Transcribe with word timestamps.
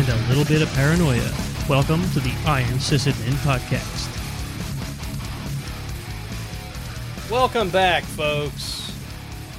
and 0.00 0.08
a 0.08 0.28
little 0.28 0.46
bit 0.46 0.62
of 0.62 0.72
paranoia. 0.72 1.30
Welcome 1.68 2.00
to 2.12 2.20
the 2.20 2.32
Iron 2.46 2.78
Sysadmin 2.78 3.34
Podcast. 3.44 4.08
Welcome 7.30 7.68
back, 7.68 8.04
folks. 8.04 8.96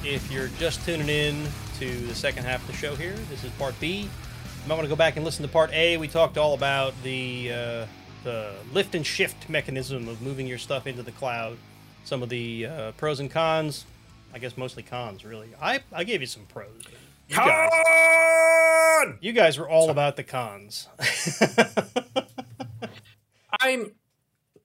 If 0.04 0.32
you're 0.32 0.48
just 0.58 0.84
tuning 0.84 1.08
in 1.08 1.46
to 1.78 1.96
the 2.08 2.14
second 2.16 2.42
half 2.42 2.60
of 2.62 2.66
the 2.66 2.72
show 2.72 2.96
here, 2.96 3.14
this 3.30 3.44
is 3.44 3.52
part 3.52 3.78
B. 3.78 4.00
You 4.00 4.08
might 4.66 4.74
want 4.74 4.84
to 4.84 4.88
go 4.88 4.96
back 4.96 5.14
and 5.14 5.24
listen 5.24 5.46
to 5.46 5.52
part 5.52 5.72
A. 5.72 5.96
We 5.96 6.08
talked 6.08 6.36
all 6.36 6.54
about 6.54 6.92
the 7.04 7.52
uh, 7.52 7.86
the 8.24 8.52
lift 8.72 8.96
and 8.96 9.06
shift 9.06 9.48
mechanism 9.48 10.08
of 10.08 10.22
moving 10.22 10.48
your 10.48 10.58
stuff 10.58 10.88
into 10.88 11.04
the 11.04 11.12
cloud. 11.12 11.56
Some 12.02 12.20
of 12.20 12.30
the 12.30 12.66
uh, 12.66 12.92
pros 12.92 13.20
and 13.20 13.30
cons. 13.30 13.86
I 14.34 14.40
guess 14.40 14.56
mostly 14.56 14.82
cons, 14.82 15.24
really. 15.24 15.50
I, 15.60 15.80
I 15.92 16.02
gave 16.02 16.20
you 16.20 16.26
some 16.26 16.46
pros. 16.46 16.66
You 17.32 17.38
guys, 17.38 17.70
Con! 19.04 19.18
you 19.22 19.32
guys 19.32 19.58
were 19.58 19.68
all 19.68 19.88
about 19.88 20.16
the 20.16 20.22
cons. 20.22 20.86
I'm 23.60 23.92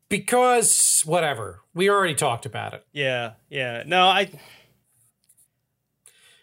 because 0.09 1.01
whatever. 1.05 1.61
We 1.73 1.89
already 1.89 2.13
talked 2.13 2.45
about 2.45 2.73
it. 2.73 2.85
Yeah, 2.91 3.33
yeah. 3.49 3.83
No, 3.85 4.05
I 4.05 4.29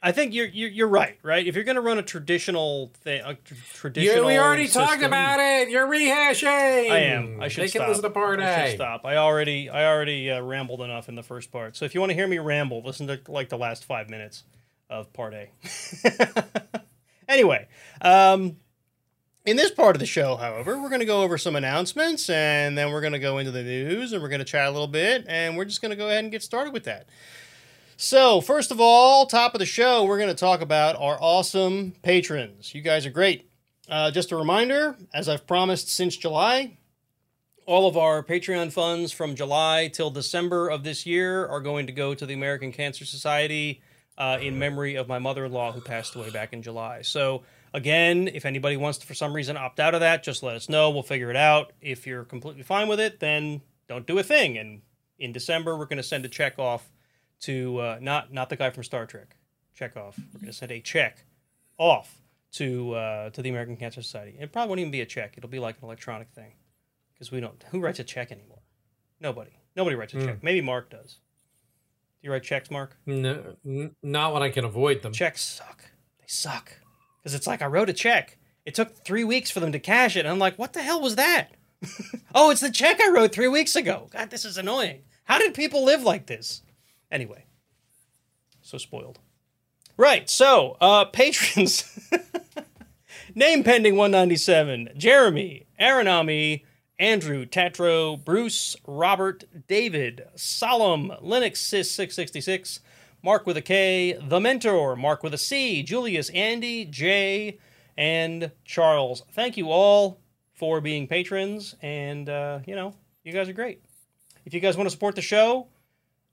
I 0.03 0.13
think 0.13 0.33
you're 0.33 0.47
you're, 0.47 0.71
you're 0.71 0.89
right, 0.89 1.19
right? 1.23 1.47
If 1.47 1.55
you're 1.55 1.65
going 1.65 1.77
to 1.77 1.83
run 1.83 1.99
a 1.99 2.03
traditional 2.03 2.91
thing, 3.03 3.21
a 3.23 3.35
tr- 3.35 3.55
traditional 3.75 4.17
You, 4.23 4.27
we 4.27 4.39
already 4.39 4.69
talked 4.69 5.03
about 5.03 5.41
it. 5.41 5.69
You're 5.69 5.87
rehashing. 5.87 6.47
I 6.91 7.01
am. 7.01 7.43
I 7.43 7.49
should 7.49 7.69
stop. 7.69 7.89
listen 7.89 8.03
to 8.05 8.11
part 8.11 8.41
I 8.41 8.51
A. 8.51 8.67
should 8.69 8.77
stop. 8.77 9.05
I 9.05 9.17
already 9.17 9.69
I 9.69 9.87
already 9.87 10.31
uh, 10.31 10.41
rambled 10.41 10.81
enough 10.81 11.11
in 11.11 11.17
the 11.17 11.23
first 11.23 11.53
part. 11.53 11.77
So 11.77 11.85
if 11.85 11.95
you 11.95 12.01
want 12.01 12.11
to 12.11 12.15
hear 12.15 12.27
me 12.27 12.39
ramble, 12.39 12.83
listen 12.83 13.07
to 13.09 13.21
like 13.29 13.51
the 13.51 13.59
last 13.59 13.85
5 13.85 14.09
minutes 14.09 14.45
of 14.91 15.13
part 15.13 15.35
A. 15.35 15.51
anyway, 17.29 17.69
um 18.01 18.57
in 19.45 19.57
this 19.57 19.71
part 19.71 19.95
of 19.95 20.01
the 20.01 20.07
show, 20.07 20.37
however, 20.37 20.81
we're 20.81 20.89
going 20.89 21.01
to 21.01 21.07
go 21.07 21.23
over 21.23 21.37
some 21.37 21.55
announcements 21.55 22.31
and 22.31 22.79
then 22.79 22.91
we're 22.91 23.03
going 23.03 23.13
to 23.13 23.19
go 23.19 23.39
into 23.39 23.51
the 23.51 23.63
news 23.63 24.13
and 24.13 24.23
we're 24.23 24.31
going 24.31 24.39
to 24.39 24.45
chat 24.45 24.69
a 24.69 24.71
little 24.71 24.89
bit 24.89 25.27
and 25.29 25.57
we're 25.57 25.67
just 25.67 25.83
going 25.83 25.91
to 25.91 25.97
go 25.97 26.09
ahead 26.09 26.25
and 26.25 26.33
get 26.33 26.43
started 26.43 26.73
with 26.73 26.85
that. 26.85 27.09
So, 27.97 28.41
first 28.41 28.71
of 28.71 28.81
all, 28.81 29.27
top 29.27 29.55
of 29.55 29.61
the 29.61 29.67
show, 29.67 30.05
we're 30.05 30.17
going 30.17 30.31
to 30.31 30.35
talk 30.35 30.61
about 30.61 30.97
our 30.97 31.17
awesome 31.21 31.93
patrons. 32.03 32.75
You 32.75 32.81
guys 32.81 33.07
are 33.07 33.11
great. 33.11 33.51
Uh, 33.89 34.11
just 34.11 34.33
a 34.33 34.37
reminder, 34.37 34.97
as 35.13 35.29
I've 35.29 35.47
promised 35.47 35.91
since 35.91 36.17
July, 36.17 36.79
all 37.67 37.87
of 37.87 37.97
our 37.97 38.23
Patreon 38.23 38.73
funds 38.73 39.13
from 39.13 39.37
July 39.37 39.89
till 39.89 40.11
December 40.11 40.69
of 40.69 40.85
this 40.85 41.07
year 41.07 41.47
are 41.47 41.61
going 41.61 41.87
to 41.87 41.93
go 41.93 42.15
to 42.15 42.27
the 42.27 42.35
American 42.35 42.73
Cancer 42.73 43.05
Society 43.05 43.83
uh, 44.19 44.39
in 44.41 44.59
memory 44.59 44.95
of 44.95 45.09
my 45.09 45.19
mother 45.19 45.45
in 45.45 45.53
law 45.53 45.73
who 45.73 45.81
passed 45.81 46.15
away 46.15 46.31
back 46.31 46.53
in 46.53 46.63
July. 46.63 47.03
So, 47.03 47.43
again, 47.73 48.29
if 48.29 48.45
anybody 48.45 48.77
wants 48.77 48.99
to, 48.99 49.07
for 49.07 49.15
some 49.15 49.33
reason, 49.33 49.57
opt 49.57 49.81
out 49.81 49.95
of 49.95 50.01
that, 50.01 50.23
just 50.23 50.43
let 50.43 50.55
us 50.57 50.69
know. 50.69 50.91
We'll 50.91 51.03
figure 51.03 51.31
it 51.31 51.37
out. 51.37 51.73
If 51.81 52.07
you're 52.07 52.25
completely 52.25 52.63
fine 52.63 52.89
with 52.89 53.01
it, 53.01 53.21
then 53.21 53.63
don't 53.89 54.07
do 54.07 54.19
a 54.19 54.23
thing. 54.23 54.57
And 54.59 54.83
in 55.19 55.33
December, 55.33 55.77
we're 55.77 55.87
going 55.87 55.97
to 55.97 56.03
send 56.03 56.25
a 56.25 56.29
check 56.29 56.59
off 56.59 56.91
to 57.41 57.79
uh, 57.79 57.99
not 58.01 58.33
not 58.33 58.49
the 58.49 58.57
guy 58.57 58.71
from 58.71 58.85
Star 58.85 59.07
Trek, 59.07 59.37
check 59.75 59.97
off. 59.97 60.19
We're 60.33 60.41
going 60.41 60.53
to 60.53 60.57
send 60.57 60.73
a 60.73 60.81
check 60.81 61.25
off 61.77 62.21
to 62.53 62.95
uh, 62.95 63.31
to 63.31 63.43
the 63.43 63.51
American 63.51 63.77
Cancer 63.77 64.03
Society. 64.03 64.37
It 64.39 64.53
probably 64.53 64.69
won't 64.69 64.81
even 64.81 64.93
be 64.93 65.01
a 65.01 65.07
check. 65.07 65.35
It'll 65.37 65.51
be 65.51 65.59
like 65.59 65.77
an 65.79 65.85
electronic 65.85 66.31
thing 66.31 66.53
because 67.13 67.31
we 67.33 67.41
don't. 67.41 67.63
Who 67.71 67.81
writes 67.81 67.99
a 67.99 68.05
check 68.05 68.31
anymore? 68.33 68.63
Nobody. 69.21 69.51
Nobody 69.77 69.97
writes 69.97 70.15
a 70.15 70.25
check. 70.25 70.43
Maybe 70.43 70.61
Mark 70.61 70.91
does. 70.91 71.19
Do 72.25 72.29
you 72.29 72.33
write 72.33 72.43
checks, 72.45 72.71
Mark? 72.71 72.97
No, 73.05 73.55
n- 73.67 73.95
not 74.03 74.33
when 74.33 74.43
I 74.43 74.49
can 74.49 74.65
avoid 74.65 75.03
them. 75.03 75.13
Checks 75.13 75.43
suck. 75.43 75.85
They 76.19 76.25
suck 76.27 76.73
because 77.19 77.35
it's 77.35 77.47
like 77.47 77.61
I 77.61 77.67
wrote 77.67 77.91
a 77.91 77.93
check. 77.93 78.39
It 78.65 78.75
took 78.75 79.05
three 79.05 79.25
weeks 79.25 79.51
for 79.51 79.61
them 79.61 79.73
to 79.73 79.79
cash 79.79 80.17
it, 80.17 80.21
and 80.21 80.29
I'm 80.29 80.39
like, 80.39 80.59
what 80.59 80.73
the 80.73 80.81
hell 80.81 81.03
was 81.03 81.17
that? 81.17 81.49
oh, 82.35 82.51
it's 82.51 82.63
the 82.63 82.71
check 82.71 82.99
I 82.99 83.11
wrote 83.11 83.33
three 83.33 83.49
weeks 83.49 83.77
ago. 83.77 84.09
God, 84.11 84.31
this 84.31 84.47
is 84.47 84.57
annoying. 84.57 85.03
How 85.25 85.39
did 85.39 85.53
people 85.53 85.85
live 85.85 86.03
like 86.03 86.25
this? 86.25 86.63
Anyway, 87.13 87.45
so 88.63 88.79
spoiled. 88.79 89.19
Right, 89.99 90.31
so 90.31 90.79
uh 90.81 91.05
patrons. 91.13 91.85
Name 93.35 93.63
pending 93.65 93.97
197. 93.97 94.95
Jeremy, 94.97 95.67
Aranami, 95.79 96.63
Andrew, 96.99 97.45
Tatro, 97.45 98.17
Bruce, 98.17 98.77
Robert, 98.87 99.45
David, 99.67 100.27
Solemn, 100.37 101.11
Linux 101.23 101.57
Sys 101.57 101.87
666, 101.87 102.81
Mark 103.23 103.47
with 103.47 103.57
a 103.57 103.63
K, 103.63 104.13
The 104.13 104.39
Mentor, 104.39 104.95
Mark 104.95 105.23
with 105.23 105.35
a 105.35 105.39
C, 105.39 105.83
Julius, 105.83 106.31
Andy, 106.31 106.85
Jay, 106.85 107.59
and 107.97 108.53
Charles. 108.65 109.23
Thank 109.33 109.57
you 109.57 109.71
all 109.71 110.21
for 110.53 110.81
being 110.81 111.09
patrons, 111.09 111.75
and 111.83 112.29
uh, 112.29 112.61
you 112.67 112.77
know, 112.77 112.95
you 113.25 113.33
guys 113.33 113.49
are 113.49 113.53
great. 113.55 113.83
If 114.45 114.55
you 114.55 114.61
guys 114.61 114.77
want 114.77 114.87
to 114.87 114.91
support 114.91 115.17
the 115.17 115.23
show 115.23 115.69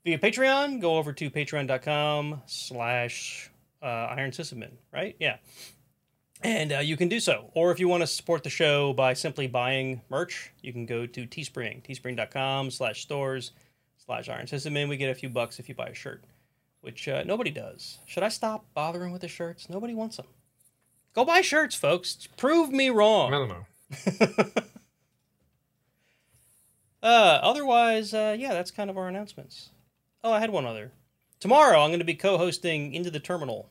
via 0.04 0.18
Patreon, 0.18 0.80
go 0.80 0.96
over 0.96 1.12
to 1.12 1.30
patreon.com 1.30 2.42
slash 2.46 3.50
uh, 3.82 3.86
Iron 3.86 4.32
right? 4.92 5.16
Yeah. 5.18 5.36
And 6.42 6.72
uh, 6.72 6.78
you 6.78 6.96
can 6.96 7.08
do 7.08 7.20
so. 7.20 7.50
Or 7.54 7.70
if 7.70 7.78
you 7.78 7.88
want 7.88 8.02
to 8.02 8.06
support 8.06 8.42
the 8.42 8.50
show 8.50 8.92
by 8.92 9.14
simply 9.14 9.46
buying 9.46 10.00
merch, 10.08 10.52
you 10.60 10.72
can 10.72 10.86
go 10.86 11.06
to 11.06 11.26
Teespring, 11.26 11.82
teespring.com 11.84 12.70
slash 12.70 13.02
stores 13.02 13.52
slash 14.04 14.28
Iron 14.28 14.46
Sysadmin. 14.46 14.88
We 14.88 14.96
get 14.96 15.10
a 15.10 15.14
few 15.14 15.28
bucks 15.28 15.58
if 15.58 15.68
you 15.68 15.74
buy 15.74 15.88
a 15.88 15.94
shirt, 15.94 16.24
which 16.80 17.06
uh, 17.06 17.22
nobody 17.24 17.50
does. 17.50 17.98
Should 18.06 18.24
I 18.24 18.28
stop 18.28 18.64
bothering 18.74 19.12
with 19.12 19.22
the 19.22 19.28
shirts? 19.28 19.70
Nobody 19.70 19.94
wants 19.94 20.16
them. 20.16 20.26
Go 21.14 21.24
buy 21.24 21.42
shirts, 21.42 21.76
folks. 21.76 22.26
Prove 22.36 22.70
me 22.70 22.90
wrong. 22.90 23.32
I 23.32 23.38
don't 23.38 23.48
know. 23.48 24.62
Uh, 27.02 27.40
otherwise, 27.42 28.14
uh, 28.14 28.36
yeah, 28.38 28.52
that's 28.52 28.70
kind 28.70 28.88
of 28.88 28.96
our 28.96 29.08
announcements. 29.08 29.70
Oh, 30.22 30.32
I 30.32 30.38
had 30.38 30.50
one 30.50 30.64
other. 30.64 30.92
Tomorrow, 31.40 31.80
I'm 31.80 31.90
going 31.90 31.98
to 31.98 32.04
be 32.04 32.14
co-hosting 32.14 32.94
Into 32.94 33.10
the 33.10 33.18
Terminal, 33.18 33.68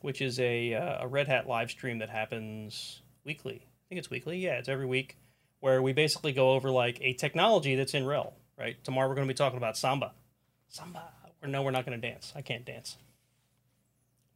which 0.00 0.20
is 0.20 0.38
a 0.40 0.74
uh, 0.74 1.04
a 1.04 1.08
Red 1.08 1.28
Hat 1.28 1.46
live 1.46 1.70
stream 1.70 1.98
that 1.98 2.10
happens 2.10 3.02
weekly. 3.24 3.62
I 3.64 3.84
think 3.88 3.98
it's 3.98 4.10
weekly. 4.10 4.38
Yeah, 4.38 4.58
it's 4.58 4.68
every 4.68 4.86
week, 4.86 5.16
where 5.60 5.82
we 5.82 5.92
basically 5.92 6.32
go 6.32 6.52
over 6.52 6.70
like 6.70 6.98
a 7.00 7.14
technology 7.14 7.74
that's 7.74 7.94
in 7.94 8.04
RHEL. 8.04 8.32
Right. 8.58 8.82
Tomorrow, 8.84 9.08
we're 9.08 9.14
going 9.14 9.26
to 9.26 9.32
be 9.32 9.36
talking 9.36 9.56
about 9.56 9.76
Samba. 9.76 10.12
Samba. 10.68 11.02
Or 11.42 11.48
no, 11.48 11.62
we're 11.62 11.70
not 11.70 11.86
going 11.86 11.98
to 11.98 12.08
dance. 12.08 12.32
I 12.36 12.42
can't 12.42 12.64
dance. 12.66 12.96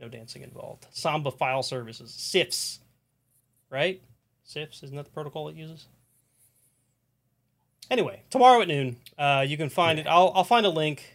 No 0.01 0.09
dancing 0.09 0.43
involved. 0.43 0.87
Samba 0.93 1.31
file 1.31 1.63
services, 1.63 2.11
CIFS. 2.11 2.79
Right? 3.71 4.01
CIFS 4.49 4.83
isn't 4.85 4.97
that 4.97 5.05
the 5.05 5.11
protocol 5.11 5.49
it 5.49 5.57
uses? 5.57 5.87
Anyway, 7.91 8.23
tomorrow 8.31 8.63
at 8.63 8.69
noon, 8.69 8.97
uh, 9.19 9.45
you 9.47 9.57
can 9.57 9.69
find 9.69 9.99
it. 9.99 10.07
I'll, 10.07 10.33
I'll 10.35 10.45
find 10.45 10.65
a 10.65 10.71
link. 10.71 11.14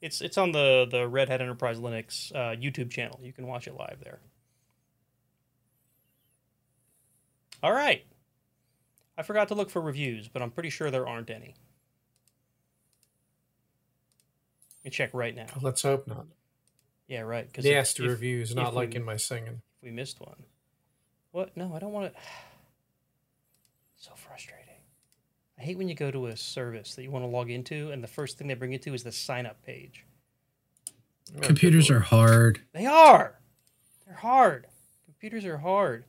It's 0.00 0.20
it's 0.20 0.38
on 0.38 0.52
the 0.52 0.86
the 0.90 1.08
Red 1.08 1.28
Hat 1.28 1.40
Enterprise 1.40 1.78
Linux 1.78 2.32
uh, 2.34 2.54
YouTube 2.56 2.90
channel. 2.90 3.18
You 3.22 3.32
can 3.32 3.46
watch 3.46 3.66
it 3.66 3.74
live 3.74 3.98
there. 4.02 4.20
All 7.62 7.72
right. 7.72 8.04
I 9.16 9.22
forgot 9.24 9.48
to 9.48 9.54
look 9.54 9.68
for 9.70 9.80
reviews, 9.82 10.28
but 10.28 10.42
I'm 10.42 10.52
pretty 10.52 10.70
sure 10.70 10.90
there 10.92 11.08
aren't 11.08 11.30
any. 11.30 11.56
Let 14.76 14.84
me 14.84 14.90
check 14.92 15.10
right 15.12 15.34
now. 15.34 15.46
Let's 15.60 15.82
hope 15.82 16.06
not. 16.06 16.26
Yeah, 17.08 17.22
right. 17.22 17.46
Because 17.46 17.64
Nasty 17.64 18.06
reviews, 18.06 18.54
not 18.54 18.68
if 18.68 18.74
like 18.74 18.90
we- 18.90 18.96
in 18.96 19.02
my 19.04 19.16
singing. 19.16 19.62
if 19.76 19.82
we 19.82 19.90
missed 19.90 20.20
one. 20.20 20.44
What? 21.32 21.56
No, 21.56 21.72
I 21.74 21.78
don't 21.80 21.92
want 21.92 22.12
to. 22.14 22.20
So 24.00 24.12
frustrating. 24.14 24.57
I 25.58 25.62
hate 25.62 25.76
when 25.76 25.88
you 25.88 25.94
go 25.94 26.10
to 26.10 26.26
a 26.26 26.36
service 26.36 26.94
that 26.94 27.02
you 27.02 27.10
want 27.10 27.24
to 27.24 27.28
log 27.28 27.50
into, 27.50 27.90
and 27.90 28.02
the 28.02 28.08
first 28.08 28.38
thing 28.38 28.46
they 28.46 28.54
bring 28.54 28.72
you 28.72 28.78
to 28.78 28.94
is 28.94 29.02
the 29.02 29.12
sign 29.12 29.44
up 29.44 29.60
page. 29.64 30.04
Computers 31.40 31.90
are 31.90 32.00
hard. 32.00 32.60
They 32.72 32.86
are. 32.86 33.38
They're 34.06 34.16
hard. 34.16 34.66
Computers 35.04 35.44
are 35.44 35.58
hard. 35.58 36.04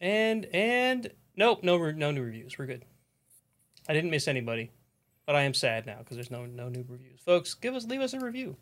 And 0.00 0.46
and 0.46 1.10
nope, 1.36 1.62
no 1.62 1.90
no 1.92 2.10
new 2.10 2.22
reviews. 2.22 2.58
We're 2.58 2.66
good. 2.66 2.84
I 3.88 3.94
didn't 3.94 4.10
miss 4.10 4.28
anybody, 4.28 4.70
but 5.26 5.34
I 5.34 5.42
am 5.42 5.54
sad 5.54 5.86
now 5.86 5.98
because 5.98 6.16
there's 6.16 6.30
no 6.30 6.46
no 6.46 6.68
new 6.68 6.84
reviews. 6.88 7.20
Folks, 7.20 7.54
give 7.54 7.74
us 7.74 7.86
leave 7.86 8.00
us 8.00 8.12
a 8.12 8.20
review. 8.20 8.56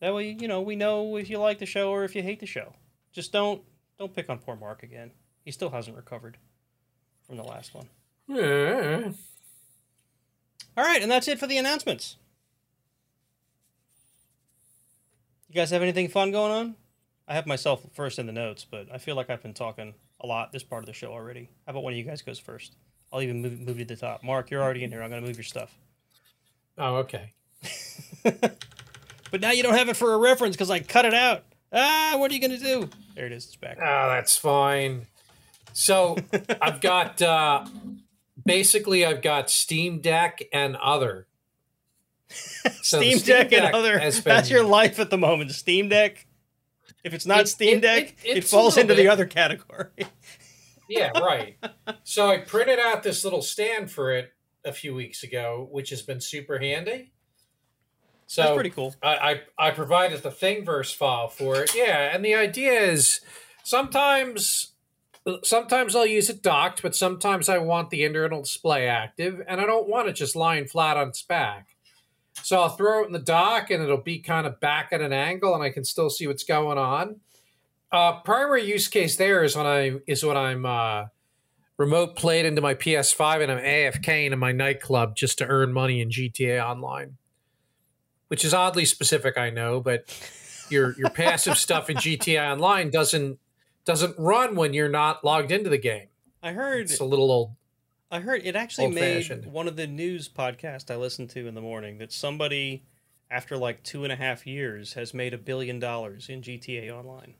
That 0.00 0.14
way, 0.14 0.36
you 0.38 0.48
know, 0.48 0.60
we 0.60 0.76
know 0.76 1.16
if 1.16 1.30
you 1.30 1.38
like 1.38 1.58
the 1.58 1.66
show 1.66 1.90
or 1.90 2.04
if 2.04 2.14
you 2.14 2.22
hate 2.22 2.40
the 2.40 2.46
show. 2.46 2.74
Just 3.12 3.32
don't 3.32 3.62
don't 3.98 4.14
pick 4.14 4.30
on 4.30 4.38
poor 4.38 4.56
Mark 4.56 4.82
again. 4.82 5.10
He 5.44 5.50
still 5.50 5.70
hasn't 5.70 5.96
recovered 5.96 6.36
from 7.26 7.36
the 7.36 7.42
last 7.42 7.74
one. 7.74 7.88
Yeah. 8.28 9.10
All 10.76 10.84
right, 10.84 11.02
and 11.02 11.10
that's 11.10 11.28
it 11.28 11.38
for 11.38 11.46
the 11.46 11.58
announcements. 11.58 12.16
You 15.48 15.54
guys 15.54 15.70
have 15.70 15.82
anything 15.82 16.08
fun 16.08 16.32
going 16.32 16.52
on? 16.52 16.74
I 17.28 17.34
have 17.34 17.46
myself 17.46 17.86
first 17.94 18.18
in 18.18 18.26
the 18.26 18.32
notes, 18.32 18.66
but 18.68 18.88
I 18.92 18.98
feel 18.98 19.16
like 19.16 19.30
I've 19.30 19.42
been 19.42 19.54
talking 19.54 19.94
a 20.20 20.26
lot 20.26 20.52
this 20.52 20.62
part 20.62 20.82
of 20.82 20.86
the 20.86 20.92
show 20.92 21.12
already. 21.12 21.50
How 21.66 21.70
about 21.70 21.82
one 21.82 21.92
of 21.92 21.98
you 21.98 22.04
guys 22.04 22.22
goes 22.22 22.38
first? 22.38 22.76
I'll 23.12 23.22
even 23.22 23.42
move, 23.42 23.60
move 23.60 23.78
you 23.78 23.84
to 23.84 23.94
the 23.94 24.00
top. 24.00 24.22
Mark, 24.22 24.50
you're 24.50 24.62
already 24.62 24.84
in 24.84 24.90
here. 24.90 25.02
I'm 25.02 25.10
going 25.10 25.22
to 25.22 25.26
move 25.26 25.36
your 25.36 25.44
stuff. 25.44 25.74
Oh, 26.76 26.96
okay. 26.96 27.32
But 29.30 29.40
now 29.40 29.50
you 29.50 29.62
don't 29.62 29.74
have 29.74 29.88
it 29.88 29.96
for 29.96 30.14
a 30.14 30.18
reference 30.18 30.56
because 30.56 30.70
I 30.70 30.80
cut 30.80 31.04
it 31.04 31.14
out. 31.14 31.44
Ah, 31.72 32.14
what 32.16 32.30
are 32.30 32.34
you 32.34 32.40
going 32.40 32.58
to 32.58 32.64
do? 32.64 32.88
There 33.14 33.26
it 33.26 33.32
is. 33.32 33.46
It's 33.46 33.56
back. 33.56 33.76
Oh, 33.78 34.08
that's 34.08 34.36
fine. 34.36 35.06
So 35.72 36.16
I've 36.62 36.80
got 36.80 37.20
uh, 37.20 37.66
basically 38.46 39.04
I've 39.04 39.20
got 39.22 39.50
Steam 39.50 40.00
Deck 40.00 40.42
and 40.52 40.76
other. 40.76 41.26
So 42.82 42.98
the 42.98 43.12
Steam, 43.12 43.18
Deck, 43.26 43.52
and 43.52 43.74
other. 43.74 43.98
has 43.98 44.22
That's 44.22 44.50
your 44.50 44.64
life 44.64 44.98
at 44.98 45.10
the 45.10 45.18
moment. 45.18 45.52
Steam 45.52 45.88
Deck. 45.88 46.26
If 47.04 47.14
it's 47.14 47.26
not 47.26 47.42
It- 47.42 47.48
Steam 47.48 47.78
it- 47.78 47.80
Deck, 47.82 48.16
it- 48.24 48.38
it, 48.38 48.44
falls 48.44 48.76
into 48.76 48.94
the 48.94 49.08
other 49.08 49.26
category. 49.26 49.90
Yeah, 50.88 51.10
right. 51.18 51.56
so 52.04 52.28
I 52.30 52.38
printed 52.38 52.78
out 52.78 53.02
this 53.02 53.24
little 53.24 53.42
stand 53.42 53.90
for 53.90 54.12
it 54.12 54.30
a 54.64 54.70
few 54.72 54.94
weeks 54.94 55.24
ago, 55.24 55.66
which 55.72 55.90
has 55.90 56.00
been 56.02 56.20
super 56.20 56.60
handy. 56.60 57.10
So 58.28 58.42
That's 58.42 58.54
pretty 58.54 58.70
cool. 58.70 58.94
I, 59.02 59.40
I 59.58 59.66
I 59.68 59.70
provided 59.72 60.22
the 60.22 60.30
Thingiverse 60.30 60.94
file 60.94 61.26
for 61.26 61.60
it. 61.62 61.74
Yeah, 61.74 62.14
and 62.14 62.24
the 62.24 62.36
idea 62.36 62.70
is 62.72 63.20
sometimes 63.64 64.74
sometimes 65.42 65.96
I'll 65.96 66.06
use 66.06 66.30
it 66.30 66.42
docked, 66.42 66.82
but 66.82 66.94
sometimes 66.94 67.48
I 67.48 67.58
want 67.58 67.90
the 67.90 68.04
internal 68.04 68.42
display 68.42 68.86
active, 68.86 69.42
and 69.48 69.60
I 69.60 69.66
don't 69.66 69.88
want 69.88 70.08
it 70.08 70.14
just 70.14 70.36
lying 70.36 70.66
flat 70.66 70.96
on 70.96 71.08
its 71.08 71.22
back. 71.22 71.68
So 72.42 72.60
I'll 72.60 72.68
throw 72.68 73.02
it 73.02 73.06
in 73.06 73.12
the 73.12 73.18
dock, 73.18 73.70
and 73.70 73.82
it'll 73.82 73.96
be 73.96 74.18
kind 74.18 74.46
of 74.46 74.60
back 74.60 74.88
at 74.92 75.00
an 75.00 75.12
angle, 75.12 75.54
and 75.54 75.62
I 75.62 75.70
can 75.70 75.84
still 75.84 76.10
see 76.10 76.26
what's 76.26 76.44
going 76.44 76.78
on. 76.78 77.20
Uh, 77.90 78.20
primary 78.20 78.64
use 78.64 78.88
case 78.88 79.16
there 79.16 79.42
is 79.42 79.56
when 79.56 79.66
I 79.66 80.00
is 80.06 80.24
when 80.24 80.36
I'm 80.36 80.66
uh, 80.66 81.04
remote 81.76 82.16
played 82.16 82.44
into 82.44 82.60
my 82.60 82.74
PS5 82.74 83.42
and 83.42 83.52
I'm 83.52 83.58
AFK 83.58 84.30
in 84.30 84.38
my 84.38 84.52
nightclub 84.52 85.16
just 85.16 85.38
to 85.38 85.46
earn 85.46 85.72
money 85.72 86.00
in 86.00 86.10
GTA 86.10 86.62
Online, 86.64 87.16
which 88.28 88.44
is 88.44 88.52
oddly 88.52 88.84
specific, 88.84 89.38
I 89.38 89.50
know, 89.50 89.80
but 89.80 90.04
your 90.68 90.94
your 90.98 91.10
passive 91.10 91.56
stuff 91.58 91.88
in 91.88 91.96
GTA 91.96 92.52
Online 92.52 92.90
doesn't 92.90 93.38
doesn't 93.86 94.14
run 94.18 94.54
when 94.56 94.74
you're 94.74 94.90
not 94.90 95.24
logged 95.24 95.50
into 95.50 95.70
the 95.70 95.78
game. 95.78 96.08
I 96.42 96.52
heard. 96.52 96.82
It's 96.82 97.00
a 97.00 97.04
little 97.04 97.30
old. 97.30 97.52
I 98.10 98.20
heard 98.20 98.42
it 98.44 98.54
actually 98.54 98.88
made 98.88 99.16
old-fashioned. 99.16 99.46
one 99.46 99.66
of 99.66 99.76
the 99.76 99.86
news 99.86 100.28
podcasts 100.28 100.90
I 100.90 100.96
listened 100.96 101.30
to 101.30 101.48
in 101.48 101.54
the 101.54 101.60
morning 101.60 101.98
that 101.98 102.12
somebody, 102.12 102.84
after 103.30 103.56
like 103.56 103.82
two 103.82 104.04
and 104.04 104.12
a 104.12 104.16
half 104.16 104.46
years, 104.46 104.92
has 104.92 105.14
made 105.14 105.32
a 105.34 105.38
billion 105.38 105.80
dollars 105.80 106.28
in 106.28 106.42
GTA 106.42 106.90
Online. 106.90 107.34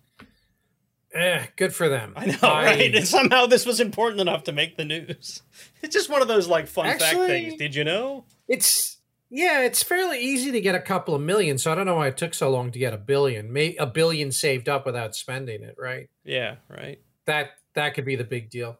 Eh, 1.14 1.46
good 1.56 1.75
for 1.75 1.88
them. 1.88 2.12
I 2.16 2.26
know, 2.26 2.38
right? 2.43 2.94
And 2.94 3.06
somehow 3.08 3.46
this 3.46 3.64
was 3.64 3.81
important 3.81 4.20
enough 4.20 4.44
to 4.44 4.52
make 4.52 4.76
the 4.76 4.84
news. 4.84 5.42
It's 5.82 5.94
just 5.94 6.10
one 6.10 6.20
of 6.20 6.26
those 6.26 6.49
like 6.49 6.66
fun 6.66 6.99
fact 6.99 7.14
things. 7.14 7.54
Did 7.58 7.75
you 7.75 7.84
know? 7.84 8.25
It's 8.49 8.95
yeah, 9.28 9.62
it's 9.62 9.82
fairly 9.82 10.20
easy 10.20 10.52
to 10.52 10.61
get 10.61 10.75
a 10.75 10.81
couple 10.81 11.14
of 11.14 11.20
million. 11.20 11.58
So 11.58 11.73
I 11.73 11.75
don't 11.75 11.87
know 11.87 11.96
why 11.96 12.08
it 12.08 12.17
took 12.17 12.34
so 12.34 12.50
long 12.50 12.70
to 12.70 12.78
get 12.78 12.94
a 12.94 12.99
billion. 12.99 13.52
May 13.52 13.75
a 13.76 13.87
billion 13.87 14.31
saved 14.31 14.69
up 14.69 14.87
without 14.87 15.17
spending 15.17 15.62
it, 15.62 15.76
right? 15.78 16.08
Yeah, 16.25 16.56
right. 16.69 17.00
that 17.25 17.50
that 17.75 17.94
could 17.94 18.05
be 18.05 18.17
the 18.17 18.25
big 18.25 18.50
deal. 18.50 18.78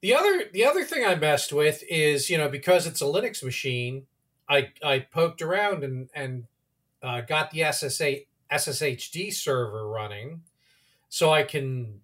The 0.00 0.14
other 0.14 0.44
the 0.52 0.64
other 0.64 0.84
thing 0.84 1.04
I 1.04 1.14
messed 1.14 1.52
with 1.52 1.82
is 1.88 2.30
you 2.30 2.38
know 2.38 2.48
because 2.48 2.86
it's 2.86 3.02
a 3.02 3.06
Linux 3.06 3.42
machine, 3.42 4.06
I 4.48 4.70
I 4.82 5.00
poked 5.00 5.42
around 5.42 5.82
and 5.82 6.08
and 6.14 6.44
uh, 7.02 7.22
got 7.22 7.50
the 7.50 7.60
SSA 7.60 8.26
SSHD 8.50 9.32
server 9.32 9.88
running, 9.88 10.42
so 11.08 11.32
I 11.32 11.42
can 11.42 12.00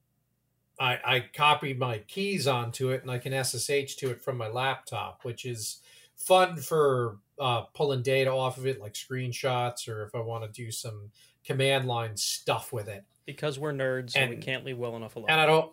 I 0.79 0.99
I 1.05 1.25
copied 1.33 1.79
my 1.79 1.99
keys 1.99 2.49
onto 2.49 2.91
it 2.91 3.03
and 3.03 3.11
I 3.11 3.19
can 3.19 3.33
SSH 3.33 3.97
to 3.97 4.11
it 4.11 4.23
from 4.23 4.37
my 4.37 4.49
laptop, 4.49 5.21
which 5.23 5.45
is 5.45 5.79
fun 6.17 6.57
for 6.57 7.19
uh, 7.41 7.63
pulling 7.75 8.03
data 8.03 8.31
off 8.33 8.59
of 8.59 8.67
it 8.67 8.81
like 8.81 8.95
screenshots 8.95 9.89
or 9.89 10.05
if 10.05 10.15
I 10.15 10.21
want 10.21 10.45
to 10.45 10.51
do 10.65 10.71
some 10.71 11.11
command 11.45 11.87
line 11.87 12.17
stuff 12.17 12.73
with 12.73 12.89
it. 12.89 13.05
Because 13.27 13.59
we're 13.59 13.73
nerds 13.73 14.17
and, 14.17 14.31
we 14.31 14.37
can't 14.37 14.65
leave 14.65 14.79
well 14.79 14.97
enough 14.97 15.17
alone. 15.17 15.27
And 15.31 15.41
I 15.41 15.47
don't. 15.47 15.73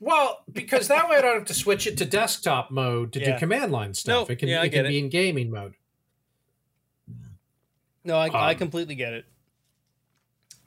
Well, 0.00 0.42
because 0.52 0.88
that 0.88 1.08
way 1.08 1.16
I 1.16 1.20
don't 1.22 1.38
have 1.38 1.44
to 1.46 1.54
switch 1.54 1.86
it 1.86 1.96
to 1.98 2.04
desktop 2.04 2.70
mode 2.70 3.12
to 3.14 3.20
Yeah. 3.20 3.32
do 3.34 3.38
command 3.38 3.72
line 3.72 3.94
stuff. 3.94 4.22
Nope. 4.28 4.30
It 4.30 4.36
can, 4.36 4.48
Yeah, 4.48 4.62
it 4.62 4.70
can 4.70 4.82
get 4.84 4.88
be 4.88 4.98
in 4.98 5.08
gaming 5.08 5.50
mode. 5.50 5.74
no, 8.04 8.16
I, 8.16 8.28
I 8.28 8.52
um, 8.52 8.58
completely 8.58 8.94
get 8.94 9.12
it. 9.14 9.24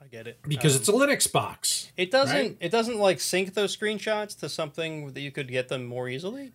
I 0.01 0.07
get 0.07 0.27
it 0.27 0.39
Because 0.47 0.75
Um, 0.75 0.79
it's 0.79 0.89
a 0.89 0.91
Linux 0.93 1.31
box. 1.31 1.91
It 1.97 2.11
doesn't. 2.11 2.35
right? 2.35 2.57
It 2.59 2.69
doesn't 2.71 2.97
like 2.97 3.19
sync 3.19 3.53
those 3.53 3.75
screenshots 3.75 4.39
to 4.39 4.49
something 4.49 5.13
that 5.13 5.21
you 5.21 5.31
could 5.31 5.49
get 5.49 5.67
them 5.67 5.85
more 5.85 6.07
easily. 6.09 6.53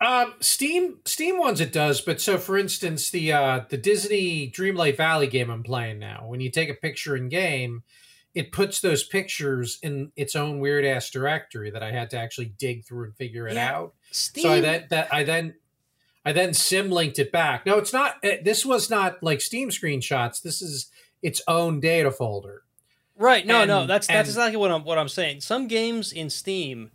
Um, 0.00 0.34
Steam 0.40 0.98
Steam 1.04 1.38
ones 1.38 1.60
it 1.60 1.72
does, 1.72 2.00
but 2.00 2.20
so 2.22 2.38
for 2.38 2.56
instance, 2.56 3.10
the 3.10 3.32
uh, 3.32 3.60
the 3.68 3.76
Disney 3.76 4.50
Dreamlight 4.50 4.96
Valley 4.96 5.26
game 5.26 5.50
I'm 5.50 5.62
playing 5.62 5.98
now, 5.98 6.24
when 6.26 6.40
you 6.40 6.50
take 6.50 6.70
a 6.70 6.74
picture 6.74 7.16
in 7.16 7.28
game, 7.28 7.82
it 8.34 8.50
puts 8.50 8.80
those 8.80 9.04
pictures 9.04 9.78
in 9.82 10.10
its 10.16 10.34
own 10.34 10.58
weird 10.58 10.86
ass 10.86 11.10
directory 11.10 11.70
that 11.70 11.82
I 11.82 11.90
had 11.92 12.08
to 12.10 12.18
actually 12.18 12.46
dig 12.58 12.86
through 12.86 13.04
and 13.04 13.16
figure 13.16 13.46
it 13.46 13.54
Yeah. 13.54 13.74
out. 13.76 13.94
Steam. 14.10 14.42
So 14.44 14.52
I 14.52 14.60
that 14.62 14.88
that 14.88 15.12
I 15.12 15.22
then 15.22 15.54
I 16.24 16.32
then 16.32 16.50
symlinked 16.50 17.18
it 17.18 17.30
back. 17.30 17.66
No, 17.66 17.76
it's 17.76 17.92
not. 17.92 18.16
eh, 18.22 18.38
This 18.42 18.64
was 18.64 18.88
not 18.88 19.22
like 19.22 19.42
Steam 19.42 19.68
screenshots. 19.68 20.40
This 20.40 20.62
is 20.62 20.90
its 21.22 21.42
own 21.46 21.78
data 21.80 22.10
folder. 22.10 22.62
right? 23.16 23.46
No, 23.46 23.66
no. 23.66 23.82
and- 23.82 23.90
That's 23.90 24.08
and- 24.08 24.16
that's 24.16 24.30
exactly 24.30 24.56
what 24.56 24.70
I'm 24.70 24.82
what 24.84 24.96
I'm 24.96 25.08
saying. 25.10 25.42
Some 25.42 25.66
games 25.68 26.10
in 26.10 26.30
Steam, 26.30 26.90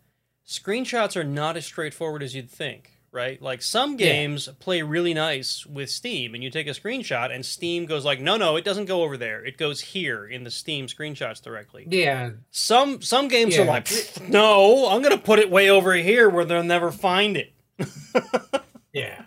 screenshots 0.48 1.16
are 1.16 1.24
not 1.24 1.56
as 1.56 1.68
straightforward 1.68 2.24
as 2.24 2.34
you'd 2.34 2.50
think. 2.50 2.94
Right? 3.16 3.42
Like 3.42 3.62
some 3.62 3.92
Yeah. 3.94 4.08
games 4.08 4.50
play 4.60 4.82
really 4.82 5.14
nice 5.14 5.66
with 5.66 5.90
Steam, 5.90 6.34
and 6.36 6.44
you 6.44 6.50
take 6.52 6.68
a 6.68 6.72
screenshot, 6.72 7.34
and 7.34 7.46
Steam 7.46 7.86
goes 7.86 8.04
like, 8.04 8.20
"No, 8.20 8.36
no, 8.36 8.58
it 8.58 8.66
doesn't 8.66 8.86
go 8.86 9.04
over 9.04 9.16
there. 9.16 9.44
It 9.46 9.58
goes 9.58 9.80
here 9.80 10.28
in 10.28 10.44
the 10.44 10.52
Steam 10.52 10.88
screenshots 10.88 11.42
directly." 11.42 11.88
Yeah, 11.90 12.32
Some 12.52 13.02
some 13.02 13.30
games 13.30 13.58
are 13.58 13.64
like, 13.66 13.88
"No, 14.28 14.90
I'm 14.90 15.02
gonna 15.02 15.18
put 15.18 15.40
it 15.40 15.50
way 15.50 15.70
over 15.70 15.94
here 15.94 16.30
where 16.30 16.44
they'll 16.44 16.62
never 16.62 16.92
find 16.92 17.38
it." 17.38 17.54
yeah. 18.94 19.24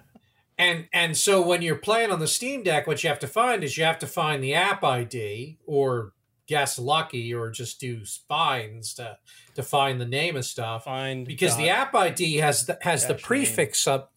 And 0.58 0.86
and 0.92 1.16
so 1.16 1.40
when 1.40 1.62
you're 1.62 1.76
playing 1.76 2.10
on 2.10 2.18
the 2.20 2.26
Steam 2.28 2.62
Deck, 2.64 2.86
what 2.86 3.02
you 3.02 3.08
have 3.08 3.20
to 3.20 3.26
find 3.28 3.64
is 3.64 3.78
you 3.78 3.84
have 3.84 3.98
to 4.00 4.06
find 4.06 4.42
the 4.44 4.54
app 4.54 4.84
ID 4.84 5.56
or 5.66 6.12
guess 6.48 6.78
lucky 6.78 7.32
or 7.32 7.50
just 7.50 7.78
do 7.78 8.00
finds 8.26 8.94
to 8.94 9.16
to 9.54 9.62
find 9.62 10.00
the 10.00 10.06
name 10.06 10.34
of 10.34 10.44
stuff 10.44 10.84
Find 10.84 11.26
because 11.26 11.56
the 11.56 11.68
app 11.68 11.94
ID 11.94 12.36
has 12.38 12.66
the 12.66 12.76
has 12.82 13.02
the 13.06 13.12
dash 13.14 13.22
name. 13.22 13.26
prefix 13.26 13.80
sub 13.80 14.08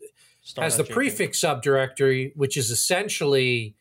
star 0.42 0.64
has 0.64 0.78
the 0.78 0.84
prefix 0.84 1.40
subdirectory, 1.40 2.36
which 2.36 2.58
is 2.58 2.72
essentially 2.72 3.76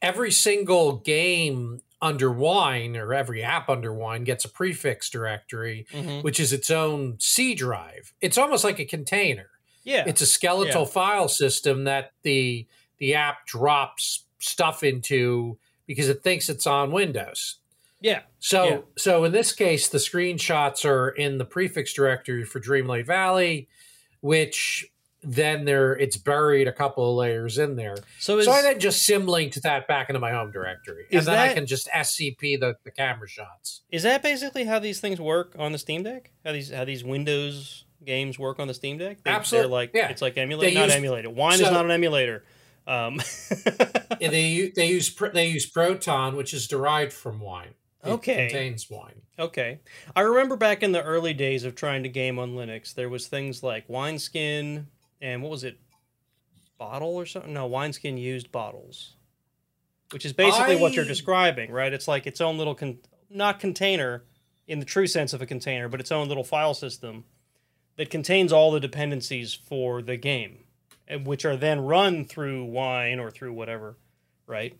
every 0.00 0.32
single 0.32 0.96
game 0.96 1.80
under 2.00 2.32
wine 2.32 2.96
or 2.96 3.14
every 3.14 3.44
app 3.44 3.68
under 3.68 3.92
wine 3.94 4.24
gets 4.24 4.44
a 4.44 4.48
prefix 4.48 5.08
directory, 5.08 5.86
Mhm. 5.92 6.24
which 6.24 6.40
is 6.40 6.52
its 6.52 6.68
own 6.70 7.16
C 7.20 7.54
drive. 7.54 8.12
It's 8.20 8.36
almost 8.36 8.64
like 8.64 8.80
a 8.80 8.84
container. 8.84 9.50
Yeah, 9.84 10.04
It's 10.06 10.20
a 10.20 10.26
skeletal 10.26 10.82
Yeah. 10.82 10.88
file 10.88 11.28
system 11.28 11.84
that 11.84 12.12
the 12.22 12.66
the 12.98 13.14
app 13.14 13.46
drops 13.46 14.24
stuff 14.38 14.82
into 14.84 15.58
because 15.86 16.08
it 16.08 16.22
thinks 16.22 16.48
it's 16.48 16.66
on 16.68 16.90
Windows. 16.92 17.56
Yeah, 18.02 18.22
So 18.40 18.64
Yeah. 18.68 18.78
so 18.98 19.24
in 19.24 19.32
this 19.32 19.52
case, 19.52 19.88
the 19.88 19.98
screenshots 19.98 20.84
are 20.84 21.08
in 21.10 21.38
the 21.38 21.44
prefix 21.44 21.92
directory 21.94 22.44
for 22.44 22.60
Dreamlight 22.60 23.06
Valley, 23.06 23.68
which 24.20 24.86
then 25.24 25.64
there 25.64 25.92
it's 25.96 26.16
buried 26.16 26.66
a 26.66 26.72
couple 26.72 27.08
of 27.08 27.16
layers 27.16 27.56
in 27.56 27.76
there. 27.76 27.94
So 28.18 28.38
is 28.38 28.46
so 28.46 28.50
I 28.52 28.62
then 28.62 28.80
just 28.80 29.08
symlinked 29.08 29.54
that 29.62 29.86
back 29.86 30.08
into 30.10 30.18
my 30.18 30.32
home 30.32 30.50
directory, 30.50 31.06
and 31.12 31.24
then 31.24 31.38
I 31.38 31.54
can 31.54 31.64
just 31.66 31.88
SCP 31.94 32.58
the, 32.58 32.74
the 32.84 32.90
camera 32.90 33.28
shots. 33.28 33.82
is 33.90 34.02
that 34.02 34.22
basically 34.22 34.64
how 34.64 34.80
these 34.80 35.00
things 35.00 35.20
work 35.20 35.54
on 35.58 35.70
the 35.70 35.78
Steam 35.78 36.02
Deck? 36.02 36.32
How 36.44 36.50
these 36.52 36.70
how 36.72 36.84
these 36.84 37.04
Windows 37.04 37.84
games 38.04 38.36
work 38.36 38.58
on 38.58 38.66
the 38.66 38.74
Steam 38.74 38.98
Deck? 38.98 39.18
They, 39.22 39.30
Absolute- 39.30 39.60
They're 39.62 39.68
like 39.68 39.90
yeah. 39.94 40.08
it's 40.08 40.22
like 40.22 40.36
emulator, 40.36 40.74
not 40.74 40.86
use- 40.86 40.94
emulator. 40.96 41.30
Wine 41.30 41.54
is 41.60 41.70
not 41.70 41.84
an 41.84 41.92
emulator. 41.92 42.42
Um, 42.88 43.20
Yeah, 44.20 44.30
they 44.30 44.70
they 44.74 44.86
use 44.86 45.14
they 45.34 45.48
use 45.48 45.66
Proton, 45.68 46.36
which 46.36 46.52
is 46.54 46.68
derived 46.68 47.12
from 47.12 47.40
wine. 47.40 47.74
It 48.04 48.10
Okay. 48.10 48.48
contains 48.48 48.90
wine. 48.90 49.22
okay, 49.38 49.78
I 50.16 50.22
remember 50.22 50.56
back 50.56 50.82
in 50.82 50.92
the 50.92 51.02
early 51.02 51.32
days 51.34 51.64
of 51.64 51.74
trying 51.74 52.02
to 52.02 52.08
game 52.08 52.38
on 52.38 52.54
Linux, 52.54 52.92
there 52.94 53.08
was 53.08 53.28
things 53.28 53.62
like 53.62 53.88
wineskin 53.88 54.88
and 55.20 55.42
what 55.42 55.50
was 55.50 55.62
it, 55.64 55.78
bottle 56.78 57.14
or 57.16 57.26
something? 57.26 57.52
No, 57.52 57.66
wineskin 57.66 58.16
used 58.18 58.50
bottles, 58.50 59.14
which 60.10 60.24
is 60.24 60.32
basically 60.32 60.76
what 60.76 60.94
you're 60.94 61.04
describing, 61.04 61.70
right? 61.70 61.92
It's 61.92 62.08
like 62.08 62.26
its 62.26 62.40
own 62.40 62.58
little 62.58 62.74
con- 62.74 62.98
not 63.30 63.60
container 63.60 64.24
in 64.66 64.80
the 64.80 64.84
true 64.84 65.06
sense 65.06 65.32
of 65.32 65.40
a 65.40 65.46
container, 65.46 65.88
but 65.88 66.00
its 66.00 66.10
own 66.12 66.26
little 66.28 66.44
file 66.44 66.74
system 66.74 67.24
that 67.96 68.10
contains 68.10 68.52
all 68.52 68.72
the 68.72 68.80
dependencies 68.80 69.54
for 69.54 70.02
the 70.02 70.16
game, 70.16 70.64
which 71.24 71.44
are 71.44 71.56
then 71.56 71.80
run 71.80 72.24
through 72.24 72.64
Wine 72.64 73.20
or 73.20 73.30
through 73.30 73.52
whatever, 73.52 73.96
right? 74.46 74.74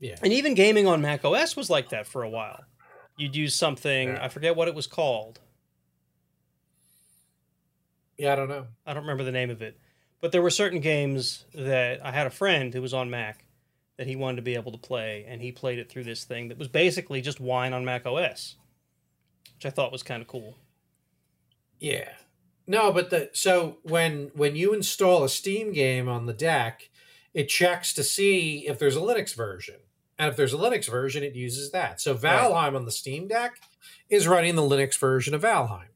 Yeah. 0.00 0.16
And 0.22 0.32
even 0.32 0.54
gaming 0.54 0.86
on 0.86 1.00
Mac 1.00 1.24
OS 1.24 1.56
was 1.56 1.70
like 1.70 1.88
that 1.90 2.06
for 2.06 2.22
a 2.22 2.28
while. 2.28 2.64
You'd 3.16 3.34
use 3.34 3.54
something, 3.54 4.08
Yeah. 4.10 4.24
I 4.24 4.28
forget 4.28 4.54
what 4.54 4.68
it 4.68 4.74
was 4.74 4.86
called. 4.86 5.40
Yeah, 8.16 8.32
I 8.32 8.36
don't 8.36 8.48
know. 8.48 8.66
I 8.86 8.94
don't 8.94 9.02
remember 9.02 9.24
the 9.24 9.32
name 9.32 9.50
of 9.50 9.62
it. 9.62 9.78
But 10.20 10.32
there 10.32 10.42
were 10.42 10.50
certain 10.50 10.80
games 10.80 11.44
that 11.54 12.04
I 12.04 12.10
had 12.10 12.26
a 12.26 12.30
friend 12.30 12.74
who 12.74 12.82
was 12.82 12.94
on 12.94 13.10
Mac 13.10 13.44
that 13.96 14.06
he 14.06 14.16
wanted 14.16 14.36
to 14.36 14.42
be 14.42 14.54
able 14.54 14.72
to 14.72 14.78
play, 14.78 15.24
and 15.28 15.40
he 15.40 15.52
played 15.52 15.78
it 15.78 15.88
through 15.88 16.04
this 16.04 16.24
thing 16.24 16.48
that 16.48 16.58
was 16.58 16.68
basically 16.68 17.20
just 17.20 17.40
Wine 17.40 17.72
on 17.72 17.84
Mac 17.84 18.06
OS, 18.06 18.56
which 19.54 19.66
I 19.66 19.70
thought 19.70 19.92
was 19.92 20.02
kind 20.02 20.20
of 20.20 20.28
cool. 20.28 20.56
Yeah. 21.78 22.08
No, 22.66 22.92
but 22.92 23.10
the 23.10 23.30
so 23.32 23.78
when 23.82 24.30
when 24.34 24.54
you 24.54 24.74
install 24.74 25.24
a 25.24 25.28
Steam 25.28 25.72
game 25.72 26.08
on 26.08 26.26
the 26.26 26.32
deck, 26.32 26.90
it 27.32 27.48
checks 27.48 27.92
to 27.94 28.04
see 28.04 28.66
if 28.66 28.78
there's 28.78 28.96
a 28.96 29.00
Linux 29.00 29.34
version. 29.34 29.76
And 30.18 30.28
if 30.28 30.36
there's 30.36 30.52
a 30.52 30.56
Linux 30.56 30.88
version, 30.88 31.22
it 31.22 31.34
uses 31.34 31.70
that. 31.70 32.00
So 32.00 32.14
Valheim 32.14 32.74
on 32.74 32.84
the 32.84 32.90
Steam 32.90 33.28
Deck 33.28 33.60
is 34.08 34.26
running 34.26 34.56
the 34.56 34.62
Linux 34.62 34.98
version 34.98 35.34
of 35.34 35.42
Valheim. 35.42 35.88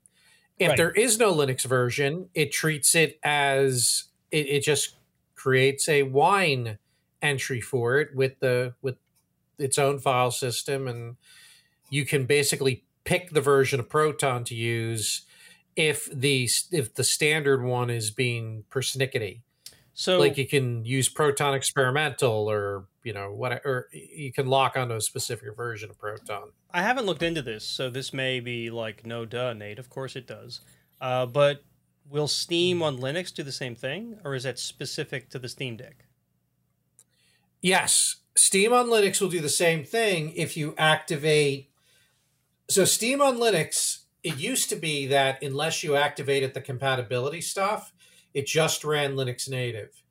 If 0.58 0.68
Right. 0.70 0.76
there 0.76 0.92
is 0.92 1.18
no 1.18 1.34
Linux 1.34 1.64
version, 1.64 2.28
it 2.34 2.52
treats 2.52 2.94
it 2.94 3.18
as 3.24 4.04
it, 4.30 4.46
it 4.48 4.60
just 4.62 4.96
creates 5.34 5.88
a 5.88 6.04
wine 6.04 6.78
entry 7.20 7.60
for 7.60 7.98
it 7.98 8.14
with 8.14 8.38
the 8.38 8.74
with 8.80 8.96
its 9.58 9.78
own 9.78 9.98
file 9.98 10.30
system 10.30 10.88
and 10.88 11.16
you 11.90 12.04
can 12.04 12.24
basically 12.24 12.84
pick 13.04 13.30
the 13.30 13.40
version 13.40 13.78
of 13.78 13.88
Proton 13.88 14.44
to 14.44 14.54
use 14.54 15.22
if 15.76 16.08
the 16.12 16.48
if 16.70 16.94
the 16.94 17.04
standard 17.04 17.62
one 17.62 17.90
is 17.90 18.10
being 18.10 18.64
persnickety. 18.70 19.40
So 19.94 20.18
like 20.18 20.38
you 20.38 20.46
can 20.46 20.84
use 20.84 21.08
Proton 21.08 21.54
Experimental 21.54 22.50
or 22.50 22.86
you 23.04 23.12
know 23.12 23.32
what 23.32 23.52
or 23.64 23.88
you 23.92 24.32
can 24.32 24.46
lock 24.46 24.76
onto 24.76 24.94
a 24.94 25.00
specific 25.00 25.56
version 25.56 25.90
of 25.90 25.98
Proton. 25.98 26.50
I 26.70 26.82
haven't 26.82 27.06
looked 27.06 27.22
into 27.22 27.42
this, 27.42 27.64
so 27.64 27.90
this 27.90 28.12
may 28.12 28.40
be 28.40 28.70
like 28.70 29.06
no 29.06 29.24
duh, 29.24 29.52
Nate. 29.52 29.78
Of 29.78 29.90
course 29.90 30.16
it 30.16 30.26
does. 30.26 30.60
Uh, 31.00 31.26
but 31.26 31.64
will 32.08 32.28
Steam 32.28 32.82
on 32.82 32.98
Linux 32.98 33.32
do 33.32 33.42
the 33.42 33.52
same 33.52 33.74
thing, 33.74 34.18
or 34.24 34.34
is 34.34 34.44
that 34.44 34.58
specific 34.58 35.30
to 35.30 35.38
the 35.38 35.48
Steam 35.48 35.76
Deck? 35.76 36.04
Yes, 37.60 38.16
Steam 38.36 38.72
on 38.72 38.86
Linux 38.86 39.20
will 39.20 39.28
do 39.28 39.40
the 39.40 39.48
same 39.48 39.84
thing 39.84 40.32
if 40.34 40.56
you 40.56 40.74
activate. 40.78 41.70
So, 42.68 42.84
Steam 42.84 43.20
on 43.20 43.36
Linux, 43.36 44.02
it 44.22 44.36
used 44.36 44.68
to 44.70 44.76
be 44.76 45.06
that 45.06 45.42
unless 45.42 45.82
you 45.82 45.96
activated 45.96 46.54
the 46.54 46.60
compatibility 46.60 47.40
stuff, 47.40 47.92
it 48.34 48.46
just 48.46 48.84
ran 48.84 49.14
Linux 49.14 49.48
native. 49.48 50.01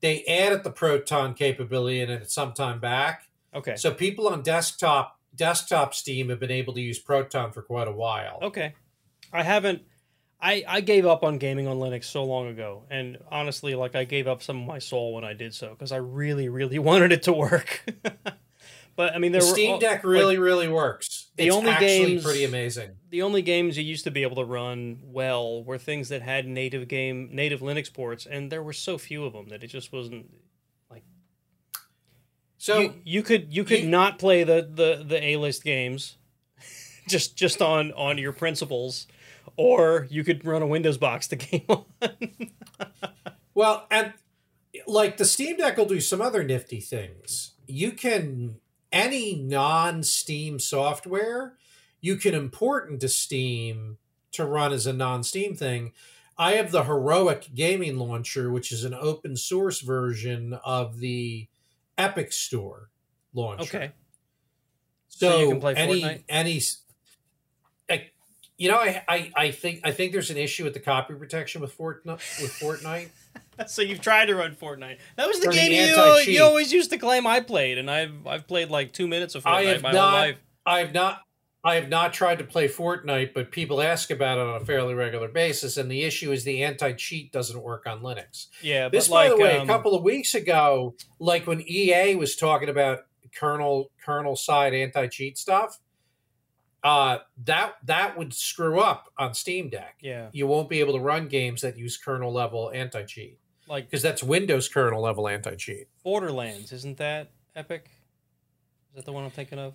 They 0.00 0.24
added 0.24 0.64
the 0.64 0.70
Proton 0.70 1.34
capability 1.34 2.00
in 2.00 2.10
it 2.10 2.30
some 2.30 2.52
time 2.52 2.78
back. 2.78 3.28
Okay. 3.54 3.76
So, 3.76 3.92
people 3.92 4.28
on 4.28 4.42
desktop 4.42 5.18
desktop 5.34 5.94
Steam 5.94 6.28
have 6.28 6.40
been 6.40 6.50
able 6.50 6.74
to 6.74 6.80
use 6.80 6.98
Proton 6.98 7.52
for 7.52 7.62
quite 7.62 7.88
a 7.88 7.92
while. 7.92 8.38
Okay. 8.42 8.74
I 9.32 9.42
haven't. 9.42 9.82
I 10.40 10.64
I 10.68 10.80
gave 10.80 11.06
up 11.06 11.24
on 11.24 11.38
gaming 11.38 11.66
on 11.66 11.78
Linux 11.78 12.04
so 12.04 12.24
long 12.24 12.48
ago, 12.48 12.84
and 12.90 13.18
honestly, 13.30 13.74
like 13.74 13.94
I 13.96 14.04
gave 14.04 14.28
up 14.28 14.42
some 14.42 14.60
of 14.60 14.66
my 14.66 14.78
soul 14.78 15.14
when 15.14 15.24
I 15.24 15.32
did 15.32 15.54
so 15.54 15.70
because 15.70 15.92
I 15.92 15.96
really, 15.96 16.48
really 16.48 16.78
wanted 16.90 17.12
it 17.12 17.24
to 17.24 17.32
work. 17.32 17.84
but 18.98 19.14
I 19.14 19.18
mean, 19.18 19.30
there 19.30 19.40
The 19.40 19.46
were 19.46 19.52
Steam 19.54 19.72
all- 19.74 19.78
Deck 19.78 20.02
really, 20.02 20.38
really 20.38 20.66
works. 20.66 21.28
the 21.36 21.46
it's 21.46 21.54
only 21.54 21.70
actually 21.70 21.86
games- 22.06 22.24
pretty 22.24 22.44
amazing. 22.44 22.96
the 23.10 23.22
only 23.22 23.42
games 23.42 23.78
you 23.78 23.84
used 23.84 24.02
to 24.04 24.10
be 24.10 24.22
able 24.24 24.34
to 24.36 24.44
run 24.44 24.98
well 25.04 25.62
were 25.62 25.78
things 25.78 26.08
that 26.08 26.20
had 26.22 26.46
native 26.48 26.88
game 26.88 27.28
native 27.32 27.60
Linux 27.60 27.92
ports, 27.94 28.26
and 28.26 28.50
there 28.50 28.62
were 28.62 28.72
so 28.72 28.98
few 28.98 29.24
of 29.24 29.32
them 29.34 29.48
that 29.50 29.62
it 29.62 29.68
just 29.68 29.92
wasn't. 29.92 30.26
Like. 30.90 31.04
So 32.58 32.80
you, 32.80 32.94
you 33.04 33.22
could 33.22 33.54
you 33.54 33.62
could 33.64 33.84
you- 33.84 33.88
not 33.88 34.18
play 34.18 34.42
the 34.42 34.68
the 34.68 35.04
the 35.06 35.24
A 35.24 35.36
list 35.36 35.62
games, 35.62 36.16
just 37.08 37.36
just 37.36 37.62
on 37.62 37.92
on 37.92 38.18
your 38.18 38.32
principles, 38.32 39.06
or 39.56 40.08
you 40.10 40.24
could 40.24 40.44
run 40.44 40.60
a 40.60 40.66
Windows 40.66 40.98
box 40.98 41.28
to 41.28 41.36
game 41.46 41.64
on. 41.68 41.84
Well, 43.54 43.86
and 43.92 44.12
like 44.88 45.18
the 45.18 45.24
Steam 45.24 45.56
Deck 45.56 45.76
will 45.76 45.86
do 45.86 46.00
some 46.00 46.20
other 46.20 46.42
nifty 46.42 46.80
things. 46.80 47.54
You 47.68 47.92
can 47.92 48.56
any 48.92 49.34
non-Steam 49.36 50.58
software 50.58 51.54
you 52.00 52.16
can 52.16 52.34
import 52.34 52.88
into 52.90 53.08
Steam 53.08 53.98
to 54.32 54.44
run 54.44 54.72
as 54.72 54.86
a 54.86 54.92
non-Steam 54.92 55.54
thing. 55.56 55.92
I 56.36 56.52
have 56.52 56.70
the 56.70 56.84
Heroic 56.84 57.48
Gaming 57.54 57.98
Launcher, 57.98 58.52
which 58.52 58.70
is 58.70 58.84
an 58.84 58.94
open 58.94 59.36
source 59.36 59.80
version 59.80 60.58
of 60.64 61.00
the 61.00 61.48
Epic 61.96 62.32
Store 62.32 62.90
launcher. 63.34 63.62
okay. 63.62 63.92
So, 65.08 65.30
So 65.30 65.38
you 65.40 65.48
can 65.48 65.60
play 65.60 65.74
any 65.74 66.02
Fortnite? 66.02 66.24
any 66.28 66.60
you 68.58 68.68
know, 68.68 68.76
I, 68.76 69.02
I 69.08 69.32
I 69.34 69.50
think 69.52 69.80
I 69.84 69.92
think 69.92 70.12
there's 70.12 70.30
an 70.30 70.36
issue 70.36 70.64
with 70.64 70.74
the 70.74 70.80
copy 70.80 71.14
protection 71.14 71.62
with 71.62 71.76
Fortnite 71.78 72.42
with 72.42 72.52
Fortnite. 72.60 73.08
So 73.66 73.82
you've 73.82 74.00
tried 74.00 74.26
to 74.26 74.36
run 74.36 74.54
Fortnite. 74.54 74.98
That 75.16 75.26
was 75.26 75.40
the 75.40 75.50
game 75.50 75.72
you, 75.72 76.32
you 76.32 76.44
always 76.44 76.72
used 76.72 76.90
to 76.90 76.96
claim 76.96 77.26
I 77.26 77.40
played, 77.40 77.76
and 77.78 77.90
I've 77.90 78.24
I've 78.24 78.46
played 78.46 78.70
like 78.70 78.92
two 78.92 79.08
minutes 79.08 79.34
of 79.34 79.44
I 79.44 79.64
Fortnite 79.64 79.72
have 79.72 79.82
my 79.82 79.90
whole 79.90 79.98
life. 80.12 80.36
I 80.64 80.78
have 80.78 80.94
not. 80.94 81.22
I 81.64 81.74
have 81.74 81.88
not 81.88 82.12
tried 82.12 82.38
to 82.38 82.44
play 82.44 82.68
Fortnite, 82.68 83.34
but 83.34 83.50
people 83.50 83.82
ask 83.82 84.12
about 84.12 84.38
it 84.38 84.46
on 84.46 84.62
a 84.62 84.64
fairly 84.64 84.94
regular 84.94 85.26
basis, 85.26 85.76
and 85.76 85.90
the 85.90 86.04
issue 86.04 86.30
is 86.30 86.44
the 86.44 86.62
anti-cheat 86.62 87.32
doesn't 87.32 87.60
work 87.60 87.84
on 87.84 88.00
Linux. 88.00 88.46
Yeah, 88.62 88.88
This, 88.88 89.08
but 89.08 89.14
like 89.14 89.30
by 89.30 89.36
the 89.36 89.42
way, 89.42 89.56
um, 89.58 89.68
a 89.68 89.72
couple 89.72 89.92
of 89.96 90.04
weeks 90.04 90.36
ago, 90.36 90.94
like 91.18 91.48
when 91.48 91.60
EA 91.66 92.14
was 92.14 92.36
talking 92.36 92.68
about 92.68 93.00
kernel 93.34 93.90
kernel 94.04 94.36
side 94.36 94.72
anti-cheat 94.72 95.36
stuff, 95.36 95.80
uh, 96.84 97.18
that 97.44 97.74
that 97.84 98.16
would 98.16 98.32
screw 98.34 98.80
up 98.80 99.12
on 99.18 99.34
Steam 99.34 99.68
Deck. 99.68 99.96
Yeah, 100.00 100.28
You 100.32 100.46
won't 100.46 100.68
be 100.68 100.80
able 100.80 100.92
to 100.94 101.00
run 101.00 101.28
games 101.28 101.62
that 101.62 101.76
use 101.76 101.96
kernel 101.96 102.32
level 102.32 102.70
anti-cheat 102.72 103.38
like 103.68 103.86
because 103.90 104.02
that's 104.02 104.22
Windows 104.22 104.68
kernel 104.68 105.02
level 105.02 105.28
anti-cheat. 105.28 105.88
Borderlands, 106.04 106.72
isn't 106.72 106.98
that 106.98 107.30
Epic? 107.56 107.90
Is 108.90 108.96
that 108.96 109.04
the 109.04 109.12
one 109.12 109.24
I'm 109.24 109.30
thinking 109.30 109.58
of? 109.58 109.74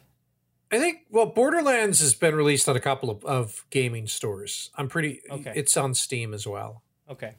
I 0.71 0.79
think 0.79 0.99
well, 1.11 1.27
Borderlands 1.27 1.99
has 1.99 2.15
been 2.15 2.33
released 2.33 2.67
on 2.67 2.75
a 2.75 2.79
couple 2.79 3.09
of, 3.11 3.23
of 3.25 3.65
gaming 3.69 4.07
stores. 4.07 4.71
I'm 4.75 4.87
pretty. 4.89 5.21
Okay. 5.29 5.53
It's 5.55 5.77
on 5.77 5.93
Steam 5.93 6.33
as 6.33 6.47
well. 6.47 6.81
Okay, 7.11 7.35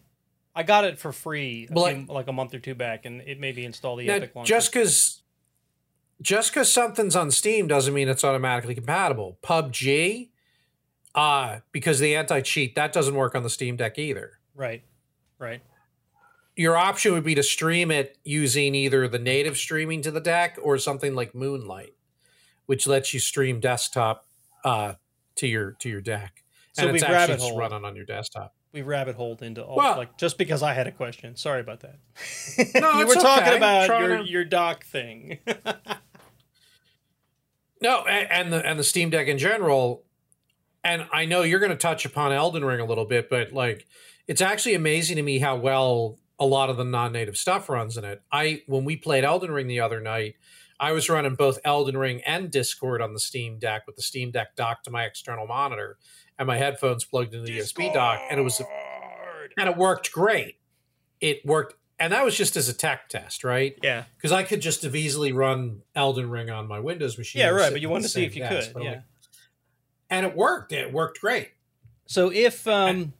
I 0.55 0.63
got 0.63 0.85
it 0.85 1.01
for 1.01 1.11
free 1.11 1.67
Well, 1.71 1.87
few- 1.93 2.05
like 2.07 2.29
a 2.29 2.33
month 2.33 2.55
or 2.55 2.61
two 2.61 2.75
back, 2.77 3.07
and 3.07 3.23
it 3.23 3.41
made 3.41 3.57
me 3.57 3.65
install 3.65 3.97
the 3.97 4.07
Now, 4.07 4.15
Epic 4.15 4.37
launcher. 4.37 4.49
just 4.49 4.71
because 4.73 5.23
just 6.25 6.53
because 6.53 6.73
something's 6.73 7.15
on 7.15 7.31
Steam 7.31 7.69
doesn't 7.69 7.93
mean 7.95 8.09
it's 8.09 8.25
automatically 8.25 8.75
compatible. 8.75 9.39
PUBG, 9.45 10.31
uh, 11.15 11.59
because 11.71 11.99
the 12.01 12.17
anti 12.17 12.41
cheat 12.41 12.75
that 12.75 12.93
doesn't 12.93 13.15
work 13.15 13.35
on 13.35 13.43
the 13.45 13.51
Steam 13.51 13.77
Deck 13.77 13.99
either. 13.99 14.39
right, 14.57 14.83
right. 15.39 15.63
Your 16.57 16.77
option 16.77 17.13
would 17.15 17.25
be 17.25 17.35
to 17.35 17.43
stream 17.43 17.91
it 17.91 18.17
using 18.23 18.77
either 18.77 19.09
the 19.09 19.19
native 19.19 19.57
streaming 19.57 20.03
to 20.03 20.13
the 20.13 20.21
deck 20.21 20.57
or 20.63 20.79
something 20.79 21.13
like 21.13 21.35
Moonlight, 21.35 21.95
which 22.67 22.87
lets 22.87 23.13
you 23.13 23.19
stream 23.19 23.59
desktop 23.59 24.25
uh, 24.65 24.95
to 25.35 25.49
your 25.49 25.73
to 25.81 25.89
your 25.89 26.01
deck. 26.01 26.45
So 26.73 26.85
and 26.85 26.93
we 26.93 26.99
it's 27.01 27.09
rabbit 27.09 27.33
actually 27.33 27.49
just 27.49 27.59
running 27.59 27.85
on 27.85 27.97
your 27.97 28.05
desktop. 28.05 28.55
We 28.73 28.83
rabbit 28.83 29.17
holed 29.17 29.43
into 29.43 29.65
all 29.65 29.77
Well- 29.77 29.97
like 29.97 30.17
just 30.17 30.39
because 30.39 30.63
I 30.63 30.75
had 30.75 30.87
a 30.87 30.93
question. 30.93 31.35
Sorry 31.37 31.61
about 31.61 31.81
that. 31.81 31.99
No, 32.81 32.93
you 33.01 33.07
were 33.09 33.15
talking 33.15 33.49
okay. 33.49 33.57
about 33.57 34.01
your 34.01 34.19
to- 34.19 34.25
your 34.31 34.45
dock 34.45 34.85
thing. 34.85 35.39
No, 37.81 38.05
and 38.05 38.53
the 38.53 38.65
and 38.67 38.79
the 38.79 38.85
Steam 38.85 39.11
Deck 39.11 39.29
in 39.29 39.39
general. 39.39 40.05
And 40.83 41.07
I 41.13 41.25
know 41.25 41.43
you're 41.43 41.61
going 41.61 41.73
to 41.73 41.77
touch 41.77 42.05
upon 42.05 42.33
Elden 42.33 42.65
Ring 42.65 42.81
a 42.81 42.85
little 42.85 43.07
bit, 43.07 43.31
but 43.31 43.53
like 43.53 43.87
it's 44.27 44.41
actually 44.41 44.75
amazing 44.75 45.17
to 45.17 45.23
me 45.23 45.39
how 45.39 45.57
well 45.57 46.19
a 46.39 46.47
lot 46.47 46.69
of 46.69 46.77
the 46.77 46.85
non-native 46.85 47.37
stuff 47.37 47.69
runs 47.69 47.97
in 47.97 48.05
it. 48.05 48.23
I 48.31 48.63
when 48.67 48.85
we 48.85 48.97
played 48.97 49.25
Elden 49.25 49.51
Ring 49.51 49.67
the 49.67 49.81
other 49.81 50.01
night, 50.01 50.35
I 50.79 50.93
was 50.93 51.09
running 51.09 51.35
both 51.35 51.59
Elden 51.65 51.97
Ring 51.97 52.21
and 52.27 52.51
Discord 52.51 53.01
on 53.01 53.13
the 53.13 53.21
Steam 53.21 53.59
Deck 53.59 53.87
with 53.87 53.97
the 53.97 54.03
Steam 54.03 54.31
Deck 54.31 54.57
docked 54.57 54.85
to 54.85 54.91
my 54.91 55.05
external 55.05 55.47
monitor 55.47 55.99
and 56.39 56.47
my 56.47 56.57
headphones 56.57 57.05
plugged 57.05 57.35
into 57.35 57.47
the 57.47 57.59
USB 57.59 57.93
dock, 57.93 58.21
and 58.31 58.41
it 58.41 58.43
was 58.43 58.61
and 59.57 59.69
it 59.69 59.77
worked 59.77 60.13
great. 60.13 60.57
It 61.21 61.45
worked, 61.47 61.75
and 61.99 62.13
that 62.13 62.25
was 62.25 62.37
just 62.37 62.57
as 62.57 62.69
a 62.69 62.75
tech 62.75 63.09
test, 63.09 63.45
right? 63.45 63.79
yeah, 63.83 64.05
because 64.17 64.33
I 64.33 64.43
could 64.43 64.61
just 64.61 64.83
have 64.83 64.95
easily 64.97 65.33
run 65.33 65.83
Elden 65.95 66.29
Ring 66.31 66.51
on 66.51 66.67
my 66.67 66.81
Windows 66.81 67.17
machine. 67.19 67.41
yeah, 67.41 67.49
right. 67.49 67.73
But 67.73 67.81
you 67.81 67.89
wanted 67.89 68.05
to 68.05 68.09
see 68.09 68.25
if 68.25 68.35
you 68.37 68.43
desk, 68.43 68.73
could. 68.73 68.83
Yeah. 68.83 68.91
like- 68.91 69.03
and 70.11 70.27
it 70.27 70.37
worked. 70.37 70.73
It 70.73 70.93
worked 70.93 71.21
great. 71.21 71.53
So 72.07 72.31
if 72.31 72.67
um 72.69 73.15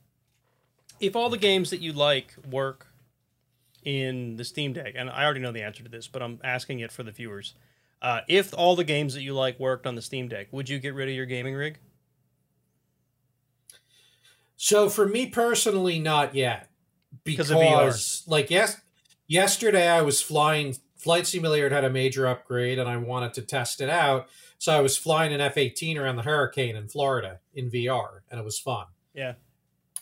if 0.99 1.15
all 1.15 1.29
the 1.29 1.37
games 1.37 1.71
that 1.71 1.81
you 1.81 1.91
like 1.93 2.33
work 2.49 2.87
in 3.83 4.35
the 4.37 4.43
Steam 4.45 4.73
Deck, 4.73 4.93
and 4.95 5.09
I 5.09 5.23
already 5.23 5.39
know 5.41 5.51
the 5.51 5.61
answer 5.63 5.83
to 5.83 5.89
this, 5.89 6.07
but 6.07 6.21
I'm 6.21 6.39
asking 6.43 6.79
it 6.79 6.91
for 6.91 7.03
the 7.03 7.11
viewers. 7.11 7.53
Uh, 8.01 8.21
if 8.27 8.53
all 8.53 8.75
the 8.75 8.83
games 8.83 9.13
that 9.15 9.21
you 9.21 9.33
like 9.33 9.59
worked 9.59 9.87
on 9.87 9.95
the 9.95 10.01
Steam 10.01 10.27
Deck, 10.27 10.47
would 10.51 10.69
you 10.69 10.79
get 10.79 10.93
rid 10.93 11.09
of 11.09 11.15
your 11.15 11.25
gaming 11.25 11.55
rig? 11.55 11.79
So 14.55 14.89
for 14.89 15.07
me 15.07 15.27
personally, 15.27 15.99
not 15.99 16.33
yet, 16.35 16.69
Because 17.23 17.51
of 17.51 17.57
VR. 17.57 18.27
like 18.27 18.49
yes, 18.49 18.79
yesterday 19.27 19.87
I 19.87 20.01
was 20.01 20.21
flying. 20.21 20.75
Flight 20.97 21.27
Simulator 21.27 21.69
had 21.69 21.83
a 21.83 21.89
major 21.89 22.27
upgrade, 22.27 22.79
and 22.79 22.89
I 22.89 22.97
wanted 22.97 23.33
to 23.35 23.41
test 23.43 23.79
it 23.81 23.89
out. 23.89 24.27
So 24.57 24.75
I 24.75 24.79
was 24.79 24.97
flying 24.97 25.33
an 25.33 25.41
F 25.41 25.57
eighteen 25.57 25.97
around 25.97 26.15
the 26.15 26.23
hurricane 26.23 26.75
in 26.75 26.87
Florida 26.87 27.39
in 27.53 27.69
VR, 27.69 28.21
and 28.29 28.39
it 28.39 28.43
was 28.43 28.59
fun. 28.59 28.85
Yeah. 29.13 29.33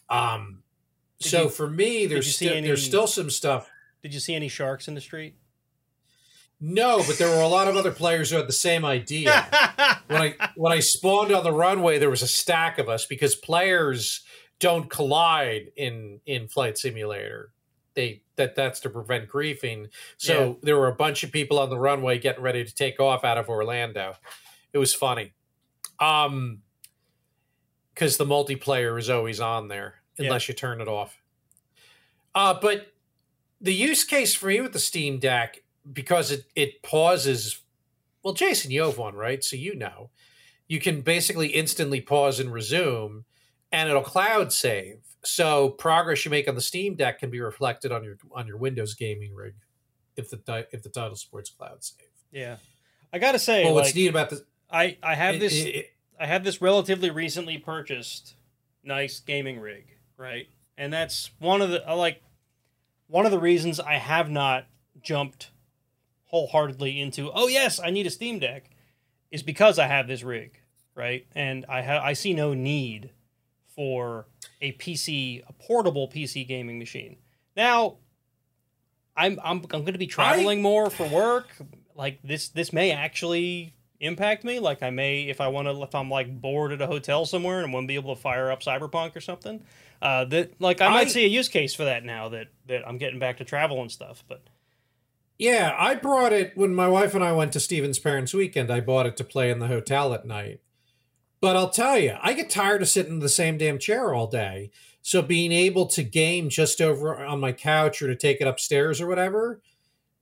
Um. 0.09 0.63
Did 1.19 1.29
so 1.29 1.43
you- 1.43 1.49
for 1.49 1.69
me, 1.69 2.05
there's 2.05 2.35
still 2.35 2.53
any- 2.53 2.67
there's 2.67 2.83
still 2.85 3.07
some 3.07 3.29
stuff. 3.29 3.69
Did 4.01 4.13
you 4.13 4.19
see 4.19 4.35
any 4.35 4.49
sharks 4.49 4.87
in 4.87 4.95
the 4.95 5.01
street? 5.01 5.35
No, 6.65 7.03
but 7.05 7.17
there 7.17 7.29
were 7.29 7.41
a 7.41 7.47
lot 7.47 7.67
of 7.67 7.75
other 7.75 7.91
players 7.91 8.29
who 8.29 8.37
had 8.37 8.47
the 8.47 8.53
same 8.53 8.85
idea. 8.85 9.31
when 10.07 10.21
I 10.21 10.49
when 10.55 10.71
I 10.71 10.79
spawned 10.79 11.33
on 11.33 11.43
the 11.43 11.51
runway, 11.51 11.99
there 11.99 12.09
was 12.09 12.21
a 12.21 12.27
stack 12.27 12.79
of 12.79 12.87
us 12.87 13.05
because 13.05 13.35
players 13.35 14.21
don't 14.59 14.89
collide 14.89 15.71
in 15.75 16.19
in 16.25 16.47
Flight 16.47 16.77
Simulator. 16.77 17.51
They 17.95 18.23
that 18.37 18.55
that's 18.55 18.79
to 18.81 18.89
prevent 18.89 19.29
griefing. 19.29 19.89
So 20.17 20.33
Yeah. 20.49 20.53
there 20.63 20.77
were 20.77 20.87
a 20.87 20.95
bunch 20.95 21.23
of 21.23 21.31
people 21.31 21.59
on 21.59 21.69
the 21.69 21.77
runway 21.77 22.17
getting 22.17 22.41
ready 22.43 22.63
to 22.63 22.73
take 22.73 22.99
off 22.99 23.23
out 23.23 23.37
of 23.37 23.49
Orlando. 23.49 24.15
It 24.71 24.77
was 24.79 24.93
funny. 24.93 25.33
Um 25.99 26.61
because 27.93 28.17
the 28.17 28.25
multiplayer 28.25 28.97
is 28.97 29.09
always 29.09 29.39
on 29.39 29.67
there 29.67 30.01
Yeah. 30.17 30.25
unless 30.25 30.47
you 30.47 30.53
turn 30.55 30.81
it 30.81 30.87
off. 30.87 31.21
Uh 32.33 32.53
but 32.59 32.87
the 33.61 33.73
use 33.73 34.03
case 34.03 34.33
for 34.33 34.47
me 34.47 34.59
with 34.61 34.73
the 34.73 34.79
Steam 34.79 35.19
Deck 35.19 35.63
because 35.91 36.31
it 36.31 36.45
it 36.55 36.81
pauses 36.81 37.61
well 38.23 38.33
Jason 38.33 38.71
you 38.71 38.83
have 38.83 38.97
one, 38.97 39.15
right? 39.15 39.43
So 39.43 39.55
you 39.55 39.75
know. 39.75 40.09
You 40.65 40.79
can 40.79 41.01
basically 41.01 41.47
instantly 41.49 41.99
pause 42.01 42.39
and 42.39 42.51
resume 42.51 43.25
and 43.73 43.89
it'll 43.89 44.01
cloud 44.03 44.53
save. 44.53 44.99
So 45.25 45.69
progress 45.69 46.23
you 46.23 46.31
make 46.31 46.47
on 46.47 46.55
the 46.55 46.61
Steam 46.61 46.95
Deck 46.95 47.19
can 47.19 47.29
be 47.29 47.41
reflected 47.41 47.91
on 47.91 48.03
your 48.03 48.17
on 48.31 48.47
your 48.47 48.57
Windows 48.57 48.93
gaming 48.93 49.33
rig 49.33 49.55
if 50.15 50.29
the 50.29 50.67
if 50.71 50.83
the 50.83 50.89
title 50.89 51.15
supports 51.15 51.49
cloud 51.49 51.83
save. 51.83 52.07
Yeah. 52.31 52.57
I 53.11 53.19
gotta 53.19 53.39
say, 53.39 53.63
well, 53.65 53.73
what's 53.73 53.89
like, 53.89 53.95
neat 53.95 54.07
about 54.07 54.29
the 54.29 54.45
I 54.71 54.97
I 55.03 55.15
have 55.15 55.35
it- 55.35 55.39
this 55.39 55.53
it- 55.65 55.75
it- 55.75 55.89
I 56.19 56.27
have 56.27 56.43
this 56.43 56.61
relatively 56.61 57.09
recently 57.09 57.57
purchased 57.57 58.35
nice 58.83 59.19
gaming 59.19 59.59
rig, 59.59 59.87
right? 60.15 60.47
And 60.77 60.93
that's 60.93 61.31
one 61.39 61.61
of 61.61 61.69
the 61.71 61.85
I 61.87 61.93
like 61.93 62.21
one 63.07 63.25
of 63.25 63.31
the 63.31 63.39
reasons 63.39 63.79
I 63.79 63.95
have 63.95 64.29
not 64.29 64.67
jumped 65.01 65.51
wholeheartedly 66.25 66.99
into 67.01 67.31
oh 67.33 67.47
yes, 67.47 67.79
I 67.79 67.89
need 67.91 68.05
a 68.07 68.09
Steam 68.11 68.39
Deck 68.39 68.69
is 69.31 69.41
because 69.43 69.79
I 69.79 69.87
have 69.87 70.07
this 70.07 70.21
rig, 70.23 70.59
right? 70.95 71.25
And 71.33 71.65
I 71.69 71.81
ha- 71.81 72.01
I 72.03 72.13
see 72.13 72.33
no 72.33 72.53
need 72.53 73.11
for 73.75 74.27
a 74.61 74.71
PC, 74.73 75.43
a 75.47 75.53
portable 75.53 76.07
PC 76.07 76.47
gaming 76.47 76.79
machine. 76.79 77.17
Now, 77.55 77.97
I'm 79.15 79.39
I'm 79.43 79.57
I'm 79.71 79.81
going 79.81 79.93
to 79.93 79.99
be 79.99 80.07
traveling 80.07 80.61
more 80.61 80.89
for 80.89 81.07
work. 81.07 81.47
Like 81.95 82.19
this 82.23 82.49
this 82.49 82.73
may 82.73 82.91
actually 82.91 83.75
impact 83.99 84.43
me. 84.43 84.59
Like 84.59 84.81
I 84.81 84.89
may 84.89 85.23
if 85.23 85.39
I 85.39 85.47
want 85.49 85.67
to 85.67 85.81
if 85.83 85.93
I'm 85.93 86.09
like 86.09 86.41
bored 86.41 86.71
at 86.71 86.81
a 86.81 86.87
hotel 86.87 87.25
somewhere 87.25 87.61
and 87.63 87.71
want 87.71 87.85
to 87.85 87.87
be 87.87 87.95
able 87.95 88.15
to 88.15 88.21
fire 88.21 88.51
up 88.51 88.61
Cyberpunk 88.63 89.15
or 89.15 89.21
something. 89.21 89.63
Uh, 90.01 90.25
that 90.25 90.59
like 90.59 90.81
I 90.81 90.89
might 90.89 91.07
I- 91.07 91.09
see 91.11 91.23
a 91.25 91.29
use 91.29 91.47
case 91.47 91.73
for 91.73 91.85
that 91.85 92.03
now 92.03 92.29
that 92.29 92.47
that 92.67 92.87
I'm 92.87 92.97
getting 92.97 93.19
back 93.19 93.37
to 93.37 93.45
travel 93.45 93.81
and 93.81 93.91
stuff. 93.91 94.23
But 94.27 94.41
yeah, 95.37 95.75
I 95.77 95.95
brought 95.95 96.33
it 96.33 96.57
when 96.57 96.73
my 96.75 96.87
wife 96.87 97.13
and 97.15 97.23
I 97.23 97.31
went 97.33 97.53
to 97.53 97.59
Steven's 97.59 97.99
parents' 97.99 98.33
weekend. 98.33 98.71
I 98.71 98.81
bought 98.81 99.05
it 99.05 99.15
to 99.17 99.23
play 99.23 99.49
in 99.51 99.59
the 99.59 99.67
hotel 99.67 100.13
at 100.13 100.25
night. 100.25 100.59
But 101.43 101.57
I'll 101.57 101.71
tell 101.71 101.99
you, 101.99 102.15
I 102.21 102.31
get 102.31 102.49
tired 102.49 102.81
of 102.81 102.87
sitting 102.87 103.15
in 103.15 103.19
the 103.19 103.27
same 103.27 103.57
damn 103.57 103.77
chair 103.77 104.13
all 104.13 104.27
day. 104.27 104.71
So 105.01 105.21
being 105.21 105.51
able 105.51 105.87
to 105.87 106.01
game 106.01 106.47
just 106.47 106.79
over 106.79 107.17
on 107.17 107.41
my 107.41 107.51
couch 107.51 108.01
or 108.01 108.07
to 108.07 108.15
take 108.15 108.39
it 108.39 108.47
upstairs 108.47 109.01
or 109.01 109.07
whatever, 109.07 109.59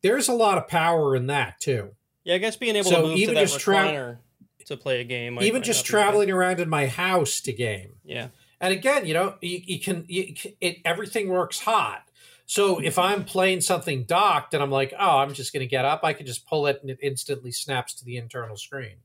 there's 0.01 0.27
a 0.27 0.33
lot 0.33 0.57
of 0.57 0.67
power 0.67 1.15
in 1.15 1.27
that 1.27 1.59
too. 1.59 1.91
yeah, 2.23 2.33
I 2.33 2.37
guess 2.39 2.55
being 2.55 2.75
able 2.75 2.89
So 2.89 3.01
to 3.03 3.07
move 3.09 3.17
even 3.19 3.35
to 3.35 3.41
just 3.41 3.59
tra- 3.59 4.17
to 4.65 4.77
play 4.77 4.99
a 5.01 5.03
game, 5.03 5.37
Even 5.43 5.61
just 5.61 5.85
traveling 5.85 6.31
around 6.31 6.59
in 6.59 6.67
my 6.67 6.87
house 6.87 7.39
to 7.41 7.53
game. 7.53 7.97
Yeah, 8.03 8.29
And 8.59 8.73
again, 8.73 9.05
you 9.05 9.13
know, 9.13 9.35
you, 9.41 9.61
you 9.63 9.79
can 9.79 10.05
you, 10.07 10.33
it 10.59 10.77
everything 10.83 11.29
works 11.29 11.59
hot. 11.59 12.01
So 12.47 12.79
if 12.79 12.97
I'm 12.97 13.25
playing 13.25 13.61
something 13.61 14.05
docked 14.05 14.55
and 14.55 14.63
I'm 14.63 14.71
like, 14.71 14.91
oh, 14.99 15.19
I'm 15.19 15.35
just 15.35 15.53
going 15.53 15.61
to 15.61 15.69
get 15.69 15.85
up, 15.85 15.99
I 16.03 16.13
can 16.13 16.25
just 16.25 16.47
pull 16.47 16.65
it 16.65 16.79
and 16.81 16.89
it 16.89 16.97
instantly 16.99 17.51
snaps 17.51 17.93
to 17.93 18.05
the 18.05 18.17
internal 18.17 18.57
screen 18.57 18.95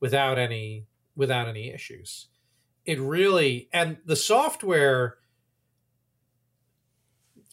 without 0.00 0.38
any 0.38 0.84
without 1.16 1.48
any 1.48 1.70
issues. 1.70 2.26
It 2.84 2.98
really 3.00 3.68
and 3.72 3.98
the 4.04 4.16
software. 4.16 5.16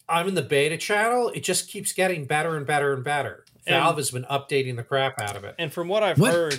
I'm 0.08 0.26
in 0.26 0.34
the 0.34 0.42
beta 0.42 0.76
channel. 0.76 1.28
It 1.28 1.44
just 1.44 1.68
keeps 1.70 1.92
getting 1.92 2.24
better 2.24 2.56
and 2.56 2.66
better 2.66 2.92
and 2.92 3.04
better. 3.04 3.44
And- 3.66 3.74
Valve 3.82 3.96
has 3.98 4.10
been 4.10 4.24
updating 4.24 4.74
the 4.76 4.82
crap 4.82 5.20
out 5.20 5.36
of 5.36 5.44
it. 5.44 5.54
and 5.58 5.72
from 5.72 5.86
what 5.86 6.02
I've 6.02 6.18
What? 6.18 6.32
heard, 6.32 6.58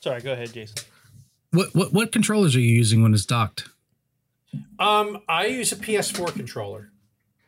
sorry, 0.00 0.20
go 0.20 0.32
ahead, 0.32 0.52
Jason. 0.52 0.78
What 1.52 1.74
what 1.74 1.92
what 1.92 2.10
controllers 2.12 2.56
are 2.56 2.60
you 2.60 2.74
using 2.74 3.02
when 3.02 3.12
it's 3.14 3.26
docked? 3.26 3.68
Um, 4.78 5.18
I 5.28 5.46
use 5.46 5.70
a 5.72 5.76
PS4 5.76 6.32
controller. 6.32 6.90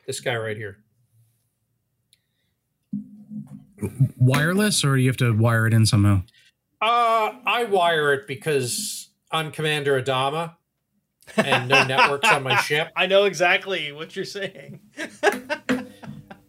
This 0.07 0.21
guy 0.21 0.37
right 0.37 0.57
here. 0.57 0.79
Wireless, 4.17 4.85
or 4.85 4.97
you 4.97 5.09
have 5.09 5.17
to 5.19 5.33
wire 5.37 5.67
it 5.67 5.75
in 5.75 5.85
somehow? 5.87 6.23
Uh, 6.85 7.35
I 7.47 7.65
wire 7.65 8.13
it 8.13 8.27
because 8.27 9.09
I'm 9.31 9.51
Commander 9.51 10.01
Adama 10.01 10.57
and 11.37 11.69
no 11.69 11.85
networks 11.89 12.31
on 12.31 12.43
my 12.43 12.57
ship. 12.57 12.91
I 12.95 13.07
know 13.07 13.25
exactly 13.25 13.91
what 13.93 14.15
you're 14.15 14.27
saying. 14.27 14.81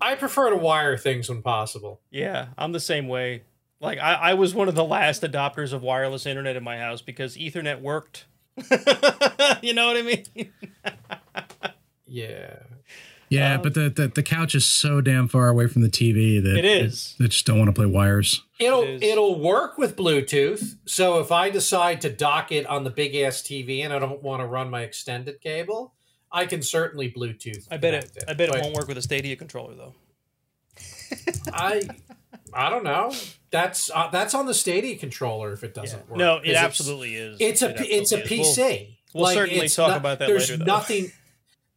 I 0.01 0.15
prefer 0.15 0.49
to 0.49 0.57
wire 0.57 0.97
things 0.97 1.29
when 1.29 1.41
possible. 1.41 2.01
Yeah, 2.11 2.47
I'm 2.57 2.73
the 2.73 2.81
same 2.81 3.07
way. 3.07 3.43
Like 3.79 3.99
I, 3.99 4.13
I 4.13 4.33
was 4.33 4.53
one 4.53 4.67
of 4.67 4.75
the 4.75 4.83
last 4.83 5.21
adopters 5.21 5.71
of 5.71 5.81
wireless 5.81 6.25
internet 6.25 6.57
in 6.57 6.63
my 6.63 6.79
house 6.79 7.01
because 7.01 7.37
Ethernet 7.37 7.81
worked. 7.81 8.25
you 9.61 9.73
know 9.73 9.87
what 9.87 9.97
I 9.97 10.01
mean? 10.01 10.51
Yeah. 12.07 12.59
Yeah, 13.29 13.55
Um, 13.55 13.61
but 13.63 13.73
the, 13.73 13.89
the 13.89 14.07
the 14.07 14.21
couch 14.23 14.53
is 14.55 14.65
so 14.65 15.01
damn 15.01 15.27
far 15.27 15.47
away 15.49 15.67
from 15.67 15.81
the 15.81 15.89
TV 15.89 16.41
that 16.43 16.57
It 16.57 16.65
is. 16.65 17.15
I 17.19 17.23
just 17.25 17.45
don't 17.45 17.57
want 17.57 17.69
to 17.69 17.73
play 17.73 17.85
wires. 17.87 18.43
It'll 18.59 18.83
It 18.83 18.89
is. 18.89 19.01
it'll 19.01 19.39
work 19.39 19.77
with 19.77 19.95
Bluetooth. 19.95 20.75
So 20.85 21.19
if 21.19 21.31
I 21.31 21.49
decide 21.49 22.01
to 22.01 22.09
dock 22.11 22.51
it 22.51 22.65
on 22.67 22.83
the 22.83 22.89
big 22.91 23.15
ass 23.15 23.41
TV 23.41 23.83
and 23.83 23.91
I 23.91 23.99
don't 23.99 24.21
want 24.21 24.41
to 24.41 24.45
run 24.45 24.69
my 24.69 24.81
extended 24.81 25.41
cable, 25.41 25.93
I 26.31 26.45
can 26.45 26.61
certainly 26.61 27.11
Bluetooth. 27.11 27.67
I 27.71 27.77
bet 27.77 27.93
connect 28.01 28.17
it. 28.17 28.23
I 28.27 28.33
bet 28.33 28.49
it 28.49 28.61
won't 28.61 28.75
work 28.75 28.87
with 28.87 28.97
a 28.97 29.01
Stadia 29.01 29.35
controller 29.35 29.73
though. 29.75 29.95
I 31.53 31.87
I 32.53 32.69
don't 32.69 32.83
know. 32.83 33.11
That's 33.51 33.89
uh, 33.93 34.09
that's 34.11 34.33
on 34.33 34.45
the 34.45 34.53
Stadia 34.53 34.97
controller 34.97 35.51
if 35.53 35.63
it 35.63 35.73
doesn't 35.73 36.09
work. 36.09 36.17
No, 36.19 36.37
it 36.37 36.49
it's- 36.49 36.63
absolutely 36.63 37.15
is. 37.15 37.37
It's 37.39 37.61
a 37.61 37.69
It 37.71 37.81
it's 37.81 38.11
a. 38.11 38.21
PC. 38.21 38.95
We'll- 39.13 39.23
we'll 39.25 39.33
certainly 39.33 39.65
it's 39.65 39.75
talk 39.75 39.97
about 39.97 40.19
that 40.19 40.27
There's 40.27 40.49
later, 40.49 40.63
though. 40.63 40.73
nothing. 40.73 41.11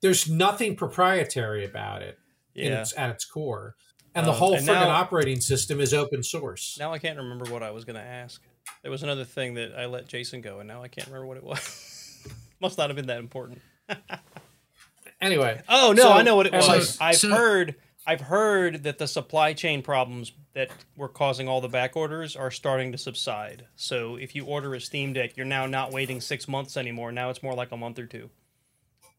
There's 0.00 0.28
nothing 0.30 0.76
proprietary 0.76 1.64
about 1.64 2.02
it 2.02 2.18
yeah. 2.54 2.80
its, 2.80 2.94
at 2.96 3.10
its 3.10 3.24
core, 3.24 3.74
and 4.14 4.26
the 4.26 4.30
Um, 4.30 4.36
whole 4.36 4.54
and 4.54 4.66
friggin' 4.66 4.86
operating 4.86 5.40
system 5.40 5.80
is 5.80 5.92
open 5.94 6.22
source. 6.22 6.76
Now 6.78 6.92
I 6.92 6.98
can't 6.98 7.16
remember 7.18 7.50
what 7.52 7.62
I 7.62 7.70
was 7.70 7.84
going 7.84 7.96
to 7.96 8.02
ask. 8.02 8.42
There 8.82 8.90
was 8.90 9.02
another 9.02 9.24
thing 9.24 9.54
that 9.54 9.74
I 9.76 9.86
let 9.86 10.06
Jason 10.06 10.40
go, 10.40 10.58
and 10.60 10.68
now 10.68 10.82
I 10.82 10.88
can't 10.88 11.06
remember 11.08 11.26
what 11.26 11.36
it 11.36 11.44
was. 11.44 12.22
Must 12.60 12.76
not 12.78 12.90
have 12.90 12.96
been 12.96 13.06
that 13.06 13.18
important. 13.18 13.60
Anyway, 15.20 15.60
Oh 15.68 15.92
no, 15.96 16.02
So- 16.02 16.12
I 16.12 16.22
know 16.22 16.36
what 16.36 16.46
it 16.46 16.52
was. 16.52 16.68
like- 16.68 17.08
I've 17.08 17.16
so- 17.16 17.30
heard. 17.30 17.74
I've 18.06 18.20
heard 18.22 18.84
that 18.84 18.96
the 18.96 19.06
supply 19.06 19.52
chain 19.52 19.82
problems 19.82 20.32
that 20.54 20.70
were 20.96 21.08
causing 21.08 21.46
all 21.46 21.60
the 21.60 21.68
back 21.68 21.94
orders 21.94 22.36
are 22.36 22.50
starting 22.50 22.90
to 22.92 22.98
subside. 22.98 23.66
So 23.76 24.16
if 24.16 24.34
you 24.34 24.46
order 24.46 24.74
a 24.74 24.80
Steam 24.80 25.12
Deck, 25.12 25.36
you're 25.36 25.44
now 25.44 25.66
not 25.66 25.92
waiting 25.92 26.20
six 26.22 26.48
months 26.48 26.78
anymore. 26.78 27.12
Now 27.12 27.28
it's 27.28 27.42
more 27.42 27.52
like 27.52 27.70
a 27.70 27.76
month 27.76 27.98
or 27.98 28.06
two. 28.06 28.30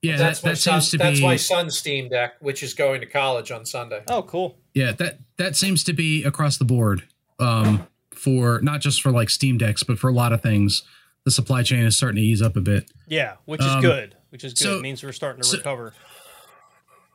Yeah, 0.01 0.15
that's 0.17 0.39
that, 0.41 0.47
my 0.47 0.51
that 0.53 0.57
son, 0.57 0.81
seems 0.81 0.91
to 0.91 0.97
that's 0.97 1.19
be 1.19 1.25
my 1.25 1.35
son's 1.35 1.77
Steam 1.77 2.07
Deck, 2.09 2.35
which 2.39 2.63
is 2.63 2.73
going 2.73 3.01
to 3.01 3.05
college 3.07 3.51
on 3.51 3.65
Sunday. 3.65 4.01
Oh, 4.07 4.23
cool. 4.23 4.57
yeah 4.73 4.93
that 4.93 5.19
that 5.37 5.55
seems 5.57 5.83
to 5.85 5.93
be 5.93 6.23
across 6.23 6.57
the 6.57 6.65
board 6.65 7.03
um, 7.39 7.85
for 8.13 8.59
not 8.61 8.79
just 8.81 9.01
for 9.01 9.11
like 9.11 9.29
Steam 9.29 9.57
decks, 9.57 9.83
but 9.83 9.99
for 9.99 10.09
a 10.09 10.13
lot 10.13 10.31
of 10.33 10.41
things. 10.41 10.83
The 11.25 11.31
supply 11.31 11.63
chain 11.63 11.83
is 11.85 11.97
starting 11.97 12.15
to 12.15 12.21
ease 12.21 12.41
up 12.41 12.55
a 12.55 12.61
bit. 12.61 12.89
Yeah, 13.07 13.33
which 13.45 13.59
is 13.61 13.67
Um, 13.67 13.81
good. 13.81 14.15
Which 14.29 14.43
is 14.45 14.53
good. 14.53 14.59
so- 14.63 14.77
it 14.77 14.81
means 14.81 15.03
we're 15.03 15.11
starting 15.11 15.41
to 15.41 15.47
so- 15.47 15.57
recover. 15.57 15.93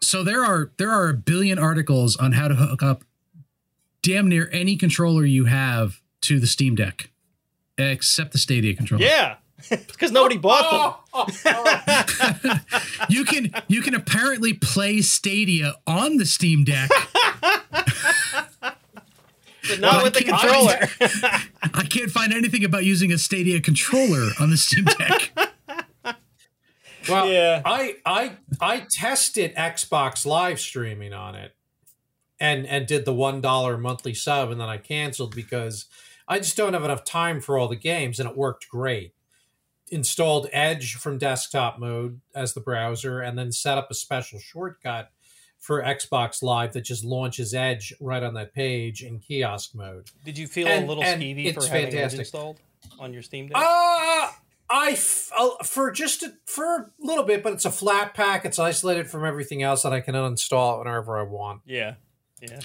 So 0.03 0.23
there 0.23 0.45
are 0.45 0.71
there 0.77 0.91
are 0.91 1.09
a 1.09 1.15
billion 1.15 1.59
articles 1.59 2.17
on 2.17 2.33
how 2.33 2.49
to 2.49 2.55
hook 2.55 2.83
up 2.83 3.03
damn 4.03 4.29
near 4.29 4.51
any 4.53 4.77
controller 4.77 5.25
you 5.25 5.47
have 5.47 6.03
to 6.23 6.39
the 6.39 6.47
Steam 6.47 6.75
Deck, 6.75 7.11
except 7.79 8.33
the 8.33 8.39
Stadia 8.39 8.75
controller. 8.77 9.03
Yeah, 9.05 9.37
because 9.71 10.11
nobody 10.13 10.37
bought 10.37 10.71
them. 10.71 11.03
Oh, 11.13 11.27
oh, 11.47 11.81
oh. 12.45 12.61
you 13.09 13.25
can 13.25 13.53
you 13.69 13.83
can 13.83 13.95
apparently 13.95 14.53
play 14.55 15.01
Stadia 15.01 15.75
on 15.87 16.17
the 16.17 16.27
Steam 16.27 16.65
Deck. 16.65 16.91
but 18.61 19.81
not 19.81 19.95
Well, 19.95 20.05
with 20.05 20.17
I 20.17 20.21
the 20.21 20.25
can't- 20.25 20.41
controller. 20.41 20.89
I 21.75 21.85
can't 21.89 22.11
find 22.11 22.33
anything 22.33 22.65
about 22.65 22.85
using 22.85 23.13
a 23.13 23.19
Stadia 23.19 23.61
controller 23.61 24.31
on 24.41 24.51
the 24.51 24.57
Steam 24.57 24.85
Deck. 24.85 25.33
Well, 27.09 27.29
Yeah. 27.29 27.63
I 27.65 27.97
I 28.07 28.37
I 28.61 28.87
tested 28.91 29.55
Xbox 29.57 30.25
live 30.27 30.59
streaming 30.61 31.13
on 31.13 31.35
it, 31.35 31.55
and 32.41 32.67
and 32.67 32.87
did 32.87 33.05
the 33.05 33.15
one 33.15 33.41
dollar 33.41 33.77
monthly 33.79 34.15
sub, 34.15 34.51
and 34.51 34.61
then 34.61 34.69
I 34.69 34.79
canceled 34.79 35.35
because 35.35 35.87
I 36.27 36.39
just 36.39 36.57
don't 36.57 36.73
have 36.73 36.85
enough 36.85 37.05
time 37.05 37.41
for 37.43 37.59
all 37.59 37.69
the 37.69 37.77
games, 37.77 38.19
and 38.19 38.29
it 38.29 38.37
worked 38.37 38.69
great. 38.71 39.13
Installed 39.95 40.49
Edge 40.53 40.95
from 40.97 41.19
desktop 41.19 41.79
mode 41.79 42.21
as 42.35 42.53
the 42.55 42.61
browser, 42.61 43.21
and 43.21 43.39
then 43.39 43.53
set 43.53 43.79
up 43.79 43.91
a 43.91 43.95
special 43.95 44.39
shortcut 44.41 45.11
for 45.59 45.83
Xbox 45.83 46.43
Live 46.43 46.73
that 46.75 46.83
just 46.83 47.05
launches 47.05 47.55
Edge 47.55 47.95
right 48.01 48.23
on 48.23 48.35
that 48.35 48.53
page 48.55 49.03
in 49.03 49.19
kiosk 49.21 49.75
mode. 49.75 50.11
Did 50.25 50.37
you 50.37 50.47
feel 50.47 50.69
And- 50.69 50.85
a 50.85 50.89
little 50.89 51.03
and 51.03 51.23
skeevy 51.23 51.55
for 51.55 51.67
having 51.67 51.95
Edge 51.97 52.15
installed 52.15 52.61
on 52.99 53.13
your 53.15 53.23
Steam 53.23 53.47
Deck? 53.49 53.57
Ah, 53.57 54.41
I 54.69 54.91
f- 54.93 55.31
uh, 55.39 55.63
for 55.63 55.91
just 55.91 56.23
a, 56.23 56.35
for 56.47 56.65
a 56.65 56.91
little 56.99 57.25
bit, 57.25 57.43
but 57.43 57.53
it's 57.55 57.65
a 57.65 57.71
Flatpak. 57.71 58.45
It's 58.45 58.59
isolated 58.59 59.09
from 59.09 59.25
everything 59.25 59.63
else, 59.63 59.85
and 59.85 59.95
I 59.95 60.01
can 60.01 60.15
uninstall 60.15 60.77
it 60.77 60.79
whenever 60.85 61.19
I 61.19 61.23
want. 61.23 61.61
Yeah. 61.65 61.95
Yeah. 62.43 62.61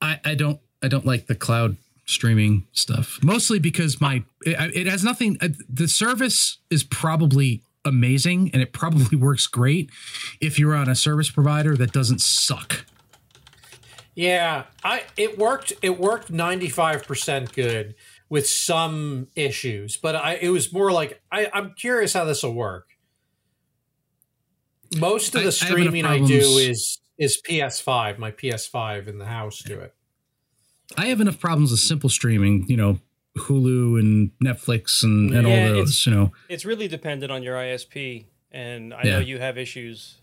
I, 0.00 0.20
I 0.24 0.34
don't 0.36 0.60
I 0.82 0.86
don't 0.88 1.04
like 1.04 1.26
the 1.26 1.34
cloud 1.34 1.76
streaming 2.08 2.66
stuff 2.72 3.18
mostly 3.22 3.58
because 3.58 4.00
my 4.00 4.24
it, 4.42 4.74
it 4.74 4.86
has 4.86 5.04
nothing 5.04 5.36
uh, 5.42 5.48
the 5.68 5.86
service 5.86 6.58
is 6.70 6.82
probably 6.82 7.62
amazing 7.84 8.50
and 8.52 8.62
it 8.62 8.72
probably 8.72 9.16
works 9.28 9.46
great 9.46 9.90
if 10.40 10.58
you're 10.58 10.74
on 10.74 10.88
a 10.88 10.94
service 10.94 11.30
provider 11.30 11.76
that 11.76 11.92
doesn't 11.92 12.20
suck 12.20 12.84
Yeah, 14.14 14.64
I 14.82 15.04
it 15.16 15.38
worked. 15.38 15.72
It 15.80 15.96
worked 16.00 16.28
ninety 16.30 16.68
five 16.68 17.06
percent 17.06 17.52
good 17.52 17.94
with 18.28 18.48
some 18.48 19.28
issues, 19.36 19.96
but 19.96 20.16
I 20.16 20.34
it 20.42 20.48
was 20.48 20.72
more 20.72 20.90
like 20.90 21.20
I, 21.30 21.48
I'm 21.54 21.74
curious 21.78 22.14
how 22.14 22.24
this 22.24 22.42
will 22.42 22.52
work. 22.54 22.88
Most 24.96 25.36
of 25.36 25.40
I- 25.40 25.42
I 25.42 25.44
the 25.46 25.52
streaming 25.52 26.04
I, 26.04 26.18
do 26.18 26.34
is 26.58 26.98
is 27.16 27.40
PS5. 27.48 28.18
My 28.18 28.32
PS5 28.32 29.06
in 29.06 29.18
the 29.18 29.26
house 29.26 29.58
do 29.60 29.78
it. 29.78 29.94
I 30.96 31.06
have 31.06 31.20
enough 31.20 31.38
problems 31.38 31.70
with 31.70 31.80
simple 31.80 32.08
streaming 32.10 32.64
you 32.68 32.76
know 32.76 32.98
Hulu 33.36 33.98
and 34.00 34.30
Netflix 34.42 35.02
and, 35.04 35.32
and 35.34 35.46
Yeah, 35.46 35.68
all 35.68 35.74
those 35.74 36.06
you 36.06 36.12
know 36.14 36.32
It's 36.48 36.64
really 36.64 36.88
dependent 36.88 37.30
on 37.30 37.42
your 37.42 37.56
ISP, 37.56 38.24
and 38.50 38.92
I 38.94 39.02
know 39.04 39.18
you 39.20 39.38
have 39.38 39.58
issues. 39.58 40.16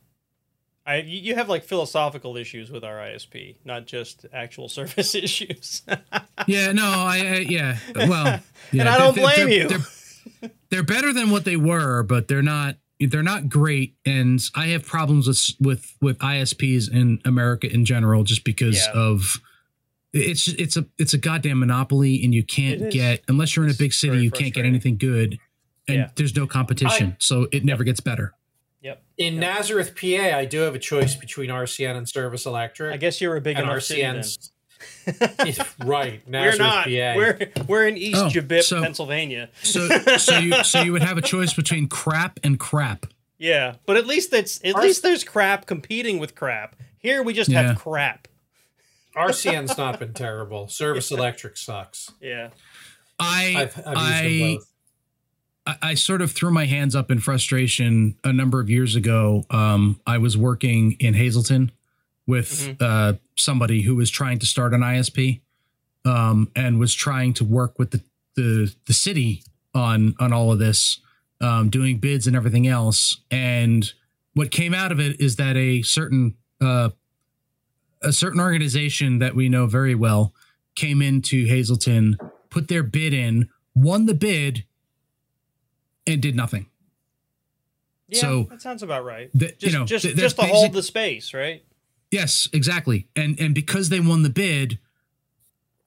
I 0.86 0.98
you 0.98 1.20
you 1.20 1.36
have 1.36 1.50
like 1.50 1.64
philosophical 1.64 2.36
issues 2.38 2.70
with 2.72 2.84
our 2.84 2.96
ISP, 2.98 3.58
not 3.66 3.86
just 3.86 4.26
actual 4.34 4.68
service 4.78 5.16
issues. 5.16 5.82
yeah 6.48 6.72
no 6.74 6.84
I, 6.86 7.18
I 7.18 7.38
yeah 7.48 7.78
well 7.96 8.42
yeah, 8.72 8.82
And 8.82 8.90
I 8.90 8.98
don't 8.98 9.16
they're- 9.16 9.24
blame 9.24 9.48
they're- 9.50 9.50
you. 9.50 9.68
they're, 9.70 10.52
they're 10.70 10.84
better 10.84 11.14
than 11.14 11.30
what 11.30 11.46
they 11.46 11.56
were 11.56 12.02
but 12.04 12.28
they're 12.28 12.42
not 12.42 12.76
they're 13.00 13.22
not 13.24 13.48
great 13.48 13.96
and 14.06 14.42
i 14.56 14.68
have 14.68 14.86
problems 14.86 15.28
with 15.28 15.52
with 15.60 15.96
with 16.02 16.18
isps 16.20 16.92
in 16.92 17.20
america 17.26 17.72
in 17.72 17.86
general 17.86 18.24
just 18.24 18.44
because 18.44 18.76
Yeah. 18.88 18.92
of 19.00 19.40
it's 20.16 20.48
it's 20.48 20.78
a 20.78 20.86
it's 20.98 21.14
a 21.14 21.18
goddamn 21.18 21.60
monopoly 21.60 22.24
and 22.24 22.34
you 22.34 22.44
can't 22.44 22.90
get 22.92 23.22
unless 23.28 23.56
you're 23.56 23.66
in 23.66 23.72
a 23.72 23.76
big 23.76 23.94
city 23.94 24.18
you 24.20 24.32
can't 24.32 24.54
get 24.54 24.66
anything 24.66 24.98
good 24.98 25.38
and 25.88 25.98
Yeah. 25.98 26.10
there's 26.16 26.36
no 26.36 26.48
competition 26.48 27.16
so 27.20 27.48
it 27.52 27.64
never 27.66 27.84
gets 27.84 28.00
better 28.00 28.34
yep. 28.82 29.04
In 29.18 29.40
Nazareth, 29.40 29.96
PA, 30.00 30.38
I 30.38 30.46
do 30.46 30.60
have 30.62 30.76
a 30.76 30.80
choice 30.80 31.16
between 31.16 31.50
RCN 31.50 31.96
and 31.96 32.08
Service 32.10 32.46
Electric. 32.46 32.94
I 32.94 32.98
guess 32.98 33.22
you're 33.22 33.36
a 33.38 33.42
big 33.42 33.58
and 33.58 33.68
enough 33.70 33.84
city. 33.84 34.02
RCN's 34.02 34.52
right. 35.86 36.22
We're 36.28 36.56
not. 36.58 36.86
PA. 36.86 36.90
We're 36.90 37.40
we're 37.68 37.88
in 37.88 37.98
East 37.98 38.22
Oh, 38.22 38.28
Jabip, 38.28 38.64
so- 38.64 38.82
Pennsylvania. 38.82 39.50
so 39.64 39.88
so 40.18 40.38
you 40.38 40.64
so 40.64 40.82
you 40.82 40.92
would 40.92 41.02
have 41.04 41.18
a 41.18 41.22
choice 41.22 41.54
between 41.54 41.88
crap 41.88 42.40
and 42.44 42.60
crap 42.60 43.06
Yeah, 43.38 43.76
but 43.86 43.98
at 43.98 44.06
least 44.06 44.32
that's 44.32 44.60
at 44.64 44.76
Our- 44.76 44.82
least 44.84 45.02
there's 45.04 45.24
crap 45.24 45.66
competing 45.66 46.20
with 46.20 46.36
crap. 46.36 46.76
Here 46.98 47.24
we 47.24 47.34
just 47.34 47.50
Yeah. 47.50 47.62
have 47.64 47.80
crap. 47.80 48.28
RCN's 49.16 49.78
not 49.78 50.00
been 50.00 50.14
terrible. 50.14 50.68
Service 50.68 51.12
Electric 51.12 51.58
sucks. 51.58 52.12
Yeah. 52.22 52.50
i 53.20 53.56
I've, 53.58 53.84
I've 53.86 53.98
used 53.98 53.98
i 53.98 54.22
them 54.24 54.56
both. 54.58 54.72
I, 55.68 55.76
I 55.92 55.94
sort 55.96 56.22
of 56.22 56.32
threw 56.32 56.52
my 56.52 56.66
hands 56.66 56.96
up 56.96 57.10
in 57.10 57.20
frustration 57.20 58.16
a 58.24 58.34
number 58.34 58.60
of 58.60 58.70
years 58.70 58.96
ago. 58.96 59.46
Um, 59.50 60.00
I 60.06 60.18
was 60.18 60.38
working 60.38 60.94
in 61.00 61.14
Hazleton 61.14 61.72
with 62.28 62.78
Mhm. 62.80 62.82
uh, 62.82 63.18
somebody 63.38 63.82
who 63.84 63.96
was 63.96 64.10
trying 64.10 64.40
to 64.40 64.46
start 64.46 64.74
an 64.74 64.82
ISP 64.82 65.42
um, 66.04 66.52
and 66.56 66.80
was 66.80 66.94
trying 66.94 67.34
to 67.36 67.44
work 67.44 67.80
with 67.80 67.92
the, 67.92 68.02
the 68.36 68.76
the 68.86 68.94
city 68.94 69.44
on 69.74 70.16
on 70.20 70.34
all 70.34 70.52
of 70.52 70.60
this, 70.60 71.00
um, 71.42 71.70
doing 71.70 71.98
bids 72.00 72.28
and 72.28 72.36
everything 72.36 72.68
else. 72.68 73.22
And 73.32 73.92
what 74.34 74.52
came 74.52 74.74
out 74.74 74.92
of 74.92 75.00
it 75.00 75.20
is 75.22 75.36
that 75.38 75.56
a 75.56 75.82
certain 75.84 76.36
uh, 76.62 76.90
a 78.06 78.14
certain 78.14 78.40
organization 78.40 79.20
that 79.20 79.36
we 79.36 79.50
know 79.50 79.66
very 79.68 79.96
well 79.96 80.34
came 80.76 81.02
into 81.02 81.48
Hazleton, 81.48 82.18
put 82.50 82.68
their 82.68 82.84
bid 82.84 83.14
in, 83.14 83.50
won 83.74 84.06
the 84.06 84.14
bid, 84.14 84.66
and 86.08 86.22
did 86.22 86.36
nothing. 86.36 86.68
Yeah, 88.08 88.22
So- 88.22 88.44
that 88.50 88.62
sounds 88.62 88.84
about 88.84 89.04
right. 89.04 89.30
The- 89.34 89.48
Just 89.48 89.62
you 89.64 89.72
know, 89.72 89.86
just 89.86 90.04
th- 90.06 90.16
just 90.16 90.36
to 90.36 90.42
that's 90.44 90.52
hold 90.54 90.74
the 90.74 90.84
space, 90.84 91.34
right? 91.34 91.64
Yes, 92.12 92.48
exactly. 92.54 93.08
And 93.16 93.40
and 93.40 93.56
because 93.56 93.90
they 93.90 94.00
won 94.00 94.22
the 94.24 94.30
bid, 94.30 94.78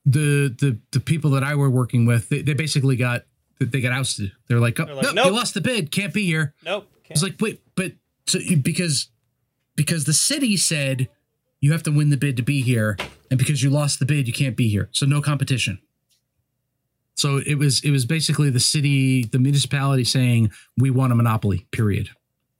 the 0.05 0.55
the 0.59 0.79
the 0.91 1.01
people 1.01 1.31
that 1.31 1.45
I 1.45 1.55
were 1.55 1.71
working 1.71 2.07
with, 2.07 2.29
they, 2.29 2.43
they 2.43 2.55
basically 2.55 2.97
got 2.97 3.23
they 3.61 3.81
got 3.81 3.93
ousted. 3.93 4.33
They're 4.49 4.59
like, 4.61 4.79
oh, 4.81 4.85
They're 4.87 4.95
like, 4.97 5.05
no, 5.07 5.13
"Nope." 5.13 5.27
you 5.27 5.33
lost 5.33 5.55
the 5.55 5.61
bid, 5.61 5.91
can't 5.93 6.13
be 6.13 6.25
here. 6.25 6.55
Nope. 6.65 6.89
It's 7.09 7.23
like, 7.23 7.37
wait, 7.41 7.63
but 7.77 7.93
so 8.27 8.39
because 8.63 9.09
because 9.77 10.05
the 10.05 10.13
city 10.13 10.57
said 10.57 11.09
you 11.61 11.73
have 11.73 11.83
to 11.85 11.91
win 11.91 12.11
the 12.11 12.17
bid 12.17 12.37
to 12.37 12.43
be 12.43 12.63
here, 12.63 12.97
and 13.31 13.39
because 13.39 13.63
you 13.63 13.71
lost 13.71 13.99
the 13.99 14.07
bid, 14.07 14.27
you 14.27 14.33
can't 14.33 14.57
be 14.57 14.69
here. 14.69 14.89
So 14.93 15.07
no 15.07 15.21
competition. 15.21 15.81
So 17.15 17.39
it 17.45 17.57
was 17.57 17.85
it 17.85 17.91
was 17.91 18.07
basically 18.07 18.49
the 18.49 18.61
city, 18.61 19.25
the 19.25 19.41
municipality 19.41 20.05
saying 20.05 20.53
we 20.77 20.91
want 20.91 21.13
a 21.13 21.17
monopoly. 21.17 21.67
Period. 21.73 22.11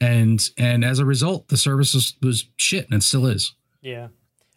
And 0.01 0.43
and 0.59 0.85
as 0.85 0.99
a 0.99 1.05
result, 1.05 1.49
the 1.49 1.57
service 1.57 1.95
was, 1.95 2.15
was 2.21 2.49
shit, 2.57 2.89
and 2.91 3.03
still 3.03 3.27
is. 3.27 3.55
Yeah. 3.81 4.09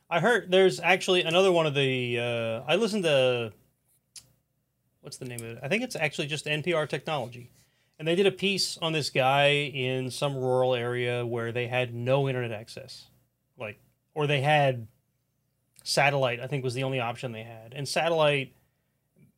I 0.09 0.19
heard 0.19 0.51
there's 0.51 0.79
actually 0.79 1.21
another 1.21 1.51
one 1.51 1.67
of 1.67 1.75
the 1.75 2.19
uh 2.19 2.63
I 2.67 2.77
listened 2.77 3.03
to 3.03 3.53
what's 5.01 5.17
the 5.17 5.25
name 5.25 5.39
of 5.39 5.45
it? 5.45 5.59
I 5.61 5.67
think 5.67 5.83
it's 5.83 5.95
actually 5.95 6.27
just 6.27 6.45
NPR 6.45 6.89
technology. 6.89 7.51
And 7.99 8.07
they 8.07 8.15
did 8.15 8.25
a 8.25 8.31
piece 8.31 8.79
on 8.81 8.93
this 8.93 9.11
guy 9.11 9.49
in 9.49 10.09
some 10.09 10.35
rural 10.35 10.73
area 10.73 11.23
where 11.23 11.51
they 11.51 11.67
had 11.67 11.93
no 11.93 12.27
internet 12.27 12.51
access. 12.51 13.05
Like 13.55 13.79
or 14.13 14.27
they 14.27 14.41
had 14.41 14.87
satellite, 15.83 16.39
I 16.39 16.47
think 16.47 16.63
was 16.63 16.73
the 16.73 16.83
only 16.83 16.99
option 16.99 17.31
they 17.31 17.43
had. 17.43 17.73
And 17.75 17.87
satellite 17.87 18.53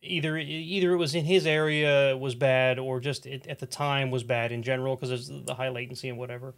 either 0.01 0.37
either 0.37 0.93
it 0.93 0.97
was 0.97 1.15
in 1.15 1.25
his 1.25 1.47
area 1.47 2.15
was 2.17 2.35
bad 2.35 2.77
or 2.77 2.99
just 2.99 3.25
it, 3.25 3.47
at 3.47 3.59
the 3.59 3.65
time 3.65 4.11
was 4.11 4.23
bad 4.23 4.51
in 4.51 4.61
general 4.61 4.95
because 4.95 5.29
of 5.29 5.45
the 5.45 5.55
high 5.55 5.69
latency 5.69 6.09
and 6.09 6.17
whatever. 6.17 6.55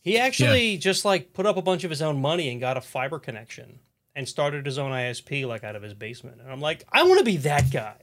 He 0.00 0.18
actually 0.18 0.78
just 0.78 1.04
like 1.04 1.32
put 1.32 1.46
up 1.46 1.56
a 1.56 1.62
bunch 1.62 1.84
of 1.84 1.90
his 1.90 2.02
own 2.02 2.20
money 2.20 2.48
and 2.48 2.60
got 2.60 2.76
a 2.76 2.80
fiber 2.80 3.18
connection 3.18 3.80
and 4.14 4.28
started 4.28 4.66
his 4.66 4.78
own 4.78 4.90
ISP 4.90 5.46
like 5.46 5.64
out 5.64 5.76
of 5.76 5.82
his 5.82 5.94
basement. 5.94 6.40
And 6.40 6.50
I'm 6.50 6.60
like, 6.60 6.84
I 6.90 7.02
want 7.04 7.18
to 7.18 7.24
be 7.24 7.36
that 7.38 7.70
guy. 7.70 7.96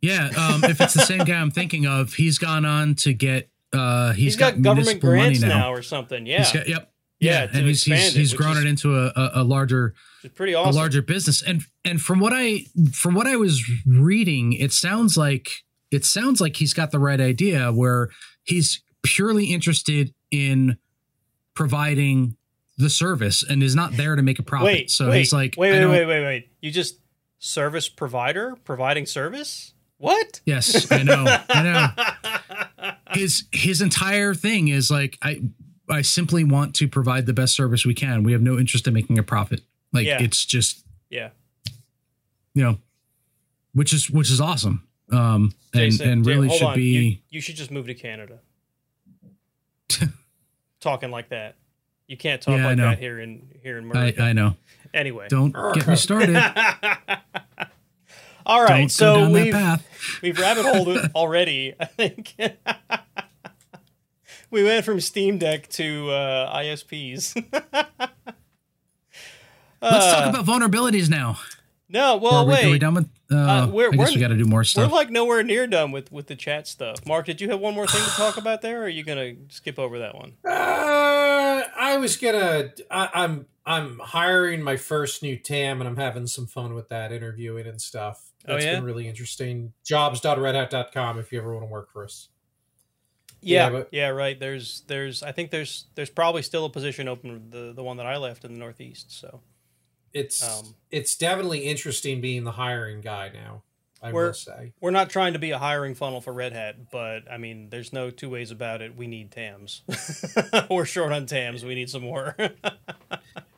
Yeah, 0.00 0.30
um, 0.38 0.64
if 0.64 0.80
it's 0.80 0.94
the 0.94 1.02
same 1.02 1.24
guy 1.24 1.38
I'm 1.38 1.50
thinking 1.50 1.86
of, 1.86 2.14
he's 2.14 2.38
gone 2.38 2.64
on 2.64 2.94
to 2.96 3.12
get 3.12 3.50
uh, 3.72 4.12
he's 4.12 4.36
got, 4.36 4.60
government 4.62 5.02
municipal 5.02 5.10
money 5.10 5.38
grants 5.38 5.40
now. 5.42 5.72
or 5.72 5.82
something. 5.82 6.26
Yeah, 6.26 6.38
He's 6.38 6.52
got, 6.52 6.68
yep. 6.68 6.89
Yeah, 7.20 7.44
Yeah, 7.44 7.50
and 7.58 7.66
he's 7.66 7.84
he's, 7.84 8.14
he's 8.14 8.34
grown 8.34 8.56
is- 8.56 8.64
it 8.64 8.66
into 8.66 8.96
a, 8.96 9.12
a, 9.34 9.44
larger 9.44 9.94
pretty 10.34 10.54
a 10.54 10.62
larger 10.62 11.02
business. 11.02 11.42
And 11.42 11.62
and 11.84 12.00
from 12.00 12.18
what 12.18 12.32
I 12.34 12.64
from 12.92 13.14
what 13.14 13.26
I 13.26 13.36
was 13.36 13.62
reading, 13.86 14.54
it 14.54 14.72
sounds 14.72 15.16
like 15.16 15.50
it 15.90 16.04
sounds 16.04 16.40
like 16.40 16.56
he's 16.56 16.72
got 16.74 16.90
the 16.90 16.98
right 16.98 17.20
idea 17.20 17.72
where 17.72 18.08
he's 18.44 18.82
purely 19.02 19.46
interested 19.46 20.14
in 20.30 20.76
providing 21.54 22.36
the 22.78 22.90
service 22.90 23.42
and 23.42 23.62
is 23.62 23.74
not 23.74 23.92
there 23.96 24.16
to 24.16 24.22
make 24.22 24.38
a 24.38 24.42
profit. 24.42 24.64
wait, 24.64 24.90
so 24.90 25.10
wait, 25.10 25.18
he's 25.18 25.32
like, 25.32 25.54
wait, 25.58 25.72
wait, 25.72 25.86
wait, 25.86 26.06
wait, 26.06 26.24
wait. 26.24 26.48
You 26.60 26.70
just 26.70 26.98
service 27.38 27.88
provider 27.88 28.56
providing 28.64 29.04
service? 29.06 29.74
What? 29.98 30.40
Yes, 30.46 30.90
I 30.90 31.02
know, 31.02 31.24
I 31.50 31.62
know. 31.62 32.92
his 33.10 33.44
his 33.52 33.82
entire 33.82 34.32
thing 34.34 34.68
is 34.68 34.90
like 34.90 35.18
I 35.22 35.42
I 35.90 36.02
simply 36.02 36.44
want 36.44 36.74
to 36.76 36.88
provide 36.88 37.26
the 37.26 37.32
best 37.32 37.54
service 37.54 37.84
we 37.84 37.94
can. 37.94 38.22
We 38.22 38.32
have 38.32 38.42
no 38.42 38.58
interest 38.58 38.86
in 38.86 38.94
making 38.94 39.18
a 39.18 39.22
profit. 39.22 39.62
Like 39.92 40.06
Yeah. 40.06 40.22
it's 40.22 40.44
just 40.44 40.84
yeah. 41.10 41.30
you 42.54 42.62
know, 42.62 42.78
which 43.74 43.92
is 43.92 44.10
which 44.10 44.30
is 44.30 44.40
awesome. 44.40 44.86
Um, 45.12 45.52
and 45.74 45.90
Jason, 45.90 46.08
and 46.08 46.26
really 46.26 46.48
should 46.50 46.68
on. 46.68 46.76
be. 46.76 46.84
You, 46.84 47.16
you 47.30 47.40
should 47.40 47.56
just 47.56 47.70
move 47.72 47.86
to 47.86 47.94
Canada. 47.94 48.38
Talking 50.80 51.10
like 51.10 51.28
that. 51.30 51.56
You 52.06 52.16
can't 52.16 52.40
talk 52.40 52.56
Yeah, 52.56 52.64
I 52.64 52.68
like 52.70 52.76
that 52.78 52.98
here 52.98 53.20
in 53.20 53.48
here 53.62 53.78
in 53.78 53.86
I, 53.86 53.90
America. 53.90 54.22
I 54.22 54.32
know. 54.32 54.56
anyway. 54.94 55.26
Don't 55.28 55.52
get 55.74 55.86
me 55.86 55.96
started. 55.96 56.36
All 58.46 58.64
right, 58.64 58.90
so 58.90 59.28
we've 59.30 59.52
path. 59.52 59.86
we've 60.22 60.38
rabbit 60.38 60.64
holed 60.64 60.98
already. 61.14 61.74
I 61.78 61.84
think 61.84 62.34
we 64.50 64.64
went 64.64 64.84
from 64.84 65.00
Steam 65.00 65.38
Deck 65.38 65.68
to 65.70 66.10
uh, 66.10 66.56
ISPs. 66.58 67.34
Let's 69.82 70.04
Uh, 70.04 70.14
talk 70.30 70.40
about 70.40 70.44
vulnerabilities 70.44 71.08
now. 71.08 71.38
No, 71.88 72.16
well, 72.18 72.34
are 72.34 72.46
we, 72.46 72.54
are 72.68 72.70
we 72.70 72.78
done 72.78 72.94
with? 72.94 73.08
Uh, 73.32 73.36
Uh, 73.36 73.66
we're- 73.66 73.88
I 73.88 73.96
guess 73.96 73.98
we're- 73.98 74.14
we 74.14 74.20
got 74.20 74.28
to 74.28 74.36
do 74.36 74.44
more 74.44 74.62
stuff. 74.62 74.90
We're 74.92 74.96
like 74.96 75.10
nowhere 75.10 75.42
near 75.42 75.66
done 75.66 75.90
with 75.90 76.12
with 76.12 76.26
the 76.28 76.36
chat 76.36 76.68
stuff. 76.68 77.04
Mark, 77.06 77.26
did 77.26 77.40
you 77.40 77.48
have 77.50 77.58
one 77.60 77.74
more 77.74 77.86
thing 77.86 78.02
to 78.04 78.10
talk 78.10 78.36
about 78.36 78.60
there, 78.62 78.82
or 78.82 78.84
are 78.84 78.88
you 78.88 79.02
gonna 79.02 79.32
skip 79.48 79.76
over 79.78 79.98
that 79.98 80.14
one? 80.14 80.34
Uh, 80.46 81.62
I 81.76 81.96
was 81.98 82.16
gonna. 82.16 82.70
I, 82.90 83.08
I'm. 83.14 83.46
I'm 83.66 83.98
hiring 83.98 84.62
my 84.62 84.76
first 84.76 85.22
new 85.22 85.36
TAM 85.36 85.80
and 85.80 85.86
I'm 85.88 85.96
having 85.96 86.26
some 86.26 86.46
fun 86.46 86.74
with 86.74 86.88
that, 86.88 87.12
interviewing 87.12 87.66
and 87.66 87.80
stuff. 87.80 88.32
Oh, 88.48 88.54
That's 88.54 88.64
yeah? 88.64 88.74
been 88.76 88.84
really 88.84 89.06
interesting. 89.06 89.74
Jobs.redhat.com 89.84 91.18
if 91.18 91.30
you 91.30 91.38
ever 91.38 91.52
want 91.52 91.64
to 91.66 91.70
work 91.70 91.92
for 91.92 92.02
us. 92.04 92.28
Yeah, 93.42 93.70
Yeah, 93.70 93.82
yeah, 93.90 94.08
right. 94.08 94.38
There's, 94.38 94.82
there's, 94.86 95.22
I 95.22 95.32
think 95.32 95.50
there's, 95.50 95.86
there's 95.94 96.10
probably 96.10 96.42
still 96.42 96.64
a 96.64 96.70
position 96.70 97.08
open, 97.08 97.50
the 97.50 97.72
the 97.74 97.82
one 97.82 97.96
that 97.98 98.06
I 98.06 98.16
left 98.16 98.44
in 98.44 98.52
the 98.52 98.58
Northeast. 98.58 99.10
So 99.18 99.40
It's 100.12 100.42
Um, 100.42 100.74
it's 100.90 101.14
definitely 101.16 101.60
interesting 101.60 102.20
being 102.20 102.44
the 102.44 102.52
hiring 102.52 103.00
guy 103.00 103.30
now. 103.32 103.62
I 104.02 104.12
We're- 104.12 104.28
will 104.28 104.34
say. 104.34 104.72
we're 104.80 104.90
not 104.92 105.10
trying 105.10 105.34
to 105.34 105.38
be 105.38 105.50
a 105.50 105.58
hiring 105.58 105.94
funnel 105.94 106.22
for 106.22 106.32
Red 106.32 106.52
Hat, 106.54 106.90
but 106.90 107.30
I 107.30 107.36
mean, 107.36 107.68
there's 107.68 107.92
no 107.92 108.10
two 108.10 108.30
ways 108.30 108.50
about 108.50 108.80
it. 108.80 108.96
We 108.96 109.06
need 109.06 109.30
TAMs. 109.30 109.82
we're 110.70 110.86
short 110.86 111.12
on 111.12 111.26
TAMs. 111.26 111.64
We 111.64 111.74
need 111.74 111.90
some 111.90 112.02
more. 112.02 112.34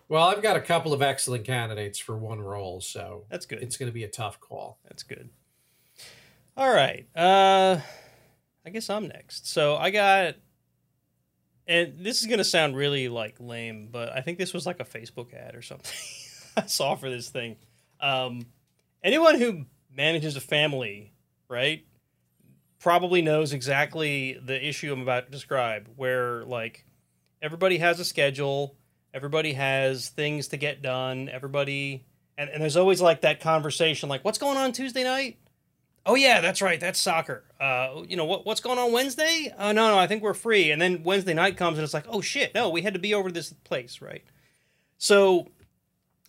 Well, 0.09 0.25
I've 0.29 0.43
got 0.43 0.57
a 0.57 0.61
couple 0.61 0.93
of 0.93 1.01
excellent 1.01 1.47
candidates 1.47 1.99
for 1.99 2.15
one 2.19 2.39
role, 2.39 2.83
so 2.83 3.25
That's 3.31 3.47
good. 3.47 3.63
it's 3.63 3.79
going 3.79 3.89
to 3.89 3.95
be 3.95 4.05
a 4.05 4.09
tough 4.09 4.39
call. 4.41 4.77
That's 4.85 5.03
good. 5.05 5.31
All 6.55 6.71
right. 6.71 7.07
Uh 7.17 7.81
I 8.65 8.71
guess 8.71 8.89
I'm 8.91 9.09
next. 9.09 9.49
So 9.49 9.77
I 9.77 9.91
got 9.91 10.37
and 11.67 11.95
this 11.99 12.23
is 12.23 12.27
to 12.29 12.45
sound 12.45 12.77
really 12.77 13.09
like 13.09 13.37
lame, 13.39 13.89
but 13.91 14.13
I 14.13 14.21
think 14.21 14.39
this 14.39 14.53
was 14.53 14.67
like 14.67 14.81
a 14.81 14.85
Facebook 14.85 15.33
ad 15.33 15.55
or 15.55 15.63
something 15.63 15.97
I 16.57 16.67
saw 16.67 16.95
for 16.95 17.11
this 17.11 17.29
thing. 17.29 17.57
Um 18.01 18.47
anyone 19.03 19.39
who 19.39 19.65
manages 19.95 20.37
a 20.37 20.41
family, 20.41 21.13
right? 21.49 21.85
Probably 22.81 23.23
knows 23.23 23.53
exactly 23.53 24.39
the 24.45 24.67
issue 24.67 24.93
I'm 24.93 25.03
about 25.03 25.27
to 25.27 25.31
describe 25.31 25.89
where 25.97 26.45
like 26.45 26.85
everybody 27.41 27.79
has 27.79 28.01
a 28.01 28.05
schedule, 28.05 28.77
everybody 29.15 29.53
has 29.53 30.09
things 30.09 30.49
to 30.49 30.57
get 30.57 30.83
done, 30.83 31.29
everybody 31.29 32.07
and, 32.39 32.51
and 32.51 32.63
there's 32.63 32.77
always 32.77 33.01
like 33.01 33.23
that 33.23 33.41
conversation 33.41 34.09
like 34.09 34.25
what's 34.25 34.39
going 34.39 34.57
on 34.57 34.73
tuesday 34.73 35.05
night 35.05 35.39
oh 36.07 36.15
yeah 36.15 36.41
that's 36.41 36.63
right 36.63 36.81
that's 36.81 37.01
soccer. 37.01 37.45
Uh, 37.61 38.03
you 38.09 38.17
know 38.17 38.25
what, 38.25 38.45
what's 38.45 38.61
going 38.61 38.79
on 38.79 38.93
wednesday? 38.93 39.53
Oh 39.59 39.73
no 39.73 39.91
no 39.91 39.99
i 39.99 40.07
think 40.07 40.23
we're 40.23 40.35
free. 40.35 40.71
And 40.71 40.81
then 40.81 41.03
wednesday 41.03 41.35
night 41.35 41.57
comes 41.57 41.79
and 41.79 41.85
it's 41.85 41.95
like 41.95 42.07
oh 42.09 42.21
shit 42.21 42.55
no 42.55 42.69
we 42.71 42.83
had 42.83 42.95
to 42.95 43.01
be 43.01 43.15
over 43.15 43.29
to 43.29 43.35
this 43.35 43.53
place 43.53 44.01
right? 44.01 44.25
So 44.99 45.49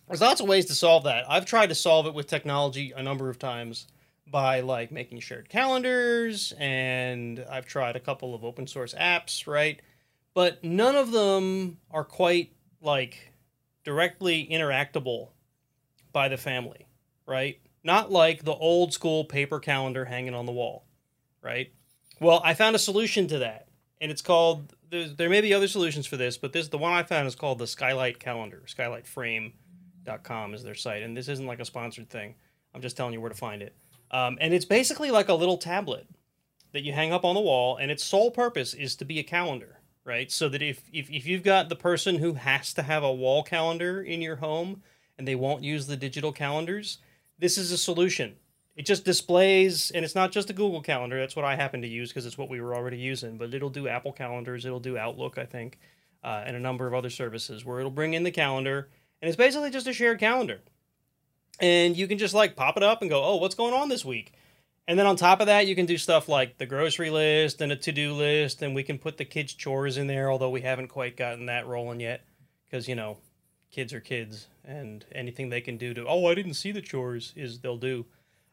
there's 0.08 0.20
lots 0.20 0.40
of 0.40 0.48
ways 0.48 0.66
to 0.66 0.74
solve 0.74 1.04
that. 1.04 1.24
I've 1.30 1.46
tried 1.46 1.68
to 1.68 1.74
solve 1.74 2.06
it 2.06 2.14
with 2.14 2.26
technology 2.26 2.92
a 2.94 3.02
number 3.02 3.30
of 3.30 3.38
times 3.38 3.86
by 4.26 4.60
like 4.60 4.90
making 4.90 5.20
shared 5.20 5.48
calendars 5.50 6.52
and 6.58 7.44
i've 7.50 7.66
tried 7.66 7.94
a 7.94 8.00
couple 8.00 8.34
of 8.34 8.42
open 8.44 8.66
source 8.66 8.94
apps 8.94 9.46
right? 9.46 9.80
But 10.34 10.64
none 10.64 10.96
of 10.96 11.12
them 11.12 11.78
are 11.90 12.04
quite 12.04 12.52
like 12.80 13.32
directly 13.84 14.46
interactable 14.50 15.28
by 16.12 16.28
the 16.28 16.36
family, 16.36 16.86
right? 17.26 17.60
Not 17.84 18.10
like 18.10 18.44
the 18.44 18.54
old 18.54 18.94
school 18.94 19.24
paper 19.24 19.60
calendar 19.60 20.06
hanging 20.06 20.34
on 20.34 20.46
the 20.46 20.52
wall, 20.52 20.86
right? 21.42 21.70
Well, 22.18 22.40
I 22.42 22.54
found 22.54 22.74
a 22.74 22.78
solution 22.78 23.28
to 23.28 23.38
that, 23.40 23.68
and 24.00 24.10
it's 24.10 24.22
called. 24.22 24.74
There 24.90 25.28
may 25.28 25.40
be 25.40 25.52
other 25.52 25.68
solutions 25.68 26.06
for 26.06 26.16
this, 26.16 26.38
but 26.38 26.52
this 26.52 26.68
the 26.68 26.78
one 26.78 26.92
I 26.92 27.02
found 27.02 27.26
is 27.26 27.34
called 27.34 27.58
the 27.58 27.66
Skylight 27.66 28.18
Calendar. 28.18 28.62
SkylightFrame.com 28.66 30.54
is 30.54 30.62
their 30.62 30.74
site, 30.74 31.02
and 31.02 31.16
this 31.16 31.28
isn't 31.28 31.46
like 31.46 31.60
a 31.60 31.64
sponsored 31.64 32.08
thing. 32.08 32.34
I'm 32.74 32.80
just 32.80 32.96
telling 32.96 33.12
you 33.12 33.20
where 33.20 33.30
to 33.30 33.36
find 33.36 33.60
it. 33.60 33.76
Um, 34.10 34.38
and 34.40 34.54
it's 34.54 34.64
basically 34.64 35.10
like 35.10 35.28
a 35.28 35.34
little 35.34 35.58
tablet 35.58 36.06
that 36.72 36.84
you 36.84 36.92
hang 36.92 37.12
up 37.12 37.24
on 37.24 37.34
the 37.34 37.40
wall, 37.40 37.76
and 37.76 37.90
its 37.90 38.04
sole 38.04 38.30
purpose 38.30 38.72
is 38.72 38.96
to 38.96 39.04
be 39.04 39.18
a 39.18 39.24
calendar, 39.24 39.80
right? 40.04 40.30
So 40.30 40.48
that 40.48 40.62
if, 40.62 40.82
if, 40.92 41.10
if 41.10 41.26
you've 41.26 41.42
got 41.42 41.68
the 41.68 41.76
person 41.76 42.18
who 42.18 42.34
has 42.34 42.72
to 42.74 42.82
have 42.82 43.02
a 43.02 43.12
wall 43.12 43.42
calendar 43.42 44.02
in 44.02 44.22
your 44.22 44.36
home 44.36 44.82
and 45.18 45.26
they 45.26 45.34
won't 45.34 45.62
use 45.62 45.86
the 45.86 45.96
digital 45.96 46.32
calendars, 46.32 46.98
this 47.38 47.58
is 47.58 47.72
a 47.72 47.78
solution. 47.78 48.36
It 48.76 48.86
just 48.86 49.04
displays, 49.04 49.92
and 49.92 50.04
it's 50.04 50.16
not 50.16 50.32
just 50.32 50.50
a 50.50 50.52
Google 50.52 50.80
Calendar. 50.80 51.20
That's 51.20 51.36
what 51.36 51.44
I 51.44 51.54
happen 51.54 51.82
to 51.82 51.88
use 51.88 52.10
because 52.10 52.26
it's 52.26 52.38
what 52.38 52.48
we 52.48 52.60
were 52.60 52.74
already 52.74 52.98
using. 52.98 53.38
But 53.38 53.54
it'll 53.54 53.70
do 53.70 53.86
Apple 53.86 54.12
calendars, 54.12 54.64
it'll 54.64 54.80
do 54.80 54.98
Outlook, 54.98 55.38
I 55.38 55.44
think, 55.44 55.78
uh, 56.24 56.42
and 56.44 56.56
a 56.56 56.60
number 56.60 56.86
of 56.86 56.94
other 56.94 57.10
services 57.10 57.64
where 57.64 57.78
it'll 57.78 57.90
bring 57.90 58.14
in 58.14 58.24
the 58.24 58.32
calendar, 58.32 58.88
and 59.22 59.28
it's 59.28 59.36
basically 59.36 59.70
just 59.70 59.86
a 59.86 59.92
shared 59.92 60.18
calendar. 60.18 60.60
And 61.60 61.96
you 61.96 62.08
can 62.08 62.18
just 62.18 62.34
like 62.34 62.56
pop 62.56 62.76
it 62.76 62.82
up 62.82 63.00
and 63.00 63.10
go, 63.10 63.22
oh, 63.24 63.36
what's 63.36 63.54
going 63.54 63.74
on 63.74 63.88
this 63.88 64.04
week? 64.04 64.32
And 64.86 64.98
then 64.98 65.06
on 65.06 65.16
top 65.16 65.40
of 65.40 65.46
that, 65.46 65.66
you 65.66 65.74
can 65.74 65.86
do 65.86 65.96
stuff 65.96 66.28
like 66.28 66.58
the 66.58 66.66
grocery 66.66 67.10
list 67.10 67.60
and 67.60 67.72
a 67.72 67.76
to 67.76 67.92
do 67.92 68.12
list, 68.12 68.60
and 68.60 68.74
we 68.74 68.82
can 68.82 68.98
put 68.98 69.16
the 69.16 69.24
kids' 69.24 69.54
chores 69.54 69.96
in 69.96 70.08
there, 70.08 70.30
although 70.30 70.50
we 70.50 70.60
haven't 70.60 70.88
quite 70.88 71.16
gotten 71.16 71.46
that 71.46 71.66
rolling 71.66 72.00
yet 72.00 72.24
because, 72.66 72.88
you 72.88 72.94
know, 72.94 73.18
kids 73.74 73.92
are 73.92 74.00
kids, 74.00 74.46
and 74.64 75.04
anything 75.12 75.48
they 75.48 75.60
can 75.60 75.76
do 75.76 75.92
to, 75.94 76.06
oh, 76.06 76.26
I 76.26 76.34
didn't 76.34 76.54
see 76.54 76.70
the 76.70 76.80
chores, 76.80 77.32
is 77.34 77.58
they'll 77.58 77.76
do. 77.76 78.06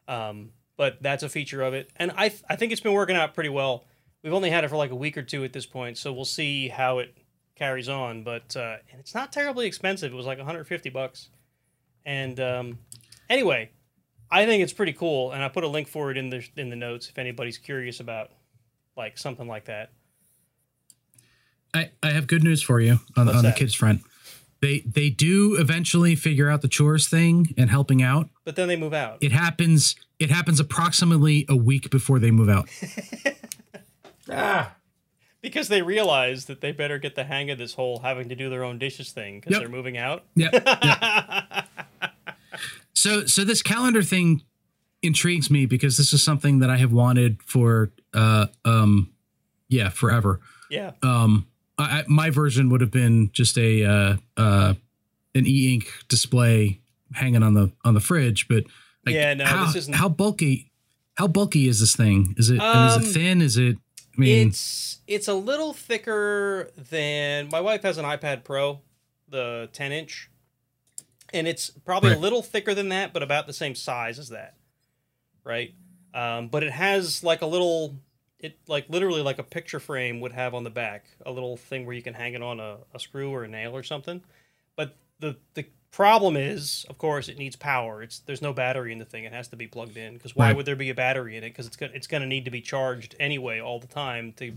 Um, 0.08 0.50
but 0.76 1.00
that's 1.00 1.22
a 1.22 1.28
feature 1.28 1.62
of 1.62 1.74
it. 1.74 1.90
And 1.94 2.10
I, 2.16 2.28
th- 2.28 2.42
I 2.50 2.56
think 2.56 2.72
it's 2.72 2.80
been 2.80 2.92
working 2.92 3.14
out 3.14 3.32
pretty 3.32 3.48
well. 3.48 3.84
We've 4.24 4.32
only 4.32 4.50
had 4.50 4.64
it 4.64 4.68
for 4.68 4.76
like 4.76 4.90
a 4.90 4.96
week 4.96 5.16
or 5.16 5.22
two 5.22 5.44
at 5.44 5.52
this 5.52 5.64
point, 5.64 5.96
so 5.96 6.12
we'll 6.12 6.24
see 6.24 6.68
how 6.68 6.98
it 6.98 7.16
carries 7.54 7.88
on. 7.88 8.24
But 8.24 8.56
uh, 8.56 8.76
and 8.90 8.98
it's 8.98 9.14
not 9.14 9.32
terribly 9.32 9.66
expensive. 9.66 10.12
It 10.12 10.16
was 10.16 10.26
like 10.26 10.38
150 10.38 10.90
bucks. 10.90 11.28
And 12.04 12.40
um, 12.40 12.78
anyway, 13.30 13.70
I 14.28 14.44
think 14.44 14.62
it's 14.62 14.72
pretty 14.72 14.92
cool, 14.92 15.30
and 15.30 15.42
I 15.42 15.48
put 15.48 15.62
a 15.62 15.68
link 15.68 15.86
for 15.86 16.10
it 16.10 16.16
in 16.16 16.30
the 16.30 16.44
in 16.56 16.68
the 16.68 16.76
notes 16.76 17.08
if 17.08 17.18
anybody's 17.18 17.58
curious 17.58 18.00
about 18.00 18.30
like 18.96 19.18
something 19.18 19.46
like 19.46 19.66
that. 19.66 19.90
I, 21.74 21.90
I 22.02 22.10
have 22.10 22.26
good 22.26 22.42
news 22.42 22.60
for 22.60 22.80
you 22.80 22.98
on, 23.16 23.26
What's 23.26 23.38
on 23.38 23.44
the 23.44 23.52
kids 23.52 23.74
front. 23.74 24.02
They 24.62 24.80
they 24.86 25.10
do 25.10 25.56
eventually 25.58 26.14
figure 26.14 26.48
out 26.48 26.62
the 26.62 26.68
chores 26.68 27.08
thing 27.08 27.52
and 27.58 27.68
helping 27.68 28.00
out. 28.02 28.30
But 28.44 28.56
then 28.56 28.68
they 28.68 28.76
move 28.76 28.94
out. 28.94 29.18
It 29.20 29.32
happens. 29.32 29.96
It 30.18 30.30
happens 30.30 30.60
approximately 30.60 31.44
a 31.48 31.56
week 31.56 31.90
before 31.90 32.18
they 32.18 32.30
move 32.30 32.48
out. 32.48 32.68
Ah, 34.30 34.76
because 35.40 35.66
they 35.68 35.82
realize 35.82 36.44
that 36.44 36.60
they 36.60 36.70
better 36.70 36.96
get 36.96 37.16
the 37.16 37.24
hang 37.24 37.50
of 37.50 37.58
this 37.58 37.74
whole 37.74 37.98
having 37.98 38.28
to 38.28 38.36
do 38.36 38.48
their 38.48 38.62
own 38.62 38.78
dishes 38.78 39.10
thing 39.10 39.40
because 39.40 39.50
Yep. 39.52 39.60
they're 39.62 39.68
moving 39.68 39.98
out. 39.98 40.24
Yep. 40.36 40.52
yep. 40.54 41.64
So 42.94 43.26
so 43.26 43.42
this 43.44 43.62
calendar 43.62 44.02
thing 44.02 44.42
intrigues 45.02 45.50
me 45.50 45.66
because 45.66 45.96
this 45.96 46.12
is 46.12 46.22
something 46.22 46.60
that 46.60 46.70
I 46.70 46.76
have 46.76 46.92
wanted 46.92 47.42
for 47.42 47.90
uh 48.14 48.46
um 48.64 49.10
yeah 49.68 49.88
forever. 49.88 50.38
yeah. 50.70 50.92
Um, 51.02 51.48
I, 51.78 52.04
my 52.06 52.30
version 52.30 52.68
would 52.70 52.80
have 52.80 52.90
been 52.90 53.30
just 53.32 53.56
a 53.58 53.84
uh, 53.84 54.16
uh, 54.36 54.74
an 55.34 55.46
e 55.46 55.74
ink 55.74 55.90
display 56.08 56.80
hanging 57.14 57.42
on 57.42 57.54
the 57.54 57.72
on 57.84 57.94
the 57.94 58.00
fridge, 58.00 58.46
but 58.48 58.64
like, 59.06 59.14
Yeah, 59.14 59.34
no, 59.34 59.44
how, 59.44 59.66
this 59.66 59.76
isn't- 59.76 59.94
how 59.94 60.08
bulky. 60.08 60.70
How 61.16 61.26
bulky 61.28 61.68
is 61.68 61.78
this 61.80 61.94
thing? 61.94 62.34
Is 62.38 62.48
it 62.50 62.58
Um, 62.58 63.02
is 63.02 63.08
it 63.08 63.12
thin? 63.12 63.42
Is 63.42 63.56
it? 63.58 63.76
I 64.16 64.20
mean, 64.20 64.48
it's 64.48 64.98
it's 65.06 65.28
a 65.28 65.34
little 65.34 65.72
thicker 65.74 66.70
than 66.90 67.48
my 67.50 67.60
wife 67.60 67.82
has 67.82 67.98
an 67.98 68.04
iPad 68.04 68.44
Pro, 68.44 68.80
the 69.28 69.68
10 69.72 69.92
inch, 69.92 70.30
and 71.34 71.46
it's 71.46 71.68
probably 71.70 72.12
a 72.12 72.18
little 72.18 72.42
thicker 72.42 72.74
than 72.74 72.88
that, 72.90 73.12
but 73.12 73.22
about 73.22 73.46
the 73.46 73.52
same 73.52 73.74
size 73.74 74.18
as 74.18 74.30
that, 74.30 74.54
right? 75.44 75.74
Um, 76.14 76.48
but 76.48 76.62
it 76.62 76.72
has 76.72 77.22
like 77.24 77.40
a 77.42 77.46
little, 77.46 77.96
it 78.42 78.58
like 78.66 78.86
literally 78.88 79.22
like 79.22 79.38
a 79.38 79.42
picture 79.44 79.80
frame 79.80 80.20
would 80.20 80.32
have 80.32 80.54
on 80.54 80.64
the 80.64 80.70
back, 80.70 81.04
a 81.24 81.30
little 81.32 81.56
thing 81.56 81.86
where 81.86 81.94
you 81.94 82.02
can 82.02 82.14
hang 82.14 82.34
it 82.34 82.42
on 82.42 82.60
a, 82.60 82.78
a 82.94 82.98
screw 82.98 83.30
or 83.30 83.44
a 83.44 83.48
nail 83.48 83.74
or 83.76 83.82
something. 83.82 84.20
But 84.76 84.96
the 85.20 85.36
the 85.54 85.66
problem 85.92 86.36
is, 86.36 86.84
of 86.88 86.98
course, 86.98 87.28
it 87.28 87.38
needs 87.38 87.54
power. 87.54 88.02
It's 88.02 88.18
there's 88.20 88.42
no 88.42 88.52
battery 88.52 88.92
in 88.92 88.98
the 88.98 89.04
thing. 89.04 89.24
It 89.24 89.32
has 89.32 89.48
to 89.48 89.56
be 89.56 89.66
plugged 89.66 89.96
in 89.96 90.14
because 90.14 90.34
why 90.34 90.48
Right. 90.48 90.56
would 90.56 90.66
there 90.66 90.76
be 90.76 90.90
a 90.90 90.94
battery 90.94 91.36
in 91.36 91.44
it? 91.44 91.50
Because 91.50 91.66
it's 91.66 91.76
gonna 91.76 91.92
it's 91.94 92.06
gonna 92.06 92.26
need 92.26 92.44
to 92.46 92.50
be 92.50 92.60
charged 92.60 93.14
anyway 93.20 93.60
all 93.60 93.78
the 93.78 93.86
time 93.86 94.32
to 94.34 94.52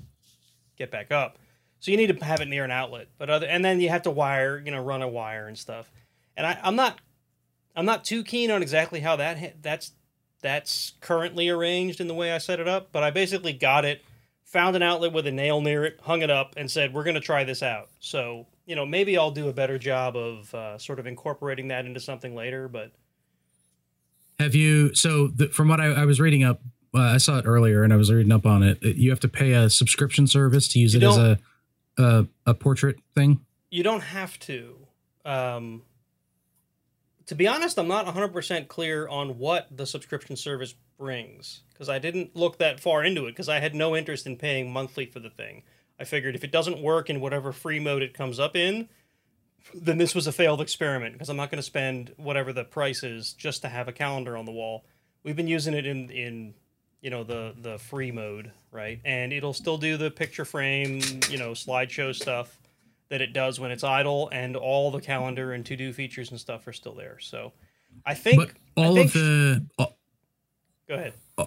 get 0.77 0.91
back 0.91 1.11
up. 1.11 1.37
So 1.79 1.91
you 1.91 1.97
need 1.97 2.17
to 2.17 2.25
have 2.25 2.41
it 2.41 2.47
near 2.47 2.63
an 2.63 2.71
outlet. 2.71 3.09
But 3.17 3.29
other 3.29 3.45
and 3.47 3.63
then 3.63 3.79
you 3.79 3.89
have 3.89 4.01
to 4.03 4.11
wire, 4.11 4.61
you 4.65 4.71
know, 4.71 4.81
run 4.83 5.01
a 5.03 5.07
wire 5.07 5.47
and 5.47 5.57
stuff. 5.57 5.91
And 6.35 6.47
I, 6.47 6.59
I'm 6.63 6.75
not 6.75 6.99
I'm 7.75 7.85
not 7.85 8.03
too 8.05 8.23
keen 8.23 8.49
on 8.49 8.61
exactly 8.63 9.01
how 9.01 9.17
that 9.17 9.37
ha- 9.37 9.53
that's 9.61 9.91
that's 10.45 10.93
currently 11.01 11.49
arranged 11.49 11.99
in 11.99 12.08
the 12.08 12.13
way 12.13 12.31
I 12.31 12.38
set 12.38 12.60
it 12.60 12.67
up. 12.67 12.89
But 12.91 13.03
I 13.03 13.10
basically 13.10 13.51
got 13.53 13.84
it, 13.84 14.01
found 14.45 14.75
an 14.75 14.84
outlet 14.84 15.12
with 15.12 15.25
a 15.25 15.31
nail 15.31 15.60
near 15.60 15.84
it, 15.86 15.99
hung 16.03 16.21
it 16.21 16.29
up, 16.29 16.53
and 16.55 16.69
said 16.69 16.93
we're 16.93 17.03
gonna 17.03 17.19
try 17.19 17.43
this 17.43 17.63
out. 17.63 17.89
So 17.99 18.45
you 18.67 18.75
know 18.75 18.86
maybe 18.86 19.17
I'll 19.17 19.31
do 19.31 19.49
a 19.49 19.53
better 19.53 19.77
job 19.79 20.15
of 20.15 20.53
uh, 20.53 20.77
sort 20.77 20.99
of 20.99 21.08
incorporating 21.08 21.69
that 21.69 21.86
into 21.86 21.99
something 21.99 22.36
later. 22.36 22.67
But 22.67 22.91
have 24.39 24.53
you? 24.55 24.93
So 24.93 25.27
the, 25.27 25.47
from 25.47 25.67
what 25.69 25.79
I, 25.79 25.86
I 25.88 26.05
was 26.05 26.19
reading 26.19 26.43
up, 26.43 26.62
uh, 26.93 26.99
I 26.99 27.17
saw 27.17 27.38
it 27.39 27.45
earlier, 27.45 27.84
and 27.84 27.91
I 27.93 27.95
was 27.95 28.12
reading 28.12 28.31
up 28.31 28.45
on 28.45 28.63
it. 28.63 28.77
it- 28.84 28.97
You 28.97 29.10
have 29.10 29.19
to 29.21 29.27
pay 29.27 29.53
a 29.53 29.69
subscription 29.69 30.27
service 30.27 30.67
to 30.69 30.79
use 30.79 30.93
You 30.93 31.01
it 31.01 31.03
as 31.03 31.17
a, 31.17 31.39
a 31.97 32.27
a 32.47 32.53
portrait 32.53 32.97
thing. 33.13 33.39
you 33.71 33.81
don't 33.84 34.01
have 34.03 34.38
to. 34.41 34.75
Um, 35.25 35.81
to 37.27 37.35
be 37.35 37.47
honest, 37.47 37.79
I'm 37.79 37.88
not 37.88 38.05
100% 38.05 38.67
clear 38.67 39.07
on 39.07 39.39
what 39.39 39.67
the 39.75 39.85
subscription 39.85 40.35
service 40.35 40.75
brings 40.97 41.61
because 41.73 41.89
I 41.89 41.99
didn't 41.99 42.35
look 42.35 42.59
that 42.59 42.79
far 42.79 43.03
into 43.03 43.25
it 43.25 43.31
because 43.31 43.49
I 43.49 43.59
had 43.59 43.75
no 43.75 43.95
interest 43.95 44.25
in 44.25 44.38
paying 44.38 44.71
monthly 44.71 45.05
for 45.05 45.19
the 45.19 45.29
thing. 45.29 45.63
I 45.99 46.03
figured 46.03 46.35
if 46.35 46.43
it 46.43 46.51
doesn't 46.51 46.81
work 46.81 47.09
in 47.09 47.21
whatever 47.21 47.51
free 47.51 47.79
mode 47.79 48.03
it 48.03 48.13
comes 48.13 48.39
up 48.39 48.55
in, 48.55 48.89
then 49.73 49.97
this 49.97 50.13
was 50.13 50.27
a 50.27 50.31
failed 50.31 50.61
experiment 50.61 51.13
because 51.13 51.29
I'm 51.29 51.38
not 51.38 51.49
going 51.49 51.59
to 51.59 51.63
spend 51.63 52.13
whatever 52.17 52.53
the 52.53 52.63
price 52.63 53.03
is 53.03 53.33
just 53.33 53.61
to 53.63 53.69
have 53.69 53.88
a 53.88 53.93
calendar 53.93 54.38
on 54.38 54.45
the 54.45 54.51
wall. 54.51 54.85
We've 55.23 55.35
been 55.35 55.47
using 55.47 55.73
it 55.73 55.85
in 55.85 56.11
in 56.11 56.53
you 57.01 57.09
know 57.09 57.23
the 57.23 57.55
the 57.57 57.79
free 57.79 58.11
mode, 58.11 58.51
right? 58.71 58.99
And 59.03 59.33
it'll 59.33 59.53
still 59.53 59.77
do 59.77 59.97
the 59.97 60.11
picture 60.11 60.45
frame, 60.45 61.01
you 61.29 61.39
know, 61.39 61.51
slideshow 61.51 62.13
stuff 62.13 62.59
that 63.09 63.21
it 63.21 63.33
does 63.33 63.59
when 63.59 63.71
it's 63.71 63.83
idle, 63.83 64.29
and 64.31 64.55
all 64.55 64.91
the 64.91 65.01
calendar 65.01 65.53
and 65.53 65.65
to 65.67 65.75
do 65.75 65.93
features 65.93 66.31
and 66.31 66.39
stuff 66.39 66.65
are 66.67 66.73
still 66.73 66.93
there. 66.95 67.17
So 67.19 67.53
I 68.05 68.13
think 68.13 68.37
But 68.37 68.51
all 68.75 68.97
I 68.97 69.01
of 69.01 69.13
the 69.13 69.65
all- 69.77 69.97
go 70.87 70.95
ahead. 70.95 71.13
Uh, 71.37 71.45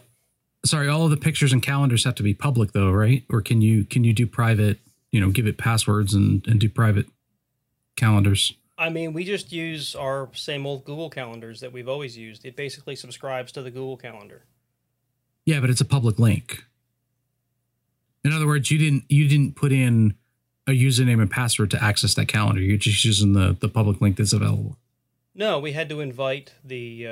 sorry, 0.64 0.88
all 0.88 1.04
of 1.04 1.10
the 1.10 1.16
pictures 1.16 1.52
and 1.52 1.62
calendars 1.62 2.04
have 2.04 2.14
to 2.16 2.22
be 2.22 2.34
public 2.34 2.72
though, 2.72 2.90
right? 2.90 3.24
Or 3.30 3.40
can 3.42 3.60
you 3.62 3.84
can 3.84 4.04
you 4.04 4.12
do 4.12 4.26
private? 4.26 4.78
You 5.10 5.20
know, 5.20 5.30
give 5.30 5.46
it 5.46 5.58
passwords 5.58 6.14
and 6.14 6.46
and 6.46 6.60
do 6.60 6.68
private 6.68 7.06
calendars. 7.96 8.52
I 8.80 8.90
mean, 8.90 9.12
we 9.12 9.24
just 9.24 9.50
use 9.52 9.96
our 9.96 10.28
same 10.34 10.64
old 10.64 10.84
Google 10.84 11.10
calendars 11.10 11.58
that 11.60 11.72
we've 11.72 11.88
always 11.88 12.16
used. 12.16 12.44
It 12.44 12.54
basically 12.54 12.94
subscribes 12.94 13.50
to 13.52 13.62
the 13.62 13.72
Google 13.72 13.96
Calendar. 13.96 14.44
Yeah, 15.44 15.58
but 15.58 15.68
it's 15.70 15.80
a 15.80 15.84
public 15.84 16.18
link. 16.20 16.62
In 18.24 18.32
other 18.32 18.46
words, 18.46 18.70
you 18.70 18.78
didn't 18.78 19.04
you 19.08 19.26
didn't 19.26 19.56
put 19.56 19.72
in 19.72 20.14
a 20.68 20.72
username 20.72 21.20
and 21.20 21.30
password 21.30 21.70
to 21.72 21.82
access 21.82 22.14
that 22.14 22.28
calendar. 22.28 22.60
You're 22.60 22.76
just 22.76 23.04
using 23.04 23.32
the 23.32 23.56
the 23.58 23.68
public 23.68 24.00
link 24.00 24.16
that's 24.16 24.32
available. 24.32 24.76
No, 25.34 25.58
we 25.58 25.72
had 25.72 25.88
to 25.88 26.00
invite 26.00 26.52
the 26.64 27.06
uh, 27.06 27.10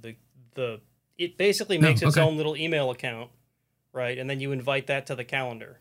the 0.00 0.16
the. 0.54 0.80
It 1.18 1.36
basically 1.36 1.78
No, 1.78 1.88
makes 1.88 2.02
its 2.02 2.16
own 2.16 2.36
little 2.36 2.56
email 2.56 2.90
account, 2.90 3.30
right? 3.92 4.18
And 4.18 4.28
then 4.28 4.40
you 4.40 4.52
invite 4.52 4.86
that 4.88 5.06
to 5.06 5.14
the 5.14 5.24
calendar 5.24 5.78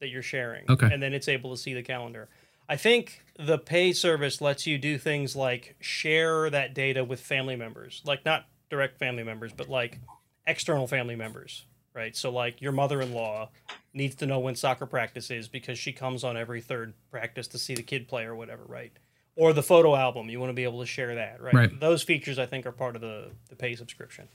that 0.00 0.08
you're 0.08 0.22
sharing. 0.22 0.64
Okay. 0.68 0.88
And 0.92 1.02
then 1.02 1.12
it's 1.12 1.28
able 1.28 1.50
to 1.50 1.60
see 1.60 1.74
the 1.74 1.82
calendar. 1.82 2.28
I 2.68 2.76
think 2.76 3.22
the 3.38 3.58
pay 3.58 3.92
service 3.92 4.40
lets 4.40 4.66
you 4.66 4.78
do 4.78 4.98
things 4.98 5.34
like 5.36 5.76
share 5.80 6.50
that 6.50 6.74
data 6.74 7.04
with 7.04 7.20
family 7.20 7.56
members, 7.56 8.02
like 8.04 8.24
not 8.24 8.46
direct 8.70 8.98
family 8.98 9.22
members, 9.22 9.52
but 9.52 9.68
like 9.68 9.98
external 10.46 10.86
family 10.86 11.16
members, 11.16 11.64
right? 11.96 12.14
So 12.14 12.30
like 12.30 12.60
your 12.60 12.72
mother-in-law 12.72 13.48
needs 13.94 14.14
to 14.16 14.26
know 14.26 14.38
when 14.38 14.54
soccer 14.54 14.86
practice 14.86 15.30
is 15.30 15.48
because 15.48 15.78
she 15.78 15.92
comes 15.92 16.22
on 16.22 16.36
every 16.36 16.60
third 16.60 16.92
practice 17.10 17.48
to 17.48 17.58
see 17.58 17.74
the 17.74 17.82
kid 17.82 18.06
play 18.06 18.24
or 18.24 18.36
whatever, 18.36 18.62
right? 18.68 18.92
Or 19.34 19.52
the 19.52 19.62
photo 19.62 19.96
album, 19.96 20.28
you 20.28 20.38
want 20.38 20.50
to 20.50 20.54
be 20.54 20.64
able 20.64 20.80
to 20.80 20.86
share 20.86 21.14
that, 21.14 21.42
right? 21.42 21.54
Right. 21.54 21.80
Those 21.80 22.02
features 22.02 22.38
I 22.38 22.46
think 22.46 22.66
are 22.66 22.72
part 22.72 22.94
of 22.94 23.02
the 23.02 23.30
the 23.48 23.56
pay 23.56 23.74
subscription. 23.74 24.28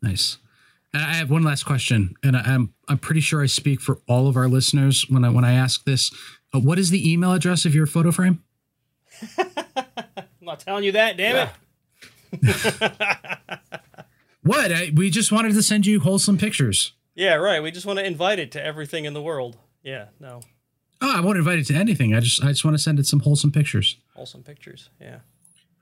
Nice. 0.00 0.38
And 0.94 1.02
I 1.02 1.14
have 1.14 1.30
one 1.30 1.42
last 1.42 1.62
question, 1.62 2.14
and 2.22 2.36
I, 2.36 2.40
I'm 2.40 2.74
I'm 2.88 2.98
pretty 2.98 3.20
sure 3.20 3.42
I 3.42 3.46
speak 3.46 3.80
for 3.80 4.00
all 4.08 4.28
of 4.28 4.36
our 4.36 4.48
listeners 4.48 5.06
when 5.08 5.24
I 5.24 5.30
when 5.30 5.44
I 5.44 5.52
ask 5.52 5.84
this. 5.84 6.10
Uh, 6.54 6.60
what 6.60 6.78
is 6.78 6.90
the 6.90 7.10
email 7.10 7.32
address 7.32 7.64
of 7.64 7.74
your 7.74 7.86
photo 7.86 8.10
frame? 8.10 8.42
I'm 9.38 10.26
not 10.42 10.60
telling 10.60 10.84
you 10.84 10.92
that, 10.92 11.16
damn 11.16 11.48
it. 12.32 13.58
What? 14.42 14.72
I, 14.72 14.92
we 14.94 15.10
just 15.10 15.32
wanted 15.32 15.54
to 15.54 15.62
send 15.62 15.86
you 15.86 16.00
wholesome 16.00 16.38
pictures. 16.38 16.92
Yeah, 17.14 17.34
right. 17.34 17.62
We 17.62 17.70
just 17.70 17.86
want 17.86 17.98
to 17.98 18.04
invite 18.04 18.38
it 18.38 18.50
to 18.52 18.64
everything 18.64 19.04
in 19.04 19.14
the 19.14 19.22
world. 19.22 19.58
Yeah, 19.82 20.06
no. 20.18 20.40
Oh, 21.00 21.16
I 21.16 21.20
won't 21.20 21.36
invite 21.36 21.58
it 21.58 21.66
to 21.66 21.74
anything. 21.74 22.14
I 22.14 22.20
just 22.20 22.42
I 22.42 22.48
just 22.48 22.64
want 22.64 22.76
to 22.76 22.82
send 22.82 22.98
it 22.98 23.06
some 23.06 23.20
wholesome 23.20 23.50
pictures. 23.52 23.96
Wholesome 24.14 24.42
pictures. 24.42 24.88
Yeah. 25.00 25.18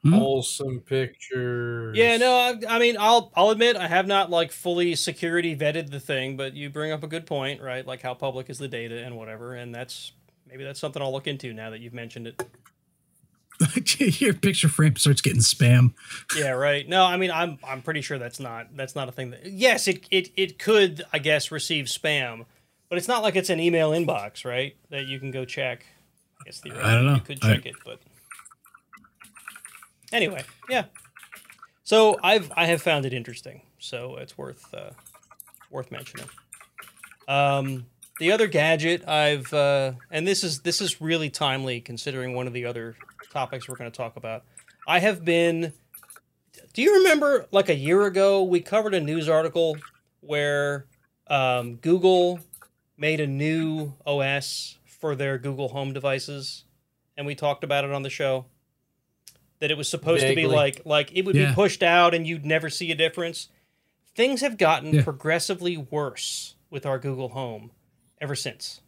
Hmm? 0.03 0.13
Wholesome 0.13 0.81
pictures. 0.81 1.97
Yeah, 1.97 2.17
no, 2.17 2.33
I, 2.33 2.77
I 2.77 2.79
mean, 2.79 2.97
I'll 2.99 3.31
I'll 3.37 3.51
admit 3.51 3.77
I 3.77 3.87
have 3.87 4.07
not 4.07 4.31
like 4.31 4.51
fully 4.51 4.95
security 4.95 5.55
vetted 5.55 5.91
the 5.91 6.01
thing, 6.01 6.39
but 6.39 6.55
you 6.55 6.71
bring 6.71 6.91
up 6.91 7.03
a 7.03 7.07
good 7.07 7.27
point, 7.27 7.61
right? 7.61 7.87
Like 7.87 8.01
how 8.01 8.15
public 8.15 8.49
is 8.49 8.59
the 8.59 8.69
data 8.69 9.05
and 9.05 9.17
whatever, 9.17 9.55
and 9.55 9.75
that's 9.75 10.13
maybe 10.47 10.65
that's 10.65 10.81
something 10.81 11.03
I'll 11.03 11.13
look 11.13 11.27
into 11.27 11.53
now 11.53 11.69
that 11.71 11.81
you've 11.81 11.93
mentioned 11.93 12.29
it. 12.29 12.43
your 13.99 14.35
picture 14.35 14.69
frame 14.69 14.97
starts 14.97 15.21
getting 15.21 15.41
spam. 15.41 15.93
Yeah, 16.37 16.51
right. 16.51 16.89
No, 16.89 17.05
I 17.05 17.17
mean, 17.17 17.31
I'm 17.31 17.59
I'm 17.65 17.83
pretty 17.83 18.01
sure 18.01 18.19
that's 18.19 18.41
not 18.41 18.75
that's 18.77 18.97
not 18.97 19.09
a 19.09 19.13
thing 19.13 19.31
that. 19.31 19.47
Yes, 19.47 19.87
it 19.89 20.07
it 20.11 20.31
it 20.37 20.59
could, 20.59 21.03
I 21.13 21.19
guess, 21.19 21.51
receive 21.51 21.87
spam, 21.87 22.47
but 22.89 22.99
it's 22.99 23.09
not 23.09 23.23
like 23.23 23.37
it's 23.37 23.51
an 23.51 23.61
email 23.61 23.91
inbox, 23.91 24.45
right? 24.45 24.77
That 24.91 25.07
you 25.07 25.19
can 25.21 25.31
go 25.31 25.45
check. 25.45 25.85
I 26.41 26.45
guess 26.45 26.61
theoretically 26.61 27.05
know. 27.05 27.15
you 27.15 27.21
could 27.21 27.45
I- 27.45 27.55
check 27.57 27.67
it, 27.67 27.77
but 27.85 28.01
anyway, 30.13 30.45
yeah. 30.69 30.85
So 31.85 32.19
I've 32.23 32.51
I 32.57 32.67
have 32.67 32.81
found 32.81 33.05
it 33.05 33.13
interesting, 33.13 33.63
so 33.79 34.17
it's 34.17 34.39
worth 34.39 34.73
uh, 34.73 34.91
worth 35.71 35.91
mentioning. 35.91 36.27
Um, 37.29 37.87
the 38.19 38.33
other 38.33 38.47
gadget 38.47 39.07
I've 39.09 39.53
uh, 39.53 39.93
and 40.11 40.27
this 40.27 40.45
is 40.45 40.61
this 40.61 40.81
is 40.81 41.01
really 41.01 41.31
timely 41.31 41.81
considering 41.81 42.35
one 42.35 42.47
of 42.47 42.53
the 42.53 42.65
other 42.65 42.97
topics 43.29 43.69
we're 43.69 43.77
going 43.77 43.91
to 43.91 43.97
talk 43.97 44.17
about. 44.17 44.45
I 44.87 45.01
have 45.01 45.25
been. 45.25 45.73
Do 46.73 46.83
you 46.83 46.99
remember 46.99 47.47
like 47.53 47.69
a 47.69 47.75
year 47.75 48.05
ago 48.05 48.43
we 48.43 48.61
covered 48.61 48.95
a 48.95 49.01
news 49.01 49.29
article 49.29 49.77
where 50.21 50.87
um, 51.29 51.77
Google 51.77 52.41
made 52.97 53.21
a 53.21 53.27
new 53.27 53.95
OS 54.07 54.79
for 54.85 55.15
their 55.15 55.39
Google 55.39 55.69
Home 55.69 55.93
devices, 55.93 56.65
and 57.17 57.27
we 57.27 57.35
talked 57.35 57.65
about 57.65 57.85
it 57.85 57.93
on 57.93 58.03
the 58.03 58.11
show. 58.11 58.47
That 59.61 59.71
it 59.71 59.77
was 59.77 59.91
supposed 59.91 60.27
to 60.27 60.35
be 60.35 60.47
like 60.47 60.83
like 60.87 61.13
it 61.15 61.25
would 61.27 61.37
Yeah. 61.37 61.49
be 61.51 61.55
pushed 61.55 61.83
out 61.83 62.15
and 62.15 62.27
you'd 62.27 62.47
never 62.47 62.71
see 62.71 62.91
a 62.91 62.95
difference. 62.95 63.49
Things 64.15 64.41
have 64.41 64.57
gotten 64.57 64.95
Yeah. 64.95 65.03
progressively 65.05 65.77
worse 65.77 66.55
with 66.71 66.87
our 66.87 66.99
Google 66.99 67.29
Home 67.31 67.71
ever 68.21 68.35
since, 68.35 68.81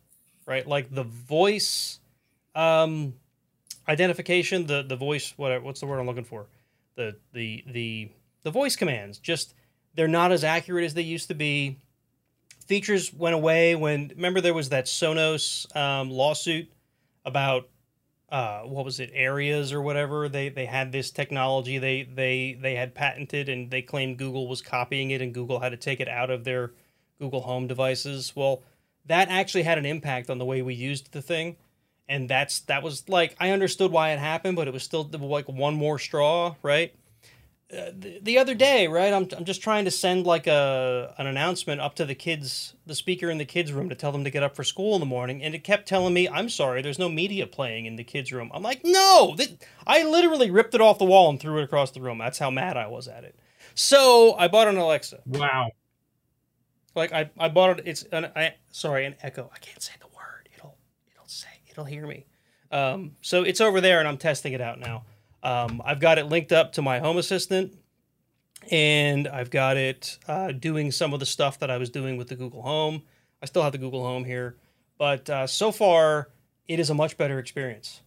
right? 0.47 0.67
Like 0.67 0.91
the 0.95 1.05
voice 1.05 2.01
um, 2.55 3.15
identification, 3.89 4.67
the 4.67 4.83
the 4.83 4.97
voice 4.97 5.35
what 5.37 5.63
what's 5.63 5.81
the 5.81 5.87
word 5.87 5.99
I'm 5.99 6.07
looking 6.07 6.25
for? 6.25 6.47
The 6.97 7.17
the 7.33 7.65
the 7.67 8.11
the 8.43 8.51
voice 8.51 8.77
commands 8.77 9.19
just 9.19 9.55
they're 9.95 10.09
not 10.09 10.33
as 10.33 10.45
accurate 10.45 10.85
as 10.85 10.95
they 10.95 11.03
used 11.03 11.29
to 11.29 11.35
be. 11.35 11.79
Features 12.67 13.13
went 13.13 13.35
away 13.35 13.75
when 13.75 14.09
remember 14.15 14.41
there 14.41 14.55
was 14.55 14.69
that 14.71 14.87
Sonos 14.87 15.75
um, 15.77 16.11
lawsuit 16.11 16.71
about 17.25 17.69
uh, 18.31 18.61
what 18.61 18.85
was 18.85 18.99
it 18.99 19.11
areas 19.13 19.73
or 19.73 19.83
whatever 19.83 20.29
they 20.29 20.49
they 20.49 20.65
had 20.65 20.91
this 20.91 21.11
technology 21.11 21.79
they 21.79 22.03
they 22.05 22.59
they 22.61 22.75
had 22.75 22.95
patented 22.95 23.49
and 23.49 23.71
they 23.71 23.83
claimed 23.83 24.17
Google 24.17 24.49
was 24.49 24.63
copying 24.63 25.11
it 25.11 25.21
and 25.21 25.35
Google 25.35 25.61
had 25.61 25.71
to 25.71 25.77
take 25.77 26.01
it 26.01 26.09
out 26.09 26.31
of 26.31 26.45
their 26.45 26.73
Google 27.19 27.43
Home 27.43 27.67
devices. 27.67 28.35
Well, 28.35 28.63
that 29.07 29.29
actually 29.29 29.65
had 29.65 29.79
an 29.79 29.85
impact 29.85 30.31
on 30.31 30.39
the 30.39 30.45
way 30.45 30.63
we 30.63 30.75
used 30.75 31.13
the 31.13 31.23
thing 31.23 31.57
and 32.09 32.29
that's 32.29 32.61
that 32.61 32.83
was 32.83 33.09
like 33.09 33.37
I 33.41 33.51
understood 33.51 33.91
why 33.93 34.11
it 34.13 34.19
happened, 34.19 34.57
but 34.57 34.69
it 34.69 34.75
was 34.75 34.83
still 34.83 35.09
like 35.13 35.49
one 35.49 35.75
more 35.75 35.99
straw, 35.99 36.55
right? 36.63 36.95
Uh, 37.73 37.91
the, 37.99 38.19
the 38.23 38.39
other 38.39 38.55
day, 38.55 38.87
right? 38.87 39.15
I'm 39.15 39.27
I'm 39.37 39.47
just 39.47 39.63
trying 39.63 39.87
to 39.87 39.91
send 39.91 40.27
like 40.27 40.47
a 40.47 41.15
an 41.17 41.27
announcement 41.27 41.81
up 41.81 41.95
to 41.97 42.05
the 42.05 42.15
kids, 42.15 42.75
the 42.87 42.95
speaker 42.95 43.31
in 43.31 43.39
the 43.39 43.47
kids 43.47 43.73
room 43.73 43.89
to 43.89 43.95
tell 43.95 44.13
them 44.13 44.25
to 44.25 44.31
get 44.31 44.43
up 44.43 44.55
for 44.55 44.63
school 44.63 44.95
in 44.95 45.01
the 45.01 45.07
morning, 45.07 45.43
and 45.43 45.55
it 45.55 45.65
kept 45.65 45.89
telling 45.89 46.13
me, 46.13 46.29
"I'm 46.29 46.51
sorry, 46.51 46.83
there's 46.83 46.99
no 46.99 47.09
media 47.09 47.47
playing 47.47 47.87
in 47.87 47.97
the 47.97 48.05
kids 48.05 48.31
room." 48.31 48.51
I'm 48.53 48.63
like, 48.63 48.83
"No!" 48.85 49.35
Th- 49.39 49.57
I 49.87 50.05
literally 50.05 50.51
ripped 50.51 50.75
it 50.75 50.83
off 50.83 50.99
the 50.99 51.07
wall 51.07 51.31
and 51.31 51.41
threw 51.41 51.59
it 51.59 51.65
across 51.65 51.93
the 51.93 52.03
room. 52.03 52.19
That's 52.19 52.39
how 52.39 52.51
mad 52.51 52.77
I 52.77 52.89
was 52.89 53.09
at 53.09 53.25
it. 53.25 53.39
So 53.75 54.35
I 54.35 54.49
bought 54.49 54.69
an 54.69 54.77
Alexa. 54.77 55.21
Wow. 55.25 55.71
Like 56.95 57.13
I, 57.13 57.31
I 57.39 57.49
bought 57.49 57.79
it. 57.79 57.87
It's 57.87 58.03
an 58.05 58.31
I 58.37 58.55
sorry 58.71 59.07
an 59.07 59.15
Echo. 59.23 59.51
I 59.55 59.59
can't 59.59 59.81
say 59.83 59.93
the 59.99 60.12
it'll 61.73 61.85
hear 61.85 62.07
me. 62.07 62.27
Um, 62.71 63.17
so 63.21 63.43
it's 63.43 63.61
over 63.61 63.81
there, 63.81 63.99
and 63.99 64.09
I'm 64.09 64.19
testing 64.19 64.53
it 64.53 64.61
out 64.61 64.79
now. 64.79 65.05
Um, 65.43 65.83
I've 65.85 66.01
got 66.01 66.19
it 66.19 66.27
linked 66.27 66.53
up 66.53 66.73
to 66.75 66.83
my 66.83 67.01
Home 67.01 67.19
Assistant, 67.19 67.77
and 68.71 69.29
I've 69.29 69.51
got 69.51 69.77
it 69.77 70.19
uh, 70.29 70.53
doing 70.53 70.91
some 70.93 71.13
of 71.13 71.21
the 71.21 71.27
stuff 71.27 71.59
that 71.59 71.71
I 71.71 71.79
was 71.79 71.91
doing 71.91 72.17
with 72.17 72.29
the 72.29 72.37
Google 72.37 72.63
Home. 72.63 73.03
I 73.43 73.47
still 73.47 73.63
have 73.63 73.73
the 73.73 73.79
Google 73.79 74.05
Home 74.05 74.25
here, 74.25 74.57
but 74.99 75.29
uh, 75.29 75.47
so 75.47 75.73
far 75.73 76.31
it 76.69 76.79
is 76.79 76.91
a 76.91 76.95
much 76.95 77.17
better 77.17 77.39
experience. 77.39 78.03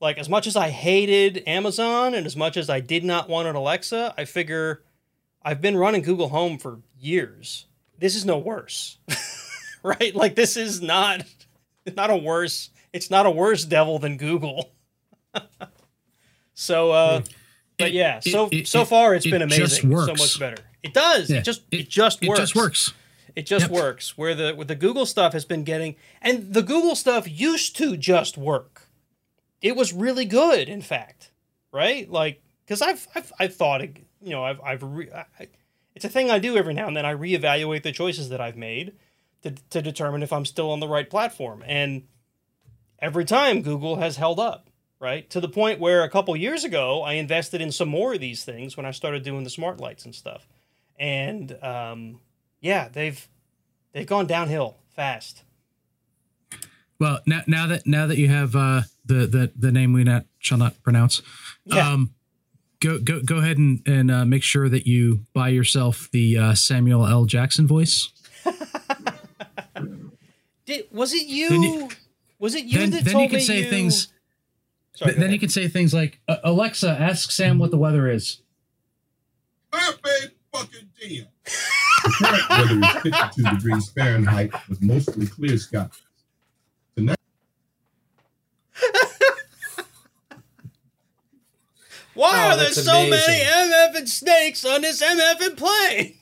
Like 0.00 0.18
as 0.18 0.28
much 0.28 0.46
as 0.46 0.56
I 0.56 0.68
hated 0.68 1.42
Amazon 1.46 2.14
and 2.14 2.26
as 2.26 2.36
much 2.36 2.56
as 2.56 2.70
I 2.70 2.80
did 2.80 3.04
not 3.04 3.28
want 3.28 3.48
an 3.48 3.56
Alexa, 3.56 4.14
I 4.16 4.24
figure 4.24 4.82
I've 5.42 5.60
been 5.60 5.76
running 5.76 6.02
Google 6.02 6.28
Home 6.28 6.58
for 6.58 6.80
years. 6.98 7.66
This 7.98 8.14
is 8.14 8.24
no 8.24 8.38
worse. 8.38 8.98
right? 9.82 10.14
Like 10.14 10.34
this 10.34 10.56
is 10.56 10.80
not 10.80 11.22
not 11.96 12.10
a 12.10 12.16
worse 12.16 12.70
it's 12.94 13.10
not 13.10 13.26
a 13.26 13.30
worse 13.30 13.64
devil 13.66 13.98
than 13.98 14.16
Google. 14.16 14.72
so 16.54 16.92
uh 16.92 17.22
but 17.78 17.88
It- 17.88 17.94
yeah, 17.94 18.18
it- 18.24 18.30
so 18.30 18.48
it- 18.52 18.68
so 18.68 18.82
it- 18.82 18.88
far 18.88 19.14
it's 19.14 19.26
it 19.26 19.30
been 19.30 19.42
amazing. 19.42 19.90
So 19.90 20.06
much 20.14 20.38
better. 20.38 20.62
It 20.82 20.94
does. 20.94 21.28
Yeah, 21.30 21.38
It 21.38 21.44
just 21.44 21.62
it, 21.72 21.88
just 21.88 22.22
It 22.22 22.28
works. 22.28 22.40
just 22.40 22.54
works. 22.54 22.92
It 23.34 23.46
just 23.46 23.64
Yep. 23.64 23.70
works. 23.72 24.16
Where 24.16 24.34
the 24.34 24.52
where 24.54 24.64
the 24.64 24.76
Google 24.76 25.06
stuff 25.06 25.32
has 25.32 25.44
been 25.44 25.64
getting, 25.64 25.96
and 26.22 26.54
the 26.54 26.62
Google 26.62 26.94
stuff 26.94 27.28
used 27.28 27.76
to 27.78 27.96
just 27.96 28.38
work. 28.38 28.82
It 29.60 29.74
was 29.74 29.92
really 29.92 30.24
good, 30.24 30.68
in 30.68 30.82
fact, 30.82 31.32
right? 31.72 32.08
Like 32.08 32.42
because 32.64 32.80
I've, 32.80 33.08
I've 33.14 33.32
I've 33.40 33.56
thought 33.56 33.80
you 33.82 34.30
know 34.30 34.44
I've 34.44 34.60
I've 34.60 34.82
re, 34.84 35.08
I, 35.10 35.48
it's 35.96 36.04
a 36.04 36.08
thing 36.08 36.30
I 36.30 36.38
do 36.38 36.56
every 36.56 36.74
now 36.74 36.86
and 36.86 36.96
then. 36.96 37.04
I 37.06 37.14
reevaluate 37.14 37.82
the 37.82 37.90
choices 37.92 38.28
that 38.28 38.40
I've 38.40 38.56
made 38.56 38.92
to 39.42 39.50
to 39.70 39.82
determine 39.82 40.22
if 40.22 40.32
I'm 40.32 40.44
still 40.44 40.70
on 40.70 40.78
the 40.78 40.86
right 40.88 41.10
platform. 41.10 41.64
And 41.66 42.04
every 43.04 43.24
time 43.26 43.60
Google 43.60 43.96
has 43.96 44.16
held 44.16 44.40
up, 44.40 44.70
right? 44.98 45.28
To 45.28 45.38
the 45.40 45.48
point 45.48 45.78
where 45.78 46.02
a 46.04 46.08
couple 46.08 46.34
years 46.34 46.64
ago, 46.64 47.02
I 47.02 47.12
invested 47.14 47.60
in 47.60 47.70
some 47.70 47.88
more 47.88 48.14
of 48.14 48.20
these 48.20 48.44
things 48.44 48.78
when 48.78 48.86
I 48.86 48.92
started 48.92 49.22
doing 49.22 49.44
the 49.44 49.50
smart 49.50 49.78
lights 49.78 50.06
and 50.06 50.14
stuff. 50.14 50.48
And 50.98 51.56
um, 51.62 52.20
yeah, 52.60 52.88
they've 52.88 53.28
they've 53.92 54.06
gone 54.06 54.26
downhill 54.26 54.78
fast. 54.96 55.42
Well, 56.98 57.20
now 57.26 57.42
now 57.46 57.66
that 57.66 57.86
now 57.86 58.06
that 58.06 58.16
you 58.16 58.28
have 58.28 58.56
uh, 58.56 58.82
the 59.04 59.26
the 59.26 59.52
the 59.54 59.70
name 59.70 59.92
we 59.92 60.02
not 60.04 60.24
shall 60.38 60.56
not 60.58 60.82
pronounce, 60.82 61.20
Yeah. 61.66 61.92
um, 61.92 62.14
go 62.80 62.98
go 62.98 63.20
go 63.20 63.36
ahead 63.36 63.58
and 63.58 63.82
and 63.86 64.10
uh, 64.10 64.24
make 64.24 64.42
sure 64.42 64.70
that 64.70 64.86
you 64.86 65.26
buy 65.34 65.48
yourself 65.50 66.08
the 66.10 66.38
uh, 66.38 66.54
Samuel 66.54 67.06
L. 67.06 67.26
Jackson 67.26 67.66
voice. 67.66 68.08
Did, 70.64 70.86
was 70.90 71.12
it 71.12 71.26
you? 71.26 71.90
Then 72.52 72.52
you- 72.52 72.52
was 72.52 72.54
it 72.54 72.64
you 72.64 72.78
then 72.78 72.90
that 72.90 73.04
then 73.04 73.12
told 73.14 73.22
you 73.24 73.28
can 73.30 73.38
me 73.38 73.44
say 73.44 73.58
you- 73.62 73.70
things. 73.70 74.08
Sorry, 74.96 75.14
then 75.14 75.32
you 75.32 75.38
can 75.40 75.48
say 75.48 75.66
things 75.68 75.92
like 75.92 76.20
"Uh, 76.28 76.36
Alexa, 76.44 76.88
ask 76.88 77.30
Sam 77.32 77.58
what 77.58 77.70
the 77.72 77.76
weather 77.78 78.08
is. 78.10 78.42
Perfect 79.72 80.36
fucking 80.52 80.90
deal. 81.00 81.26
The 81.44 82.44
current 82.48 82.80
weather 82.80 83.08
is 83.08 83.16
52 83.34 83.50
degrees 83.56 83.90
Fahrenheit 83.90 84.52
with 84.68 84.80
mostly 84.82 85.26
clear 85.26 85.58
skies. 85.58 85.88
Tonight, 86.96 87.18
Why 92.14 92.30
Oh, 92.32 92.50
are 92.52 92.56
there 92.56 92.66
that's 92.66 92.84
so 92.84 92.92
many 92.92 93.06
amazing. 93.10 93.46
MF 93.72 93.96
and 93.96 94.08
snakes 94.08 94.64
on 94.64 94.82
this 94.82 95.02
MF 95.02 95.40
and 95.46 95.56
plane? 95.56 96.14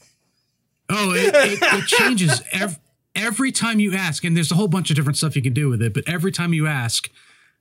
Oh, 0.89 1.13
it, 1.15 1.35
it, 1.35 1.59
it 1.63 1.87
changes 1.87 2.43
every, 2.53 2.77
every 3.15 3.53
time 3.53 3.81
you 3.81 3.95
ask, 3.95 4.25
and 4.25 4.37
there's 4.37 4.51
a 4.53 4.55
whole 4.55 4.69
bunch 4.69 4.91
of 4.91 4.97
different 4.97 5.17
stuff 5.17 5.37
you 5.37 5.43
can 5.43 5.53
do 5.53 5.69
with 5.69 5.83
it. 5.83 5.95
But 5.95 6.05
every 6.09 6.33
time 6.33 6.53
you 6.53 6.67
ask, 6.67 7.11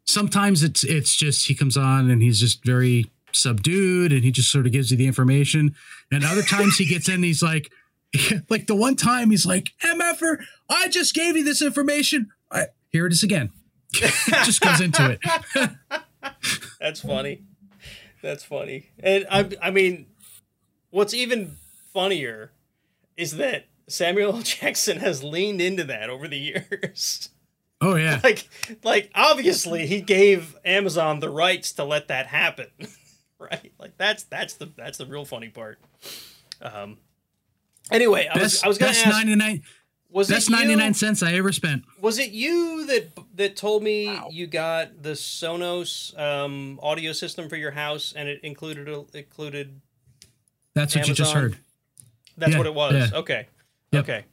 sometimes 0.06 0.64
it's 0.64 0.84
it's 0.84 1.16
just 1.16 1.48
he 1.48 1.56
comes 1.56 1.78
on 1.78 2.10
and 2.10 2.22
he's 2.22 2.40
just 2.40 2.66
very 2.66 3.10
subdued 3.34 4.12
and 4.12 4.24
he 4.24 4.32
just 4.32 4.52
sort 4.52 4.66
of 4.66 4.72
gives 4.72 4.92
you 4.92 4.98
the 4.98 5.08
information. 5.08 5.76
And 6.12 6.26
other 6.26 6.42
times 6.42 6.78
he 6.78 6.86
gets 6.86 7.08
in, 7.08 7.24
he's 7.24 7.42
like, 7.42 7.72
like 8.50 8.68
the 8.68 8.76
one 8.76 8.96
time 8.96 9.32
he's 9.32 9.46
like, 9.46 9.70
"MFer, 9.84 10.44
I 10.70 10.88
just 10.88 11.14
gave 11.14 11.38
you 11.38 11.44
this 11.44 11.62
information. 11.62 12.30
I, 12.52 12.68
here 12.90 13.06
it 13.06 13.14
is 13.14 13.24
again." 13.24 13.52
just 13.92 14.62
goes 14.62 14.80
into 14.80 15.18
it. 15.22 15.70
That's 16.80 17.02
funny. 17.02 17.44
That's 18.22 18.44
funny. 18.44 18.90
And 19.00 19.26
I, 19.30 19.50
I 19.62 19.72
mean, 19.72 20.06
what's 20.92 21.14
even 21.14 21.58
funnier 21.94 22.52
is 23.18 23.36
that 23.38 23.66
Samuel 23.92 24.36
L. 24.38 24.42
Jackson 24.42 24.98
has 25.00 25.24
leaned 25.24 25.62
into 25.62 25.84
that 25.86 26.10
over 26.10 26.28
the 26.28 26.38
years. 26.38 27.30
Oh 27.80 27.96
yeah, 27.96 28.20
like, 28.24 28.48
like 28.84 29.10
obviously 29.16 29.88
he 29.88 30.02
gave 30.02 30.56
Amazon 30.64 31.20
the 31.20 31.30
rights 31.30 31.74
to 31.74 31.84
let 31.84 32.08
that 32.10 32.28
happen, 32.28 32.68
right? 33.40 33.72
Like 33.80 33.98
that's 33.98 34.24
that's 34.24 34.54
the 34.56 34.72
that's 34.78 34.98
the 34.98 35.06
real 35.06 35.26
funny 35.26 35.50
part. 35.50 35.80
Um. 36.62 36.98
Anyway, 37.92 38.28
I 38.32 38.38
was 38.40 38.64
I 38.64 38.68
was 38.68 38.78
gonna 38.78 38.92
best 38.92 39.06
ask, 39.08 39.16
ninety 39.16 39.36
nine. 39.36 39.64
was 40.10 40.30
Best 40.30 40.48
it 40.48 40.52
you, 40.52 40.58
ninety 40.58 40.76
nine 40.76 40.94
cents 40.94 41.24
I 41.24 41.34
ever 41.34 41.52
spent. 41.52 41.84
Was 42.00 42.20
it 42.20 42.32
you 42.32 42.86
that 42.86 43.10
that 43.36 43.56
told 43.56 43.82
me 43.84 44.18
you 44.30 44.46
got 44.48 45.02
the 45.02 45.12
Sonos 45.12 46.18
um, 46.18 46.80
audio 46.84 47.12
system 47.14 47.50
for 47.50 47.56
your 47.58 47.72
house 47.72 48.14
and 48.16 48.30
it 48.30 48.40
included 48.44 48.88
included 49.16 49.82
That's 50.76 50.96
what 50.96 51.08
you 51.08 51.14
just 51.14 51.34
heard. 51.34 51.58
That's 52.38 52.52
Yeah, 52.54 52.58
what 52.60 52.68
it 52.68 52.74
was. 52.74 52.94
yeah. 53.12 53.18
Okay. 53.20 53.48
Yep. 53.92 54.04
Okay. 54.04 54.26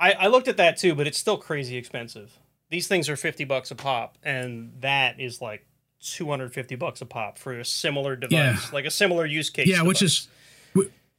I, 0.00 0.12
I 0.12 0.26
looked 0.26 0.48
at 0.48 0.56
that 0.56 0.76
too, 0.76 0.94
but 0.94 1.06
it's 1.06 1.18
still 1.18 1.36
crazy 1.36 1.76
expensive. 1.76 2.38
These 2.70 2.88
things 2.88 3.08
are 3.08 3.16
50 3.16 3.44
bucks 3.44 3.70
a 3.70 3.74
pop, 3.74 4.18
and 4.22 4.72
that 4.80 5.20
is 5.20 5.40
like 5.40 5.66
250 6.02 6.74
bucks 6.76 7.00
a 7.00 7.06
pop 7.06 7.38
for 7.38 7.58
a 7.58 7.64
similar 7.64 8.16
device, 8.16 8.32
Yeah. 8.32 8.58
like 8.72 8.84
a 8.84 8.90
similar 8.90 9.24
use 9.26 9.50
case. 9.50 9.68
Yeah, 9.68 9.82
which 9.82 10.02
is 10.02 10.28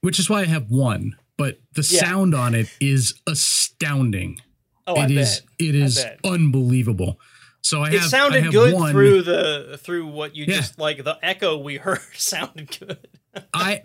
which 0.02 0.20
is 0.20 0.30
why 0.30 0.42
I 0.42 0.46
have 0.46 0.70
one. 0.70 1.16
But 1.38 1.60
the 1.74 1.88
Yeah. 1.90 2.00
sound 2.02 2.36
on 2.36 2.54
it 2.54 2.70
is 2.80 3.14
astounding. 3.28 4.40
oh, 4.88 4.96
I 4.96 5.06
It 5.06 5.12
is 5.12 5.40
bet. 5.42 5.50
it 5.70 5.76
is 5.76 6.06
unbelievable. 6.24 7.20
So 7.62 7.82
I 7.82 7.88
It 7.90 8.02
have 8.02 8.10
sounded 8.10 8.44
have 8.44 8.52
good 8.52 8.74
one, 8.76 8.92
through 8.92 9.24
the 9.24 9.80
through 9.82 10.08
what 10.08 10.36
you 10.36 10.46
Yeah. 10.46 10.58
just 10.58 10.78
like 10.78 11.04
the 11.04 11.18
echo 11.24 11.58
we 11.58 11.78
heard 11.78 12.02
sounded 12.14 12.78
good. 12.80 13.08
I 13.54 13.82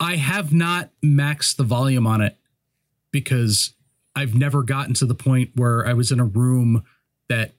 I 0.00 0.16
have 0.16 0.52
not 0.54 0.90
maxed 1.04 1.56
the 1.56 1.64
volume 1.64 2.06
on 2.06 2.20
it 2.22 2.36
because 3.12 3.74
I've 4.16 4.34
never 4.34 4.62
gotten 4.62 4.94
to 4.94 5.06
the 5.06 5.14
point 5.14 5.50
where 5.54 5.86
I 5.86 5.92
was 5.92 6.10
in 6.10 6.18
a 6.18 6.24
room 6.24 6.82
that 7.28 7.52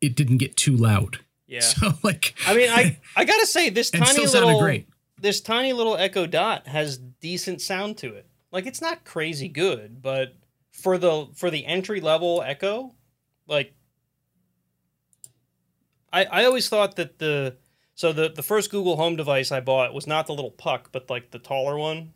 it 0.00 0.14
didn't 0.14 0.38
get 0.38 0.56
too 0.56 0.76
loud. 0.76 1.18
Yeah. 1.46 1.60
So 1.62 1.94
like 2.02 2.34
I 2.46 2.54
mean, 2.54 2.70
I 2.70 2.98
I 3.16 3.24
gotta 3.24 3.46
say 3.46 3.70
this 3.70 3.90
tiny 3.90 4.26
little 4.26 4.60
great. 4.60 4.86
this 5.20 5.40
tiny 5.40 5.72
little 5.72 5.96
Echo 5.96 6.26
Dot 6.26 6.66
has 6.66 6.98
decent 6.98 7.60
sound 7.62 7.96
to 7.98 8.14
it. 8.14 8.26
Like 8.52 8.66
it's 8.66 8.80
not 8.82 9.04
crazy 9.04 9.48
good, 9.48 10.00
but 10.02 10.36
for 10.72 10.98
the 10.98 11.26
for 11.34 11.50
the 11.50 11.64
entry 11.66 12.00
level 12.00 12.42
Echo, 12.42 12.94
like 13.46 13.74
I 16.12 16.24
I 16.26 16.44
always 16.44 16.68
thought 16.68 16.96
that 16.96 17.18
the 17.18 17.56
so 17.94 18.12
the 18.12 18.28
the 18.28 18.42
first 18.42 18.70
Google 18.70 18.96
Home 18.96 19.16
device 19.16 19.50
I 19.50 19.60
bought 19.60 19.94
was 19.94 20.06
not 20.06 20.26
the 20.26 20.34
little 20.34 20.50
puck, 20.50 20.90
but 20.92 21.10
like 21.10 21.30
the 21.30 21.38
taller 21.38 21.78
one. 21.78 22.12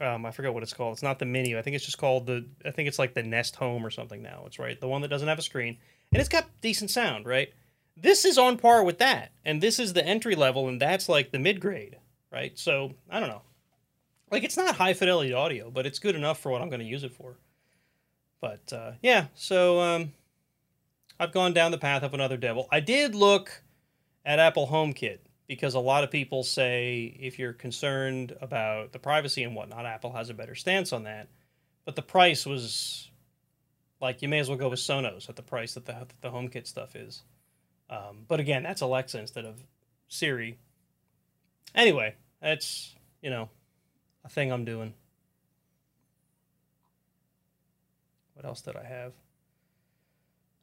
Um, 0.00 0.24
I 0.24 0.30
forget 0.30 0.54
what 0.54 0.62
it's 0.62 0.72
called. 0.72 0.94
It's 0.94 1.02
not 1.02 1.18
the 1.18 1.26
mini. 1.26 1.56
I 1.56 1.62
think 1.62 1.76
it's 1.76 1.84
just 1.84 1.98
called 1.98 2.26
the. 2.26 2.46
I 2.64 2.70
think 2.70 2.88
it's 2.88 2.98
like 2.98 3.14
the 3.14 3.22
Nest 3.22 3.56
Home 3.56 3.84
or 3.84 3.90
something 3.90 4.22
now. 4.22 4.44
It's 4.46 4.58
right, 4.58 4.80
the 4.80 4.88
one 4.88 5.02
that 5.02 5.08
doesn't 5.08 5.28
have 5.28 5.38
a 5.38 5.42
screen, 5.42 5.76
and 6.12 6.20
it's 6.20 6.28
got 6.28 6.46
decent 6.62 6.90
sound, 6.90 7.26
right? 7.26 7.52
This 7.96 8.24
is 8.24 8.38
on 8.38 8.56
par 8.56 8.82
with 8.82 8.98
that, 8.98 9.32
and 9.44 9.60
this 9.60 9.78
is 9.78 9.92
the 9.92 10.04
entry 10.04 10.34
level, 10.34 10.68
and 10.68 10.80
that's 10.80 11.08
like 11.08 11.32
the 11.32 11.38
mid 11.38 11.60
grade, 11.60 11.98
right? 12.32 12.58
So 12.58 12.94
I 13.10 13.20
don't 13.20 13.28
know. 13.28 13.42
Like 14.30 14.44
it's 14.44 14.56
not 14.56 14.76
high 14.76 14.94
fidelity 14.94 15.34
audio, 15.34 15.70
but 15.70 15.86
it's 15.86 15.98
good 15.98 16.14
enough 16.14 16.38
for 16.38 16.50
what 16.50 16.62
I'm 16.62 16.70
going 16.70 16.80
to 16.80 16.86
use 16.86 17.04
it 17.04 17.12
for. 17.12 17.36
But 18.40 18.72
uh, 18.72 18.92
yeah, 19.02 19.26
so 19.34 19.80
um, 19.80 20.12
I've 21.18 21.32
gone 21.32 21.52
down 21.52 21.72
the 21.72 21.78
path 21.78 22.02
of 22.02 22.14
another 22.14 22.38
devil. 22.38 22.68
I 22.72 22.80
did 22.80 23.14
look 23.14 23.62
at 24.24 24.38
Apple 24.38 24.68
HomeKit 24.68 25.18
because 25.50 25.74
a 25.74 25.80
lot 25.80 26.04
of 26.04 26.12
people 26.12 26.44
say 26.44 27.12
if 27.18 27.36
you're 27.36 27.52
concerned 27.52 28.36
about 28.40 28.92
the 28.92 29.00
privacy 29.00 29.42
and 29.42 29.56
whatnot, 29.56 29.84
Apple 29.84 30.12
has 30.12 30.30
a 30.30 30.34
better 30.34 30.54
stance 30.54 30.92
on 30.92 31.02
that. 31.02 31.26
But 31.84 31.96
the 31.96 32.02
price 32.02 32.46
was 32.46 33.10
like 34.00 34.22
you 34.22 34.28
may 34.28 34.38
as 34.38 34.48
well 34.48 34.56
go 34.56 34.68
with 34.68 34.78
Sonos 34.78 35.28
at 35.28 35.34
the 35.34 35.42
price 35.42 35.74
that 35.74 35.86
the 35.86 35.92
that 35.94 36.20
the 36.20 36.30
HomeKit 36.30 36.68
stuff 36.68 36.94
is. 36.94 37.22
Um, 37.90 38.26
but 38.28 38.38
again, 38.38 38.62
that's 38.62 38.80
Alexa 38.80 39.18
instead 39.18 39.44
of 39.44 39.56
Siri. 40.06 40.56
Anyway, 41.74 42.14
that's 42.40 42.94
you 43.20 43.30
know 43.30 43.48
a 44.24 44.28
thing 44.28 44.52
I'm 44.52 44.64
doing. 44.64 44.94
What 48.34 48.44
else 48.44 48.60
did 48.60 48.76
I 48.76 48.84
have? 48.84 49.12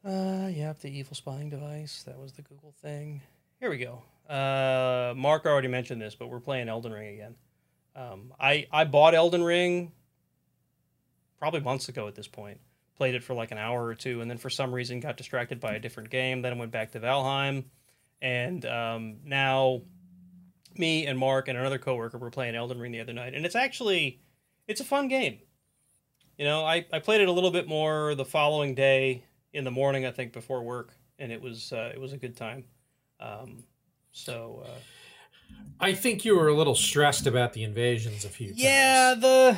Uh, 0.06 0.48
yep, 0.48 0.80
the 0.80 0.98
evil 0.98 1.14
spying 1.14 1.50
device. 1.50 2.04
That 2.04 2.18
was 2.18 2.32
the 2.32 2.42
Google 2.42 2.74
thing. 2.82 3.22
Here 3.60 3.70
we 3.70 3.80
go. 3.80 4.04
Uh, 4.28 5.14
Mark 5.16 5.46
already 5.46 5.68
mentioned 5.68 6.02
this, 6.02 6.16
but 6.16 6.30
we're 6.30 6.40
playing 6.40 6.70
Elden 6.70 6.92
Ring 6.92 7.14
again. 7.14 7.36
Um, 7.96 8.34
I 8.40 8.68
I 8.72 8.84
bought 8.84 9.16
Elden 9.16 9.44
Ring 9.44 9.92
probably 11.40 11.62
months 11.62 11.90
ago 11.90 12.08
at 12.08 12.16
this 12.16 12.28
point. 12.28 12.60
Played 12.96 13.16
it 13.16 13.24
for 13.24 13.34
like 13.34 13.52
an 13.52 13.58
hour 13.58 13.86
or 13.86 13.96
two, 13.96 14.22
and 14.22 14.30
then 14.30 14.38
for 14.38 14.50
some 14.50 14.74
reason 14.74 15.00
got 15.00 15.18
distracted 15.18 15.60
by 15.60 15.74
a 15.74 15.80
different 15.80 16.10
game. 16.10 16.42
Then 16.42 16.58
went 16.58 16.72
back 16.72 16.92
to 16.92 17.00
Valheim, 17.00 17.66
and 18.22 18.66
um, 18.66 19.18
now 19.24 19.82
me 20.78 21.06
and 21.06 21.18
Mark 21.18 21.48
and 21.48 21.58
another 21.58 21.78
coworker 21.78 22.18
were 22.18 22.32
playing 22.32 22.56
Elden 22.56 22.80
Ring 22.80 22.92
the 22.92 23.00
other 23.00 23.14
night, 23.14 23.34
and 23.34 23.46
it's 23.46 23.56
actually 23.56 24.20
it's 24.68 24.82
a 24.82 24.86
fun 24.86 25.08
game. 25.08 25.40
You 26.38 26.46
know, 26.46 26.64
I, 26.64 26.86
I 26.94 27.00
played 27.00 27.22
it 27.22 27.28
a 27.28 27.32
little 27.32 27.50
bit 27.50 27.68
more 27.68 28.14
the 28.14 28.26
following 28.26 28.76
day 28.76 29.24
in 29.54 29.64
the 29.64 29.72
morning, 29.72 30.06
I 30.06 30.12
think, 30.12 30.34
before 30.34 30.62
work, 30.62 30.94
and 31.18 31.32
it 31.32 31.42
was 31.42 31.74
uh, 31.74 31.92
it 31.94 32.00
was 32.00 32.14
a 32.14 32.18
good 32.18 32.38
time. 32.38 32.66
Um, 33.20 33.64
so 34.18 34.64
uh, 34.66 34.70
I 35.80 35.94
think 35.94 36.26
you 36.26 36.36
were 36.38 36.48
a 36.48 36.54
little 36.54 36.76
stressed 36.76 37.28
about 37.28 37.54
the 37.54 37.64
invasions 37.64 38.26
a 38.26 38.30
few 38.30 38.52
yeah, 38.56 39.12
times. 39.12 39.22
the 39.22 39.58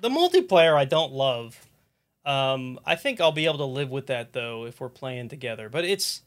the 0.00 0.08
multiplayer 0.08 0.74
I 0.74 0.84
don't 0.84 1.12
love. 1.12 1.58
Um, 2.24 2.78
I 2.86 2.94
think 2.96 3.20
I'll 3.20 3.32
be 3.32 3.46
able 3.46 3.58
to 3.58 3.64
live 3.64 3.90
with 3.90 4.06
that 4.06 4.32
though 4.32 4.64
if 4.66 4.80
we're 4.80 4.88
playing 4.88 5.28
together. 5.28 5.68
But 5.68 5.84
it's 5.84 6.22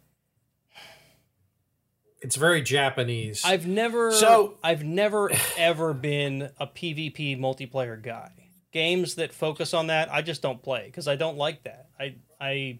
It's 2.22 2.36
very 2.36 2.62
Japanese. 2.62 3.44
I've 3.46 3.68
never 3.68 4.12
So- 4.12 4.58
I've 4.64 4.84
never 4.84 5.32
ever 5.58 5.94
been 5.94 6.50
a 6.60 6.68
PvP 6.68 7.38
multiplayer 7.40 8.02
guy. 8.02 8.32
Games 8.72 9.16
that 9.16 9.34
focus 9.34 9.74
on 9.74 9.88
that, 9.88 10.12
I 10.12 10.22
just 10.22 10.42
don't 10.42 10.62
play 10.62 10.86
because 10.86 11.08
I 11.08 11.16
don't 11.16 11.38
like 11.38 11.64
that. 11.64 11.88
I 12.00 12.16
I 12.40 12.80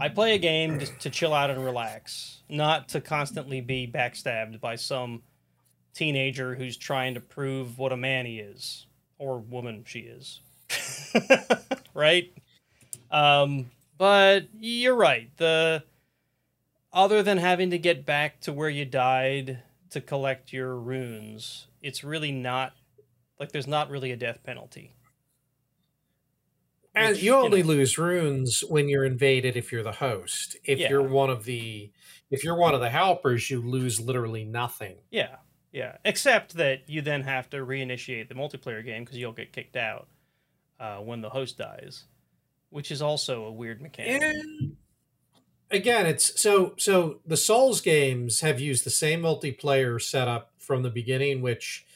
I 0.00 0.08
play 0.08 0.34
a 0.34 0.38
game 0.38 0.78
just 0.78 0.98
to 1.00 1.10
chill 1.10 1.34
out 1.34 1.50
and 1.50 1.64
relax, 1.64 2.42
not 2.48 2.88
to 2.90 3.00
constantly 3.00 3.60
be 3.60 3.90
backstabbed 3.92 4.60
by 4.60 4.76
some 4.76 5.22
teenager 5.94 6.54
who's 6.54 6.76
trying 6.76 7.14
to 7.14 7.20
prove 7.20 7.78
what 7.78 7.92
a 7.92 7.96
man 7.96 8.26
he 8.26 8.38
is 8.38 8.86
or 9.18 9.38
woman 9.38 9.84
she 9.86 10.00
is. 10.00 10.40
right? 11.94 12.32
Um, 13.10 13.70
but 13.96 14.48
you're 14.58 14.94
right. 14.94 15.30
The 15.36 15.82
other 16.92 17.22
than 17.22 17.38
having 17.38 17.70
to 17.70 17.78
get 17.78 18.06
back 18.06 18.40
to 18.40 18.52
where 18.52 18.68
you 18.68 18.84
died 18.84 19.62
to 19.90 20.00
collect 20.00 20.52
your 20.52 20.76
runes, 20.76 21.66
it's 21.82 22.04
really 22.04 22.32
not 22.32 22.74
like 23.40 23.52
there's 23.52 23.66
not 23.66 23.90
really 23.90 24.12
a 24.12 24.16
death 24.16 24.42
penalty. 24.44 24.94
And 26.98 27.14
Which, 27.14 27.22
you 27.22 27.34
only 27.34 27.62
know, 27.62 27.68
lose 27.68 27.98
runes 27.98 28.60
when 28.68 28.88
you're 28.88 29.04
invaded 29.04 29.56
if 29.56 29.70
you're 29.72 29.82
the 29.82 29.92
host. 29.92 30.56
If 30.64 30.78
Yeah. 30.78 30.90
you're 30.90 31.02
one 31.02 31.30
of 31.30 31.44
the 31.44 31.90
if 32.30 32.44
you're 32.44 32.56
one 32.56 32.74
of 32.74 32.80
the 32.80 32.90
helpers, 32.90 33.48
you 33.48 33.60
lose 33.60 34.00
literally 34.00 34.44
nothing. 34.44 34.96
Yeah, 35.10 35.36
yeah. 35.72 35.96
Except 36.04 36.54
that 36.56 36.88
you 36.88 37.00
then 37.00 37.22
have 37.22 37.48
to 37.50 37.58
reinitiate 37.58 38.28
the 38.28 38.34
multiplayer 38.34 38.84
game 38.84 39.04
because 39.04 39.16
you'll 39.16 39.32
get 39.32 39.52
kicked 39.52 39.76
out 39.76 40.08
uh, 40.78 40.98
when 40.98 41.22
the 41.22 41.30
host 41.30 41.56
dies, 41.56 42.04
which 42.70 42.90
is 42.90 43.00
also 43.00 43.44
a 43.44 43.52
weird 43.52 43.80
mechanic. 43.80 44.22
And 44.22 44.76
again, 45.70 46.06
it's 46.06 46.40
so 46.40 46.74
so 46.78 47.20
the 47.26 47.36
Souls 47.36 47.80
games 47.80 48.40
have 48.40 48.60
used 48.60 48.84
the 48.84 48.90
same 48.90 49.22
multiplayer 49.22 50.00
setup 50.00 50.52
from 50.58 50.82
the 50.82 50.90
beginning, 50.90 51.40
which 51.40 51.86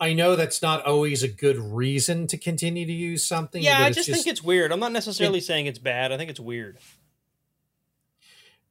I 0.00 0.14
know 0.14 0.34
that's 0.34 0.62
not 0.62 0.84
always 0.86 1.22
a 1.22 1.28
good 1.28 1.58
reason 1.58 2.26
to 2.28 2.38
continue 2.38 2.86
to 2.86 2.92
use 2.92 3.24
something. 3.24 3.62
Yeah, 3.62 3.80
I 3.80 3.88
it's 3.88 3.96
just, 3.96 4.10
think 4.10 4.26
it's 4.26 4.42
weird. 4.42 4.72
I'm 4.72 4.80
not 4.80 4.92
necessarily 4.92 5.40
saying 5.40 5.66
it's 5.66 5.78
bad. 5.78 6.10
I 6.10 6.16
think 6.16 6.30
it's 6.30 6.40
weird. 6.40 6.78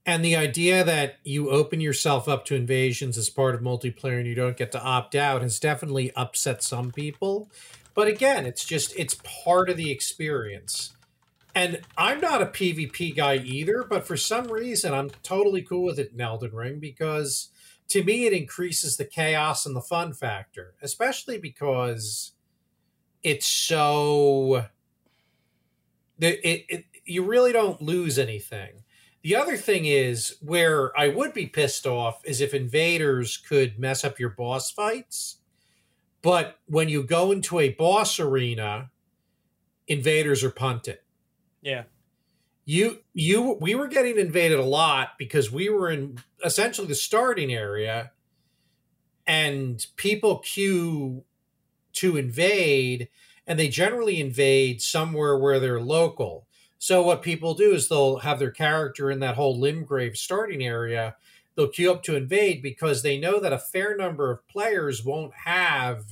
and 0.05 0.25
the 0.25 0.35
idea 0.35 0.83
that 0.83 1.17
you 1.23 1.49
open 1.51 1.81
yourself 1.81 2.27
up 2.27 2.45
to 2.45 2.55
invasions 2.55 3.17
as 3.17 3.29
part 3.29 3.53
of 3.53 3.61
multiplayer 3.61 4.17
and 4.17 4.27
you 4.27 4.33
don't 4.33 4.57
get 4.57 4.71
to 4.71 4.81
opt 4.81 5.13
out 5.13 5.41
has 5.43 5.59
definitely 5.59 6.11
upset 6.15 6.63
some 6.63 6.91
people. 6.91 7.51
But 7.93 8.07
again, 8.07 8.45
it's 8.45 8.65
just 8.65 8.93
it's 8.97 9.17
part 9.23 9.69
of 9.69 9.77
the 9.77 9.91
experience. 9.91 10.93
And 11.53 11.81
I'm 11.97 12.21
not 12.21 12.41
a 12.41 12.45
PvP 12.45 13.15
guy 13.15 13.35
either, 13.35 13.83
but 13.83 14.07
for 14.07 14.15
some 14.17 14.47
reason 14.47 14.93
I'm 14.93 15.11
totally 15.21 15.61
cool 15.61 15.83
with 15.83 15.99
it 15.99 16.11
in 16.13 16.21
Elden 16.21 16.51
Ring 16.55 16.79
because 16.79 17.49
to 17.89 18.03
me 18.03 18.25
it 18.25 18.33
increases 18.33 18.97
the 18.97 19.05
chaos 19.05 19.65
and 19.65 19.75
the 19.75 19.81
fun 19.81 20.13
factor, 20.13 20.75
especially 20.81 21.37
because 21.37 22.33
it's 23.23 23.47
so 23.47 24.65
it, 26.19 26.65
it 26.69 26.85
you 27.05 27.23
really 27.23 27.51
don't 27.51 27.81
lose 27.81 28.19
anything. 28.19 28.83
The 29.23 29.35
other 29.35 29.57
thing 29.57 29.85
is 29.85 30.37
where 30.41 30.97
I 30.97 31.09
would 31.09 31.33
be 31.33 31.45
pissed 31.45 31.85
off 31.85 32.21
is 32.23 32.39
if 32.39 32.53
invaders 32.53 33.37
could 33.37 33.77
mess 33.77 34.05
up 34.05 34.19
your 34.19 34.29
boss 34.29 34.71
fights. 34.71 35.37
But 36.21 36.59
when 36.67 36.89
you 36.89 37.03
go 37.03 37.31
into 37.31 37.59
a 37.59 37.73
boss 37.73 38.19
arena, 38.19 38.91
invaders 39.87 40.43
are 40.43 40.51
punted. 40.51 40.99
Yeah, 41.61 41.83
You 42.69 42.99
you 43.15 43.57
we 43.59 43.73
were 43.73 43.87
getting 43.87 44.19
invaded 44.19 44.59
a 44.59 44.63
lot 44.63 45.13
because 45.17 45.51
we 45.51 45.69
were 45.69 45.89
in 45.89 46.19
essentially 46.45 46.85
the 46.85 46.93
starting 46.93 47.51
area 47.51 48.11
and 49.25 49.83
people 49.95 50.37
queue 50.37 51.23
to 51.93 52.15
invade 52.15 53.09
and 53.47 53.59
they 53.59 53.69
generally 53.69 54.19
invade 54.19 54.83
somewhere 54.83 55.35
where 55.35 55.59
they're 55.59 55.81
local. 55.81 56.45
So 56.77 57.01
what 57.01 57.23
people 57.23 57.55
do 57.55 57.73
is 57.73 57.89
they'll 57.89 58.17
have 58.17 58.37
their 58.37 58.51
character 58.51 59.09
in 59.09 59.19
that 59.21 59.33
whole 59.33 59.59
Limgrave 59.59 60.15
starting 60.15 60.63
area. 60.63 61.15
They'll 61.55 61.69
queue 61.69 61.91
up 61.91 62.03
to 62.03 62.15
invade 62.15 62.61
because 62.61 63.01
they 63.01 63.19
know 63.19 63.39
that 63.39 63.51
a 63.51 63.57
fair 63.57 63.97
number 63.97 64.29
of 64.29 64.47
players 64.47 65.03
won't 65.03 65.33
have 65.45 66.05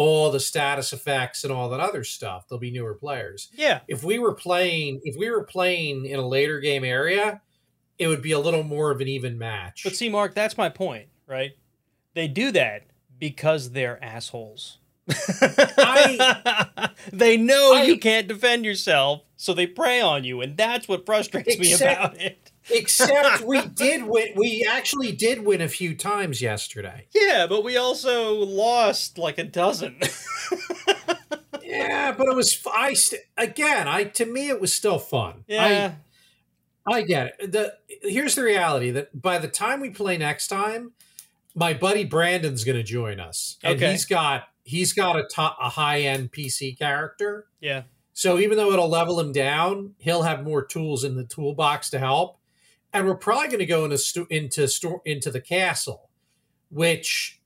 all 0.00 0.30
the 0.30 0.38
status 0.38 0.92
effects 0.92 1.42
and 1.42 1.52
all 1.52 1.68
that 1.68 1.80
other 1.80 2.04
stuff. 2.04 2.46
They'll 2.48 2.60
be 2.60 2.70
newer 2.70 2.94
players 2.94 3.48
yeah, 3.52 3.80
if 3.88 4.04
we 4.04 4.20
were 4.20 4.32
playing 4.34 5.00
if 5.02 5.16
we 5.16 5.28
were 5.28 5.42
playing 5.42 6.06
in 6.06 6.20
a 6.20 6.26
later 6.26 6.60
game 6.60 6.84
area 6.84 7.40
it 7.98 8.06
would 8.06 8.22
be 8.22 8.30
a 8.30 8.38
little 8.38 8.62
more 8.62 8.92
of 8.92 9.00
an 9.00 9.08
even 9.08 9.36
match 9.36 9.82
but 9.82 9.96
see, 9.96 10.08
Mark, 10.08 10.34
that's 10.34 10.56
my 10.56 10.68
point, 10.68 11.08
right? 11.26 11.50
They 12.14 12.28
do 12.28 12.52
that 12.52 12.86
because 13.18 13.72
they're 13.72 13.98
assholes. 14.04 14.78
they 17.12 17.36
know 17.36 17.74
I- 17.74 17.84
you 17.86 17.98
can't 17.98 18.28
defend 18.28 18.64
yourself, 18.64 19.22
so 19.36 19.52
they 19.52 19.66
prey 19.66 20.00
on 20.00 20.22
you, 20.24 20.40
and 20.40 20.56
that's 20.56 20.86
what 20.86 21.06
frustrates 21.06 21.58
me 21.58 21.72
about 21.72 22.20
it. 22.20 22.52
Except 22.70 23.40
we 23.46 23.60
did 23.66 24.02
win 24.04 24.28
we 24.36 24.66
actually 24.68 25.12
did 25.12 25.44
win 25.44 25.60
a 25.60 25.68
few 25.68 25.94
times 25.94 26.40
yesterday. 26.42 27.06
Yeah, 27.14 27.46
but 27.48 27.64
we 27.64 27.76
also 27.76 28.34
lost 28.34 29.18
like 29.18 29.38
a 29.38 29.44
dozen. 29.44 29.98
yeah 31.62 32.12
but 32.12 32.26
it 32.28 32.34
was 32.34 32.66
i 32.74 32.94
st- 32.94 33.20
again 33.36 33.86
i 33.86 34.02
to 34.04 34.24
me 34.24 34.48
it 34.48 34.60
was 34.60 34.72
still 34.72 34.98
fun. 34.98 35.44
Yeah, 35.46 35.92
i 36.86 36.94
i 36.98 37.02
get 37.02 37.34
it. 37.38 37.52
The 37.52 37.74
here's 38.02 38.34
the 38.34 38.42
reality 38.44 38.90
that 38.92 39.20
by 39.20 39.38
the 39.38 39.48
time 39.48 39.80
we 39.80 39.90
play 39.90 40.16
next 40.16 40.48
time 40.48 40.92
my 41.54 41.74
buddy 41.74 42.04
brandon's 42.04 42.64
going 42.64 42.76
to 42.78 42.82
join 42.84 43.20
us. 43.20 43.56
And 43.62 43.76
Okay. 43.76 43.90
he's 43.92 44.04
got 44.06 44.44
he's 44.62 44.92
got 44.92 45.16
a 45.16 45.24
top 45.24 45.58
a 45.60 45.70
high-end 45.70 46.30
pc 46.32 46.78
character. 46.78 47.46
Yeah, 47.60 47.82
So 48.12 48.38
even 48.38 48.56
though 48.56 48.70
it'll 48.72 48.88
level 48.88 49.18
him 49.20 49.32
down, 49.32 49.94
he'll 49.98 50.22
have 50.22 50.44
more 50.44 50.64
tools 50.64 51.04
in 51.04 51.16
the 51.16 51.24
toolbox 51.24 51.90
to 51.90 51.98
help. 51.98 52.37
And 52.92 53.06
we're 53.06 53.16
probably 53.16 53.48
going 53.48 53.58
to 53.58 53.66
go 53.66 53.84
into 53.84 54.26
into 54.30 54.66
store 54.68 55.02
into 55.04 55.30
the 55.30 55.40
castle, 55.40 56.08
which 56.70 57.40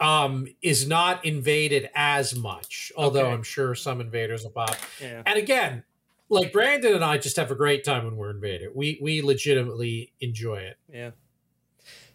um 0.00 0.46
is 0.62 0.86
not 0.86 1.24
invaded 1.24 1.90
as 1.94 2.34
much. 2.34 2.90
Although 2.96 3.26
Okay. 3.26 3.32
I'm 3.32 3.42
sure 3.42 3.74
some 3.74 4.00
invaders 4.00 4.42
will 4.42 4.50
pop. 4.50 4.76
yeah. 5.00 5.22
And 5.26 5.38
again, 5.38 5.84
like 6.28 6.52
Brandon 6.52 6.94
and 6.94 7.04
I 7.04 7.18
just 7.18 7.36
have 7.36 7.50
a 7.50 7.54
great 7.54 7.84
time 7.84 8.04
when 8.04 8.16
we're 8.16 8.30
invaded. 8.30 8.70
We 8.74 8.98
we 9.02 9.22
legitimately 9.22 10.12
enjoy 10.20 10.56
it. 10.56 10.76
Yeah. 10.92 11.10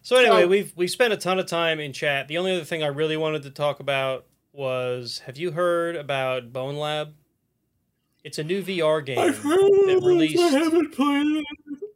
So 0.02 0.16
anyway, 0.16 0.42
So- 0.42 0.48
we've 0.48 0.72
we've 0.76 0.90
spent 0.90 1.12
a 1.12 1.16
ton 1.16 1.38
of 1.38 1.46
time 1.46 1.78
in 1.80 1.92
chat. 1.92 2.28
The 2.28 2.38
only 2.38 2.52
other 2.52 2.64
thing 2.64 2.82
I 2.82 2.88
really 2.88 3.16
wanted 3.16 3.42
to 3.44 3.50
talk 3.50 3.80
about 3.80 4.26
was 4.52 5.20
have 5.26 5.38
you 5.38 5.52
heard 5.52 5.94
about 5.96 6.52
Bonelab? 6.52 7.12
It's 8.24 8.38
a 8.38 8.44
new 8.44 8.62
VR 8.62 9.04
game 9.06 9.16
that 9.16 10.00
released. 10.04 10.42
haven't 10.42 10.92
played 10.94 11.36
it. 11.36 11.46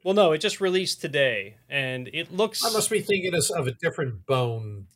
Well, 0.05 0.15
no, 0.15 0.33
it 0.33 0.39
just 0.39 0.61
released 0.61 1.01
today, 1.01 1.57
and 1.69 2.09
it 2.13 2.33
looks 2.33 2.65
I 2.65 2.73
must 2.73 2.91
be 2.91 3.01
thinking 3.01 3.35
of, 3.35 3.45
of 3.57 3.67
a 3.69 3.73
different 3.73 4.27
Bone 4.27 4.87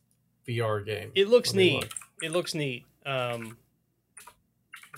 VR 0.47 0.85
game. 0.85 1.11
it 1.15 1.29
looks 1.29 1.49
Let 1.53 1.57
neat. 1.57 1.73
look. 1.81 1.93
It 2.21 2.31
looks 2.31 2.53
neat. 2.53 2.85
Um, 3.05 3.57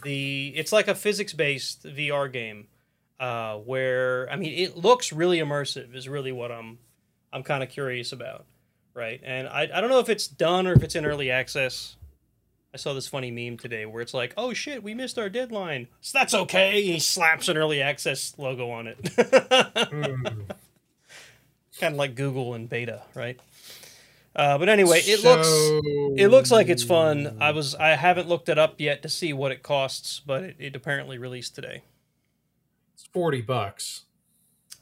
the 0.04 0.54
it's 0.56 0.72
like 0.72 0.88
a 0.88 0.96
physics 0.96 1.34
based 1.34 1.84
VR 1.84 2.32
game, 2.32 2.68
uh, 3.20 3.58
where 3.58 4.28
I 4.32 4.36
mean 4.36 4.54
it 4.54 4.78
looks 4.78 5.12
really 5.14 5.38
immersive. 5.40 5.96
Is 5.96 6.10
really 6.10 6.32
what 6.32 6.52
I'm 6.52 6.80
I'm 7.32 7.44
kind 7.44 7.62
of 7.62 7.70
curious 7.70 8.12
about, 8.12 8.46
right? 8.94 9.22
And 9.24 9.48
I 9.48 9.70
I 9.74 9.82
don't 9.82 9.90
know 9.90 10.00
if 10.00 10.10
it's 10.10 10.28
done 10.28 10.66
or 10.66 10.74
if 10.74 10.82
it's 10.84 10.96
in 10.96 11.06
early 11.06 11.30
access. 11.30 11.98
I 12.74 12.78
saw 12.78 12.94
this 12.94 13.08
funny 13.08 13.32
meme 13.32 13.58
today 13.58 13.86
where 13.86 14.02
it's 14.02 14.14
like, 14.14 14.34
"Oh 14.38 14.54
shit, 14.54 14.84
we 14.84 14.94
missed 14.94 15.18
our 15.18 15.30
deadline." 15.30 15.88
So 16.02 16.18
that's 16.18 16.34
okay. 16.34 16.84
He 16.84 17.00
slaps 17.00 17.48
an 17.48 17.58
early 17.58 17.82
access 17.82 18.34
logo 18.38 18.70
on 18.70 18.88
it. 18.88 18.98
Hmm. 19.90 20.26
kind 21.80 21.94
of 21.94 21.98
like 21.98 22.16
Google 22.16 22.54
and 22.54 22.70
beta, 22.70 23.04
right? 23.16 23.40
Uh, 24.36 24.58
but 24.58 24.70
anyway, 24.70 25.02
it 25.04 25.24
looks 25.24 25.48
it 26.18 26.28
looks 26.28 26.52
like 26.52 26.70
it's 26.70 26.84
fun. 26.84 27.38
I 27.42 27.52
was 27.52 27.74
I 27.76 27.90
haven't 27.90 28.28
looked 28.28 28.50
it 28.50 28.60
up 28.60 28.76
yet 28.80 29.02
to 29.02 29.10
see 29.10 29.34
what 29.34 29.52
it 29.52 29.64
costs, 29.64 30.22
but 30.26 30.44
it, 30.44 30.56
it 30.60 30.76
apparently 30.76 31.18
released 31.18 31.56
today. 31.56 31.84
It's 32.94 33.08
40 33.12 33.42
bucks. 33.42 34.04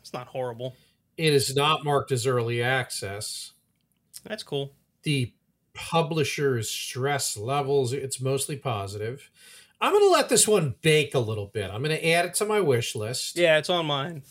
It's 0.01 0.13
not 0.13 0.27
horrible. 0.27 0.75
It 1.17 1.33
is 1.33 1.55
not 1.55 1.83
marked 1.83 2.11
as 2.11 2.27
early 2.27 2.61
access. 2.61 3.53
That's 4.23 4.43
cool. 4.43 4.73
The 5.03 5.31
publisher's 5.77 6.69
stress 6.69 7.37
levels, 7.37 7.93
it's 7.93 8.19
mostly 8.19 8.57
positive. 8.57 9.29
I'm 9.79 9.93
going 9.93 10.03
to 10.03 10.09
let 10.09 10.27
this 10.27 10.47
one 10.47 10.75
bake 10.81 11.13
a 11.13 11.19
little 11.19 11.45
bit. 11.45 11.69
I'm 11.69 11.83
going 11.83 11.95
to 11.95 12.09
add 12.09 12.25
it 12.25 12.33
to 12.35 12.45
my 12.45 12.59
wish 12.59 12.95
list. 12.95 13.37
Yeah, 13.37 13.59
it's 13.59 13.69
on 13.69 13.85
mine. 13.85 14.23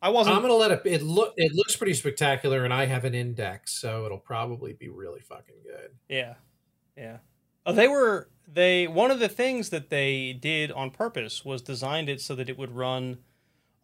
I 0.00 0.08
wasn't. 0.08 0.34
I'm 0.34 0.42
going 0.42 0.52
to 0.52 0.56
let 0.56 0.72
it 0.72 0.82
it 0.84 1.02
look 1.02 1.34
it 1.36 1.54
looks 1.54 1.76
pretty 1.76 1.94
spectacular 1.94 2.64
and 2.64 2.74
I 2.74 2.86
have 2.86 3.04
an 3.04 3.14
index, 3.14 3.78
so 3.78 4.04
it'll 4.04 4.18
probably 4.18 4.72
be 4.72 4.88
really 4.88 5.20
fucking 5.20 5.54
good. 5.62 5.90
Yeah, 6.08 6.34
yeah. 6.96 7.18
Oh, 7.64 7.72
they 7.72 7.86
were 7.86 8.28
they. 8.52 8.88
One 8.88 9.12
of 9.12 9.20
the 9.20 9.28
things 9.28 9.68
that 9.68 9.90
they 9.90 10.32
did 10.32 10.72
on 10.72 10.90
purpose 10.90 11.44
was 11.44 11.62
designed 11.62 12.08
it 12.08 12.20
so 12.20 12.34
that 12.34 12.48
it 12.48 12.58
would 12.58 12.74
run 12.74 13.18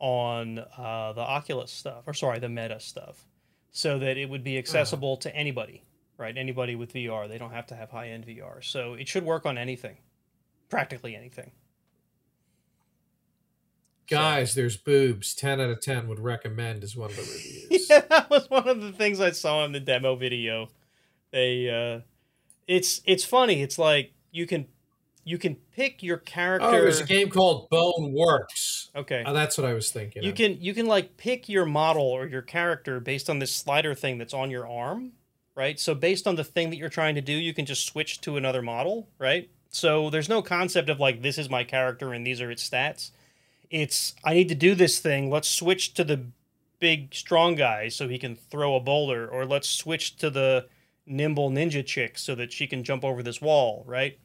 on 0.01 0.59
uh, 0.59 1.13
the 1.13 1.21
Oculus 1.21 1.71
stuff, 1.71 2.03
or 2.07 2.15
sorry, 2.15 2.41
the 2.41 2.49
Meta 2.49 2.81
stuff, 2.81 3.27
so 3.71 4.01
that 4.01 4.17
it 4.17 4.29
would 4.29 4.43
be 4.43 4.59
accessible 4.59 5.17
to 5.19 5.35
anybody, 5.37 5.85
right? 6.19 6.37
Anybody 6.37 6.75
with 6.75 6.93
VR. 6.93 7.29
They 7.29 7.39
don't 7.39 7.53
have 7.53 7.67
to 7.69 7.75
have 7.75 7.91
high 7.91 8.09
end 8.11 8.27
VR, 8.27 8.63
so 8.63 8.95
it 8.95 9.09
should 9.09 9.25
work 9.25 9.47
on 9.47 9.57
anything, 9.57 9.97
practically 10.69 11.17
anything. 11.17 11.53
Guys, 14.09 14.55
there's 14.55 14.77
boobs. 14.77 15.35
10 15.35 15.61
out 15.61 15.69
of 15.69 15.83
10 15.83 16.09
would 16.09 16.19
recommend 16.19 16.83
is 16.83 16.97
one 16.97 17.11
of 17.11 17.17
the 17.17 17.23
reviews. 17.71 17.89
yeah, 17.91 18.01
that 18.09 18.31
was 18.31 18.49
one 18.51 18.67
of 18.67 18.81
the 18.81 18.93
things 18.93 19.21
I 19.21 19.31
saw 19.33 19.65
in 19.65 19.73
the 19.73 19.81
demo 19.81 20.17
video. 20.17 20.69
They, 21.31 21.69
uh, 21.69 22.01
it's 22.67 23.01
it's 23.05 23.25
funny. 23.25 23.63
It's 23.63 23.79
like 23.79 24.13
you 24.31 24.47
can 24.47 24.67
you 25.25 25.37
can 25.37 25.57
pick 25.73 26.03
your 26.03 26.17
character. 26.17 26.69
Oh, 26.69 26.71
there's 26.71 27.01
a 27.01 27.05
game 27.05 27.29
called 27.29 27.69
Boneworks. 27.71 28.89
Okay. 28.97 29.23
Uh, 29.25 29.35
that's 29.35 29.59
what 29.59 29.67
I 29.67 29.75
was 29.75 29.91
thinking. 29.91 30.23
You 30.23 30.31
of. 30.31 30.37
can 30.37 30.61
you 30.61 30.73
can 30.73 30.87
like 30.87 31.17
pick 31.19 31.49
your 31.49 31.67
model 31.67 32.03
or 32.03 32.27
your 32.27 32.43
character 32.43 33.01
based 33.01 33.29
on 33.29 33.39
this 33.39 33.55
slider 33.55 33.95
thing 33.95 34.17
that's 34.17 34.33
on 34.33 34.51
your 34.51 34.67
arm, 34.67 35.13
right? 35.59 35.81
So 35.81 35.93
based 35.93 36.29
on 36.29 36.37
the 36.37 36.45
thing 36.45 36.71
that 36.71 36.77
you're 36.77 36.89
trying 36.89 37.17
to 37.17 37.21
do, 37.21 37.33
you 37.33 37.53
can 37.53 37.67
just 37.67 37.85
switch 37.85 38.21
to 38.21 38.37
another 38.37 38.63
model, 38.63 39.09
right? 39.19 39.51
So 39.71 40.09
there's 40.09 40.29
no 40.29 40.41
concept 40.41 40.89
of 40.89 41.01
like 41.01 41.21
this 41.21 41.37
is 41.37 41.51
my 41.51 41.65
character 41.65 42.13
and 42.13 42.25
these 42.25 42.41
are 42.41 42.49
its 42.49 42.67
stats. 42.67 43.11
It's 43.69 44.15
I 44.23 44.35
need 44.35 44.49
to 44.51 44.55
do 44.55 44.77
this 44.77 45.01
thing. 45.01 45.31
Let's 45.31 45.49
switch 45.49 45.95
to 45.95 46.05
the 46.05 46.27
big 46.79 47.13
strong 47.13 47.57
guy 47.57 47.89
so 47.89 48.07
he 48.07 48.21
can 48.21 48.37
throw 48.37 48.77
a 48.77 48.81
boulder 48.81 49.27
or 49.27 49.45
let's 49.45 49.69
switch 49.69 50.17
to 50.19 50.31
the 50.31 50.69
nimble 51.05 51.51
ninja 51.51 51.85
chick 51.85 52.19
so 52.19 52.37
that 52.37 52.53
she 52.53 52.69
can 52.69 52.85
jump 52.85 53.05
over 53.05 53.21
this 53.21 53.43
wall, 53.43 53.83
right? 53.85 54.17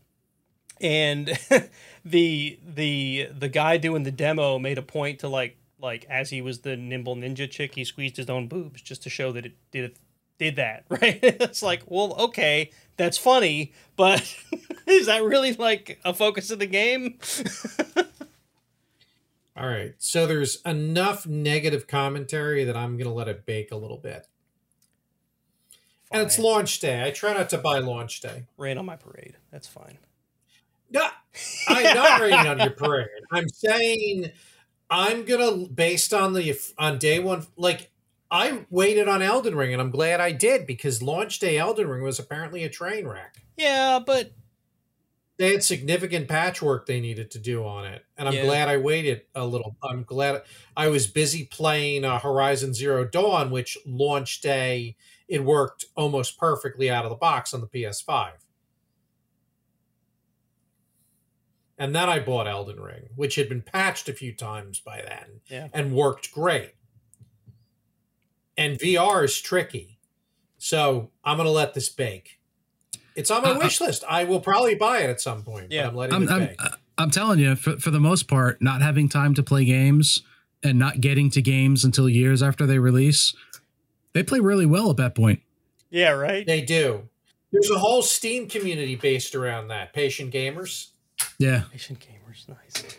and 0.81 1.39
the 2.05 2.59
the 2.63 3.29
the 3.37 3.47
guy 3.47 3.77
doing 3.77 4.03
the 4.03 4.11
demo 4.11 4.57
made 4.57 4.77
a 4.77 4.81
point 4.81 5.19
to 5.19 5.27
like 5.27 5.55
like 5.79 6.03
as 6.09 6.31
he 6.31 6.41
was 6.41 6.61
the 6.61 6.75
nimble 6.75 7.15
ninja 7.15 7.49
chick 7.49 7.75
he 7.75 7.85
squeezed 7.85 8.17
his 8.17 8.29
own 8.29 8.47
boobs 8.47 8.81
just 8.81 9.03
to 9.03 9.09
show 9.09 9.31
that 9.31 9.45
it 9.45 9.53
did 9.71 9.95
did 10.37 10.55
that 10.55 10.85
right 10.89 11.19
it's 11.21 11.63
like 11.63 11.83
well 11.87 12.13
okay 12.19 12.69
that's 12.97 13.17
funny 13.17 13.73
but 13.95 14.35
is 14.87 15.07
that 15.07 15.23
really 15.23 15.53
like 15.53 15.99
a 16.03 16.13
focus 16.13 16.51
of 16.51 16.59
the 16.59 16.67
game 16.67 17.17
All 19.55 19.67
right. 19.67 19.93
So 19.99 20.25
there's 20.25 20.61
enough 20.65 21.27
negative 21.27 21.87
commentary 21.87 22.63
that 22.63 22.75
I'm 22.75 22.97
going 22.97 23.07
to 23.07 23.13
let 23.13 23.27
it 23.27 23.45
bake 23.45 23.71
a 23.71 23.75
little 23.75 23.97
bit. 23.97 24.27
And 26.11 26.21
it's 26.21 26.37
launch 26.37 26.79
day. 26.79 27.03
I 27.05 27.11
try 27.11 27.33
not 27.33 27.49
to 27.49 27.57
buy 27.57 27.79
launch 27.79 28.21
day. 28.21 28.45
rain 28.57 28.77
on 28.77 28.85
my 28.85 28.95
parade 28.95 29.35
that's 29.51 29.67
fine 29.67 29.97
No, 30.91 31.07
I'm 31.67 31.95
not 31.95 32.21
raining 32.21 32.47
on 32.47 32.59
your 32.59 32.69
parade. 32.69 33.07
I'm 33.31 33.49
saying 33.49 34.31
I'm 34.91 35.25
gonna 35.25 35.67
based 35.69 36.13
on 36.13 36.33
the 36.33 36.55
on 36.77 36.99
day 36.99 37.19
one. 37.19 37.47
Like 37.57 37.89
I 38.33 38.65
waited 38.71 39.07
on 39.07 39.21
Elden 39.21 39.55
Ring, 39.55 39.73
and 39.73 39.81
I'm 39.81 39.91
glad 39.91 40.19
I 40.19 40.31
did 40.31 40.65
because 40.65 41.03
launch 41.03 41.37
day 41.37 41.57
Elden 41.59 41.87
Ring 41.87 42.01
was 42.01 42.17
apparently 42.17 42.63
a 42.63 42.69
train 42.69 43.07
wreck. 43.07 43.35
yeah 43.55 43.99
but 44.03 44.31
They 45.37 45.51
had 45.51 45.63
significant 45.63 46.27
patchwork 46.27 46.85
they 46.87 46.99
needed 46.99 47.29
to 47.31 47.39
do 47.39 47.63
on 47.63 47.85
it, 47.85 48.03
and 48.17 48.27
I'm 48.27 48.33
Yeah. 48.33 48.45
glad 48.45 48.69
I 48.69 48.77
waited 48.77 49.21
a 49.35 49.45
little. 49.45 49.75
I'm 49.83 50.03
glad 50.03 50.41
I 50.75 50.87
was 50.87 51.05
busy 51.07 51.45
playing 51.45 52.05
uh, 52.05 52.19
Horizon 52.19 52.73
Zero 52.73 53.05
Dawn, 53.05 53.51
which 53.51 53.77
launch 53.85 54.41
day 54.41 54.95
it 55.27 55.43
worked 55.43 55.85
almost 55.95 56.37
perfectly 56.39 56.89
out 56.89 57.05
of 57.05 57.09
the 57.09 57.15
box 57.15 57.53
on 57.53 57.61
the 57.61 57.67
PS5. 57.67 58.31
And 61.77 61.95
then 61.95 62.09
I 62.09 62.19
bought 62.19 62.47
Elden 62.47 62.79
Ring, 62.79 63.09
which 63.15 63.35
had 63.35 63.49
been 63.49 63.61
patched 63.61 64.07
a 64.09 64.13
few 64.13 64.33
times 64.33 64.79
by 64.79 65.01
then 65.01 65.41
Yeah. 65.47 65.67
and 65.73 65.93
worked 65.95 66.31
great. 66.31 66.73
And 68.57 68.77
VR 68.79 69.23
is 69.25 69.39
tricky. 69.41 69.97
So 70.57 71.09
I'm 71.23 71.37
going 71.37 71.47
to 71.47 71.51
let 71.51 71.73
this 71.73 71.89
bake. 71.89 72.39
It's 73.15 73.29
on 73.29 73.43
my 73.43 73.51
Uh, 73.51 73.59
wish 73.59 73.81
list. 73.81 74.03
I 74.07 74.23
will 74.23 74.39
probably 74.39 74.75
buy 74.75 74.99
it 74.99 75.09
at 75.09 75.21
some 75.21 75.43
point. 75.43 75.71
Yeah. 75.71 75.89
But 75.89 75.89
I'm 75.89 75.95
letting 75.95 76.15
I'm, 76.15 76.23
it 76.23 76.31
I'm, 76.31 76.39
bake. 76.47 76.59
I'm 76.97 77.11
telling 77.11 77.39
you, 77.39 77.55
for, 77.55 77.77
for 77.77 77.91
the 77.91 77.99
most 77.99 78.27
part, 78.27 78.61
not 78.61 78.81
having 78.81 79.09
time 79.09 79.33
to 79.35 79.43
play 79.43 79.65
games 79.65 80.21
and 80.63 80.79
not 80.79 81.01
getting 81.01 81.29
to 81.31 81.41
games 81.41 81.83
until 81.83 82.07
years 82.07 82.41
after 82.41 82.65
they 82.65 82.79
release, 82.79 83.35
they 84.13 84.23
play 84.23 84.39
really 84.39 84.65
well 84.65 84.89
at 84.91 84.97
that 84.97 85.15
point. 85.15 85.41
yeah 85.89 86.11
right 86.11 86.45
they 86.45 86.61
do. 86.61 87.09
There's 87.51 87.69
a 87.69 87.77
whole 87.77 88.01
Steam 88.01 88.47
community 88.47 88.95
based 88.95 89.35
around 89.35 89.67
that. 89.67 89.93
Patient 89.93 90.33
gamers. 90.33 90.87
Yeah. 91.37 91.63
patient 91.71 91.99
gamers 91.99 92.47
nice 92.47 92.97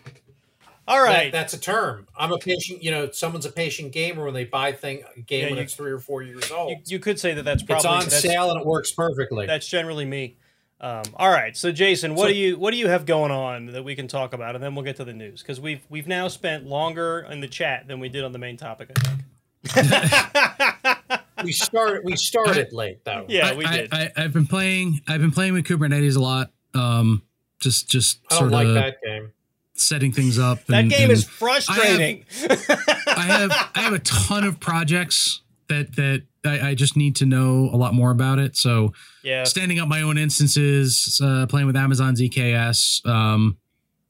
all 0.87 1.05
That- 1.05 1.33
that's 1.33 1.55
a 1.55 1.59
term. 1.61 2.07
I'm 2.17 2.33
a 2.33 2.39
patient. 2.39 2.83
You 2.83 2.91
know, 2.91 3.11
someone's 3.11 3.47
a 3.47 3.53
patient 3.53 3.93
gamer 3.93 4.25
when 4.25 4.35
they 4.35 4.45
buy 4.45 4.73
thing 4.73 5.03
a 5.17 5.21
game 5.21 5.41
Yeah, 5.43 5.47
when 5.51 5.57
you- 5.57 5.63
it's 5.63 5.75
three 5.75 5.91
or 5.93 5.99
four 5.99 6.23
years 6.23 6.51
old. 6.51 6.71
you, 6.71 6.77
you 6.87 6.99
could 6.99 7.19
say 7.19 7.35
that 7.35 7.45
that's 7.45 7.63
it's 7.63 7.71
probably 7.71 7.89
on 7.89 8.01
that's, 8.01 8.21
sale 8.21 8.51
and 8.51 8.61
it 8.61 8.67
works 8.67 8.93
perfectly. 8.93 9.47
That's 9.47 9.67
generally 9.67 10.05
me. 10.05 10.37
Um, 10.81 11.05
all 11.17 11.31
right, 11.31 11.57
so 11.57 11.73
Jason, 11.73 12.15
what 12.15 12.25
So- 12.25 12.29
do 12.29 12.35
you 12.35 12.59
what 12.59 12.73
do 12.73 12.77
you 12.77 12.89
have 12.89 13.07
going 13.07 13.31
on 13.31 13.67
that 13.67 13.85
we 13.85 13.95
can 13.95 14.07
talk 14.09 14.35
about, 14.35 14.55
and 14.55 14.63
then 14.63 14.75
we'll 14.75 14.85
get 14.85 14.97
to 14.97 15.05
the 15.05 15.15
news 15.15 15.41
because 15.41 15.59
we've 15.61 15.81
we've 15.89 16.07
now 16.07 16.29
spent 16.29 16.67
longer 16.67 17.27
in 17.31 17.41
the 17.41 17.49
chat 17.49 17.89
than 17.89 18.01
we 18.01 18.09
did 18.11 18.23
on 18.25 18.33
the 18.33 18.39
main 18.39 18.57
topic. 18.59 18.91
I 18.95 19.01
think. 19.01 19.21
we 21.45 21.53
started. 21.53 22.05
We 22.05 22.17
started 22.17 22.73
late 22.73 23.05
though. 23.05 23.25
yeah, 23.29 23.49
I, 23.49 23.55
we 23.55 23.65
I, 23.65 23.77
did. 23.77 23.95
I, 23.95 24.13
I've 24.17 24.33
been 24.35 24.47
playing. 24.47 25.01
I've 25.09 25.21
been 25.23 25.31
playing 25.31 25.55
with 25.55 25.65
Kubernetes 25.65 26.17
a 26.17 26.21
lot. 26.21 26.51
Um, 26.75 27.23
just 27.61 27.89
just 27.89 28.21
I 28.31 28.35
don't 28.35 28.39
sort 28.41 28.53
like 28.53 28.67
of 28.67 28.75
that 28.75 28.97
game. 29.03 29.33
Setting 29.77 30.13
things 30.13 30.39
up. 30.39 30.65
that 30.67 30.89
game 30.89 31.05
and 31.05 31.13
is 31.13 31.25
frustrating. 31.25 32.25
I 32.49 33.25
have 33.27 33.51
I 33.75 33.81
have 33.81 33.93
a 33.93 33.99
ton 34.01 34.45
of 34.45 34.61
projects 34.61 35.43
that 35.69 35.97
that 35.97 36.23
I, 36.45 36.71
I 36.71 36.75
just 36.75 36.97
need 36.97 37.17
to 37.17 37.27
know 37.27 37.71
a 37.73 37.77
lot 37.77 37.95
more 37.95 38.11
about 38.11 38.39
it. 38.39 38.57
So 38.57 38.93
yeah, 39.23 39.45
standing 39.45 39.81
up 39.81 39.89
my 39.89 40.03
own 40.03 40.19
instances, 40.19 41.21
uh, 41.23 41.47
playing 41.47 41.67
with 41.67 41.77
Amazon 41.77 42.15
EKS. 42.15 43.05
Um, 43.07 43.59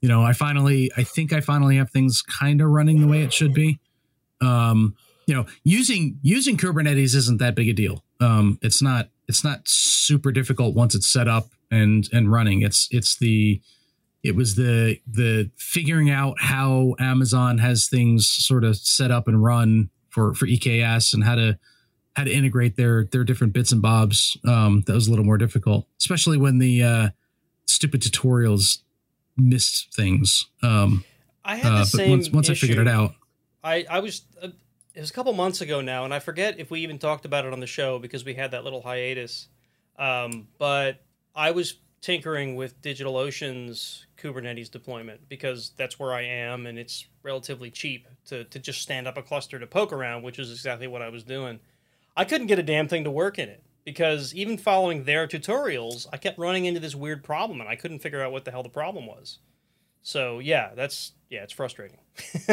you 0.01 0.09
know, 0.09 0.23
I 0.23 0.35
finally, 0.35 0.91
I 0.99 1.03
think 1.03 1.33
I 1.33 1.41
finally 1.41 1.77
have 1.77 1.91
things 1.91 2.21
kind 2.21 2.61
of 2.61 2.69
running 2.69 3.01
the 3.01 3.07
way 3.07 3.23
it 3.23 3.33
should 3.33 3.55
be. 3.55 3.79
Um, 4.43 4.97
you 5.27 5.35
know, 5.35 5.47
using 5.63 6.19
using 6.23 6.59
Kubernetes 6.59 7.15
isn't 7.15 7.39
that 7.39 7.55
big 7.55 7.69
a 7.69 7.73
deal. 7.73 8.05
Um, 8.21 8.59
it's 8.61 8.83
not 8.83 9.09
it's 9.29 9.43
not 9.43 9.63
super 9.65 10.31
difficult 10.31 10.75
once 10.75 10.95
it's 10.95 11.11
set 11.11 11.27
up 11.27 11.49
and 11.71 12.07
and 12.13 12.31
running. 12.31 12.61
It's 12.61 12.89
it's 12.91 13.17
the 13.17 13.63
it 14.25 14.35
was 14.35 14.57
the 14.57 14.99
the 15.07 15.51
figuring 15.57 16.11
out 16.11 16.37
how 16.41 16.97
Amazon 16.99 17.59
has 17.59 17.87
things 17.87 18.27
sort 18.27 18.65
of 18.65 18.77
set 18.77 19.11
up 19.11 19.29
and 19.29 19.45
run 19.45 19.91
for 20.09 20.33
for 20.35 20.47
EKS 20.47 21.13
and 21.13 21.23
how 21.23 21.35
to 21.35 21.59
how 22.17 22.25
to 22.25 22.33
integrate 22.33 22.77
their 22.77 23.05
their 23.05 23.23
different 23.23 23.53
bits 23.53 23.71
and 23.71 23.83
bobs. 23.83 24.37
Um, 24.49 24.83
that 24.87 24.95
was 24.95 25.07
a 25.07 25.11
little 25.11 25.27
more 25.27 25.37
difficult, 25.37 25.87
especially 26.01 26.39
when 26.39 26.59
the 26.59 26.83
uh, 26.83 27.09
stupid 27.67 28.01
tutorials 28.01 28.79
missed 29.37 29.95
things. 29.95 30.49
Um, 30.63 31.05
I 31.45 31.57
had 31.57 31.73
the 31.73 31.77
uh, 31.77 31.85
same. 31.85 32.11
once 32.11 32.31
once 32.31 32.49
I 32.49 32.55
figured 32.55 32.79
it 32.79 32.89
out, 32.89 33.15
I 33.63 33.85
I 33.91 34.01
was 34.01 34.23
uh, 34.43 34.49
it 34.95 35.01
was 35.01 35.11
a 35.11 35.13
couple 35.13 35.35
months 35.35 35.61
ago 35.61 35.83
now, 35.83 36.07
and 36.07 36.15
I 36.15 36.19
forget 36.19 36.59
if 36.59 36.71
we 36.71 36.81
even 36.81 36.99
talked 36.99 37.27
about 37.27 37.45
it 37.45 37.53
on 37.53 37.61
the 37.61 37.67
show 37.67 37.99
because 37.99 38.25
we 38.25 38.33
had 38.33 38.53
that 38.53 38.65
little 38.65 38.81
hiatus. 38.81 39.49
Um, 39.99 40.49
but 40.59 41.05
I 41.35 41.51
was 41.51 41.75
tinkering 42.05 42.55
with 42.55 42.81
DigitalOcean's 42.83 44.07
Kubernetes 44.19 44.71
deployment 44.71 45.27
because 45.27 45.73
that's 45.79 45.99
where 45.99 46.13
I 46.13 46.21
am, 46.23 46.67
and 46.67 46.79
it's 46.79 47.07
relatively 47.23 47.71
cheap 47.71 48.07
to 48.27 48.45
to 48.45 48.59
just 48.59 48.83
stand 48.83 49.09
up 49.09 49.17
a 49.17 49.23
cluster 49.23 49.59
to 49.59 49.67
poke 49.67 49.91
around, 49.91 50.23
which 50.23 50.39
is 50.39 50.51
exactly 50.51 50.87
what 50.87 51.01
I 51.01 51.09
was 51.09 51.25
doing. 51.25 51.61
I 52.15 52.27
couldn't 52.27 52.49
get 52.49 52.59
a 52.59 52.63
damn 52.63 52.89
thing 52.89 53.05
to 53.05 53.11
work 53.11 53.39
in 53.39 53.49
it 53.49 53.63
because 53.85 54.35
even 54.35 54.59
following 54.59 55.05
their 55.05 55.27
tutorials, 55.27 56.07
I 56.13 56.19
kept 56.19 56.39
running 56.39 56.67
into 56.67 56.79
this 56.79 56.95
weird 56.95 57.25
problem, 57.25 57.59
and 57.61 57.71
I 57.71 57.75
couldn't 57.75 58.01
figure 58.01 58.23
out 58.23 58.33
what 58.33 58.45
the 58.45 58.51
hell 58.51 58.63
the 58.63 58.69
problem 58.69 59.07
was. 59.07 59.39
So 60.03 60.41
yeah, 60.41 60.73
that's 60.77 61.13
yeah, 61.31 61.43
it's 61.43 61.55
frustrating. 61.55 62.01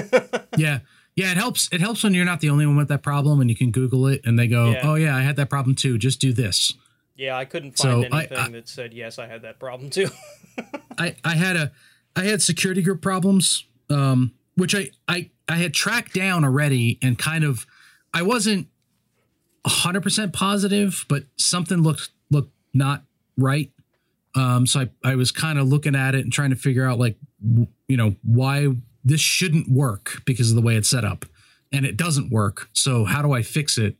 yeah, 0.57 0.79
yeah, 1.17 1.31
it 1.31 1.37
helps. 1.37 1.67
It 1.73 1.81
helps 1.81 2.05
when 2.05 2.13
you're 2.13 2.23
not 2.23 2.39
the 2.39 2.49
only 2.49 2.65
one 2.65 2.77
with 2.77 2.87
that 2.87 3.03
problem, 3.03 3.41
and 3.41 3.49
you 3.49 3.55
can 3.57 3.71
Google 3.71 4.07
it, 4.07 4.21
and 4.23 4.39
they 4.39 4.47
go, 4.47 4.71
Yeah. 4.71 4.81
"Oh 4.83 4.95
yeah, 4.95 5.13
I 5.13 5.23
had 5.23 5.35
that 5.35 5.49
problem 5.49 5.75
too. 5.75 5.97
Just 5.97 6.21
do 6.21 6.31
this." 6.31 6.73
Yeah, 7.21 7.37
I 7.37 7.45
couldn't 7.45 7.77
So, 7.77 8.01
find 8.01 8.13
I- 8.15 8.19
anything 8.21 8.37
I- 8.37 8.49
that 8.49 8.67
said 8.67 8.93
yes, 8.93 9.19
I 9.19 9.27
had 9.27 9.43
that 9.43 9.59
problem 9.59 9.91
too. 9.91 10.09
I 10.97 11.15
I 11.23 11.35
had 11.35 11.55
a 11.55 11.71
I 12.15 12.23
had 12.23 12.41
security 12.41 12.81
group 12.81 13.01
problems, 13.01 13.63
um, 13.91 14.33
which 14.55 14.73
I 14.73 14.89
I 15.07 15.29
I 15.47 15.57
had 15.57 15.73
tracked 15.75 16.13
down 16.15 16.43
already, 16.43 16.97
and 17.01 17.19
kind 17.19 17.43
of 17.43 17.67
I 18.11 18.23
wasn't 18.23 18.67
hundred 19.67 20.01
percent 20.01 20.33
positive, 20.33 21.05
but 21.07 21.25
something 21.37 21.77
looked 21.83 22.09
looked 22.31 22.53
not 22.73 23.03
right. 23.37 23.71
Um, 24.33 24.65
so 24.65 24.79
I 24.81 25.11
I 25.11 25.15
was 25.15 25.31
kind 25.31 25.59
of 25.59 25.67
looking 25.67 25.95
at 25.95 26.15
it 26.15 26.21
and 26.23 26.33
trying 26.33 26.49
to 26.49 26.55
figure 26.55 26.87
out 26.87 26.97
like 26.97 27.17
w- 27.47 27.67
you 27.87 27.97
know 27.97 28.15
why 28.23 28.67
this 29.03 29.21
shouldn't 29.21 29.69
work 29.69 30.23
because 30.25 30.49
of 30.49 30.55
the 30.55 30.61
way 30.63 30.75
it's 30.75 30.89
set 30.89 31.05
up, 31.05 31.25
and 31.71 31.85
it 31.85 31.97
doesn't 31.97 32.31
work. 32.31 32.69
So 32.73 33.05
how 33.05 33.21
do 33.21 33.31
I 33.31 33.43
fix 33.43 33.77
it? 33.77 33.95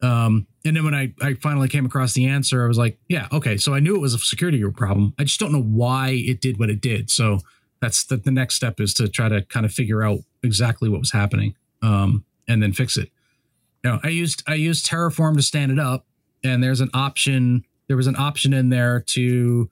Um, 0.00 0.46
and 0.64 0.76
then 0.76 0.84
when 0.84 0.94
I, 0.94 1.12
I 1.20 1.34
finally 1.34 1.68
came 1.68 1.84
across 1.84 2.14
the 2.14 2.26
answer, 2.26 2.64
I 2.64 2.68
was 2.68 2.78
like, 2.78 2.98
yeah, 3.08 3.28
okay. 3.32 3.56
So 3.56 3.74
I 3.74 3.80
knew 3.80 3.94
it 3.94 4.00
was 4.00 4.14
a 4.14 4.18
security 4.18 4.58
group 4.58 4.76
problem. 4.76 5.14
I 5.18 5.24
just 5.24 5.38
don't 5.38 5.52
know 5.52 5.62
why 5.62 6.10
it 6.10 6.40
did 6.40 6.58
what 6.58 6.70
it 6.70 6.80
did. 6.80 7.10
So 7.10 7.40
that's 7.80 8.04
the, 8.04 8.16
the 8.16 8.30
next 8.30 8.54
step 8.54 8.80
is 8.80 8.94
to 8.94 9.08
try 9.08 9.28
to 9.28 9.42
kind 9.42 9.66
of 9.66 9.72
figure 9.72 10.02
out 10.02 10.20
exactly 10.42 10.88
what 10.88 11.00
was 11.00 11.12
happening, 11.12 11.54
um, 11.82 12.24
and 12.48 12.62
then 12.62 12.72
fix 12.72 12.96
it. 12.96 13.10
Know, 13.82 14.00
I 14.02 14.08
used 14.08 14.42
I 14.46 14.54
used 14.54 14.86
Terraform 14.86 15.36
to 15.36 15.42
stand 15.42 15.70
it 15.70 15.78
up, 15.78 16.06
and 16.42 16.62
there's 16.62 16.80
an 16.80 16.88
option. 16.94 17.66
There 17.86 17.98
was 17.98 18.06
an 18.06 18.16
option 18.16 18.54
in 18.54 18.70
there 18.70 19.00
to 19.08 19.68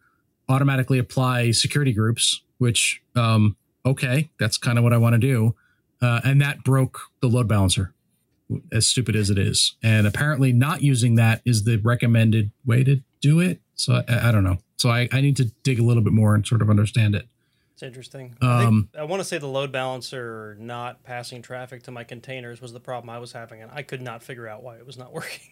automatically 0.51 0.99
apply 0.99 1.53
security 1.53 1.95
groups, 1.95 2.43
which 2.59 3.03
um, 3.17 3.57
okay, 3.87 4.31
that's 4.39 4.59
kind 4.59 4.77
of 4.77 4.85
what 4.85 4.93
I 4.93 4.99
want 4.99 5.15
to 5.15 5.19
do, 5.19 5.55
uh, 6.03 6.21
and 6.23 6.39
that 6.43 6.63
broke 6.63 7.01
the 7.21 7.29
load 7.29 7.49
balancer 7.49 7.95
as 8.73 8.87
stupid 8.87 9.17
as 9.17 9.31
it 9.31 9.39
is. 9.39 9.75
And 9.83 10.07
apparently, 10.07 10.53
not 10.53 10.83
using 10.83 11.15
that 11.17 11.41
is 11.45 11.65
the 11.65 11.77
recommended 11.79 12.51
way 12.65 12.85
to 12.85 13.01
do 13.21 13.41
it. 13.41 13.61
So 13.75 14.03
I, 14.09 14.29
I 14.29 14.33
don't 14.33 14.45
know. 14.45 14.59
So 14.77 14.91
I, 14.91 15.09
I 15.13 15.21
need 15.21 15.37
to 15.37 15.45
dig 15.63 15.79
a 15.79 15.83
little 15.83 16.03
bit 16.03 16.13
more 16.13 16.35
and 16.35 16.47
sort 16.47 16.63
of 16.63 16.71
understand 16.71 17.15
it. 17.15 17.27
It's 17.75 17.83
interesting. 17.83 18.37
I, 18.43 18.65
Um, 18.65 18.89
think, 18.93 19.01
I 19.01 19.05
want 19.05 19.21
to 19.21 19.25
say 19.25 19.39
the 19.39 19.47
load 19.47 19.73
balancer 19.73 20.57
not 20.61 21.03
passing 21.05 21.43
traffic 21.43 21.83
to 21.85 21.91
my 21.91 22.05
containers 22.05 22.61
was 22.61 22.73
the 22.73 22.81
problem 22.81 23.11
I 23.11 23.19
was 23.19 23.33
having, 23.33 23.63
and 23.63 23.71
I 23.73 23.83
could 23.83 24.03
not 24.03 24.23
figure 24.23 24.47
out 24.49 24.63
why 24.63 24.77
it 24.77 24.87
was 24.87 24.99
not 24.99 25.13
working. 25.15 25.49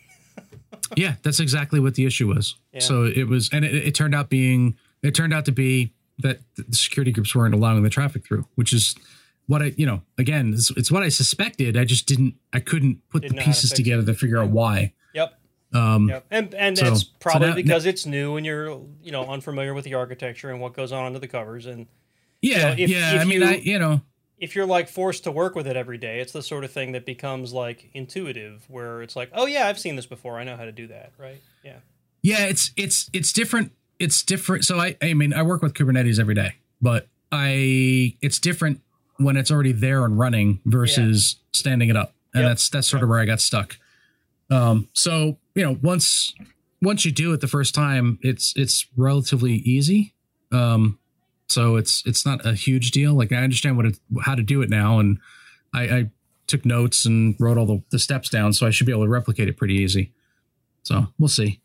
Yeah, 0.97 1.15
that's 1.23 1.41
exactly 1.41 1.79
what 1.81 1.95
the 1.95 2.07
issue 2.07 2.29
was. 2.29 2.57
Yeah. 2.73 2.81
So 2.81 3.05
it 3.05 3.29
was, 3.29 3.49
and 3.53 3.65
it, 3.65 3.75
it 3.75 3.95
turned 3.95 4.15
out 4.15 4.29
being, 4.29 4.77
it 5.03 5.15
turned 5.15 5.33
out 5.33 5.45
to 5.47 5.53
be 5.53 5.93
that 6.19 6.41
the 6.57 6.77
security 6.77 7.13
groups 7.13 7.35
weren't 7.35 7.55
allowing 7.55 7.83
the 7.83 7.91
traffic 7.91 8.25
through, 8.27 8.47
which 8.57 8.73
is 8.73 8.95
what 9.51 9.63
I, 9.63 9.73
you 9.77 9.85
know, 9.85 10.03
again, 10.17 10.53
it's, 10.55 10.71
it's 10.77 10.93
what 10.93 11.03
I 11.03 11.09
suspected. 11.09 11.77
I 11.77 11.85
just 11.85 12.07
didn't, 12.07 12.35
I 12.53 12.61
couldn't 12.61 13.01
put 13.11 13.23
Didn't 13.23 13.33
the 13.35 13.41
know 13.41 13.43
to 13.43 13.49
pieces 13.51 13.71
fix 13.71 13.77
together 13.79 14.05
to 14.05 14.15
figure 14.15 14.39
out 14.39 14.51
why. 14.51 14.93
yep. 15.13 15.39
Um, 15.75 16.09
Yep. 16.09 16.27
And 16.31 16.55
and 16.55 16.79
So- 16.79 16.85
that's 16.85 17.03
so 17.03 17.09
probably 17.19 17.49
now- 17.49 17.55
because 17.57 17.85
it's 17.87 18.07
new 18.07 18.37
and 18.37 18.47
you're 18.47 18.81
you 19.03 19.11
know 19.13 19.25
unfamiliar 19.27 19.75
with 19.75 19.85
the 19.85 19.95
architecture 19.95 20.51
and 20.51 20.61
what 20.61 20.73
goes 20.75 20.93
on 20.93 21.05
under 21.05 21.19
the 21.19 21.29
covers. 21.29 21.67
And 21.67 21.87
Yeah, 22.43 22.75
So 22.75 22.83
if- 22.83 22.91
yeah. 22.91 23.15
if 23.17 23.21
I 23.21 23.25
mean, 23.25 23.41
you- 23.43 23.47
I, 23.49 23.55
you 23.57 23.79
know, 23.79 24.01
if 24.39 24.55
you're 24.57 24.67
like 24.67 24.89
forced 24.89 25.25
to 25.25 25.31
work 25.33 25.55
with 25.57 25.67
it 25.67 25.77
every 25.77 25.99
day, 25.99 26.21
it's 26.21 26.33
the 26.33 26.43
sort 26.43 26.63
of 26.65 26.71
thing 26.73 26.93
that 26.93 27.05
becomes 27.05 27.53
like 27.53 27.91
intuitive, 27.93 28.65
where 28.69 29.03
it's 29.03 29.15
like, 29.17 29.31
oh 29.35 29.47
yeah, 29.47 29.67
I've 29.67 29.79
seen 29.81 29.97
this 29.97 30.07
before. 30.07 30.39
I 30.39 30.45
know 30.45 30.57
how 30.57 30.65
to 30.65 30.73
do 30.73 30.87
that. 30.87 31.13
Right? 31.19 31.41
Yeah. 31.65 31.79
yeah, 32.23 32.47
it's, 32.47 32.73
it's, 32.77 33.11
it's 33.13 33.33
different. 33.33 33.73
It's 33.99 34.23
different. 34.23 34.65
So 34.65 34.79
I, 34.81 34.97
I 35.03 35.13
mean, 35.15 35.35
I 35.35 35.43
work 35.43 35.61
with 35.63 35.75
Kubernetes 35.75 36.19
every 36.19 36.35
day, 36.35 36.55
but 36.81 37.09
I, 37.31 38.17
it's 38.23 38.39
different 38.39 38.81
when 39.21 39.37
it's 39.37 39.51
already 39.51 39.73
there 39.73 40.05
and 40.05 40.19
running 40.19 40.61
versus 40.65 41.37
standing 41.53 41.91
it 41.91 41.97
up. 41.97 42.15
And 42.33 42.43
Yep. 42.43 42.51
that's, 42.51 42.69
that's 42.71 42.89
sort 42.89 43.03
of 43.03 43.09
where 43.09 43.19
I 43.19 43.25
got 43.27 43.41
stuck. 43.41 43.77
Um, 44.51 44.89
so, 44.95 45.39
you 45.55 45.63
know, 45.65 45.79
once, 45.83 46.35
once 46.81 47.05
you 47.05 47.13
do 47.13 47.33
it 47.33 47.41
the 47.41 47.47
first 47.49 47.75
time, 47.75 48.19
it's, 48.23 48.53
it's 48.57 48.87
relatively 48.97 49.55
easy. 49.55 50.15
Um, 50.53 50.99
so 51.49 51.77
it's, 51.77 52.03
it's 52.07 52.25
not 52.25 52.45
a 52.47 52.55
huge 52.55 52.93
deal. 52.93 53.15
Like 53.15 53.33
I 53.33 53.37
understand 53.37 53.77
what 53.77 53.87
it, 53.87 53.99
how 54.23 54.35
to 54.35 54.43
do 54.43 54.63
it 54.63 54.71
now. 54.71 54.99
And 54.99 55.19
I, 55.75 55.83
I 55.83 56.11
took 56.47 56.65
notes 56.65 57.05
and 57.05 57.37
wrote 57.39 57.59
all 57.59 57.67
the, 57.67 57.83
the 57.91 57.99
steps 57.99 58.29
down. 58.29 58.53
So 58.53 58.67
I 58.67 58.71
should 58.71 58.87
be 58.87 58.93
able 58.93 59.05
to 59.05 59.09
replicate 59.11 59.49
it 59.49 59.57
pretty 59.57 59.75
easy. 59.75 60.13
So 60.83 61.09
we'll 61.19 61.29
see. 61.29 61.61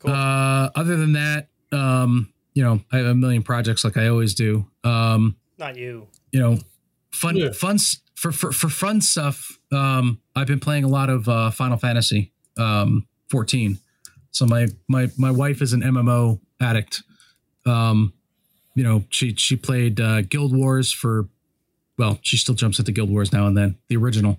Cool. 0.00 0.10
Uh, 0.12 0.70
other 0.74 0.96
than 0.96 1.12
that, 1.12 1.48
um, 1.72 2.32
you 2.54 2.62
know, 2.64 2.80
I 2.92 2.96
have 2.98 3.06
a 3.06 3.14
million 3.14 3.42
projects 3.42 3.84
like 3.84 3.96
I 3.96 4.08
always 4.08 4.34
do. 4.34 4.66
Um, 4.82 5.36
Not 5.58 5.76
you. 5.76 6.08
you 6.32 6.40
know, 6.40 6.58
fun, 7.16 7.36
Yeah. 7.36 7.52
fun 7.52 7.78
for, 8.14 8.32
for, 8.32 8.52
for 8.52 8.68
fun 8.68 9.00
stuff. 9.00 9.58
Um, 9.72 10.20
I've 10.34 10.46
been 10.46 10.60
playing 10.60 10.84
a 10.84 10.88
lot 10.88 11.10
of, 11.10 11.28
uh, 11.28 11.50
Final 11.50 11.76
Fantasy, 11.76 12.32
um, 12.56 13.06
14. 13.30 13.78
So 14.30 14.46
my, 14.46 14.68
my, 14.88 15.08
my 15.16 15.30
wife 15.30 15.62
is 15.62 15.72
an 15.72 15.82
MMO 15.82 16.40
addict. 16.60 17.02
Um, 17.64 18.12
you 18.74 18.84
know, 18.84 19.04
she, 19.10 19.34
she 19.34 19.56
played, 19.56 20.00
uh, 20.00 20.22
Guild 20.22 20.54
Wars 20.54 20.92
for, 20.92 21.28
well, 21.98 22.18
she 22.22 22.36
still 22.36 22.54
jumps 22.54 22.78
into 22.78 22.92
Guild 22.92 23.10
Wars 23.10 23.32
now 23.32 23.46
and 23.46 23.56
then 23.56 23.76
the 23.88 23.96
original. 23.96 24.38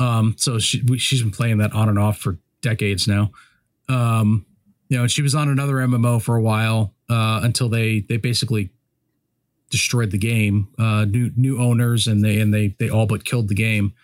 Um, 0.00 0.34
so 0.36 0.58
she, 0.58 0.82
we, 0.82 0.98
she's 0.98 1.22
been 1.22 1.30
playing 1.30 1.58
that 1.58 1.72
on 1.72 1.88
and 1.88 1.98
off 1.98 2.18
for 2.18 2.38
decades 2.60 3.06
now. 3.08 3.30
Um, 3.88 4.44
you 4.88 4.96
know, 4.96 5.02
and 5.02 5.10
she 5.10 5.22
was 5.22 5.34
on 5.34 5.48
another 5.48 5.74
MMO 5.74 6.20
for 6.20 6.36
a 6.36 6.42
while, 6.42 6.92
uh, 7.08 7.40
until 7.42 7.68
they, 7.68 8.00
they 8.00 8.16
basically 8.16 8.70
destroyed 9.70 10.10
the 10.10 10.18
game. 10.18 10.68
Uh, 10.78 11.04
new 11.04 11.30
new 11.36 11.60
owners 11.60 12.06
and 12.06 12.24
they 12.24 12.40
and 12.40 12.52
they 12.52 12.74
they 12.78 12.88
all 12.88 13.06
but 13.06 13.24
killed 13.24 13.48
the 13.48 13.54
game. 13.54 13.94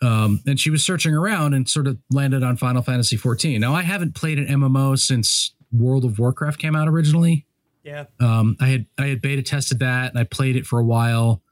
Um, 0.00 0.40
and 0.46 0.60
she 0.60 0.70
was 0.70 0.84
searching 0.84 1.12
around 1.12 1.54
and 1.54 1.68
sort 1.68 1.88
of 1.88 1.98
landed 2.10 2.44
on 2.44 2.56
Final 2.56 2.82
Fantasy 2.82 3.16
14. 3.16 3.60
Now 3.60 3.74
I 3.74 3.82
haven't 3.82 4.14
played 4.14 4.38
an 4.38 4.46
MMO 4.46 4.98
since 4.98 5.54
World 5.72 6.04
of 6.04 6.18
Warcraft 6.18 6.60
came 6.60 6.76
out 6.76 6.88
originally. 6.88 7.46
Yeah. 7.82 8.04
Um, 8.20 8.56
I 8.60 8.68
had 8.68 8.86
I 8.98 9.06
had 9.06 9.20
beta 9.20 9.42
tested 9.42 9.80
that 9.80 10.10
and 10.10 10.18
I 10.18 10.24
played 10.24 10.56
it 10.56 10.66
for 10.66 10.78
a 10.78 10.84
while, 10.84 11.42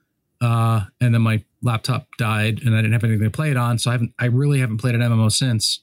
uh, 0.41 0.83
and 1.01 1.15
then 1.15 1.23
my 1.23 1.43
laptop 1.63 2.07
died 2.19 2.61
and 2.65 2.75
I 2.75 2.79
didn't 2.79 2.93
have 2.93 3.05
anything 3.05 3.25
to 3.25 3.31
play 3.31 3.51
it 3.51 3.57
on, 3.57 3.79
so 3.79 3.91
I 3.91 3.95
haven't 3.95 4.13
I 4.19 4.27
really 4.27 4.61
haven't 4.61 4.79
played 4.79 4.95
an 4.95 5.01
MMO 5.01 5.33
since. 5.33 5.81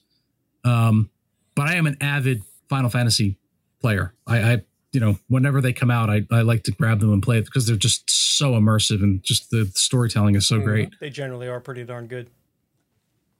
Um, 0.64 1.10
but 1.54 1.68
I 1.68 1.74
am 1.74 1.86
an 1.86 1.96
avid 2.00 2.42
Final 2.68 2.90
Fantasy 2.90 3.38
player. 3.80 4.14
I, 4.26 4.52
I 4.52 4.62
you 4.94 5.00
know 5.00 5.18
whenever 5.28 5.60
they 5.60 5.72
come 5.72 5.90
out, 5.90 6.08
I, 6.08 6.22
I 6.30 6.42
like 6.42 6.62
to 6.64 6.72
grab 6.72 7.00
them 7.00 7.12
and 7.12 7.22
play 7.22 7.38
it 7.38 7.44
because 7.44 7.66
they're 7.66 7.76
just 7.76 8.08
so 8.10 8.52
immersive 8.52 9.02
and 9.02 9.22
just 9.22 9.50
the 9.50 9.70
storytelling 9.74 10.34
is 10.36 10.46
so 10.46 10.60
great. 10.60 10.90
They 11.00 11.10
generally 11.10 11.48
are 11.48 11.60
pretty 11.60 11.84
darn 11.84 12.06
good. 12.06 12.30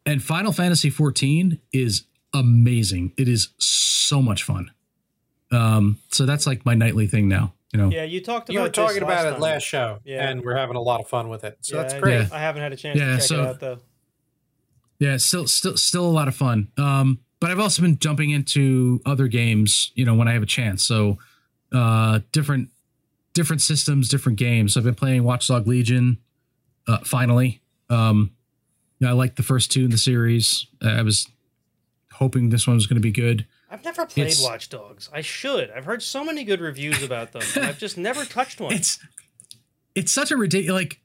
And 0.06 0.22
Final 0.22 0.52
Fantasy 0.52 0.90
14 0.90 1.58
is 1.72 2.04
amazing. 2.34 3.12
It 3.16 3.28
is 3.28 3.48
so 3.58 4.20
much 4.20 4.42
fun. 4.42 4.70
Um, 5.50 5.98
so 6.10 6.26
that's 6.26 6.46
like 6.46 6.66
my 6.66 6.74
nightly 6.74 7.06
thing 7.06 7.28
now. 7.28 7.54
You 7.72 7.78
know, 7.80 7.90
Yeah, 7.90 8.04
you 8.04 8.20
talked 8.20 8.48
about. 8.48 8.54
You 8.54 8.60
were 8.60 8.66
this 8.68 8.74
talking 8.76 9.02
about 9.02 9.26
it 9.26 9.32
time. 9.32 9.40
last 9.40 9.62
show, 9.62 9.98
Yeah. 10.04 10.28
and 10.28 10.42
we're 10.44 10.56
having 10.56 10.76
a 10.76 10.80
lot 10.82 11.00
of 11.00 11.08
fun 11.08 11.28
with 11.28 11.42
it. 11.44 11.58
So 11.62 11.76
Yeah, 11.76 11.82
that's 11.82 11.94
great. 12.00 12.20
Yeah. 12.20 12.28
I 12.32 12.38
haven't 12.38 12.62
had 12.62 12.72
a 12.72 12.76
chance 12.76 12.98
Yeah, 12.98 13.06
to 13.06 13.16
check 13.16 13.22
so- 13.22 13.42
it 13.42 13.46
out 13.46 13.60
though. 13.60 13.78
Yeah, 15.00 15.14
it's 15.14 15.24
still 15.24 15.46
still 15.48 15.76
still 15.76 16.04
a 16.06 16.10
lot 16.12 16.28
of 16.28 16.36
fun. 16.36 16.68
Um, 16.78 17.20
but 17.40 17.50
I've 17.50 17.58
also 17.58 17.82
been 17.82 17.98
jumping 17.98 18.30
into 18.30 19.00
other 19.04 19.26
games, 19.26 19.90
you 19.94 20.04
know, 20.04 20.14
when 20.14 20.28
I 20.28 20.32
have 20.34 20.42
a 20.42 20.46
chance. 20.46 20.84
So 20.84 21.18
uh 21.74 22.20
different 22.32 22.70
different 23.34 23.60
systems, 23.60 24.08
different 24.08 24.38
games. 24.38 24.76
I've 24.76 24.84
been 24.84 24.94
playing 24.94 25.24
Watchdog 25.24 25.66
Legion 25.66 26.18
uh 26.88 26.98
finally. 27.04 27.60
Um 27.90 28.30
you 29.00 29.06
know, 29.06 29.10
I 29.12 29.16
like 29.16 29.34
the 29.36 29.42
first 29.42 29.72
two 29.72 29.84
in 29.84 29.90
the 29.90 29.98
series. 29.98 30.66
I 30.80 31.02
was 31.02 31.28
hoping 32.12 32.50
this 32.50 32.66
one 32.66 32.76
was 32.76 32.86
going 32.86 32.94
to 32.94 33.00
be 33.02 33.10
good. 33.10 33.44
I've 33.68 33.84
never 33.84 34.06
played 34.06 34.28
It's- 34.28 34.40
Watch 34.42 34.68
Dogs. 34.68 35.10
I 35.12 35.20
should. 35.20 35.68
I've 35.72 35.84
heard 35.84 36.00
so 36.00 36.24
many 36.24 36.44
good 36.44 36.60
reviews 36.60 37.02
about 37.02 37.32
them. 37.32 37.42
I've 37.56 37.78
just 37.78 37.98
never 37.98 38.24
touched 38.24 38.60
one. 38.60 38.72
It's 38.72 39.00
it's 39.96 40.12
such 40.12 40.30
a 40.30 40.36
ridiculous 40.36 40.80
like 40.80 41.00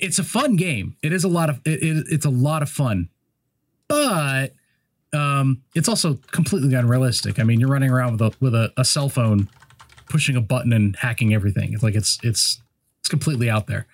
it's 0.00 0.18
a 0.20 0.24
fun 0.24 0.54
game. 0.56 0.96
It 1.02 1.12
is 1.12 1.24
a 1.24 1.28
lot 1.28 1.50
of 1.50 1.60
it, 1.64 1.82
it, 1.82 2.06
it's 2.10 2.24
a 2.24 2.30
lot 2.30 2.62
of 2.62 2.70
fun. 2.70 3.08
But 3.88 4.54
um 5.12 5.62
it's 5.74 5.88
also 5.88 6.14
completely 6.30 6.74
unrealistic. 6.74 7.38
I 7.40 7.42
mean, 7.42 7.58
you're 7.60 7.68
running 7.68 7.90
around 7.90 8.12
with 8.12 8.22
a 8.22 8.36
with 8.40 8.54
a, 8.54 8.72
a 8.76 8.84
cell 8.84 9.08
phone 9.08 9.48
pushing 10.12 10.36
a 10.36 10.40
button 10.42 10.74
and 10.74 10.94
hacking 10.96 11.32
everything. 11.32 11.72
It's 11.72 11.82
like 11.82 11.94
it's 11.94 12.18
it's 12.22 12.60
it's 13.00 13.08
completely 13.08 13.48
out 13.48 13.66
there. 13.66 13.86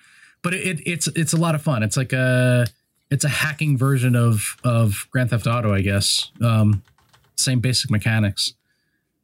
But 0.43 0.53
it, 0.53 0.67
it 0.67 0.81
it's 0.85 1.07
it's 1.07 1.31
a 1.31 1.37
lot 1.37 1.55
of 1.55 1.61
fun. 1.61 1.81
It's 1.81 1.95
like 1.95 2.11
a 2.11 2.67
it's 3.09 3.23
a 3.23 3.29
hacking 3.29 3.77
version 3.77 4.17
of 4.17 4.57
of 4.65 5.07
Grand 5.11 5.29
Theft 5.29 5.47
Auto, 5.47 5.73
I 5.73 5.81
guess. 5.81 6.29
Um 6.41 6.83
same 7.35 7.61
basic 7.61 7.89
mechanics. 7.89 8.53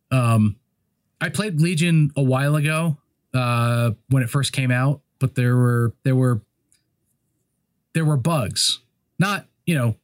Um 0.09 0.55
I 1.19 1.29
played 1.29 1.59
Legion 1.59 2.11
a 2.15 2.23
while 2.23 2.55
ago 2.55 2.97
uh, 3.33 3.91
when 4.09 4.23
it 4.23 4.29
first 4.29 4.53
came 4.53 4.71
out, 4.71 5.01
but 5.19 5.35
there 5.35 5.55
were 5.55 5.93
there 6.03 6.15
were 6.15 6.41
there 7.93 8.05
were 8.05 8.17
bugs, 8.17 8.79
not 9.19 9.47
you 9.65 9.75
know, 9.75 9.95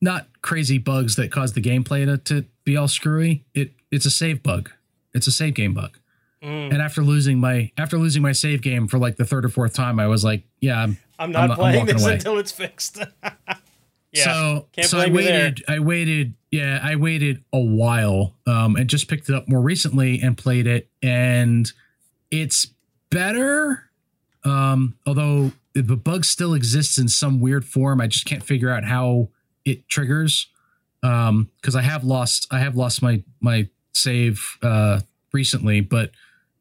not 0.00 0.28
crazy 0.42 0.78
bugs 0.78 1.16
that 1.16 1.30
caused 1.32 1.54
the 1.54 1.62
gameplay 1.62 2.04
to, 2.04 2.18
to 2.18 2.46
be 2.64 2.76
all 2.76 2.88
screwy. 2.88 3.44
It 3.54 3.72
it's 3.90 4.04
a 4.04 4.10
save 4.10 4.42
bug. 4.42 4.70
It's 5.16 5.26
a 5.26 5.32
save 5.32 5.54
game 5.54 5.74
bug. 5.74 5.98
Mm. 6.42 6.72
And 6.72 6.82
after 6.82 7.02
losing 7.02 7.40
my 7.40 7.72
after 7.78 7.98
losing 7.98 8.22
my 8.22 8.32
save 8.32 8.62
game 8.62 8.86
for 8.86 8.98
like 8.98 9.16
the 9.16 9.24
third 9.24 9.44
or 9.44 9.48
fourth 9.48 9.72
time, 9.74 9.98
I 9.98 10.06
was 10.06 10.22
like, 10.22 10.44
yeah, 10.60 10.80
I'm, 10.82 10.98
I'm 11.18 11.32
not 11.32 11.40
I'm- 11.42 11.50
I'm 11.52 11.56
playing 11.56 11.86
this 11.86 12.04
away. 12.04 12.14
until 12.14 12.38
it's 12.38 12.52
fixed. 12.52 12.98
yeah. 14.12 14.24
So 14.24 14.66
can't 14.72 14.86
so 14.86 14.98
I 14.98 15.08
blame 15.08 15.16
you 15.16 15.22
there. 15.24 15.42
waited. 15.44 15.64
I 15.66 15.78
waited. 15.80 16.34
Yeah, 16.50 16.80
I 16.82 16.96
waited 16.96 17.42
a 17.52 17.58
while, 17.58 18.34
um, 18.46 18.76
and 18.76 18.88
just 18.88 19.08
picked 19.08 19.28
it 19.28 19.34
up 19.34 19.48
more 19.48 19.60
recently 19.60 20.20
and 20.20 20.38
played 20.38 20.66
it, 20.66 20.88
and 21.02 21.70
it's 22.30 22.68
better. 23.10 23.90
Um, 24.44 24.94
although 25.06 25.52
the 25.74 25.96
bug 25.96 26.24
still 26.24 26.54
exists 26.54 26.98
in 26.98 27.08
some 27.08 27.40
weird 27.40 27.64
form, 27.64 28.00
I 28.00 28.06
just 28.06 28.24
can't 28.26 28.42
figure 28.42 28.70
out 28.70 28.84
how 28.84 29.28
it 29.64 29.88
triggers. 29.88 30.46
Um, 31.02 31.50
because 31.60 31.76
I 31.76 31.82
have 31.82 32.04
lost. 32.04 32.46
I 32.50 32.58
have 32.60 32.76
lost 32.76 33.02
my 33.02 33.22
my 33.40 33.68
save 33.96 34.58
uh 34.62 35.00
recently, 35.32 35.80
but 35.80 36.10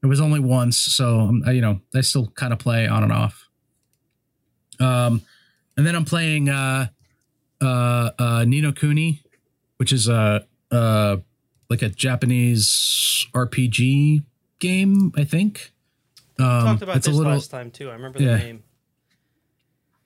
it 0.03 0.07
was 0.07 0.21
only 0.21 0.39
once, 0.39 0.77
so 0.77 1.19
um, 1.19 1.43
I, 1.45 1.51
you 1.51 1.61
know 1.61 1.81
I 1.93 2.01
still 2.01 2.27
kind 2.35 2.53
of 2.53 2.59
play 2.59 2.87
on 2.87 3.03
and 3.03 3.11
off. 3.11 3.47
Um, 4.79 5.21
and 5.77 5.85
then 5.85 5.95
I'm 5.95 6.05
playing 6.05 6.49
uh 6.49 6.87
uh, 7.61 8.11
uh, 8.19 8.45
Ni 8.45 8.61
no 8.61 8.71
Kuni, 8.71 9.21
which 9.77 9.91
is 9.93 10.07
a 10.07 10.45
uh, 10.71 11.17
like 11.69 11.81
a 11.81 11.89
Japanese 11.89 13.25
RPG 13.33 14.23
game, 14.59 15.11
I 15.15 15.23
think. 15.23 15.71
Um, 16.37 16.45
talked 16.65 16.81
about 16.81 16.97
it's 16.97 17.05
this 17.05 17.15
a 17.15 17.17
little, 17.17 17.31
last 17.33 17.49
time 17.49 17.71
too. 17.71 17.89
I 17.89 17.93
remember 17.93 18.21
Yeah. 18.21 18.33
the 18.33 18.43
name. 18.43 18.63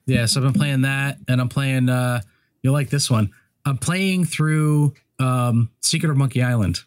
yeah. 0.06 0.26
So 0.26 0.40
I've 0.40 0.44
been 0.52 0.60
playing 0.60 0.82
that, 0.82 1.18
and 1.28 1.40
I'm 1.40 1.48
playing. 1.48 1.88
Uh, 1.88 2.20
you'll 2.62 2.72
like 2.72 2.90
this 2.90 3.10
one. 3.10 3.30
I'm 3.64 3.76
playing 3.78 4.24
through 4.26 4.94
um, 5.18 5.70
Secret 5.80 6.10
of 6.10 6.16
Monkey 6.16 6.42
Island 6.42 6.80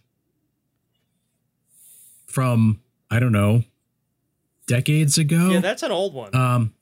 from 2.34 2.82
I 3.12 3.20
don't 3.20 3.32
know 3.32 3.64
decades 4.68 5.18
ago. 5.18 5.52
Yeah, 5.52 5.60
that's 5.60 5.84
an 5.84 5.92
old 5.92 6.14
one. 6.14 6.36
um, 6.36 6.74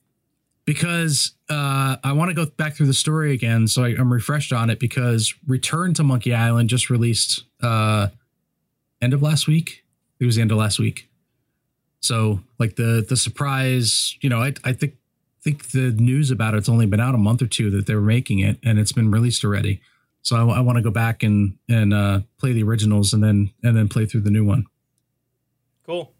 because 0.63 1.33
uh, 1.49 1.97
I 2.03 2.13
want 2.13 2.29
to 2.29 2.35
go 2.35 2.45
back 2.45 2.75
through 2.75 2.85
the 2.87 2.93
story 2.93 3.33
again, 3.33 3.67
so 3.67 3.83
I, 3.83 3.89
I'm 3.89 4.13
refreshed 4.13 4.53
on 4.53 4.69
it. 4.69 4.79
Because 4.79 5.33
Return 5.47 5.93
to 5.95 6.03
Monkey 6.03 6.33
Island 6.33 6.69
just 6.69 6.89
released 6.89 7.43
uh, 7.61 8.07
end 9.01 9.13
of 9.13 9.21
last 9.21 9.47
week. 9.47 9.83
It 10.19 10.25
was 10.25 10.35
the 10.35 10.41
end 10.41 10.51
of 10.51 10.57
last 10.57 10.79
week. 10.79 11.09
So 11.99 12.41
like 12.59 12.75
the 12.75 13.05
the 13.07 13.17
surprise, 13.17 14.15
you 14.21 14.29
know, 14.29 14.39
I 14.39 14.53
I 14.63 14.73
think 14.73 14.95
think 15.43 15.71
the 15.71 15.91
news 15.91 16.29
about 16.31 16.53
it's 16.53 16.69
only 16.69 16.85
been 16.85 16.99
out 16.99 17.15
a 17.15 17.17
month 17.17 17.41
or 17.41 17.47
two 17.47 17.69
that 17.71 17.87
they 17.87 17.95
were 17.95 18.01
making 18.01 18.39
it, 18.39 18.57
and 18.63 18.79
it's 18.79 18.91
been 18.91 19.11
released 19.11 19.43
already. 19.43 19.81
So 20.21 20.35
I, 20.35 20.57
I 20.57 20.59
want 20.61 20.77
to 20.77 20.83
go 20.83 20.91
back 20.91 21.23
and 21.23 21.57
and 21.67 21.93
uh, 21.93 22.21
play 22.39 22.53
the 22.53 22.63
originals 22.63 23.13
and 23.13 23.23
then 23.23 23.51
and 23.63 23.75
then 23.75 23.87
play 23.89 24.05
through 24.05 24.21
the 24.21 24.31
new 24.31 24.45
one. 24.45 24.65
Cool. 25.85 26.13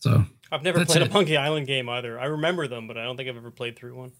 So 0.00 0.24
I've 0.52 0.62
never 0.62 0.84
played 0.84 1.02
it. 1.02 1.10
a 1.10 1.12
Monkey 1.12 1.36
Island 1.36 1.66
game 1.66 1.88
either. 1.88 2.18
I 2.18 2.26
remember 2.26 2.68
them, 2.68 2.86
but 2.86 2.96
I 2.96 3.04
don't 3.04 3.16
think 3.16 3.28
I've 3.28 3.36
ever 3.36 3.50
played 3.50 3.76
through 3.76 3.96
one. 3.96 4.12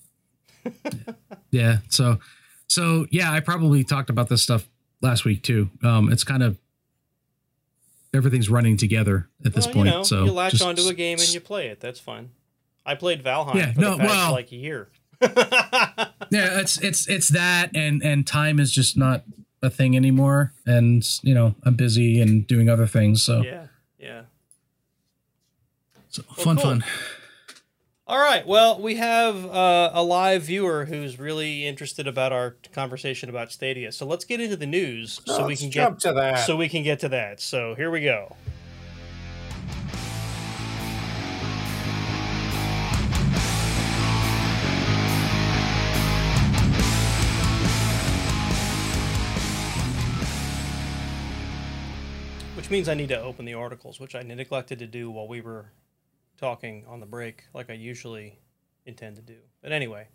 yeah, 1.51 1.79
so 1.89 2.19
so 2.67 3.07
yeah, 3.11 3.33
I 3.33 3.41
probably 3.41 3.85
talked 3.85 4.11
about 4.11 4.29
this 4.29 4.43
stuff 4.43 4.69
last 5.01 5.25
week 5.25 5.43
too. 5.43 5.71
Um, 5.83 6.11
it's 6.13 6.25
kind 6.25 6.43
of 6.43 6.59
everything's 8.13 8.49
running 8.49 8.77
together 8.77 9.29
at 9.45 9.55
this 9.55 9.67
well, 9.67 9.75
point. 9.75 9.87
you 9.89 9.93
know, 9.95 10.03
so 10.03 10.25
you 10.25 10.33
latch 10.33 10.53
just- 10.53 10.65
onto 10.65 10.83
a 10.89 10.95
game 10.95 11.19
and 11.19 11.33
you 11.33 11.41
play 11.41 11.69
it. 11.69 11.81
That's 11.81 12.01
fine. 12.01 12.31
I 12.85 12.95
played 12.95 13.23
Valheim 13.23 13.55
Yeah, 13.55 13.73
for 13.73 13.81
no, 13.81 13.91
the 13.93 13.99
past 13.99 14.11
well- 14.11 14.33
like 14.33 14.53
a 14.53 14.57
year. 14.57 14.89
yeah 15.23 16.61
it's 16.61 16.79
it's 16.83 17.09
it's 17.09 17.29
that 17.31 17.71
and 17.75 18.03
and 18.03 18.27
time 18.27 18.61
is 18.61 18.71
just 18.71 18.99
not 18.99 19.25
a 19.63 19.71
thing 19.71 19.97
anymore 19.97 20.53
and 20.67 21.09
you 21.23 21.33
know 21.33 21.55
i'm 21.65 21.75
busy 21.75 22.21
and 22.21 22.47
doing 22.47 22.69
other 22.69 22.87
things 22.87 23.25
so, 23.25 23.41
yeah. 23.41 23.66
So 26.17 26.43
fun 26.43 26.57
cool. 26.57 26.65
fun 26.65 26.85
All 28.09 28.19
right. 28.19 28.47
Well, 28.47 28.81
we 28.81 28.95
have 28.97 29.45
uh, 29.47 29.91
a 29.93 30.03
live 30.03 30.43
viewer 30.45 30.85
who's 30.85 31.19
really 31.19 31.67
interested 31.67 32.07
about 32.07 32.31
our 32.33 32.55
conversation 32.73 33.29
about 33.29 33.51
Stadia. 33.51 33.91
So 33.91 34.07
let's 34.07 34.25
get 34.25 34.41
into 34.41 34.57
the 34.57 34.67
news 34.67 35.21
so 35.27 35.39
we 35.43 35.49
Let's 35.55 35.63
can 35.63 35.71
jump 35.73 35.99
get 35.99 36.09
to 36.11 36.15
that. 36.15 36.47
so 36.47 36.57
we 36.57 36.69
can 36.69 36.85
get 36.85 37.01
to 37.01 37.09
that. 37.09 37.41
So 37.41 37.75
here 37.75 37.91
we 37.91 38.03
go. 38.03 38.37
Which 52.55 52.71
means 52.71 52.89
I 52.89 52.95
need 52.95 53.11
to 53.11 53.21
open 53.21 53.45
the 53.45 53.55
articles, 53.55 54.01
which 54.01 54.15
I 54.15 54.23
neglected 54.23 54.79
to 54.79 54.87
do 54.87 55.11
while 55.11 55.29
we 55.29 55.41
were 55.41 55.67
talking 56.37 56.85
on 56.87 57.01
the 57.01 57.07
break, 57.07 57.45
like 57.55 57.71
I 57.71 57.75
usually 57.75 58.39
intend 58.85 59.17
to 59.17 59.23
do. 59.23 59.37
But 59.63 59.73
anyway, 59.73 60.09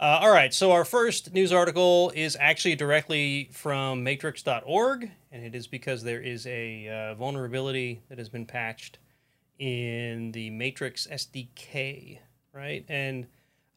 uh, 0.00 0.18
all 0.22 0.30
right. 0.30 0.52
So 0.52 0.72
our 0.72 0.84
first 0.84 1.32
news 1.32 1.52
article 1.52 2.12
is 2.14 2.36
actually 2.40 2.74
directly 2.74 3.48
from 3.52 4.02
Matrix.org, 4.02 5.10
and 5.30 5.44
it 5.44 5.54
is 5.54 5.66
because 5.66 6.02
there 6.02 6.20
is 6.20 6.46
a 6.46 6.88
uh, 6.88 7.14
vulnerability 7.14 8.02
that 8.08 8.18
has 8.18 8.28
been 8.28 8.46
patched 8.46 8.98
in 9.58 10.32
the 10.32 10.50
Matrix 10.50 11.06
SDK, 11.06 12.18
right? 12.52 12.84
And 12.88 13.26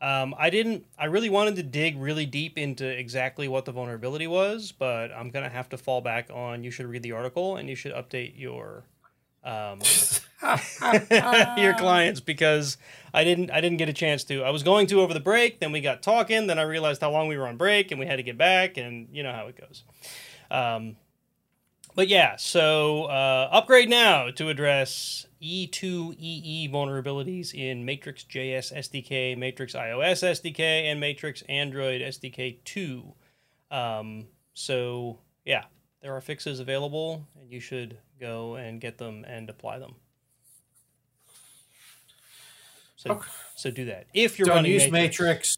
um, 0.02 0.36
I 0.38 0.50
didn't. 0.50 0.86
I 0.98 1.06
really 1.06 1.30
wanted 1.30 1.56
to 1.58 1.64
dig 1.64 1.98
really 1.98 2.26
deep 2.26 2.58
into 2.58 2.88
exactly 2.88 3.48
what 3.48 3.66
the 3.66 3.72
vulnerability 3.72 4.28
was, 4.28 4.72
but 4.72 5.12
I'm 5.12 5.30
gonna 5.30 5.50
have 5.50 5.70
to 5.70 5.78
fall 5.78 6.02
back 6.02 6.30
on. 6.34 6.64
You 6.64 6.72
should 6.72 6.86
read 6.86 7.04
the 7.04 7.14
article 7.14 7.58
and 7.58 7.70
you 7.70 7.76
should 7.76 7.94
update 7.94 8.40
your 8.40 8.86
um, 9.48 9.80
your 11.58 11.74
clients 11.76 12.20
because 12.20 12.78
I 13.14 13.24
didn't 13.24 13.50
I 13.50 13.62
didn't 13.62 13.78
get 13.78 13.90
a 13.90 13.94
chance 13.94 14.24
to. 14.26 14.44
I 14.44 14.50
was 14.50 14.62
going 14.62 14.88
to 14.88 15.02
over 15.02 15.14
the 15.14 15.20
break, 15.20 15.60
then 15.60 15.72
we 15.72 15.82
got 15.82 16.04
talking, 16.04 16.48
then 16.48 16.60
I 16.60 16.64
realized 16.64 17.02
how 17.02 17.12
long 17.12 17.28
we 17.28 17.38
were 17.38 17.48
on 17.48 17.58
break 17.58 17.92
and 17.92 18.00
we 18.00 18.06
had 18.06 18.18
to 18.18 18.24
get 18.24 18.38
back 18.38 18.78
and 18.78 19.08
you 19.12 19.24
know 19.24 19.32
how 19.32 19.48
it 19.48 19.60
goes. 19.60 19.84
Um, 20.52 20.98
but 21.96 22.10
yeah, 22.10 22.36
so 22.36 23.06
uh, 23.06 23.50
upgrade 23.52 23.90
now 23.90 24.30
to 24.32 24.50
address 24.50 25.26
E 25.40 25.68
E2EE 25.68 26.72
vulnerabilities 26.72 27.54
in 27.54 27.86
Matrix 27.86 28.24
JS 28.24 28.72
SDK, 28.72 29.38
Matrix 29.38 29.74
iOS 29.74 30.24
SDK, 30.24 30.92
and 30.92 31.00
Matrix 31.00 31.42
Android 31.44 32.02
SDK 32.02 32.58
2. 32.66 33.14
Um, 33.72 34.28
so 34.54 35.20
yeah, 35.46 35.64
there 36.08 36.16
are 36.16 36.22
fixes 36.22 36.62
available, 36.62 37.28
and 37.38 37.52
you 37.52 37.60
should 37.60 37.98
go 38.18 38.56
and 38.56 38.80
get 38.80 38.98
them 38.98 39.26
and 39.28 39.50
apply 39.50 39.78
them. 39.78 39.94
So, 42.96 43.12
Okay. 43.12 43.30
so 43.58 43.72
do 43.72 43.84
that 43.86 44.08
if 44.14 44.40
you're 44.40 44.46
Don't 44.46 44.56
running 44.56 44.72
use 44.72 44.90
Matrix. 44.90 45.20
Matrix. 45.20 45.58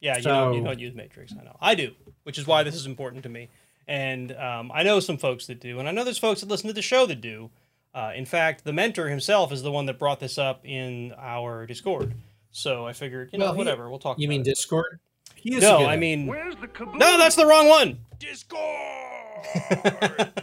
Yeah, 0.00 0.16
you, 0.18 0.22
don't, 0.22 0.54
you 0.54 0.62
don't 0.62 0.78
use 0.78 0.94
Matrix. 0.94 1.32
I 1.32 1.44
know. 1.44 1.56
I 1.62 1.74
do, 1.74 1.92
which 2.24 2.36
is 2.36 2.46
why 2.46 2.62
this 2.62 2.74
is 2.74 2.84
important 2.84 3.22
to 3.22 3.30
me. 3.30 3.48
And 3.88 4.32
um, 4.36 4.70
I 4.74 4.82
know 4.82 5.00
some 5.00 5.16
folks 5.16 5.46
that 5.46 5.60
do, 5.60 5.78
and 5.78 5.88
I 5.88 5.92
know 5.92 6.04
there's 6.04 6.18
folks 6.18 6.42
that 6.42 6.50
listen 6.50 6.68
to 6.68 6.74
the 6.74 6.82
show 6.82 7.06
that 7.06 7.22
do. 7.22 7.48
Uh, 7.94 8.12
in 8.14 8.26
fact, 8.26 8.64
the 8.64 8.74
mentor 8.74 9.08
himself 9.08 9.50
is 9.50 9.62
the 9.62 9.72
one 9.72 9.86
that 9.86 9.98
brought 9.98 10.20
this 10.20 10.36
up 10.36 10.60
in 10.66 11.14
our 11.16 11.64
Discord. 11.64 12.12
So 12.50 12.86
I 12.86 12.92
figured, 12.92 13.30
you 13.32 13.38
know, 13.38 13.46
Well, 13.46 13.54
whatever, 13.56 13.88
we'll 13.88 13.98
talk. 13.98 14.18
You 14.18 14.28
mean 14.28 14.42
it. 14.42 14.44
Discord? 14.44 15.00
He 15.34 15.54
is 15.54 15.62
No, 15.62 15.86
I 15.86 15.96
mean, 15.96 16.26
Where's 16.26 16.54
the 16.56 16.68
no, 16.94 17.18
that's 17.18 17.36
the 17.36 17.46
wrong 17.46 17.68
one. 17.68 17.98
Discord. 18.18 18.60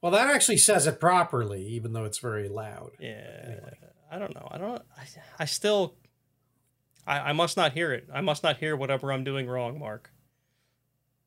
Well, 0.00 0.12
that 0.12 0.28
actually 0.28 0.58
says 0.58 0.86
it 0.86 1.00
properly, 1.00 1.66
even 1.68 1.94
though 1.94 2.04
it's 2.04 2.18
very 2.18 2.46
loud. 2.50 2.90
Yeah, 3.00 3.60
I 4.12 4.18
don't 4.18 4.34
know. 4.34 4.46
I 4.50 4.58
don't. 4.58 4.82
I, 4.98 5.04
I 5.38 5.44
still. 5.46 5.94
I, 7.06 7.20
I 7.20 7.32
must 7.32 7.56
not 7.56 7.72
hear 7.72 7.90
it. 7.94 8.08
I 8.12 8.20
must 8.20 8.42
not 8.42 8.58
hear 8.58 8.76
whatever 8.76 9.10
I'm 9.10 9.24
doing 9.24 9.46
wrong, 9.46 9.78
Mark. 9.78 10.12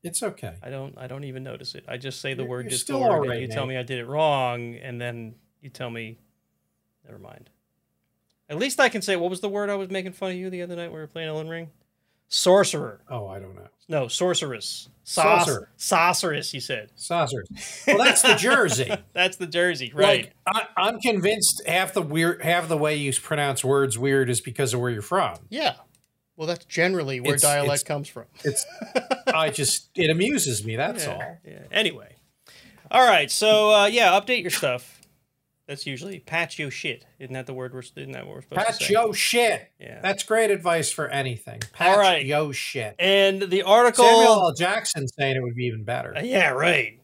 It's 0.03 0.21
okay. 0.21 0.57
I 0.61 0.69
don't. 0.69 0.95
I 0.95 1.07
don't 1.07 1.23
even 1.23 1.41
notice 1.41 1.73
it. 1.73 1.85
I 1.87 1.97
just 1.97 2.21
say 2.21 2.35
the 2.35 2.43
You're- 2.43 2.49
word 2.51 2.65
you're 2.69 2.77
still 2.77 2.99
Discord, 2.99 3.11
all 3.15 3.21
and 3.23 3.31
right, 3.31 3.41
you 3.41 3.47
tell 3.47 3.65
me 3.65 3.77
I 3.77 3.81
did 3.81 3.97
it 3.97 4.05
wrong, 4.05 4.75
and 4.75 5.01
then 5.01 5.33
you 5.59 5.71
tell 5.71 5.89
me, 5.89 6.19
never 7.03 7.17
mind. 7.17 7.49
At 8.47 8.59
least 8.59 8.79
I 8.79 8.89
can 8.89 9.01
say 9.01 9.15
what 9.15 9.31
was 9.31 9.41
the 9.41 9.49
word 9.49 9.71
I 9.71 9.75
was 9.75 9.89
making 9.89 10.11
fun 10.13 10.29
of 10.29 10.37
you 10.37 10.51
the 10.51 10.61
other 10.61 10.75
night 10.75 10.89
when 10.89 10.93
we 10.93 10.99
were 10.99 11.07
playing 11.07 11.29
Elden 11.29 11.49
Ring? 11.49 11.71
Sorcerer. 12.29 13.01
Oh, 13.09 13.27
I 13.27 13.39
don't 13.39 13.55
know. 13.55 13.67
No, 13.89 14.07
sorceress. 14.07 14.89
Sauce, 15.03 15.45
Sorcerer. 15.45 15.69
sorceress. 15.77 16.51
he 16.51 16.59
said 16.59 16.91
Saucers. 16.95 17.47
Well, 17.87 17.97
that's 17.99 18.21
the 18.21 18.35
Jersey. 18.35 18.91
that's 19.13 19.37
the 19.37 19.47
Jersey, 19.47 19.93
right? 19.95 20.33
Like, 20.45 20.67
I, 20.77 20.81
I'm 20.89 20.99
convinced 20.99 21.61
half 21.65 21.93
the 21.93 22.01
weird, 22.01 22.41
half 22.41 22.67
the 22.67 22.77
way 22.77 22.97
you 22.97 23.13
pronounce 23.13 23.63
words 23.63 23.97
weird 23.97 24.29
is 24.29 24.41
because 24.41 24.73
of 24.73 24.81
where 24.81 24.89
you're 24.89 25.01
from. 25.01 25.35
yeah. 25.49 25.75
Well, 26.35 26.45
that's 26.45 26.65
generally 26.65 27.19
where 27.19 27.33
It's- 27.33 27.41
dialect 27.41 27.81
it's- 27.81 27.83
comes 27.83 28.07
from. 28.09 28.25
It's, 28.43 28.63
I 29.33 29.49
just, 29.49 29.89
it 29.95 30.11
amuses 30.11 30.63
me. 30.63 30.75
That's 30.75 31.05
yeah, 31.05 31.11
all. 31.13 31.37
Yeah. 31.43 31.59
Anyway, 31.71 32.15
all 32.91 33.07
right. 33.07 33.31
So 33.31 33.71
uh, 33.73 33.85
yeah, 33.87 34.11
update 34.11 34.41
your 34.41 34.51
stuff. 34.51 34.96
That's 35.67 35.85
usually 35.85 36.19
patch 36.19 36.57
your 36.59 36.71
shit. 36.71 37.05
Isn't 37.19 37.33
that 37.33 37.45
the 37.45 37.53
word 37.53 37.73
we're? 37.73 37.81
Isn't 37.81 38.13
that 38.13 38.25
what 38.25 38.35
we're 38.35 38.41
supposed 38.41 38.61
to 38.61 38.65
Patch 38.65 38.89
your 38.89 39.13
shit. 39.13 39.69
Yeah. 39.79 39.99
That's 40.01 40.23
great 40.23 40.49
advice 40.49 40.89
for 40.91 41.09
anything. 41.09 41.59
Patch 41.73 41.89
All 41.89 41.99
right. 41.99 42.25
yo 42.25 42.53
shit. 42.53 42.95
And 42.97 43.41
the 43.41 43.63
article. 43.63 44.05
Samuel 44.05 44.43
L. 44.45 44.53
Jackson 44.53 45.07
saying 45.09 45.35
it 45.35 45.43
would 45.43 45.55
be 45.55 45.65
even 45.65 45.83
better. 45.83 46.15
Uh, 46.15 46.21
yeah, 46.21 46.51
right. 46.51 46.99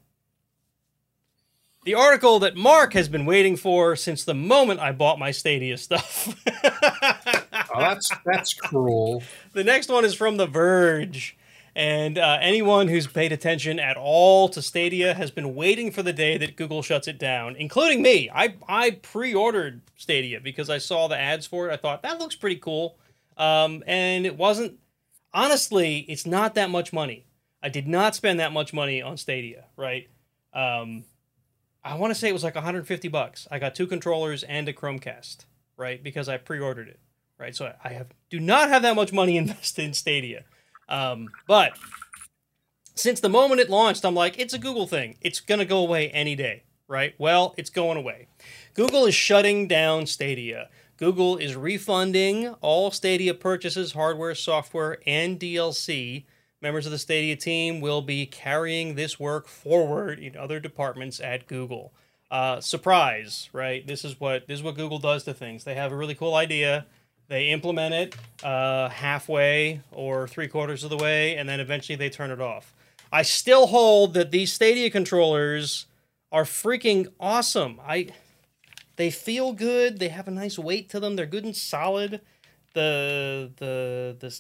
The 1.84 1.96
article 1.96 2.40
that 2.40 2.56
Mark 2.56 2.94
has 2.94 3.10
been 3.10 3.26
waiting 3.26 3.58
for 3.58 3.98
since 3.98 4.24
the 4.24 4.34
moment 4.34 4.80
I 4.80 4.94
bought 4.94 5.20
my 5.20 5.32
Stadia 5.32 5.78
stuff. 5.78 6.34
Oh, 7.76 7.80
that's 7.80 8.12
that's 8.24 8.54
cruel. 8.54 9.24
the 9.54 9.64
next 9.64 9.90
one 9.90 10.06
is 10.06 10.14
from 10.14 10.38
The 10.38 10.46
Verge. 10.46 11.36
And 11.76 12.20
uh, 12.20 12.38
anyone 12.40 12.88
who's 12.88 13.08
paid 13.08 13.32
attention 13.32 13.80
at 13.80 13.98
all 13.98 14.48
to 14.50 14.62
Stadia 14.62 15.16
has 15.16 15.32
been 15.32 15.56
waiting 15.56 15.92
for 15.92 16.04
the 16.04 16.14
day 16.14 16.38
that 16.38 16.56
Google 16.56 16.84
shuts 16.84 17.08
it 17.08 17.18
down, 17.18 17.56
including 17.56 18.02
me. 18.02 18.30
I, 18.34 18.56
I 18.68 18.92
pre 18.92 19.34
ordered 19.34 19.82
Stadia 19.96 20.40
because 20.40 20.70
I 20.70 20.78
saw 20.78 21.08
the 21.08 21.18
ads 21.18 21.48
for 21.48 21.70
it. 21.70 21.74
I 21.74 21.78
thought 21.78 22.04
that 22.04 22.20
looks 22.20 22.36
pretty 22.36 22.58
cool. 22.58 22.98
Um, 23.38 23.84
and 23.88 24.28
it 24.28 24.38
wasn't, 24.38 24.80
honestly, 25.34 26.00
it's 26.08 26.28
not 26.28 26.54
that 26.56 26.70
much 26.70 26.94
money. 26.94 27.26
I 27.64 27.70
did 27.70 27.88
not 27.88 28.14
spend 28.14 28.40
that 28.40 28.52
much 28.52 28.74
money 28.74 29.02
on 29.02 29.18
Stadia, 29.18 29.66
right? 29.76 30.10
Um, 30.54 31.06
I 31.84 31.96
want 31.96 32.12
to 32.12 32.16
say 32.20 32.30
it 32.30 32.34
was 32.34 32.44
like 32.44 32.56
150 32.56 33.08
bucks. 33.08 33.48
I 33.50 33.58
got 33.58 33.74
two 33.74 33.88
controllers 33.88 34.44
and 34.44 34.68
a 34.70 34.74
Chromecast, 34.74 35.46
right? 35.76 36.04
Because 36.04 36.30
I 36.30 36.38
pre-ordered 36.38 36.88
it, 36.88 37.00
right? 37.40 37.56
So 37.56 37.74
I 37.84 37.90
have 37.90 38.08
do 38.30 38.40
not 38.40 38.70
have 38.70 38.84
that 38.84 38.96
much 38.96 39.12
money 39.12 39.38
invested 39.44 39.86
in 39.86 39.94
Stadia. 39.94 40.44
Um, 40.94 41.30
but 41.48 41.78
since 42.94 43.20
the 43.20 43.30
moment 43.30 43.60
it 43.60 43.70
launched, 43.70 44.06
I'm 44.06 44.14
like, 44.14 44.40
it's 44.40 44.54
a 44.54 44.60
Google 44.60 44.86
thing. 44.86 45.18
It's 45.22 45.40
gonna 45.40 45.66
go 45.66 45.80
away 45.80 46.10
any 46.12 46.36
day, 46.36 46.64
right? 46.88 47.16
Well, 47.18 47.56
it's 47.58 47.72
going 47.72 47.98
away. 47.98 48.28
Google 48.76 49.06
is 49.08 49.16
shutting 49.16 49.68
down 49.68 50.06
Stadia. 50.06 50.70
Google 50.98 51.38
is 51.38 51.56
refunding 51.56 52.50
all 52.62 52.92
Stadia 52.92 53.34
purchases, 53.34 53.94
hardware, 53.94 54.36
software, 54.36 55.00
and 55.08 55.40
DLC. 55.40 56.26
Members 56.62 56.86
of 56.86 56.92
the 56.92 57.00
Stadia 57.00 57.36
team 57.36 57.82
will 57.82 58.04
be 58.04 58.28
carrying 58.28 58.94
this 58.94 59.20
work 59.20 59.48
forward 59.48 60.20
in 60.20 60.38
other 60.38 60.60
departments 60.60 61.20
at 61.20 61.48
Google. 61.48 61.92
Uh, 62.30 62.62
surprise, 62.62 63.50
right? 63.52 63.86
This 63.86 64.06
is 64.06 64.20
what 64.20 64.48
this 64.48 64.60
is 64.60 64.64
what 64.64 64.76
Google 64.76 65.00
does 65.00 65.24
to 65.24 65.34
things. 65.34 65.64
They 65.64 65.76
have 65.76 65.92
a 65.92 65.96
really 65.96 66.16
cool 66.16 66.36
idea, 66.36 66.86
they 67.34 67.50
implement 67.50 67.96
it 67.96 68.16
uh, 68.44 68.90
halfway 68.90 69.82
or 69.92 70.28
three 70.28 70.48
quarters 70.48 70.84
of 70.84 70.92
the 70.92 70.98
way, 70.98 71.36
and 71.36 71.50
then 71.50 71.60
eventually 71.60 71.96
they 71.96 72.08
turn 72.08 72.30
it 72.30 72.40
off. 72.40 72.76
I 73.12 73.24
still 73.24 73.66
hold 73.68 74.14
that 74.14 74.30
these 74.30 74.54
Stadia 74.54 74.92
controllers 74.92 75.88
are 76.32 76.44
freaking 76.44 77.08
awesome. 77.20 77.80
I 77.84 78.10
They 78.98 79.10
feel 79.10 79.52
good. 79.54 79.98
They 79.98 80.10
have 80.10 80.28
a 80.28 80.32
nice 80.32 80.60
weight 80.60 80.90
to 80.90 81.00
them. 81.00 81.16
They're 81.16 81.26
good 81.26 81.44
and 81.44 81.56
solid. 81.56 82.22
The 82.76 83.52
the 83.58 84.16
the 84.20 84.40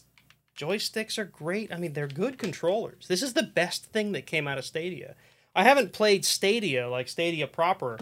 joysticks 0.55 1.17
are 1.17 1.25
great. 1.25 1.73
I 1.73 1.77
mean, 1.77 1.93
they're 1.93 2.07
good 2.07 2.37
controllers. 2.37 3.07
This 3.07 3.23
is 3.23 3.33
the 3.33 3.41
best 3.41 3.85
thing 3.85 4.11
that 4.11 4.27
came 4.27 4.47
out 4.47 4.59
of 4.59 4.65
Stadia. 4.65 5.15
I 5.55 5.63
haven't 5.63 5.93
played 5.93 6.25
Stadia 6.25 6.87
like 6.87 7.07
Stadia 7.07 7.47
proper 7.47 7.97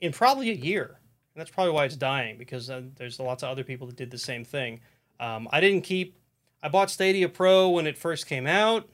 in 0.00 0.12
probably 0.12 0.50
a 0.50 0.54
year. 0.54 0.98
And 1.34 1.40
that's 1.40 1.50
probably 1.50 1.72
why 1.72 1.84
it's 1.86 1.96
dying 1.96 2.36
because 2.36 2.68
uh, 2.68 2.82
there's 2.96 3.18
lots 3.18 3.42
of 3.42 3.48
other 3.48 3.64
people 3.64 3.86
that 3.86 3.96
did 3.96 4.10
the 4.10 4.18
same 4.18 4.44
thing. 4.44 4.80
Um, 5.18 5.48
I 5.50 5.60
didn't 5.60 5.82
keep. 5.82 6.16
I 6.62 6.68
bought 6.68 6.90
Stadia 6.90 7.28
Pro 7.28 7.70
when 7.70 7.86
it 7.86 7.96
first 7.96 8.26
came 8.26 8.46
out, 8.46 8.88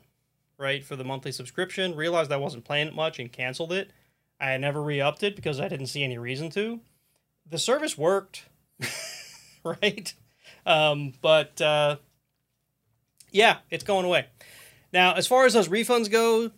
right, 0.57 0.85
for 0.85 0.97
the 0.97 1.05
monthly 1.05 1.33
subscription. 1.33 1.97
Realized 1.97 2.31
I 2.31 2.37
wasn't 2.37 2.65
playing 2.65 2.89
it 2.89 2.95
much 2.95 3.19
and 3.19 3.31
canceled 3.31 3.73
it. 3.73 3.91
I 4.41 4.57
never 4.57 4.81
re-upped 4.81 5.23
it 5.23 5.35
because 5.35 5.61
I 5.61 5.69
didn't 5.69 5.89
see 5.89 6.05
any 6.05 6.17
reason 6.17 6.51
to. 6.51 6.81
The 7.51 7.59
service 7.59 7.99
worked, 7.99 8.45
right? 9.65 10.15
Um, 10.65 11.15
but 11.21 11.61
uh, 11.61 11.97
yeah, 13.33 13.59
it's 13.71 13.85
going 13.85 14.05
away. 14.05 14.27
Now, 14.93 15.15
as 15.15 15.27
far 15.27 15.45
as 15.45 15.55
those 15.55 15.69
refunds 15.69 16.11
go, 16.11 16.51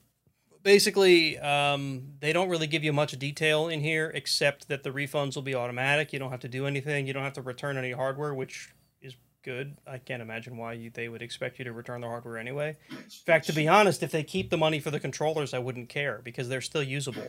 basically 0.62 1.38
um, 1.38 2.14
they 2.20 2.32
don't 2.32 2.48
really 2.48 2.66
give 2.66 2.84
you 2.84 2.92
much 2.92 3.18
detail 3.18 3.68
in 3.68 3.80
here 3.80 4.10
except 4.14 4.68
that 4.68 4.82
the 4.82 4.90
refunds 4.90 5.34
will 5.34 5.42
be 5.42 5.54
automatic. 5.54 6.12
You 6.12 6.18
don't 6.18 6.30
have 6.30 6.40
to 6.40 6.48
do 6.48 6.66
anything. 6.66 7.06
You 7.06 7.12
don't 7.12 7.24
have 7.24 7.32
to 7.34 7.42
return 7.42 7.76
any 7.76 7.92
hardware, 7.92 8.34
which 8.34 8.70
is 9.00 9.14
good. 9.42 9.76
I 9.86 9.98
can't 9.98 10.22
imagine 10.22 10.56
why 10.56 10.74
you, 10.74 10.90
they 10.90 11.08
would 11.08 11.22
expect 11.22 11.58
you 11.58 11.64
to 11.64 11.72
return 11.72 12.00
the 12.00 12.08
hardware 12.08 12.38
anyway. 12.38 12.76
In 12.90 12.96
fact, 13.26 13.46
to 13.46 13.52
be 13.52 13.68
honest, 13.68 14.02
if 14.02 14.10
they 14.10 14.22
keep 14.22 14.50
the 14.50 14.58
money 14.58 14.80
for 14.80 14.90
the 14.90 15.00
controllers, 15.00 15.54
I 15.54 15.58
wouldn't 15.58 15.88
care 15.88 16.20
because 16.24 16.48
they're 16.48 16.60
still 16.60 16.82
usable. 16.82 17.22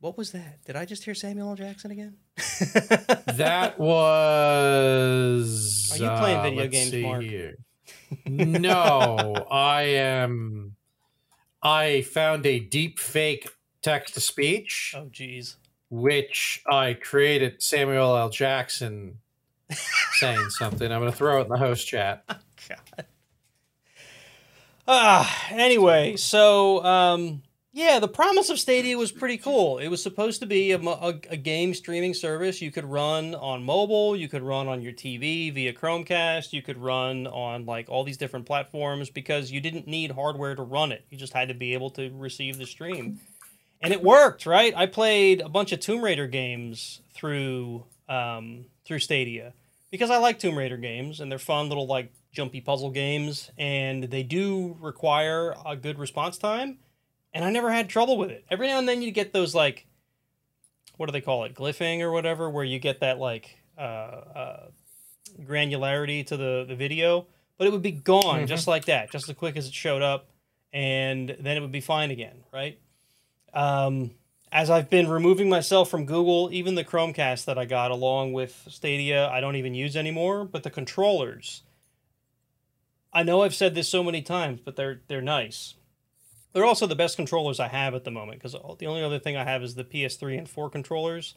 What 0.00 0.16
was 0.16 0.32
that? 0.32 0.64
Did 0.64 0.76
I 0.76 0.86
just 0.86 1.04
hear 1.04 1.14
Samuel 1.14 1.50
L. 1.50 1.56
Jackson 1.56 1.90
again? 1.90 2.16
That 3.36 3.78
was. 3.78 5.90
Are 5.92 5.98
you 5.98 6.08
playing 6.18 6.38
uh, 6.38 6.42
video 6.42 6.60
let's 6.62 6.72
games, 6.72 6.94
Mark? 7.02 7.22
here. 7.22 7.56
No, 8.26 9.34
I 9.50 9.82
am. 9.82 10.74
I 11.62 12.02
found 12.02 12.46
a 12.46 12.58
deep 12.58 12.98
fake 12.98 13.48
text 13.82 14.14
to 14.14 14.20
speech, 14.20 14.94
oh, 14.96 15.06
jeez. 15.06 15.56
which 15.90 16.62
I 16.70 16.94
created 16.94 17.62
Samuel 17.62 18.16
L. 18.16 18.30
Jackson 18.30 19.18
saying 20.12 20.50
something. 20.50 20.90
I'm 20.90 21.00
going 21.00 21.12
to 21.12 21.16
throw 21.16 21.40
it 21.40 21.44
in 21.44 21.48
the 21.48 21.58
host 21.58 21.86
chat. 21.86 22.24
God. 22.68 23.04
Ah, 24.88 25.46
anyway, 25.50 26.16
so 26.16 26.84
um, 26.84 27.42
yeah, 27.80 27.98
the 27.98 28.08
promise 28.08 28.50
of 28.50 28.60
Stadia 28.60 28.98
was 28.98 29.10
pretty 29.10 29.38
cool. 29.38 29.78
It 29.78 29.88
was 29.88 30.02
supposed 30.02 30.40
to 30.40 30.46
be 30.46 30.72
a, 30.72 30.78
a, 30.78 31.18
a 31.30 31.36
game 31.38 31.72
streaming 31.72 32.12
service 32.12 32.60
you 32.60 32.70
could 32.70 32.84
run 32.84 33.34
on 33.34 33.64
mobile, 33.64 34.14
you 34.14 34.28
could 34.28 34.42
run 34.42 34.68
on 34.68 34.82
your 34.82 34.92
TV 34.92 35.52
via 35.52 35.72
Chromecast, 35.72 36.52
you 36.52 36.60
could 36.60 36.76
run 36.76 37.26
on 37.26 37.64
like 37.64 37.88
all 37.88 38.04
these 38.04 38.18
different 38.18 38.44
platforms 38.44 39.08
because 39.08 39.50
you 39.50 39.62
didn't 39.62 39.86
need 39.86 40.10
hardware 40.10 40.54
to 40.54 40.62
run 40.62 40.92
it. 40.92 41.06
You 41.08 41.16
just 41.16 41.32
had 41.32 41.48
to 41.48 41.54
be 41.54 41.72
able 41.72 41.88
to 41.92 42.10
receive 42.12 42.58
the 42.58 42.66
stream. 42.66 43.18
And 43.80 43.94
it 43.94 44.02
worked, 44.02 44.44
right? 44.44 44.74
I 44.76 44.84
played 44.84 45.40
a 45.40 45.48
bunch 45.48 45.72
of 45.72 45.80
Tomb 45.80 46.04
Raider 46.04 46.26
games 46.26 47.00
through 47.14 47.84
um, 48.10 48.66
through 48.84 48.98
Stadia 48.98 49.54
because 49.90 50.10
I 50.10 50.18
like 50.18 50.38
Tomb 50.38 50.58
Raider 50.58 50.76
games 50.76 51.20
and 51.20 51.32
they're 51.32 51.38
fun 51.38 51.70
little 51.70 51.86
like 51.86 52.12
jumpy 52.30 52.60
puzzle 52.60 52.90
games 52.90 53.50
and 53.56 54.04
they 54.04 54.22
do 54.22 54.76
require 54.80 55.54
a 55.64 55.76
good 55.76 55.98
response 55.98 56.36
time 56.36 56.76
and 57.32 57.44
I 57.44 57.50
never 57.50 57.70
had 57.70 57.88
trouble 57.88 58.16
with 58.18 58.30
it. 58.30 58.44
Every 58.50 58.66
now 58.66 58.78
and 58.78 58.88
then 58.88 59.02
you 59.02 59.10
get 59.10 59.32
those 59.32 59.54
like 59.54 59.86
what 60.96 61.06
do 61.06 61.12
they 61.12 61.20
call 61.22 61.44
it? 61.44 61.54
Glyphing 61.54 62.00
or 62.00 62.10
whatever 62.12 62.50
where 62.50 62.64
you 62.64 62.78
get 62.78 63.00
that 63.00 63.18
like 63.18 63.56
uh, 63.78 63.80
uh, 63.80 64.66
granularity 65.42 66.26
to 66.26 66.36
the 66.36 66.64
the 66.68 66.74
video, 66.76 67.26
but 67.56 67.66
it 67.66 67.72
would 67.72 67.82
be 67.82 67.92
gone 67.92 68.40
Mhm. 68.42 68.46
just 68.46 68.66
like 68.66 68.84
that, 68.86 69.10
just 69.10 69.28
as 69.28 69.36
quick 69.36 69.56
as 69.56 69.66
it 69.66 69.74
showed 69.74 70.02
up 70.02 70.28
and 70.72 71.36
then 71.40 71.56
it 71.56 71.60
would 71.60 71.72
be 71.72 71.80
fine 71.80 72.10
again, 72.10 72.44
right? 72.52 72.78
Um 73.52 74.12
as 74.52 74.68
I've 74.68 74.90
been 74.90 75.08
removing 75.08 75.48
myself 75.48 75.88
from 75.88 76.06
Google, 76.06 76.50
even 76.52 76.74
the 76.74 76.82
Chromecast 76.84 77.44
that 77.44 77.56
I 77.56 77.64
got 77.66 77.92
along 77.92 78.32
with 78.32 78.66
Stadia, 78.68 79.28
I 79.28 79.40
don't 79.40 79.54
even 79.54 79.74
use 79.74 79.96
anymore. 79.96 80.44
But 80.44 80.64
the 80.64 80.70
controllers, 80.70 81.62
I 83.12 83.22
know 83.22 83.42
I've 83.42 83.54
said 83.54 83.76
this 83.76 83.88
so 83.88 84.02
many 84.02 84.22
times, 84.22 84.60
but 84.64 84.74
they're 84.76 85.00
they're 85.08 85.22
nice. 85.22 85.74
They're 86.52 86.64
also 86.64 86.86
the 86.86 86.96
best 86.96 87.16
controllers 87.16 87.60
I 87.60 87.68
have 87.68 87.94
at 87.94 88.04
the 88.04 88.10
moment 88.10 88.38
because 88.40 88.56
the 88.78 88.86
only 88.86 89.02
other 89.02 89.18
thing 89.18 89.36
I 89.36 89.44
have 89.44 89.62
is 89.62 89.74
the 89.74 89.84
PS3 89.84 90.38
and 90.38 90.48
4 90.48 90.70
controllers. 90.70 91.34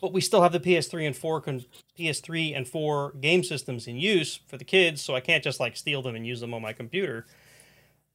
But 0.00 0.12
we 0.12 0.20
still 0.20 0.42
have 0.42 0.52
the 0.52 0.60
PS3 0.60 1.06
and 1.06 1.16
4 1.16 1.40
con- 1.40 1.64
PS3 1.98 2.56
and 2.56 2.68
4 2.68 3.12
game 3.20 3.42
systems 3.42 3.86
in 3.86 3.96
use 3.96 4.40
for 4.46 4.56
the 4.56 4.64
kids, 4.64 5.02
so 5.02 5.14
I 5.14 5.20
can't 5.20 5.42
just 5.42 5.60
like 5.60 5.76
steal 5.76 6.02
them 6.02 6.14
and 6.14 6.26
use 6.26 6.40
them 6.40 6.54
on 6.54 6.62
my 6.62 6.72
computer. 6.72 7.26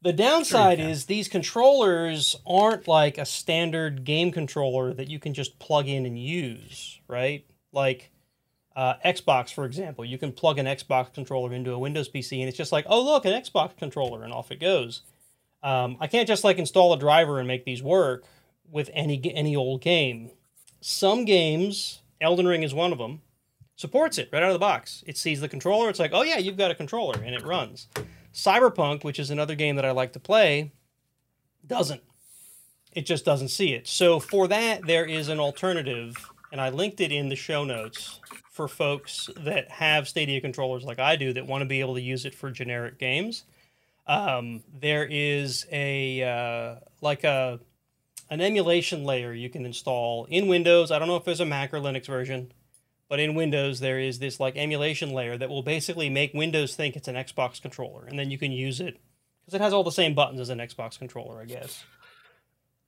The 0.02 0.14
downside 0.14 0.80
can. 0.80 0.90
is 0.90 1.06
these 1.06 1.28
controllers 1.30 2.36
aren't 2.46 2.88
like 2.88 3.18
a 3.18 3.26
standard 3.26 4.04
game 4.04 4.32
controller 4.32 4.94
that 4.94 5.10
you 5.10 5.20
can 5.20 5.34
just 5.34 5.60
plug 5.60 5.88
in 5.88 6.06
and 6.06 6.20
use, 6.20 7.00
right? 7.08 7.46
Like 7.72 8.12
uh, 8.76 8.96
Xbox, 9.06 9.54
for 9.54 9.66
example, 9.66 10.04
you 10.04 10.18
can 10.18 10.32
plug 10.34 10.58
an 10.58 10.66
Xbox 10.66 11.14
controller 11.14 11.54
into 11.54 11.72
a 11.72 11.80
Windows 11.80 12.10
PC 12.10 12.40
and 12.40 12.50
it's 12.50 12.58
just 12.58 12.72
like, 12.72 12.86
oh, 12.90 13.02
look, 13.02 13.26
an 13.26 13.32
Xbox 13.32 13.78
controller, 13.78 14.24
and 14.24 14.34
off 14.34 14.52
it 14.52 14.60
goes. 14.60 15.04
Um, 15.64 15.98
I 16.00 16.08
can't 16.08 16.28
just 16.28 16.44
like 16.44 16.60
install 16.60 16.94
a 16.94 17.00
driver 17.00 17.40
and 17.40 17.48
make 17.48 17.64
these 17.64 17.82
work 17.82 18.26
with 18.70 18.90
any 18.94 19.34
any 19.34 19.56
old 19.56 19.82
game. 19.82 20.32
Some 20.82 21.24
games, 21.24 22.02
Elden 22.20 22.46
Ring 22.46 22.64
is 22.64 22.74
one 22.74 22.92
of 22.92 22.98
them, 22.98 23.22
supports 23.78 24.18
it 24.18 24.30
right 24.34 24.44
out 24.44 24.50
of 24.50 24.54
the 24.54 24.60
box. 24.60 25.04
It 25.08 25.18
sees 25.18 25.40
the 25.40 25.48
controller, 25.48 25.90
it's 25.90 26.00
like, 26.00 26.12
oh 26.14 26.24
yeah, 26.24 26.38
you've 26.38 26.58
got 26.58 26.72
a 26.72 26.76
controller, 26.76 27.20
and 27.24 27.34
it 27.34 27.46
runs. 27.46 27.88
Cyberpunk, 28.34 29.04
which 29.04 29.20
is 29.20 29.30
another 29.30 29.56
game 29.56 29.78
that 29.78 29.86
I 29.86 29.92
like 29.92 30.14
to 30.14 30.20
play, 30.20 30.72
doesn't. 31.66 32.02
It 32.92 33.06
just 33.06 33.26
doesn't 33.26 33.50
see 33.50 33.74
it. 33.74 33.88
So 33.88 34.20
for 34.20 34.48
that, 34.50 34.86
there 34.86 35.06
is 35.06 35.30
an 35.30 35.40
alternative, 35.40 36.16
and 36.52 36.60
I 36.60 36.70
linked 36.70 37.00
it 37.00 37.12
in 37.12 37.30
the 37.30 37.36
show 37.36 37.64
notes 37.64 38.20
for 38.52 38.68
folks 38.68 39.30
that 39.38 39.70
have 39.72 40.08
Stadia 40.08 40.42
controllers 40.42 40.84
like 40.84 41.00
I 41.00 41.16
do 41.16 41.34
that 41.34 41.48
want 41.48 41.62
to 41.62 41.66
be 41.66 41.80
able 41.80 41.96
to 41.96 42.02
use 42.02 42.26
it 42.26 42.36
for 42.36 42.52
generic 42.52 43.00
games. 43.00 43.46
Um, 44.06 44.64
there 44.74 45.08
is 45.10 45.66
a 45.72 46.24
uh, 46.24 46.76
like 47.02 47.24
a 47.24 47.60
an 48.30 48.42
emulation 48.42 49.04
layer 49.04 49.34
you 49.34 49.50
can 49.50 49.66
install 49.66 50.26
in 50.26 50.48
Windows. 50.48 50.92
I 50.92 51.00
don't 51.00 51.08
know 51.08 51.16
if 51.16 51.24
there's 51.24 51.40
a 51.40 51.46
Mac 51.46 51.74
or 51.74 51.80
Linux 51.80 52.08
version, 52.08 52.52
but 53.08 53.20
in 53.20 53.36
Windows 53.36 53.80
there 53.80 54.00
is 54.00 54.20
this 54.20 54.40
like 54.40 54.58
emulation 54.58 55.12
layer 55.12 55.38
that 55.38 55.50
will 55.50 55.64
basically 55.64 56.10
make 56.10 56.34
Windows 56.34 56.76
think 56.76 56.96
it's 56.96 57.08
an 57.08 57.16
Xbox 57.16 57.62
controller, 57.62 58.06
and 58.06 58.20
then 58.20 58.30
you 58.30 58.38
can 58.38 58.52
use 58.52 58.80
it 58.80 59.00
because 59.42 59.54
it 59.54 59.62
has 59.62 59.74
all 59.74 59.84
the 59.84 59.92
same 59.92 60.14
buttons 60.14 60.40
as 60.40 60.50
an 60.50 60.60
Xbox 60.60 60.98
controller, 60.98 61.42
I 61.42 61.46
guess. 61.46 61.84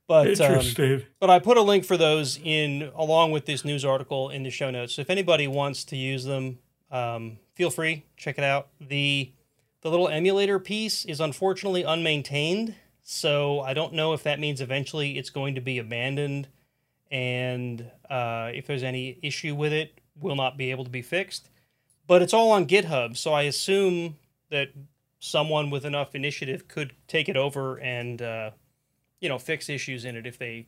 But 0.07 0.39
um, 0.39 0.61
but 1.19 1.29
I 1.29 1.39
put 1.39 1.57
a 1.57 1.61
link 1.61 1.83
for 1.83 1.97
those 1.97 2.39
in 2.43 2.91
along 2.95 3.31
with 3.31 3.45
this 3.45 3.65
news 3.65 3.83
article 3.83 4.29
in 4.29 4.43
the 4.43 4.51
show 4.51 4.69
notes. 4.69 4.93
So 4.93 5.01
if 5.01 5.09
anybody 5.09 5.47
wants 5.47 5.83
to 5.85 5.97
use 5.97 6.23
them, 6.25 6.59
um, 6.91 7.39
feel 7.55 7.71
free 7.71 8.05
check 8.15 8.37
it 8.37 8.43
out. 8.43 8.67
the 8.79 9.31
The 9.85 9.91
little 9.91 10.09
emulator 10.09 10.57
piece 10.57 11.05
is 11.05 11.19
unfortunately 11.19 11.83
unmaintained, 11.83 12.73
so 13.03 13.59
I 13.59 13.75
don't 13.75 13.93
know 13.93 14.13
if 14.13 14.23
that 14.23 14.39
means 14.39 14.59
eventually 14.59 15.19
it's 15.19 15.29
going 15.29 15.53
to 15.53 15.61
be 15.61 15.77
abandoned, 15.77 16.47
and 17.11 17.91
uh, 18.09 18.49
if 18.51 18.65
there's 18.65 18.81
any 18.81 19.19
issue 19.21 19.53
with 19.53 19.71
it, 19.71 20.01
will 20.19 20.35
not 20.35 20.57
be 20.57 20.71
able 20.71 20.85
to 20.85 20.89
be 20.89 21.03
fixed. 21.03 21.51
But 22.07 22.23
it's 22.23 22.33
all 22.33 22.49
on 22.49 22.65
GitHub, 22.65 23.15
so 23.15 23.31
I 23.31 23.43
assume 23.43 24.17
that 24.49 24.69
someone 25.19 25.69
with 25.69 25.85
enough 25.85 26.15
initiative 26.15 26.67
could 26.67 26.93
take 27.07 27.29
it 27.29 27.37
over 27.37 27.79
and 27.79 28.19
uh, 28.23 28.49
you 29.19 29.29
know 29.29 29.37
fix 29.37 29.69
issues 29.69 30.03
in 30.03 30.15
it 30.15 30.25
if 30.25 30.39
they 30.39 30.65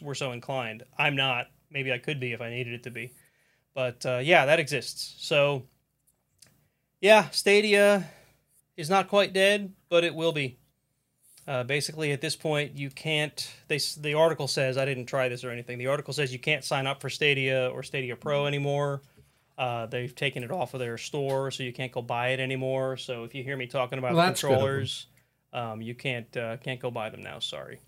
were 0.00 0.14
so 0.14 0.32
inclined. 0.32 0.82
I'm 0.96 1.14
not. 1.14 1.48
Maybe 1.70 1.92
I 1.92 1.98
could 1.98 2.18
be 2.18 2.32
if 2.32 2.40
I 2.40 2.48
needed 2.48 2.72
it 2.72 2.84
to 2.84 2.90
be. 2.90 3.12
But 3.74 4.06
uh, 4.06 4.20
yeah, 4.24 4.46
that 4.46 4.58
exists. 4.58 5.14
So 5.18 5.64
yeah, 7.02 7.28
Stadia 7.28 8.06
is 8.76 8.90
not 8.90 9.08
quite 9.08 9.32
dead, 9.32 9.72
but 9.88 10.04
it 10.04 10.14
will 10.14 10.32
be. 10.32 10.58
Uh, 11.48 11.62
basically, 11.62 12.10
at 12.10 12.20
this 12.20 12.34
point, 12.34 12.76
you 12.76 12.90
can't. 12.90 13.48
They 13.68 13.78
the 13.98 14.14
article 14.14 14.48
says 14.48 14.76
I 14.76 14.84
didn't 14.84 15.06
try 15.06 15.28
this 15.28 15.44
or 15.44 15.50
anything. 15.50 15.78
The 15.78 15.86
article 15.86 16.12
says 16.12 16.32
you 16.32 16.40
can't 16.40 16.64
sign 16.64 16.86
up 16.88 17.00
for 17.00 17.08
Stadia 17.08 17.68
or 17.68 17.84
Stadia 17.84 18.16
Pro 18.16 18.46
anymore. 18.46 19.02
Uh, 19.56 19.86
they've 19.86 20.14
taken 20.14 20.42
it 20.42 20.50
off 20.50 20.74
of 20.74 20.80
their 20.80 20.98
store, 20.98 21.50
so 21.50 21.62
you 21.62 21.72
can't 21.72 21.92
go 21.92 22.02
buy 22.02 22.28
it 22.28 22.40
anymore. 22.40 22.96
So 22.96 23.24
if 23.24 23.34
you 23.34 23.42
hear 23.44 23.56
me 23.56 23.66
talking 23.66 23.98
about 23.98 24.14
Well, 24.14 24.26
that's 24.26 24.42
good 24.42 24.48
of 24.48 24.58
them. 24.58 24.60
controllers, 24.60 25.06
um, 25.52 25.80
you 25.80 25.94
can't 25.94 26.36
uh, 26.36 26.56
can't 26.58 26.80
go 26.80 26.90
buy 26.90 27.10
them 27.10 27.22
now. 27.22 27.38
Sorry. 27.38 27.80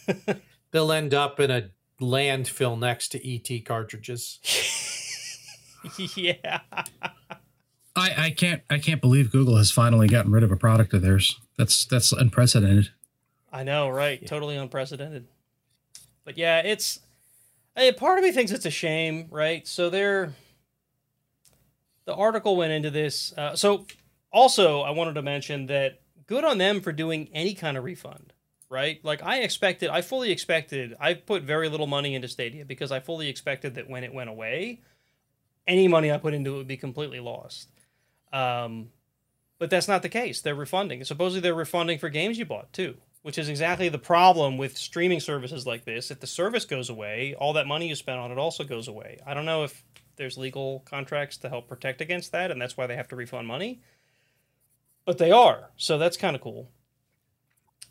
They'll 0.72 0.90
end 0.90 1.12
up 1.14 1.38
in 1.38 1.50
a 1.50 1.70
landfill 2.00 2.78
next 2.78 3.08
to 3.08 3.20
ET 3.24 3.64
cartridges. 3.64 4.40
yeah. 6.16 6.60
I, 7.96 8.14
I 8.26 8.30
can't 8.30 8.62
I 8.68 8.78
can't 8.78 9.00
believe 9.00 9.32
Google 9.32 9.56
has 9.56 9.70
finally 9.70 10.06
gotten 10.08 10.30
rid 10.30 10.42
of 10.42 10.52
a 10.52 10.56
product 10.56 10.92
of 10.92 11.02
theirs. 11.02 11.40
That's 11.56 11.84
that's 11.86 12.12
unprecedented. 12.12 12.90
I 13.52 13.64
know, 13.64 13.88
right? 13.88 14.24
Totally 14.26 14.56
unprecedented. 14.56 15.26
But 16.24 16.36
yeah, 16.36 16.60
it's 16.60 17.00
Hey, 17.76 17.92
part 17.92 18.18
of 18.18 18.24
me 18.24 18.32
thinks 18.32 18.52
it's 18.52 18.64
a 18.64 18.70
shame, 18.70 19.26
right? 19.30 19.66
So 19.68 19.90
they're 19.90 20.32
the 22.06 22.14
article 22.14 22.56
went 22.56 22.72
into 22.72 22.90
this. 22.90 23.34
Uh, 23.36 23.54
so 23.54 23.86
also, 24.32 24.80
I 24.80 24.90
wanted 24.90 25.14
to 25.16 25.22
mention 25.22 25.66
that 25.66 26.00
good 26.26 26.42
on 26.42 26.56
them 26.56 26.80
for 26.80 26.90
doing 26.90 27.28
any 27.34 27.52
kind 27.52 27.76
of 27.76 27.84
refund, 27.84 28.32
right? 28.70 29.04
Like 29.04 29.22
I 29.22 29.40
expected, 29.40 29.90
I 29.90 30.00
fully 30.00 30.30
expected. 30.30 30.96
I 30.98 31.12
put 31.14 31.42
very 31.42 31.68
little 31.68 31.86
money 31.86 32.14
into 32.14 32.28
Stadia 32.28 32.64
because 32.64 32.90
I 32.90 33.00
fully 33.00 33.28
expected 33.28 33.74
that 33.74 33.90
when 33.90 34.04
it 34.04 34.14
went 34.14 34.30
away, 34.30 34.80
any 35.66 35.86
money 35.86 36.10
I 36.10 36.16
put 36.16 36.32
into 36.32 36.54
it 36.54 36.56
would 36.56 36.68
be 36.68 36.78
completely 36.78 37.20
lost. 37.20 37.68
Um, 38.36 38.88
but 39.58 39.70
that's 39.70 39.88
not 39.88 40.02
the 40.02 40.08
case. 40.08 40.42
They're 40.42 40.54
refunding. 40.54 41.02
Supposedly, 41.04 41.40
they're 41.40 41.54
refunding 41.54 41.98
for 41.98 42.08
games 42.10 42.38
you 42.38 42.44
bought 42.44 42.72
too 42.72 42.96
which 43.26 43.38
is 43.38 43.48
exactly 43.48 43.88
the 43.88 43.98
problem 43.98 44.56
with 44.56 44.78
streaming 44.78 45.18
services 45.18 45.66
like 45.66 45.84
this. 45.84 46.12
If 46.12 46.20
the 46.20 46.28
service 46.28 46.64
goes 46.64 46.90
away, 46.90 47.34
all 47.36 47.54
that 47.54 47.66
money 47.66 47.88
you 47.88 47.96
spent 47.96 48.20
on 48.20 48.30
it 48.30 48.38
also 48.38 48.62
goes 48.62 48.86
away. 48.86 49.18
I 49.26 49.34
don't 49.34 49.44
know 49.44 49.64
if 49.64 49.82
there's 50.14 50.38
legal 50.38 50.84
contracts 50.88 51.36
to 51.38 51.48
help 51.48 51.66
protect 51.66 52.00
against 52.00 52.30
that, 52.30 52.52
and 52.52 52.62
that's 52.62 52.76
why 52.76 52.86
they 52.86 52.94
have 52.94 53.08
to 53.08 53.16
refund 53.16 53.48
money. 53.48 53.80
But 55.04 55.18
they 55.18 55.32
are, 55.32 55.70
so 55.76 55.98
that's 55.98 56.16
kind 56.16 56.36
of 56.36 56.42
cool. 56.42 56.70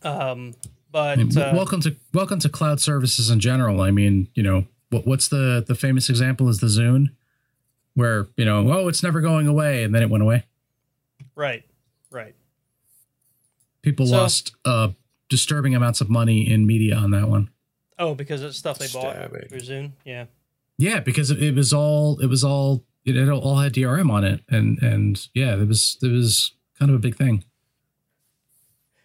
Um, 0.04 0.54
but 0.90 1.20
I 1.20 1.22
mean, 1.22 1.38
uh, 1.38 1.52
welcome 1.54 1.82
to 1.82 1.98
welcome 2.14 2.40
to 2.40 2.48
cloud 2.48 2.80
services 2.80 3.30
in 3.30 3.42
general. 3.42 3.82
I 3.82 3.92
mean, 3.92 4.30
you 4.36 4.44
know, 4.44 4.68
what, 4.90 5.06
what's 5.06 5.28
the 5.28 5.62
the 5.68 5.76
famous 5.76 6.08
example 6.08 6.48
is 6.48 6.62
the 6.62 6.68
Zune, 6.68 7.10
where 7.96 8.28
you 8.38 8.46
know, 8.46 8.72
oh, 8.72 8.88
it's 8.88 9.02
never 9.04 9.20
going 9.22 9.48
away, 9.48 9.84
and 9.84 9.94
then 9.96 10.04
it 10.04 10.10
went 10.10 10.22
away. 10.24 10.46
right, 11.36 11.64
right. 12.12 12.36
People 13.82 14.06
So- 14.08 14.18
lost 14.18 14.56
uh, 14.66 14.90
disturbing 15.30 15.76
amounts 15.76 16.02
of 16.02 16.10
money 16.10 16.50
in 16.50 16.66
media 16.68 16.96
on 16.96 17.12
that 17.12 17.28
one. 17.28 17.50
Oh, 17.98 18.14
because 18.16 18.42
it's 18.44 18.58
stuff 18.58 18.78
they 18.78 18.88
bought 18.88 19.16
Stabbing. 19.16 19.48
through 19.50 19.60
Zune. 19.60 19.92
Yeah. 20.04 20.26
Yeah, 20.78 21.00
because 21.00 21.32
it, 21.32 21.42
it 21.42 21.56
was 21.56 21.72
all 21.72 22.20
it 22.20 22.26
was 22.28 22.44
all 22.44 22.84
it, 23.06 23.16
it 23.16 23.30
all 23.30 23.58
had 23.60 23.74
DRM 23.74 24.12
on 24.12 24.24
it, 24.26 24.42
and 24.50 24.78
and 24.82 25.28
yeah, 25.34 25.56
it 25.56 25.68
was 25.68 25.98
it 26.02 26.12
was 26.12 26.54
kind 26.78 26.90
of 26.92 26.96
a 26.96 27.00
big 27.00 27.16
thing. 27.16 27.46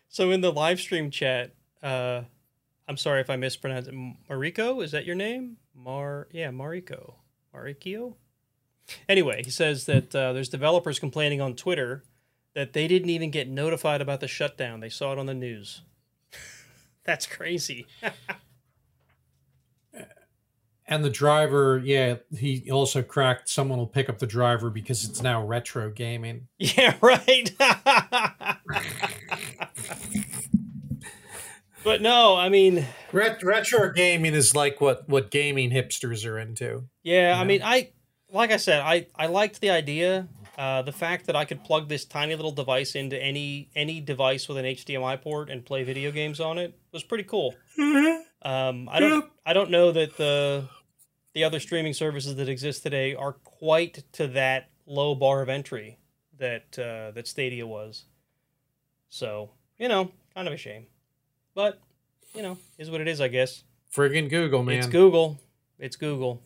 So 0.08 0.30
in 0.32 0.40
the 0.40 0.50
live 0.50 0.80
stream 0.80 1.10
chat, 1.10 1.54
uh, 1.84 2.22
I'm 2.88 2.96
sorry 2.96 3.20
if 3.20 3.30
I 3.30 3.36
mispronounced 3.36 3.88
it. 3.88 3.94
Mariko, 4.28 4.82
is 4.82 4.90
that 4.90 5.04
your 5.04 5.14
name? 5.14 5.58
Mar, 5.74 6.26
yeah, 6.32 6.48
Mariko, 6.50 7.14
Marikio. 7.54 8.14
Anyway, 9.08 9.42
he 9.44 9.50
says 9.50 9.86
that 9.86 10.14
uh, 10.14 10.32
there's 10.32 10.48
developers 10.48 10.98
complaining 10.98 11.40
on 11.40 11.54
Twitter 11.56 12.04
that 12.54 12.72
they 12.72 12.88
didn't 12.88 13.10
even 13.10 13.30
get 13.30 13.48
notified 13.48 14.00
about 14.00 14.20
the 14.20 14.28
shutdown. 14.28 14.80
They 14.80 14.88
saw 14.88 15.12
it 15.12 15.18
on 15.18 15.26
the 15.26 15.34
news. 15.34 15.82
That's 17.04 17.26
crazy. 17.26 17.86
And 20.92 21.04
the 21.04 21.10
driver, 21.10 21.78
yeah, 21.84 22.16
he 22.36 22.68
also 22.68 23.00
cracked. 23.00 23.48
Someone 23.48 23.78
will 23.78 23.86
pick 23.86 24.08
up 24.08 24.18
the 24.18 24.26
driver 24.26 24.70
because 24.70 25.04
it's 25.08 25.22
now 25.22 25.46
retro 25.46 25.88
gaming. 25.88 26.48
yeah, 26.58 26.96
right. 27.00 27.48
but 31.84 32.02
no, 32.02 32.34
I 32.34 32.48
mean, 32.48 32.84
Ret- 33.12 33.40
retro 33.44 33.92
gaming 33.92 34.34
is 34.34 34.56
like 34.56 34.80
what 34.80 35.08
what 35.08 35.30
gaming 35.30 35.70
hipsters 35.70 36.26
are 36.26 36.40
into. 36.40 36.84
Yeah, 37.04 37.34
I 37.36 37.38
Yeah. 37.38 37.44
mean, 37.44 37.60
I 37.62 37.90
like 38.32 38.50
I 38.50 38.56
said, 38.56 38.80
I 38.80 39.06
I 39.14 39.26
liked 39.26 39.60
the 39.60 39.70
idea. 39.70 40.28
Uh, 40.58 40.82
the 40.82 40.92
fact 40.92 41.26
that 41.26 41.36
I 41.36 41.46
could 41.46 41.64
plug 41.64 41.88
this 41.88 42.04
tiny 42.04 42.34
little 42.34 42.52
device 42.52 42.94
into 42.94 43.20
any 43.20 43.70
any 43.74 44.00
device 44.00 44.48
with 44.48 44.58
an 44.58 44.64
HDMI 44.66 45.20
port 45.22 45.48
and 45.48 45.64
play 45.64 45.84
video 45.84 46.10
games 46.10 46.38
on 46.40 46.58
it 46.58 46.74
was 46.92 47.02
pretty 47.02 47.24
cool. 47.24 47.54
Um, 48.42 48.88
I 48.90 49.00
don't 49.00 49.30
I 49.46 49.52
don't 49.52 49.70
know 49.70 49.92
that 49.92 50.16
the 50.16 50.68
the 51.34 51.44
other 51.44 51.60
streaming 51.60 51.94
services 51.94 52.36
that 52.36 52.48
exist 52.48 52.82
today 52.82 53.14
are 53.14 53.32
quite 53.32 54.04
to 54.12 54.26
that 54.28 54.68
low 54.86 55.14
bar 55.14 55.40
of 55.40 55.48
entry 55.48 55.98
that 56.38 56.78
uh, 56.78 57.12
that 57.12 57.26
Stadia 57.26 57.66
was. 57.66 58.04
So 59.08 59.50
you 59.78 59.88
know, 59.88 60.10
kind 60.34 60.46
of 60.46 60.52
a 60.52 60.58
shame, 60.58 60.86
but 61.54 61.80
you 62.34 62.42
know, 62.42 62.58
is 62.78 62.90
what 62.90 63.00
it 63.00 63.08
is, 63.08 63.20
I 63.20 63.28
guess. 63.28 63.64
Friggin' 63.94 64.28
Google, 64.28 64.62
man. 64.62 64.78
It's 64.78 64.86
Google. 64.86 65.38
It's 65.78 65.96
Google. 65.96 66.42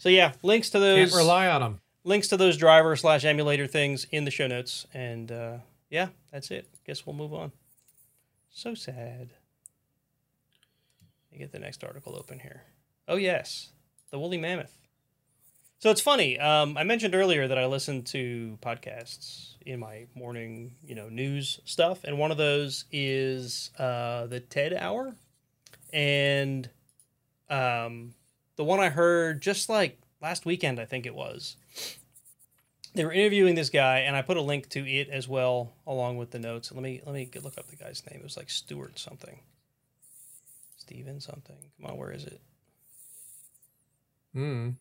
So 0.00 0.08
yeah, 0.08 0.32
links 0.42 0.70
to 0.70 0.78
those. 0.78 1.10
Can't 1.10 1.12
rely 1.12 1.46
on 1.46 1.60
them. 1.60 1.80
links 2.04 2.28
to 2.28 2.38
those 2.38 2.56
driver 2.56 2.96
slash 2.96 3.22
emulator 3.22 3.66
things 3.66 4.06
in 4.10 4.24
the 4.24 4.30
show 4.30 4.46
notes, 4.46 4.86
and 4.94 5.30
uh, 5.30 5.58
yeah, 5.90 6.08
that's 6.32 6.50
it. 6.50 6.66
Guess 6.86 7.04
we'll 7.04 7.14
move 7.14 7.34
on. 7.34 7.52
So 8.50 8.74
sad. 8.74 9.28
Let 11.30 11.32
me 11.32 11.38
get 11.38 11.52
the 11.52 11.58
next 11.58 11.84
article 11.84 12.16
open 12.16 12.38
here. 12.38 12.62
Oh 13.08 13.16
yes, 13.16 13.72
the 14.10 14.18
woolly 14.18 14.38
mammoth. 14.38 14.74
So 15.80 15.90
it's 15.90 16.00
funny. 16.00 16.38
Um, 16.38 16.78
I 16.78 16.84
mentioned 16.84 17.14
earlier 17.14 17.46
that 17.46 17.58
I 17.58 17.66
listen 17.66 18.02
to 18.04 18.58
podcasts 18.62 19.56
in 19.66 19.80
my 19.80 20.06
morning, 20.14 20.76
you 20.82 20.94
know, 20.94 21.10
news 21.10 21.60
stuff, 21.66 22.04
and 22.04 22.16
one 22.16 22.30
of 22.30 22.38
those 22.38 22.86
is 22.90 23.70
uh, 23.78 24.24
the 24.28 24.40
TED 24.40 24.72
Hour, 24.72 25.14
and 25.92 26.70
um, 27.50 28.14
the 28.60 28.64
one 28.64 28.78
I 28.78 28.90
heard 28.90 29.40
just 29.40 29.70
like 29.70 29.98
last 30.20 30.44
weekend, 30.44 30.78
I 30.78 30.84
think 30.84 31.06
it 31.06 31.14
was. 31.14 31.56
They 32.94 33.06
were 33.06 33.12
interviewing 33.12 33.54
this 33.54 33.70
guy, 33.70 34.00
and 34.00 34.14
I 34.14 34.20
put 34.20 34.36
a 34.36 34.42
link 34.42 34.68
to 34.70 34.86
it 34.86 35.08
as 35.08 35.26
well, 35.26 35.72
along 35.86 36.18
with 36.18 36.30
the 36.30 36.38
notes. 36.38 36.70
Let 36.70 36.82
me 36.82 37.00
let 37.06 37.14
me 37.14 37.26
look 37.42 37.56
up 37.56 37.68
the 37.68 37.76
guy's 37.76 38.02
name. 38.10 38.20
It 38.20 38.22
was 38.22 38.36
like 38.36 38.50
Stewart 38.50 38.98
something, 38.98 39.40
Steven 40.76 41.22
something. 41.22 41.56
Come 41.80 41.90
on, 41.90 41.96
where 41.96 42.12
is 42.12 42.24
it? 42.24 42.38
Hmm. 44.34 44.72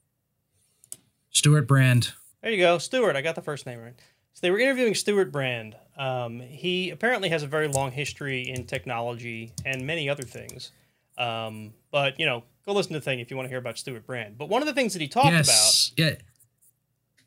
Stuart 1.30 1.65
Brand. 1.65 2.11
There 2.41 2.51
you 2.51 2.57
go, 2.57 2.80
Stewart. 2.80 3.15
I 3.15 3.21
got 3.21 3.36
the 3.36 3.41
first 3.41 3.65
name 3.65 3.80
right. 3.80 3.95
So 4.34 4.39
they 4.41 4.51
were 4.51 4.59
interviewing 4.59 4.93
Stuart 4.93 5.32
Brand. 5.32 5.77
Um, 5.95 6.41
he 6.41 6.89
apparently 6.89 7.30
has 7.30 7.43
a 7.43 7.47
very 7.47 7.69
long 7.69 7.93
history 7.93 8.41
in 8.41 8.65
technology 8.65 9.53
and 9.65 9.88
many 9.88 10.10
other 10.10 10.23
things. 10.23 10.73
Um, 11.18 11.73
but 11.91 12.19
you 12.19 12.26
know, 12.26 12.43
go 12.69 12.77
listen 12.77 12.93
to 12.93 12.99
the 12.99 13.03
thing 13.03 13.19
if 13.19 13.29
you 13.31 13.37
want 13.37 13.45
to 13.47 13.49
hear 13.49 13.57
about 13.59 13.77
Stuart 13.77 14.05
Brand. 14.05 14.37
But 14.37 14.49
one 14.49 14.61
of 14.61 14.67
the 14.67 14.73
things 14.73 14.93
that 14.93 15.01
he 15.01 15.07
talked 15.07 15.27
yes, 15.27 15.91
yeah. 15.97 16.15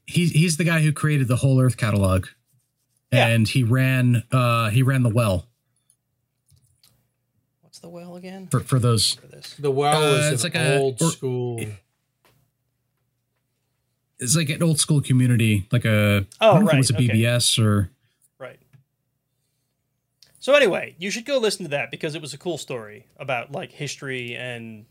He's 0.06 0.32
he's 0.32 0.56
the 0.56 0.64
guy 0.64 0.80
who 0.80 0.92
created 0.92 1.28
the 1.28 1.36
whole 1.36 1.60
Earth 1.60 1.76
catalog, 1.76 2.26
Yeah. 3.12 3.28
and 3.28 3.46
he 3.48 3.62
ran 3.62 4.24
uh 4.32 4.70
he 4.70 4.82
ran 4.82 5.02
the 5.02 5.08
well 5.10 5.46
what's 7.60 7.78
the 7.78 7.88
well 7.88 8.16
again? 8.16 8.48
for 8.50 8.60
for 8.60 8.78
those. 8.78 9.14
For. 9.14 9.62
The 9.62 9.70
well 9.70 10.02
Uh, 10.02 10.16
is 10.18 10.32
it's 10.32 10.44
an 10.44 10.52
like 10.52 10.62
a- 10.62 10.78
old 10.78 11.00
or- 11.02 11.10
school. 11.10 11.60
It's 14.18 14.36
like 14.36 14.50
an 14.50 14.62
old 14.62 14.78
school 14.78 15.00
community, 15.00 15.66
like 15.72 15.84
a 15.84 16.26
Oh, 16.40 16.50
I 16.50 16.54
don't 16.54 16.54
know 16.54 16.60
if 16.60 16.66
right, 16.68 16.74
it 16.74 16.78
was 16.78 16.90
a 16.90 16.94
okay. 16.96 17.08
BBS 17.08 17.58
or 17.58 17.90
Right. 18.38 18.60
So 20.38 20.54
anyway, 20.54 20.94
you 20.98 21.10
should 21.10 21.24
go 21.24 21.38
listen 21.38 21.64
to 21.64 21.70
that 21.70 21.90
because 21.90 22.14
it 22.14 22.22
was 22.22 22.32
a 22.34 22.38
cool 22.38 22.58
story 22.58 23.06
about 23.16 23.50
like 23.52 23.72
history 23.72 24.36
and 24.36 24.84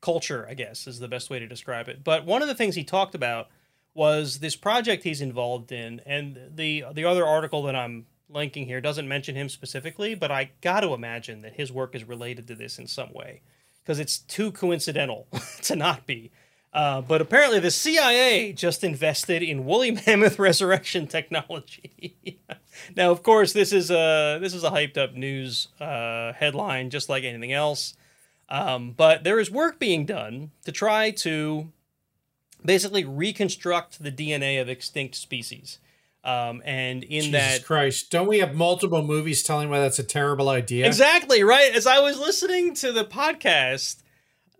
culture, 0.00 0.46
I 0.48 0.54
guess 0.54 0.86
is 0.86 0.98
the 0.98 1.08
best 1.08 1.30
way 1.30 1.38
to 1.38 1.46
describe 1.46 1.88
it. 1.88 2.04
But 2.04 2.24
one 2.24 2.42
of 2.42 2.48
the 2.48 2.54
things 2.54 2.74
he 2.74 2.84
talked 2.84 3.14
about 3.14 3.48
was 3.94 4.38
this 4.38 4.56
project 4.56 5.02
he's 5.02 5.20
involved 5.20 5.72
in 5.72 6.00
and 6.06 6.38
the 6.54 6.84
the 6.92 7.04
other 7.04 7.26
article 7.26 7.62
that 7.64 7.74
I'm 7.74 8.06
linking 8.30 8.66
here 8.66 8.80
doesn't 8.80 9.08
mention 9.08 9.34
him 9.34 9.48
specifically, 9.48 10.14
but 10.14 10.30
I 10.30 10.50
got 10.60 10.80
to 10.80 10.92
imagine 10.92 11.42
that 11.42 11.54
his 11.54 11.72
work 11.72 11.94
is 11.94 12.04
related 12.04 12.46
to 12.48 12.54
this 12.54 12.78
in 12.78 12.86
some 12.86 13.12
way 13.12 13.42
because 13.82 13.98
it's 13.98 14.18
too 14.18 14.52
coincidental 14.52 15.26
to 15.62 15.76
not 15.76 16.06
be. 16.06 16.30
Uh, 16.72 17.00
but 17.00 17.22
apparently, 17.22 17.58
the 17.58 17.70
CIA 17.70 18.52
just 18.52 18.84
invested 18.84 19.42
in 19.42 19.64
woolly 19.64 19.90
mammoth 19.90 20.38
resurrection 20.38 21.06
technology. 21.06 22.18
now, 22.96 23.10
of 23.10 23.22
course, 23.22 23.54
this 23.54 23.72
is 23.72 23.90
a 23.90 24.38
this 24.40 24.52
is 24.52 24.64
a 24.64 24.70
hyped 24.70 24.98
up 24.98 25.14
news 25.14 25.68
uh, 25.80 26.34
headline, 26.34 26.90
just 26.90 27.08
like 27.08 27.24
anything 27.24 27.52
else. 27.52 27.94
Um, 28.48 28.92
but 28.92 29.24
there 29.24 29.38
is 29.38 29.50
work 29.50 29.78
being 29.78 30.06
done 30.06 30.52
to 30.64 30.72
try 30.72 31.10
to 31.10 31.70
basically 32.64 33.04
reconstruct 33.04 34.02
the 34.02 34.10
DNA 34.10 34.60
of 34.60 34.68
extinct 34.68 35.14
species. 35.14 35.78
Um, 36.24 36.62
and 36.64 37.04
in 37.04 37.30
that 37.30 37.40
Jesus 37.40 37.58
that, 37.58 37.66
Christ, 37.66 38.10
don't 38.10 38.26
we 38.26 38.40
have 38.40 38.54
multiple 38.54 39.02
movies 39.02 39.42
telling 39.42 39.70
why 39.70 39.80
that's 39.80 39.98
a 39.98 40.04
terrible 40.04 40.48
idea? 40.48 40.86
Exactly, 40.86 41.42
right? 41.42 41.74
As 41.74 41.86
I 41.86 42.00
was 42.00 42.18
listening 42.18 42.74
to 42.74 42.92
the 42.92 43.04
podcast, 43.04 44.02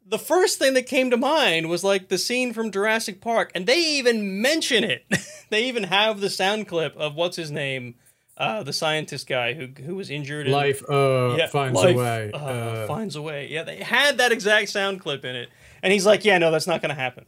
the 0.07 0.19
first 0.19 0.59
thing 0.59 0.75
that 0.75 0.87
came 0.87 1.11
to 1.11 1.17
mind 1.17 1.69
was 1.69 1.85
like 1.85 2.09
the 2.09 2.19
scene 2.19 2.53
from 2.53 2.71
Jurassic 2.71 3.21
Park, 3.21 3.51
and 3.55 3.67
they 3.67 3.79
even 3.79 4.41
mention 4.41 4.85
it. 4.85 5.05
they 5.51 5.65
even 5.65 5.85
have 5.85 6.21
the 6.21 6.31
sound 6.31 6.69
clip 6.69 6.97
of 6.97 7.15
what's 7.15 7.37
his 7.37 7.51
name, 7.51 7.97
uh, 8.39 8.63
the 8.63 8.73
scientist 8.73 9.27
guy 9.27 9.53
who 9.53 9.67
who 9.85 9.95
was 9.97 10.09
injured. 10.11 10.47
and- 10.47 10.55
Life 10.55 10.83
uh, 10.89 11.35
Yeah, 11.37 11.49
finds 11.49 11.77
life, 11.77 11.95
a 11.95 11.99
way. 11.99 12.31
uh, 12.33 12.39
Uh, 12.39 12.87
finds 12.87 13.17
a 13.17 13.23
way. 13.23 13.49
Yeah, 13.51 13.65
they 13.65 13.77
had 13.83 14.17
that 14.19 14.33
exact 14.33 14.71
sound 14.71 15.01
clip 15.01 15.25
in 15.25 15.37
it, 15.37 15.49
and 15.83 15.93
he's 15.93 16.07
like, 16.07 16.25
"Yeah, 16.25 16.39
no, 16.39 16.51
that's 16.51 16.67
not 16.67 16.81
going 16.81 16.95
to 16.95 17.01
happen." 17.01 17.27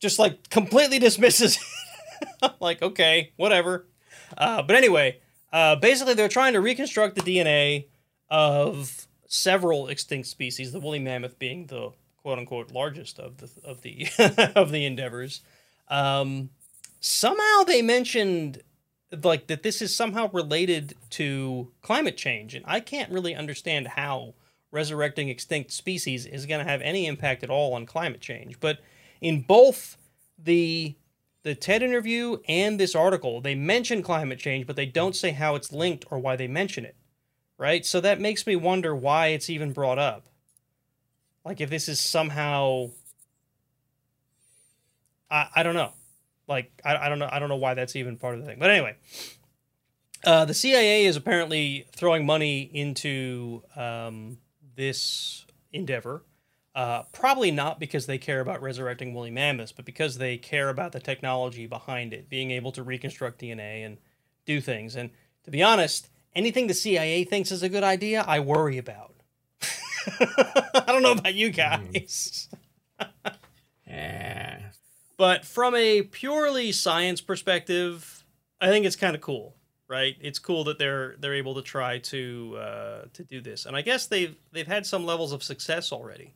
Just 0.00 0.18
like 0.18 0.50
completely 0.50 0.98
dismisses. 0.98 1.58
I'm 2.42 2.50
like, 2.60 2.82
okay, 2.82 3.32
whatever. 3.36 3.86
Uh, 4.36 4.62
but 4.62 4.76
anyway, 4.76 5.18
uh, 5.52 5.76
basically, 5.76 6.14
they're 6.14 6.28
trying 6.28 6.52
to 6.52 6.60
reconstruct 6.60 7.14
the 7.16 7.22
DNA 7.22 7.86
of 8.28 9.06
several 9.28 9.88
extinct 9.88 10.28
species, 10.28 10.72
the 10.72 10.80
woolly 10.80 10.98
mammoth 10.98 11.38
being 11.38 11.66
the 11.66 11.90
quote 11.90 11.94
quote 12.22 12.38
unquote 12.38 12.72
largest 12.72 13.18
of 13.18 13.38
the 13.38 13.48
of 13.64 13.82
the 13.82 14.06
of 14.56 14.70
the 14.72 14.84
endeavors. 14.84 15.40
Um, 15.88 16.50
somehow 17.00 17.62
they 17.66 17.80
mentioned 17.82 18.60
like 19.22 19.46
that 19.46 19.62
this 19.62 19.80
is 19.80 19.94
somehow 19.94 20.30
related 20.32 20.94
to 21.10 21.70
climate 21.82 22.16
change, 22.16 22.54
and 22.54 22.64
I 22.68 22.80
can't 22.80 23.10
really 23.10 23.34
understand 23.34 23.88
how 23.88 24.34
resurrecting 24.70 25.28
extinct 25.28 25.72
species 25.72 26.26
is 26.26 26.46
going 26.46 26.64
to 26.64 26.70
have 26.70 26.82
any 26.82 27.06
impact 27.06 27.42
at 27.42 27.50
all 27.50 27.74
on 27.74 27.86
climate 27.86 28.20
change. 28.20 28.60
But 28.60 28.80
in 29.20 29.42
both 29.42 29.96
the 30.38 30.94
the 31.44 31.54
TED 31.54 31.82
interview 31.82 32.38
and 32.48 32.78
this 32.78 32.94
article, 32.94 33.40
they 33.40 33.54
mention 33.54 34.02
climate 34.02 34.38
change, 34.38 34.66
but 34.66 34.76
they 34.76 34.86
don't 34.86 35.16
say 35.16 35.30
how 35.30 35.54
it's 35.54 35.72
linked 35.72 36.04
or 36.10 36.18
why 36.18 36.36
they 36.36 36.48
mention 36.48 36.84
it. 36.84 36.96
Right? 37.56 37.86
So 37.86 38.00
that 38.00 38.20
makes 38.20 38.46
me 38.46 38.56
wonder 38.56 38.94
why 38.94 39.28
it's 39.28 39.50
even 39.50 39.72
brought 39.72 39.98
up. 39.98 40.26
Like 41.44 41.60
if 41.60 41.70
this 41.70 41.88
is 41.88 42.00
somehow 42.00 42.90
I, 45.30 45.48
I 45.56 45.62
don't 45.62 45.74
know. 45.74 45.92
Like 46.48 46.72
I, 46.84 46.96
I 46.96 47.08
don't 47.08 47.18
know 47.18 47.28
I 47.30 47.38
don't 47.38 47.48
know 47.48 47.56
why 47.56 47.74
that's 47.74 47.94
even 47.96 48.16
part 48.16 48.34
of 48.34 48.40
the 48.40 48.46
thing. 48.46 48.58
But 48.58 48.70
anyway, 48.70 48.96
uh, 50.24 50.44
the 50.44 50.54
CIA 50.54 51.04
is 51.04 51.16
apparently 51.16 51.86
throwing 51.94 52.26
money 52.26 52.62
into 52.62 53.62
um, 53.76 54.38
this 54.74 55.46
endeavor. 55.72 56.24
Uh, 56.74 57.02
probably 57.12 57.50
not 57.50 57.80
because 57.80 58.06
they 58.06 58.18
care 58.18 58.40
about 58.40 58.62
resurrecting 58.62 59.12
woolly 59.12 59.30
mammoths, 59.32 59.72
but 59.72 59.84
because 59.84 60.18
they 60.18 60.36
care 60.36 60.68
about 60.68 60.92
the 60.92 61.00
technology 61.00 61.66
behind 61.66 62.12
it, 62.12 62.28
being 62.28 62.52
able 62.52 62.70
to 62.70 62.82
reconstruct 62.82 63.40
DNA 63.40 63.84
and 63.84 63.98
do 64.46 64.60
things. 64.60 64.94
And 64.94 65.10
to 65.44 65.50
be 65.50 65.62
honest, 65.62 66.08
anything 66.36 66.68
the 66.68 66.74
CIA 66.74 67.24
thinks 67.24 67.50
is 67.50 67.64
a 67.64 67.68
good 67.68 67.82
idea, 67.82 68.24
I 68.26 68.40
worry 68.40 68.78
about. 68.78 69.14
I 70.20 70.84
don't 70.86 71.02
know 71.02 71.12
about 71.12 71.34
you 71.34 71.50
guys. 71.50 72.48
But 75.18 75.44
from 75.44 75.74
a 75.74 76.02
purely 76.02 76.70
science 76.70 77.20
perspective, 77.20 78.24
I 78.60 78.68
think 78.68 78.86
it's 78.86 78.96
kind 78.96 79.16
of 79.16 79.20
cool, 79.20 79.56
right? 79.88 80.16
It's 80.20 80.38
cool 80.38 80.64
that 80.64 80.78
they're 80.78 81.16
they're 81.18 81.34
able 81.34 81.56
to 81.56 81.62
try 81.62 81.98
to 81.98 82.56
uh, 82.56 83.02
to 83.12 83.24
do 83.24 83.40
this, 83.40 83.66
and 83.66 83.76
I 83.76 83.82
guess 83.82 84.06
they've 84.06 84.36
they've 84.52 84.66
had 84.66 84.86
some 84.86 85.04
levels 85.04 85.32
of 85.32 85.42
success 85.42 85.92
already. 85.92 86.34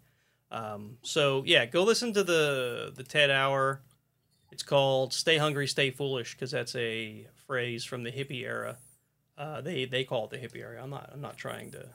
Um, 0.50 0.98
so 1.02 1.44
yeah, 1.46 1.64
go 1.64 1.84
listen 1.84 2.12
to 2.14 2.24
the 2.24 2.92
the 2.94 3.04
TED 3.04 3.30
Hour. 3.30 3.80
It's 4.50 4.64
called 4.64 5.14
"Stay 5.14 5.38
Hungry, 5.38 5.68
Stay 5.68 5.92
Foolish" 5.92 6.34
because 6.34 6.50
that's 6.50 6.74
a 6.74 7.28
phrase 7.46 7.84
from 7.84 8.02
the 8.02 8.10
hippie 8.10 8.42
era. 8.42 8.78
Uh, 9.38 9.60
they 9.60 9.84
they 9.84 10.02
call 10.02 10.24
it 10.24 10.30
the 10.30 10.38
hippie 10.38 10.60
era. 10.60 10.82
I'm 10.82 10.90
not 10.90 11.08
I'm 11.12 11.20
not 11.20 11.36
trying 11.36 11.70
to 11.70 11.88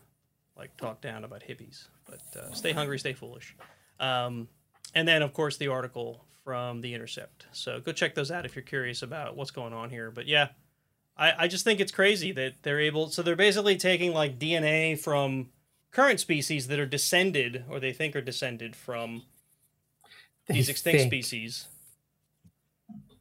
like 0.57 0.75
talk 0.77 1.01
down 1.01 1.25
about 1.25 1.41
hippies, 1.41 1.87
but 2.09 2.21
uh, 2.41 2.53
stay 2.53 2.71
hungry, 2.71 2.97
stay 2.97 3.13
foolish. 3.13 3.57
Um, 3.99 4.47
and 4.95 5.05
then 5.05 5.21
of 5.21 5.33
course 5.33 5.57
the 5.57 5.67
article 5.67 6.23
from 6.47 6.79
the 6.79 6.93
Intercept. 6.93 7.45
So 7.51 7.81
go 7.81 7.91
check 7.91 8.15
those 8.15 8.31
out 8.31 8.45
if 8.45 8.55
you're 8.55 8.63
curious 8.63 9.01
about 9.01 9.35
what's 9.35 9.51
going 9.51 9.73
on 9.73 9.89
here. 9.89 10.09
But 10.11 10.27
yeah, 10.27 10.47
I, 11.17 11.33
I 11.39 11.47
just 11.49 11.65
think 11.65 11.81
it's 11.81 11.91
crazy 11.91 12.31
that 12.31 12.53
they're 12.63 12.79
able. 12.79 13.09
So 13.09 13.21
they're 13.21 13.35
basically 13.35 13.75
taking 13.75 14.13
like 14.13 14.39
DNA 14.39 14.97
from 14.97 15.49
current 15.91 16.21
species 16.21 16.67
that 16.67 16.79
are 16.79 16.85
descended 16.85 17.65
or 17.69 17.81
they 17.81 17.91
think 17.91 18.15
are 18.15 18.21
descended 18.21 18.77
from 18.77 19.23
these 20.47 20.69
extinct 20.69 20.99
think. 21.01 21.09
species. 21.11 21.67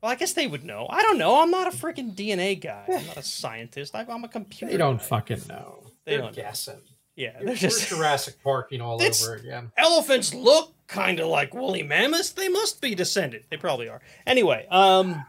Well, 0.00 0.12
I 0.12 0.14
guess 0.14 0.32
they 0.34 0.46
would 0.46 0.62
know. 0.62 0.86
I 0.88 1.02
don't 1.02 1.18
know. 1.18 1.42
I'm 1.42 1.50
not 1.50 1.66
a 1.66 1.76
freaking 1.76 2.14
DNA 2.14 2.60
guy. 2.60 2.84
I'm 2.86 3.06
not 3.08 3.16
a 3.16 3.22
scientist. 3.24 3.96
I, 3.96 4.06
I'm 4.08 4.22
a 4.22 4.28
computer. 4.28 4.70
They 4.70 4.78
don't 4.78 4.98
guy. 4.98 5.04
fucking 5.04 5.42
know. 5.48 5.82
They 6.04 6.12
They're 6.12 6.18
don't 6.20 6.36
know. 6.36 6.42
guessing. 6.44 6.80
Yeah, 7.16 7.32
We're 7.40 7.46
they're 7.46 7.54
just 7.56 7.88
Jurassic 7.88 8.40
Parking 8.44 8.80
all 8.80 9.02
over 9.02 9.34
again. 9.34 9.72
elephants 9.76 10.32
look 10.32 10.74
kind 10.86 11.20
of 11.20 11.28
like 11.28 11.54
woolly 11.54 11.82
mammoths. 11.82 12.30
They 12.30 12.48
must 12.48 12.80
be 12.80 12.94
descended. 12.94 13.44
They 13.50 13.56
probably 13.56 13.88
are. 13.88 14.00
Anyway, 14.26 14.66
um, 14.70 15.24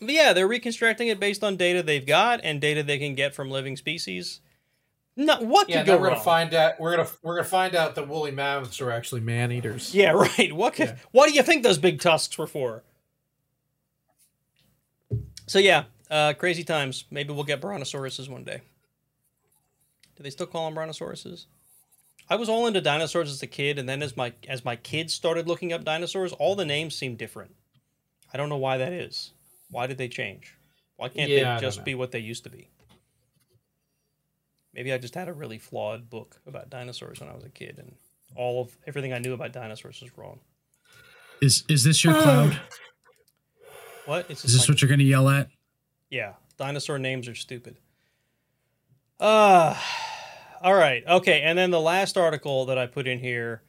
but 0.00 0.10
yeah, 0.10 0.32
they're 0.32 0.48
reconstructing 0.48 1.08
it 1.08 1.18
based 1.18 1.42
on 1.42 1.56
data 1.56 1.82
they've 1.82 2.06
got 2.06 2.40
and 2.42 2.60
data 2.60 2.82
they 2.82 2.98
can 2.98 3.14
get 3.14 3.34
from 3.34 3.50
living 3.50 3.76
species. 3.76 4.40
No, 5.18 5.38
what 5.40 5.68
Yeah, 5.70 5.78
could 5.78 5.86
go 5.86 5.96
we're 5.98 6.08
gonna 6.10 6.20
find 6.20 6.52
out. 6.52 6.78
We're 6.78 6.94
gonna 6.96 7.08
we're 7.22 7.36
gonna 7.36 7.48
find 7.48 7.74
out 7.74 7.94
that 7.94 8.06
woolly 8.06 8.30
mammoths 8.32 8.80
are 8.82 8.90
actually 8.90 9.22
man 9.22 9.50
eaters. 9.50 9.94
yeah, 9.94 10.10
right. 10.38 10.52
What 10.52 10.74
could, 10.74 10.88
Yeah. 10.88 10.96
what 11.12 11.28
do 11.28 11.34
you 11.34 11.42
think 11.42 11.62
those 11.62 11.78
big 11.78 12.00
tusks 12.00 12.36
were 12.36 12.46
for? 12.46 12.84
So 15.46 15.58
yeah, 15.58 15.84
uh, 16.10 16.34
crazy 16.34 16.64
times. 16.64 17.04
Maybe 17.10 17.32
we'll 17.32 17.44
get 17.44 17.60
brontosauruses 17.62 18.28
one 18.28 18.44
day. 18.44 18.60
Do 20.16 20.22
they 20.22 20.30
still 20.30 20.46
call 20.46 20.70
them 20.70 20.76
brontosauruses? 20.76 21.46
I 22.28 22.34
was 22.36 22.48
all 22.48 22.66
into 22.66 22.80
dinosaurs 22.80 23.30
as 23.30 23.42
a 23.42 23.46
kid, 23.46 23.78
and 23.78 23.88
then 23.88 24.02
as 24.02 24.16
my 24.16 24.32
as 24.48 24.64
my 24.64 24.76
kids 24.76 25.14
started 25.14 25.46
looking 25.46 25.72
up 25.72 25.84
dinosaurs, 25.84 26.32
all 26.32 26.56
the 26.56 26.64
names 26.64 26.94
seem 26.94 27.14
different. 27.16 27.54
I 28.32 28.36
don't 28.36 28.48
know 28.48 28.56
why 28.56 28.78
that 28.78 28.92
is. 28.92 29.32
Why 29.70 29.86
did 29.86 29.98
they 29.98 30.08
change? 30.08 30.54
Why 30.96 31.08
can't 31.08 31.30
Yeah, 31.30 31.56
they 31.56 31.60
just 31.60 31.84
be 31.84 31.94
what 31.94 32.10
they 32.10 32.18
used 32.18 32.44
to 32.44 32.50
be? 32.50 32.68
Maybe 34.74 34.92
I 34.92 34.98
just 34.98 35.14
had 35.14 35.28
a 35.28 35.32
really 35.32 35.58
flawed 35.58 36.10
book 36.10 36.40
about 36.46 36.68
dinosaurs 36.70 37.20
when 37.20 37.28
I 37.28 37.34
was 37.34 37.44
a 37.44 37.48
kid, 37.48 37.78
and 37.78 37.94
all 38.34 38.60
of 38.62 38.76
everything 38.86 39.12
I 39.12 39.18
knew 39.18 39.32
about 39.32 39.52
dinosaurs 39.52 40.00
was 40.02 40.16
wrong. 40.18 40.40
Is 41.40 41.64
is 41.68 41.84
this 41.84 42.02
your 42.04 42.14
cloud? 42.14 42.60
What 44.06 44.26
is 44.26 44.30
It's 44.30 44.44
Is 44.44 44.52
this 44.52 44.60
like- 44.62 44.68
what 44.68 44.82
you're 44.82 44.88
going 44.88 45.00
to 45.00 45.04
yell 45.04 45.28
at? 45.28 45.48
Yeah, 46.10 46.34
dinosaur 46.58 46.96
names 46.98 47.26
are 47.26 47.34
stupid. 47.34 47.76
Uh 49.18 49.76
all 50.62 50.74
right. 50.74 51.04
Okay, 51.06 51.42
and 51.42 51.56
then 51.58 51.70
the 51.70 51.80
last 51.80 52.16
article 52.16 52.66
that 52.66 52.78
I 52.78 52.86
put 52.86 53.06
in 53.06 53.18
here 53.18 53.62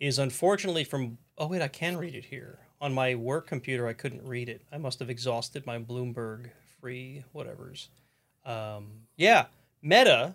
is 0.00 0.18
unfortunately 0.18 0.84
from 0.84 1.18
Oh 1.36 1.48
wait, 1.48 1.62
I 1.62 1.68
can 1.68 1.96
read 1.96 2.14
it 2.14 2.26
here. 2.26 2.58
On 2.80 2.92
my 2.92 3.14
work 3.14 3.46
computer 3.46 3.86
I 3.86 3.92
couldn't 3.92 4.26
read 4.26 4.48
it. 4.48 4.62
I 4.72 4.78
must 4.78 4.98
have 4.98 5.10
exhausted 5.10 5.66
my 5.66 5.78
Bloomberg 5.78 6.50
free 6.80 7.24
whatevers. 7.34 7.88
Um 8.44 9.06
yeah, 9.16 9.46
Meta 9.82 10.34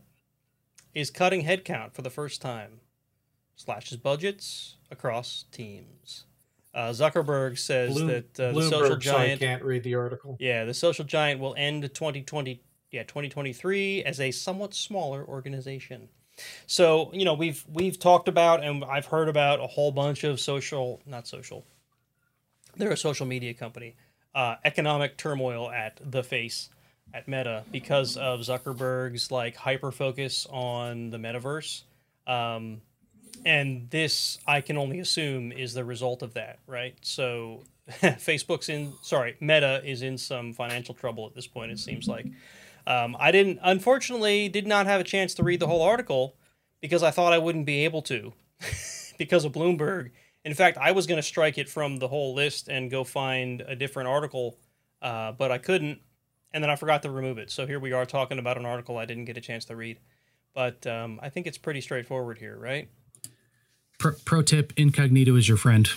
is 0.94 1.12
cutting 1.12 1.44
headcount 1.46 1.94
for 1.94 2.02
the 2.02 2.10
first 2.10 2.42
time. 2.42 2.80
Slashes 3.56 3.98
budgets 3.98 4.76
across 4.90 5.46
teams. 5.52 6.24
Uh, 6.74 6.90
Zuckerberg 6.90 7.58
says 7.58 7.94
Bloom- 7.96 8.08
that 8.08 8.40
uh, 8.40 8.52
the 8.52 8.62
social 8.62 8.96
Bloomberg, 8.96 9.04
so 9.04 9.38
can't 9.38 9.64
read 9.64 9.84
the 9.84 9.96
article. 9.96 10.38
yeah, 10.40 10.66
the 10.66 10.74
social 10.74 11.04
giant 11.04 11.42
will 11.42 11.56
end 11.58 11.82
2020 11.84 12.62
yeah, 12.92 13.04
2023 13.04 14.04
as 14.04 14.20
a 14.20 14.32
somewhat 14.32 14.74
smaller 14.74 15.24
organization. 15.26 16.10
So, 16.68 17.12
you 17.14 17.26
know, 17.26 17.34
we've 17.34 17.64
we've 17.72 18.00
talked 18.00 18.28
about 18.28 18.64
and 18.64 18.84
I've 18.86 19.06
heard 19.06 19.30
about 19.30 19.60
a 19.60 19.68
whole 19.68 19.92
bunch 19.92 20.24
of 20.24 20.40
social, 20.40 21.02
not 21.06 21.28
social. 21.28 21.66
They're 22.78 22.92
a 22.92 22.98
social 22.98 23.26
media 23.26 23.54
company. 23.54 23.96
Uh, 24.34 24.56
economic 24.64 25.18
turmoil 25.18 25.70
at 25.70 26.00
the 26.04 26.24
face 26.24 26.70
at 27.14 27.28
Meta 27.28 27.64
because 27.72 28.16
of 28.16 28.42
Zuckerberg's 28.42 29.32
like 29.32 29.56
hyper 29.56 29.92
focus 29.92 30.48
on 30.50 31.10
the 31.10 31.18
metaverse. 31.18 31.82
Um, 32.28 32.82
and 33.46 33.90
this 33.90 34.38
I 34.48 34.62
can 34.62 34.78
only 34.78 35.00
assume 35.00 35.52
is 35.52 35.74
the 35.74 35.84
result 35.84 36.22
of 36.22 36.36
that, 36.36 36.60
right? 36.68 36.96
So 37.02 37.64
Facebook's 37.90 38.70
in 38.70 38.94
sorry, 39.02 39.36
Meta 39.40 39.82
is 39.84 40.02
in 40.02 40.18
some 40.18 40.54
financial 40.54 40.94
trouble 40.94 41.26
at 41.26 41.36
this 41.36 41.48
point. 41.48 41.72
It 41.72 41.80
seems 41.80 42.08
like 42.08 42.28
um, 42.88 43.16
I 43.20 43.32
didn't, 43.32 43.60
unfortunately, 43.62 44.50
did 44.50 44.68
not 44.68 44.86
have 44.86 45.02
a 45.02 45.04
chance 45.04 45.34
to 45.36 45.44
read 45.44 45.60
the 45.60 45.68
whole 45.68 45.82
article 45.82 46.36
because 46.82 47.04
I 47.04 47.12
thought 47.12 47.34
I 47.34 47.38
wouldn't 47.38 47.66
be 47.66 47.86
able 47.86 48.02
to 48.04 48.34
because 49.18 49.46
of 49.46 49.52
Bloomberg. 49.52 50.12
In 50.46 50.54
fact, 50.54 50.78
I 50.78 50.92
was 50.92 51.06
going 51.06 51.18
to 51.18 51.24
strike 51.24 51.58
it 51.58 51.70
from 51.70 51.98
the 51.98 52.08
whole 52.08 52.34
list 52.34 52.70
and 52.70 52.90
go 52.90 53.04
find 53.04 53.62
a 53.62 53.76
different 53.76 54.08
article, 54.08 54.58
uh, 55.02 55.34
but 55.34 55.52
I 55.52 55.58
couldn't, 55.58 56.00
and 56.54 56.64
then 56.64 56.72
I 56.72 56.76
forgot 56.76 57.04
to 57.04 57.12
remove 57.12 57.38
it. 57.38 57.52
So 57.52 57.68
here 57.68 57.80
we 57.80 57.92
are 57.92 58.06
talking 58.06 58.40
about 58.40 58.58
an 58.58 58.66
article 58.66 58.98
I 58.98 59.06
didn't 59.06 59.26
get 59.26 59.38
a 59.38 59.42
chance 59.42 59.66
to 59.66 59.76
read. 59.76 60.00
But 60.54 60.88
um, 60.88 61.20
I 61.22 61.30
think 61.30 61.46
it's 61.46 61.58
pretty 61.58 61.82
straightforward 61.82 62.38
here, 62.38 62.58
right? 62.58 62.90
Pro, 64.00 64.14
pro 64.26 64.42
tip: 64.42 64.74
incognito 64.78 65.36
is 65.36 65.48
your 65.48 65.58
friend. 65.58 65.90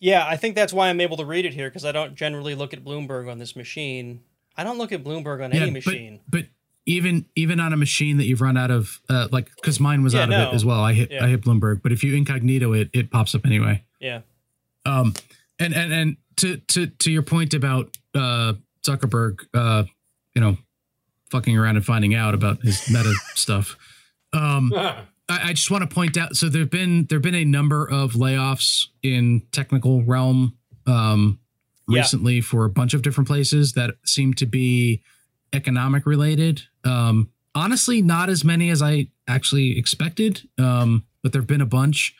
Yeah, 0.00 0.26
I 0.26 0.36
think 0.36 0.56
that's 0.56 0.72
why 0.72 0.88
I'm 0.88 1.00
able 1.00 1.16
to 1.18 1.24
read 1.24 1.44
it 1.44 1.54
here 1.54 1.68
because 1.68 1.84
I 1.84 1.92
don't 1.92 2.16
generally 2.16 2.56
look 2.56 2.74
at 2.74 2.82
Bloomberg 2.82 3.30
on 3.30 3.38
this 3.38 3.54
machine. 3.54 4.22
I 4.56 4.64
don't 4.64 4.78
look 4.78 4.92
at 4.92 5.02
Bloomberg 5.04 5.44
on 5.44 5.52
any 5.52 5.66
but- 5.66 5.72
machine. 5.86 6.20
But, 6.28 6.46
even 6.84 7.26
even 7.36 7.60
on 7.60 7.72
a 7.72 7.76
machine 7.76 8.16
that 8.16 8.24
you've 8.24 8.40
run 8.40 8.56
out 8.56 8.72
of, 8.72 9.00
uh, 9.08 9.28
like 9.30 9.48
because 9.54 9.78
mine 9.78 10.02
was 10.02 10.14
Yeah, 10.14 10.22
out 10.22 10.32
of 10.32 10.48
it 10.48 10.52
as 10.56 10.64
well. 10.64 10.80
I 10.80 10.94
hit 10.94 11.12
Yeah. 11.12 11.24
I 11.24 11.28
hit 11.28 11.42
Bloomberg, 11.42 11.80
but 11.80 11.92
if 11.92 12.02
you 12.02 12.16
incognito 12.16 12.72
it, 12.72 12.90
it 12.92 13.08
pops 13.08 13.36
up 13.36 13.46
anyway. 13.46 13.84
yeah. 14.00 14.22
Um, 14.84 15.14
and 15.60 15.72
and 15.76 15.92
and 15.92 16.16
to 16.38 16.56
to 16.56 16.88
to 16.88 17.12
your 17.12 17.22
point 17.22 17.54
about 17.54 17.96
uh 18.16 18.54
Zuckerberg, 18.84 19.46
uh, 19.54 19.84
you 20.34 20.40
know, 20.40 20.56
fucking 21.30 21.56
around 21.56 21.76
and 21.76 21.84
finding 21.86 22.16
out 22.16 22.34
about 22.34 22.60
his 22.62 22.90
meta 22.90 23.14
stuff. 23.36 23.76
Um, 24.32 24.72
I, 24.76 25.04
I 25.28 25.52
just 25.52 25.70
want 25.70 25.88
to 25.88 25.94
point 25.94 26.16
out. 26.16 26.34
So 26.34 26.48
there've 26.48 26.68
been 26.68 27.06
there've 27.08 27.22
been 27.22 27.36
a 27.36 27.44
number 27.44 27.88
of 27.88 28.14
layoffs 28.14 28.88
in 29.04 29.42
technical 29.52 30.02
realm 30.02 30.56
um, 30.88 31.38
Yeah. 31.88 32.00
recently 32.00 32.40
for 32.40 32.64
a 32.64 32.70
bunch 32.70 32.94
of 32.94 33.02
different 33.02 33.28
places 33.28 33.72
that 33.72 33.94
seem 34.04 34.34
to 34.34 34.46
be 34.46 35.02
economic 35.52 36.06
related. 36.06 36.62
Um, 36.84 37.30
honestly, 37.54 38.02
not 38.02 38.28
as 38.30 38.44
many 38.44 38.70
as 38.70 38.80
I 38.80 39.08
actually 39.28 39.78
expected, 39.78 40.48
um, 40.58 41.04
but 41.22 41.32
there've 41.32 41.46
been 41.46 41.60
a 41.60 41.66
bunch. 41.66 42.14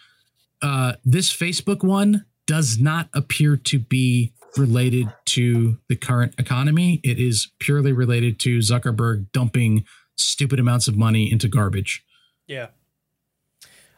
uh, 0.63 0.95
this 1.05 1.35
Facebook 1.35 1.83
one 1.83 2.25
does 2.47 2.79
not 2.79 3.09
appear 3.15 3.57
to 3.57 3.79
be 3.79 4.33
related 4.57 5.13
to 5.25 5.79
the 5.89 5.97
current 5.97 6.35
economy. 6.39 7.01
It 7.03 7.19
is 7.19 7.51
purely 7.59 7.93
related 7.93 8.39
to 8.41 8.59
Zuckerberg 8.59 9.33
dumping 9.33 9.85
stupid 10.17 10.61
amounts 10.61 10.89
of 10.89 10.97
money 10.97 11.31
into 11.33 11.49
garbage. 11.49 12.05
Yeah. 12.47 12.69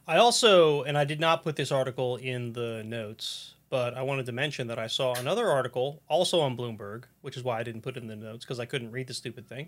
I 0.07 0.19
also, 0.19 0.83
and 0.83 0.97
I 0.97 1.05
did 1.05 1.19
not 1.19 1.43
put 1.43 1.57
this 1.57 1.73
article 1.73 2.17
in 2.17 2.53
the 2.53 2.83
notes, 2.85 3.54
but 3.75 3.95
I 3.95 4.03
wanted 4.03 4.27
to 4.27 4.33
mention 4.33 4.69
that 4.69 4.79
I 4.79 4.87
saw 4.87 5.15
another 5.15 5.49
article 5.49 6.01
also 6.07 6.39
on 6.39 6.57
Bloomberg, 6.57 7.07
which 7.23 7.37
is 7.37 7.43
why 7.43 7.59
I 7.59 7.65
didn't 7.65 7.81
put 7.81 7.97
it 7.97 8.05
in 8.05 8.07
the 8.07 8.15
notes 8.15 8.45
because 8.45 8.61
I 8.61 8.67
couldn't 8.67 8.93
read 8.93 9.09
the 9.09 9.15
stupid 9.15 9.49
thing, 9.49 9.67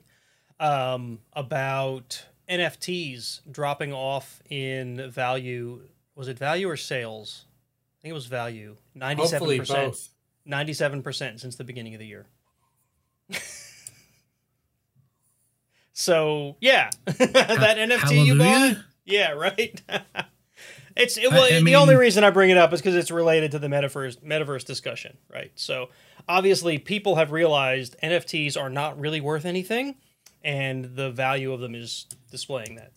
um, 0.61 1.19
about 1.33 2.25
NFTs 2.49 3.41
dropping 3.51 3.93
off 3.93 4.41
in 4.49 5.11
value. 5.11 5.81
Was 6.15 6.29
it 6.29 6.39
value 6.39 6.69
or 6.69 6.77
sales? 6.77 7.47
I 7.99 8.03
think 8.03 8.11
it 8.11 8.15
was 8.15 8.27
value. 8.27 8.77
Ninety-seven 8.95 9.59
percent. 9.59 9.97
Ninety-seven 10.45 11.03
percent 11.03 11.41
since 11.41 11.57
the 11.57 11.65
beginning 11.65 11.95
of 11.95 11.99
the 11.99 12.07
year. 12.07 12.27
so 15.93 16.55
yeah, 16.61 16.91
that 17.07 17.77
NFT 17.77 18.25
you 18.25 18.39
bought. 18.39 18.77
Yeah, 19.05 19.33
right. 19.33 19.83
it's 20.97 21.17
it, 21.17 21.27
I- 21.27 21.35
well, 21.35 21.45
I 21.45 21.59
the 21.59 21.63
mean- 21.63 21.75
only 21.75 21.97
reason 21.97 22.25
I 22.25 22.31
bring 22.31 22.51
it 22.51 22.57
up 22.57 22.73
is 22.73 22.81
because 22.81 22.95
it's 22.97 23.11
related 23.11 23.51
to 23.53 23.59
the 23.59 23.69
metaverse 23.69 24.19
metaverse 24.25 24.65
discussion, 24.65 25.17
right? 25.33 25.53
So 25.55 25.91
obviously, 26.29 26.79
people 26.79 27.17
have 27.17 27.31
realized 27.33 27.97
NFTs 28.03 28.61
are 28.61 28.71
not 28.71 28.99
really 28.99 29.21
worth 29.21 29.45
anything, 29.45 29.97
and 30.43 30.97
the 30.97 31.11
value 31.11 31.53
of 31.53 31.61
them 31.61 31.75
is 31.75 32.07
displaying 32.31 32.77
that. 32.77 32.93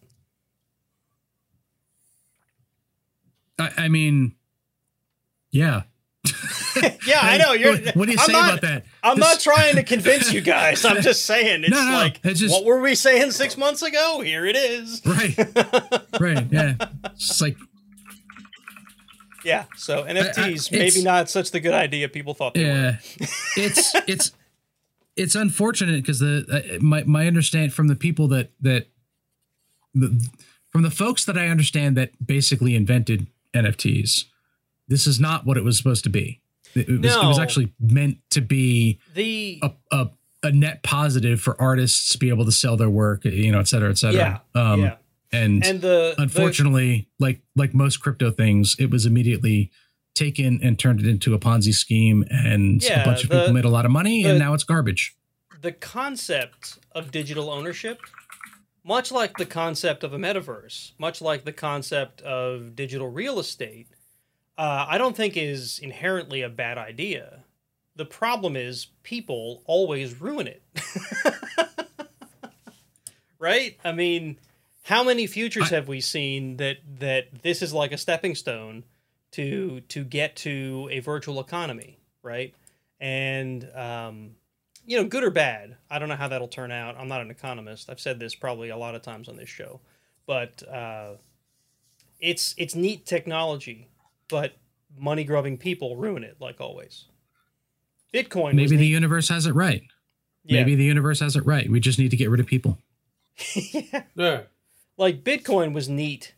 I, 3.59 3.71
I 3.85 3.87
mean, 3.89 4.35
yeah. 5.51 5.83
yeah, 7.05 7.19
I 7.21 7.37
know. 7.37 7.53
You're. 7.53 7.73
What, 7.77 7.87
what 7.95 8.05
do 8.07 8.11
you 8.13 8.17
I'm 8.19 8.25
say 8.25 8.33
not- 8.33 8.49
about 8.49 8.61
that? 8.61 8.85
I'm 9.03 9.17
This- 9.17 9.25
not 9.25 9.39
trying 9.39 9.75
to 9.75 9.83
convince 9.95 10.31
you 10.31 10.41
guys. 10.41 10.83
I'm 10.85 11.01
just 11.01 11.25
saying 11.25 11.63
it's 11.63 11.71
No, 11.71 11.83
no, 11.83 11.91
like 11.93 12.19
it's 12.23 12.39
just- 12.39 12.53
what 12.53 12.65
were 12.65 12.79
we 12.79 12.95
saying 12.95 13.31
six 13.31 13.57
months 13.57 13.81
ago? 13.81 14.21
Here 14.21 14.45
it 14.45 14.55
is. 14.55 15.01
Right. 15.05 15.35
right. 16.19 16.45
Yeah. 16.51 16.75
It's 17.05 17.41
like 17.41 17.57
Yeah. 19.43 19.65
So 19.77 20.03
NFTs 20.03 20.37
it's- 20.37 20.71
maybe 20.71 21.01
not 21.03 21.29
such 21.29 21.51
the 21.51 21.59
good 21.59 21.73
idea 21.73 22.09
people 22.09 22.33
thought 22.33 22.53
they 22.53 22.63
were. 22.65 22.69
yeah. 22.69 22.97
It's 23.57 23.95
it's 24.07 24.31
it's 25.15 25.35
unfortunate 25.35 26.01
because 26.01 26.19
the 26.19 26.45
uh, 26.77 26.83
my 26.83 27.03
my 27.03 27.27
understand 27.27 27.73
from 27.73 27.87
the 27.87 27.95
people 27.95 28.27
that 28.29 28.51
that 28.61 28.87
the, 29.93 30.27
from 30.69 30.83
the 30.83 30.91
folks 30.91 31.25
that 31.25 31.37
I 31.37 31.47
understand 31.47 31.97
that 31.97 32.11
basically 32.25 32.75
invented 32.75 33.27
NFTs, 33.53 34.25
this 34.87 35.07
is 35.07 35.19
not 35.19 35.45
what 35.45 35.57
it 35.57 35.63
was 35.63 35.77
supposed 35.77 36.03
to 36.03 36.09
be. 36.09 36.41
It, 36.75 36.87
it 36.87 37.01
was, 37.01 37.15
it 37.15 37.25
was 37.25 37.39
actually 37.39 37.73
meant 37.79 38.17
to 38.29 38.41
be 38.41 38.99
The 39.15 39.59
a, 39.63 39.71
a 39.91 40.09
a 40.43 40.51
net 40.51 40.83
positive 40.83 41.41
for 41.41 41.59
artists 41.61 42.09
to 42.13 42.17
be 42.17 42.29
able 42.29 42.45
to 42.45 42.51
sell 42.51 42.77
their 42.77 42.89
work, 42.89 43.25
you 43.25 43.51
know, 43.51 43.59
et 43.59 43.67
cetera, 43.67 43.89
et 43.89 43.97
cetera. 43.97 44.41
yeah 44.55 44.61
Um, 44.73 44.81
yeah 44.81 44.95
And, 45.31 45.63
and 45.65 45.81
the 45.81 46.13
the- 46.15 46.21
unfortunately, 46.23 47.07
like 47.19 47.41
like 47.55 47.73
most 47.73 47.97
crypto 47.97 48.31
things, 48.31 48.75
it 48.79 48.89
was 48.89 49.05
immediately 49.05 49.71
taken 50.15 50.59
and 50.63 50.77
turned 50.77 50.99
it 50.99 51.07
into 51.07 51.33
a 51.33 51.39
Ponzi 51.39 51.73
scheme, 51.73 52.25
and 52.29 52.83
Yeah, 52.83 53.01
a 53.03 53.05
bunch 53.05 53.23
of 53.23 53.29
the- 53.29 53.39
people 53.39 53.53
made 53.53 53.65
a 53.65 53.69
lot 53.69 53.85
of 53.85 53.91
money, 53.91 54.23
the- 54.23 54.29
and 54.31 54.39
now 54.39 54.53
it's 54.53 54.63
garbage. 54.63 55.15
the 55.61 55.71
concept 55.71 56.79
of 56.93 57.11
digital 57.11 57.49
ownership, 57.49 57.99
much 58.83 59.11
like 59.11 59.37
the 59.37 59.45
concept 59.45 60.03
of 60.03 60.13
a 60.13 60.17
metaverse, 60.17 60.93
much 60.97 61.21
like 61.21 61.43
the 61.45 61.51
concept 61.53 62.21
of 62.21 62.75
digital 62.75 63.09
real 63.09 63.39
estate, 63.39 63.87
uh, 64.57 64.85
I 64.89 64.97
don't 64.97 65.15
think 65.15 65.37
is 65.37 65.77
inherently 65.79 66.41
a 66.41 66.49
bad 66.49 66.77
idea. 66.77 67.43
The 67.95 68.05
problem 68.05 68.55
is 68.55 68.87
people 69.03 69.61
always 69.65 70.19
ruin 70.21 70.47
it. 70.47 70.63
right? 73.39 73.77
I 73.83 73.91
mean, 73.91 74.37
how 74.89 75.03
many 75.03 75.27
futures 75.27 75.71
I- 75.71 75.75
have 75.75 75.87
we 75.87 76.01
seen 76.01 76.57
that 76.57 76.77
that 76.99 77.43
this 77.43 77.61
is 77.61 77.73
like 77.73 77.91
a 77.91 77.97
stepping 77.97 78.35
stone 78.35 78.83
to 79.31 79.81
to 79.89 80.03
get 80.03 80.35
to 80.37 80.89
a 80.91 80.99
virtual 80.99 81.39
economy, 81.39 81.99
right? 82.23 82.53
And 82.99 83.69
um, 83.75 84.31
you 84.85 84.97
know, 84.97 85.05
good 85.07 85.23
or 85.23 85.29
bad, 85.29 85.77
I 85.89 85.99
don't 85.99 86.09
know 86.09 86.15
how 86.15 86.27
that'll 86.27 86.47
turn 86.47 86.71
out. 86.71 86.95
I'm 86.97 87.07
not 87.07 87.21
an 87.21 87.29
economist. 87.31 87.89
I've 87.89 87.99
said 87.99 88.19
this 88.19 88.33
probably 88.35 88.69
a 88.69 88.77
lot 88.77 88.95
of 88.95 89.01
times 89.03 89.29
on 89.29 89.37
this 89.37 89.47
show, 89.49 89.79
but 90.25 90.63
uh, 90.67 91.13
it's 92.19 92.55
it's 92.57 92.73
neat 92.75 93.05
technology, 93.05 93.87
but 94.29 94.53
money 94.97 95.23
grubbing 95.23 95.57
people 95.57 95.95
ruin 95.95 96.23
it 96.23 96.37
like 96.39 96.59
always. 96.59 97.05
Bitcoin 98.13 98.55
Maybe 98.55 98.69
the 98.75 98.77
neat. 98.77 98.87
universe 98.87 99.29
has 99.29 99.45
it 99.45 99.53
right. 99.53 99.83
yeah. 100.43 100.59
Maybe 100.61 100.73
the 100.73 100.83
universe 100.83 101.19
has 101.19 101.35
it 101.35 101.45
right. 101.45 101.69
We 101.69 101.79
just 101.79 101.99
need 101.99 102.09
to 102.09 102.17
get 102.17 102.31
rid 102.31 102.39
of 102.39 102.47
people. 102.47 102.79
yeah. 103.55 104.03
Yeah. 104.15 104.41
Like 104.99 105.23
Bitcoin 105.23 105.73
was 105.73 105.87
neat, 105.87 106.35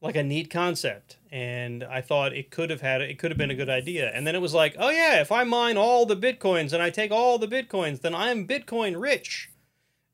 like 0.00 0.14
a 0.14 0.22
neat 0.22 0.48
concept, 0.48 1.18
and 1.32 1.82
I 1.82 2.00
thought 2.00 2.32
it 2.32 2.52
could 2.52 2.70
have 2.70 2.80
had 2.80 3.02
it 3.02 3.18
could 3.18 3.32
have 3.32 3.36
been 3.36 3.50
a 3.50 3.56
good 3.56 3.68
idea. 3.68 4.10
And 4.14 4.24
then 4.24 4.36
it 4.36 4.40
was 4.40 4.54
like, 4.54 4.76
oh 4.78 4.90
yeah, 4.90 5.20
if 5.20 5.32
I 5.32 5.42
mine 5.42 5.76
all 5.76 6.06
the 6.06 6.16
bitcoins 6.16 6.72
and 6.72 6.80
I 6.80 6.88
take 6.90 7.10
all 7.10 7.36
the 7.36 7.48
bitcoins, 7.48 8.00
then 8.00 8.14
I'm 8.14 8.46
Bitcoin 8.46 8.98
rich. 8.98 9.50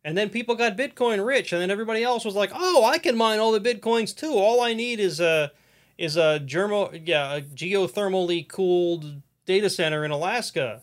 And 0.04 0.16
then 0.18 0.30
people 0.30 0.56
got 0.56 0.76
Bitcoin 0.76 1.24
rich, 1.24 1.52
and 1.52 1.60
then 1.62 1.70
everybody 1.70 2.02
else 2.02 2.24
was 2.24 2.34
like, 2.34 2.50
oh, 2.52 2.84
I 2.84 2.98
can 2.98 3.16
mine 3.16 3.38
all 3.38 3.52
the 3.52 3.60
bitcoins 3.60 4.16
too. 4.16 4.32
All 4.32 4.60
I 4.62 4.72
need 4.72 4.98
is 4.98 5.20
a 5.20 5.52
is 5.98 6.16
a 6.16 6.40
germo 6.44 7.00
yeah 7.06 7.36
a 7.36 7.42
geothermally 7.42 8.48
cooled 8.48 9.20
data 9.44 9.68
center 9.68 10.02
in 10.04 10.10
Alaska. 10.10 10.80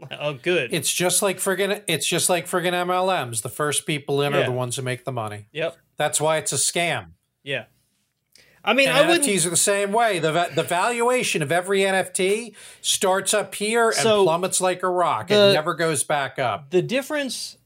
oh, 0.20 0.34
good. 0.34 0.72
It's 0.72 0.92
just 0.92 1.22
like 1.22 1.38
friggin' 1.38 1.82
it's 1.88 2.06
just 2.06 2.28
like 2.28 2.46
friggin' 2.46 2.72
MLMs. 2.72 3.42
The 3.42 3.48
first 3.48 3.86
people 3.86 4.22
in 4.22 4.32
Yeah. 4.32 4.40
are 4.40 4.44
the 4.44 4.52
ones 4.52 4.76
who 4.76 4.82
make 4.82 5.04
the 5.04 5.12
money. 5.12 5.46
yep. 5.52 5.76
That's 5.96 6.20
why 6.20 6.36
it's 6.36 6.52
a 6.52 6.56
scam. 6.56 7.12
Yeah. 7.42 7.64
I 8.64 8.74
mean, 8.74 8.88
And 8.88 8.98
I 8.98 9.06
wouldn't. 9.08 9.24
NFTs 9.24 9.46
are 9.46 9.50
the 9.50 9.56
same 9.56 9.92
way. 9.92 10.18
The 10.18 10.50
the 10.54 10.62
valuation 10.62 11.42
of 11.42 11.50
every 11.50 11.80
NFT 11.80 12.54
starts 12.80 13.32
up 13.34 13.54
here 13.54 13.88
and 13.90 14.02
plummets 14.02 14.60
like 14.60 14.82
a 14.82 14.88
rock. 14.88 15.28
the- 15.28 15.50
it 15.50 15.52
never 15.54 15.74
goes 15.74 16.04
back 16.04 16.38
up. 16.38 16.70
the 16.70 16.82
difference 16.82 17.56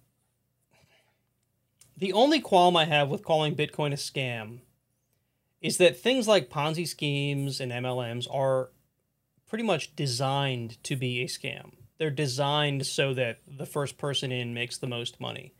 the 1.96 2.12
only 2.12 2.40
qualm 2.40 2.76
i 2.76 2.84
have 2.84 3.08
with 3.08 3.22
calling 3.24 3.54
bitcoin 3.54 3.92
a 3.92 3.96
scam 3.96 4.58
is 5.60 5.76
that 5.78 5.96
things 5.96 6.26
like 6.26 6.50
ponzi 6.50 6.86
schemes 6.88 7.60
and 7.60 7.70
mlms 7.70 8.26
are 8.34 8.70
pretty 9.48 9.62
much 9.64 9.94
designed 9.94 10.82
to 10.82 10.96
be 10.96 11.22
a 11.22 11.26
scam 11.26 11.72
they're 12.02 12.10
designed 12.10 12.84
so 12.84 13.14
that 13.14 13.38
the 13.46 13.66
first 13.66 13.96
person 13.96 14.32
in 14.32 14.52
makes 14.52 14.78
the 14.78 14.86
most 14.86 15.20
money 15.20 15.54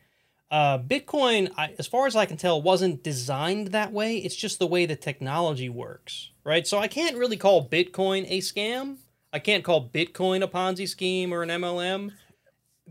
uh, 0.51 0.79
bitcoin 0.79 1.51
I, 1.57 1.75
as 1.79 1.87
far 1.87 2.07
as 2.07 2.17
i 2.17 2.27
can 2.27 2.37
tell 2.37 2.61
wasn't 2.61 3.03
designed 3.03 3.69
that 3.69 3.93
way 3.93 4.19
it's 4.19 4.37
just 4.37 4.59
the 4.59 4.67
way 4.67 4.87
the 4.87 4.97
technology 4.97 5.69
works 5.69 6.31
right 6.45 6.67
so 6.67 6.79
i 6.79 6.89
can't 6.89 7.17
really 7.17 7.37
call 7.37 7.69
bitcoin 7.69 8.27
a 8.29 8.39
scam 8.41 8.97
i 9.33 9.39
can't 9.39 9.65
call 9.65 9.89
bitcoin 9.89 10.43
a 10.43 10.49
ponzi 10.49 10.89
scheme 10.89 11.33
or 11.33 11.43
an 11.43 11.49
mlm 11.49 12.13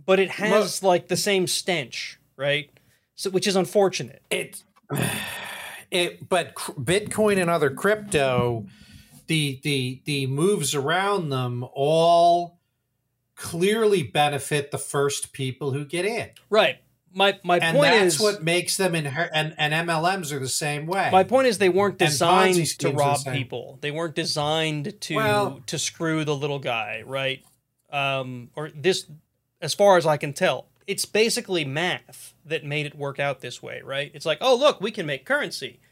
but 0.05 0.19
it 0.19 0.31
has 0.31 0.83
like 0.83 1.07
the 1.07 1.17
same 1.17 1.47
stench, 1.47 2.19
right? 2.35 2.69
So, 3.15 3.29
which 3.29 3.47
is 3.47 3.55
unfortunate. 3.55 4.21
It 4.29 4.63
it 5.91 6.27
but 6.27 6.55
Bitcoin 6.55 7.39
and 7.39 7.49
other 7.49 7.69
crypto, 7.69 8.65
the 9.27 9.59
the 9.63 10.01
the 10.05 10.27
moves 10.27 10.75
around 10.75 11.29
them 11.29 11.65
all 11.73 12.59
clearly 13.41 14.03
benefit 14.03 14.69
the 14.69 14.77
first 14.77 15.33
people 15.33 15.71
who 15.71 15.83
get 15.83 16.05
in. 16.05 16.29
Right. 16.49 16.77
My 17.13 17.39
my 17.43 17.57
And 17.57 17.75
point 17.75 17.89
that's 17.91 18.15
is 18.15 18.21
what 18.21 18.43
makes 18.43 18.77
them 18.77 18.93
inher- 18.93 19.29
and 19.33 19.53
and 19.57 19.73
MLMs 19.73 20.31
are 20.31 20.39
the 20.39 20.47
same 20.47 20.85
way. 20.85 21.09
my 21.11 21.23
point 21.23 21.47
is 21.47 21.57
they 21.57 21.67
weren't 21.67 21.97
designed 21.97 22.55
to 22.79 22.87
are 22.87 22.91
the 22.91 22.95
rob 22.97 23.17
people. 23.25 23.79
They 23.81 23.91
weren't 23.91 24.15
designed 24.15 25.01
to 25.01 25.15
Well- 25.15 25.61
to 25.65 25.77
screw 25.79 26.23
the 26.23 26.35
little 26.35 26.59
guy, 26.59 27.03
right? 27.05 27.43
Um, 27.91 28.51
or 28.55 28.69
this, 28.69 29.05
as 29.59 29.73
far 29.73 29.97
as 29.97 30.05
I 30.05 30.15
can 30.15 30.31
tell, 30.31 30.67
it's 30.87 31.03
basically 31.05 31.65
math 31.65 32.33
that 32.45 32.63
made 32.63 32.85
it 32.85 32.95
work 32.95 33.19
out 33.19 33.41
this 33.41 33.61
way, 33.61 33.81
right? 33.83 34.09
It's 34.13 34.25
like, 34.25 34.37
oh 34.39 34.55
look, 34.55 34.79
we 34.79 34.91
can 34.91 35.05
make 35.05 35.25
currency. 35.25 35.79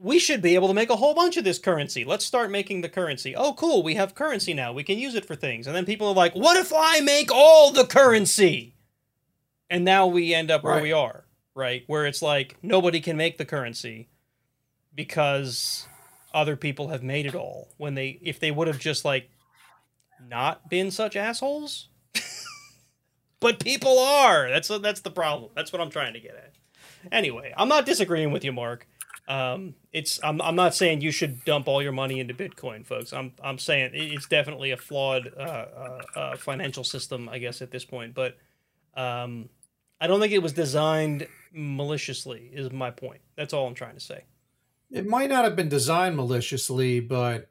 we 0.00 0.18
should 0.18 0.40
be 0.40 0.54
able 0.54 0.68
to 0.68 0.74
make 0.74 0.90
a 0.90 0.96
whole 0.96 1.14
bunch 1.14 1.36
of 1.36 1.44
this 1.44 1.58
currency. 1.58 2.04
Let's 2.04 2.24
start 2.24 2.50
making 2.50 2.82
the 2.82 2.88
currency. 2.88 3.34
Oh, 3.34 3.52
cool, 3.54 3.82
we 3.82 3.94
have 3.96 4.14
currency 4.14 4.54
now. 4.54 4.72
We 4.72 4.84
can 4.84 4.96
use 4.98 5.14
it 5.16 5.24
for 5.24 5.34
things. 5.34 5.66
And 5.66 5.74
then 5.74 5.84
people 5.84 6.06
are 6.08 6.14
like, 6.14 6.34
what 6.34 6.56
if 6.56 6.72
I 6.74 7.00
make 7.00 7.32
all 7.32 7.72
the 7.72 7.84
currency? 7.84 8.74
And 9.68 9.84
now 9.84 10.06
we 10.06 10.32
end 10.34 10.50
up 10.50 10.62
where 10.62 10.74
Right. 10.74 10.82
we 10.82 10.92
are, 10.92 11.24
right? 11.54 11.82
Where 11.88 12.06
it's 12.06 12.22
like 12.22 12.56
nobody 12.62 13.00
can 13.00 13.16
make 13.16 13.38
the 13.38 13.44
currency 13.44 14.08
because 14.94 15.86
other 16.32 16.56
people 16.56 16.88
have 16.88 17.02
made 17.02 17.26
it 17.26 17.34
all. 17.34 17.68
When 17.76 17.94
they, 17.94 18.18
if 18.22 18.38
they 18.38 18.50
would 18.50 18.68
have 18.68 18.78
just 18.78 19.04
like 19.04 19.28
not 20.24 20.70
been 20.70 20.90
such 20.90 21.16
assholes, 21.16 21.88
but 23.40 23.58
people 23.58 23.98
are. 23.98 24.48
That's 24.48 24.68
that's 24.68 25.00
the 25.00 25.10
problem. 25.10 25.50
That's 25.54 25.72
what 25.72 25.80
I'm 25.82 25.90
trying 25.90 26.14
to 26.14 26.20
get 26.20 26.34
at. 26.36 26.52
Anyway, 27.12 27.52
I'm 27.56 27.68
not 27.68 27.84
disagreeing 27.86 28.30
with 28.32 28.44
you, 28.44 28.52
Mark. 28.52 28.86
Um, 29.28 29.74
it's 29.92 30.18
I'm 30.24 30.40
I'm 30.40 30.56
not 30.56 30.74
saying 30.74 31.02
you 31.02 31.10
should 31.10 31.44
dump 31.44 31.68
all 31.68 31.82
your 31.82 31.92
money 31.92 32.18
into 32.18 32.32
Bitcoin, 32.32 32.84
folks. 32.86 33.12
I'm 33.12 33.32
I'm 33.44 33.58
saying 33.58 33.90
it's 33.92 34.26
definitely 34.26 34.70
a 34.70 34.76
flawed 34.78 35.30
uh, 35.36 35.40
uh, 35.40 36.02
uh, 36.16 36.36
financial 36.36 36.82
system, 36.82 37.28
I 37.28 37.38
guess, 37.38 37.60
at 37.60 37.70
this 37.70 37.84
point. 37.84 38.14
But 38.14 38.38
um, 38.94 39.50
I 40.00 40.06
don't 40.06 40.18
think 40.20 40.32
it 40.32 40.42
was 40.42 40.54
designed 40.54 41.28
maliciously. 41.52 42.50
Is 42.54 42.72
my 42.72 42.90
point. 42.90 43.20
That's 43.36 43.52
all 43.52 43.66
I'm 43.66 43.74
trying 43.74 43.94
to 43.94 44.00
say. 44.00 44.24
It 44.90 45.06
might 45.06 45.28
not 45.28 45.44
have 45.44 45.54
been 45.54 45.68
designed 45.68 46.16
maliciously, 46.16 46.98
but 46.98 47.50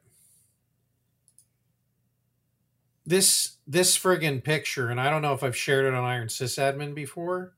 this 3.06 3.58
this 3.68 3.96
friggin' 3.96 4.42
picture, 4.42 4.88
and 4.88 5.00
I 5.00 5.10
don't 5.10 5.22
know 5.22 5.32
if 5.32 5.44
I've 5.44 5.56
shared 5.56 5.86
it 5.86 5.94
on 5.94 6.02
Iron 6.02 6.26
Sysadmin 6.26 6.92
before, 6.92 7.54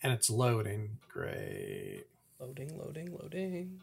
and 0.00 0.12
it's 0.12 0.30
loading. 0.30 0.98
Great. 1.08 2.04
Loading, 2.40 2.78
loading, 2.78 3.16
loading. 3.20 3.80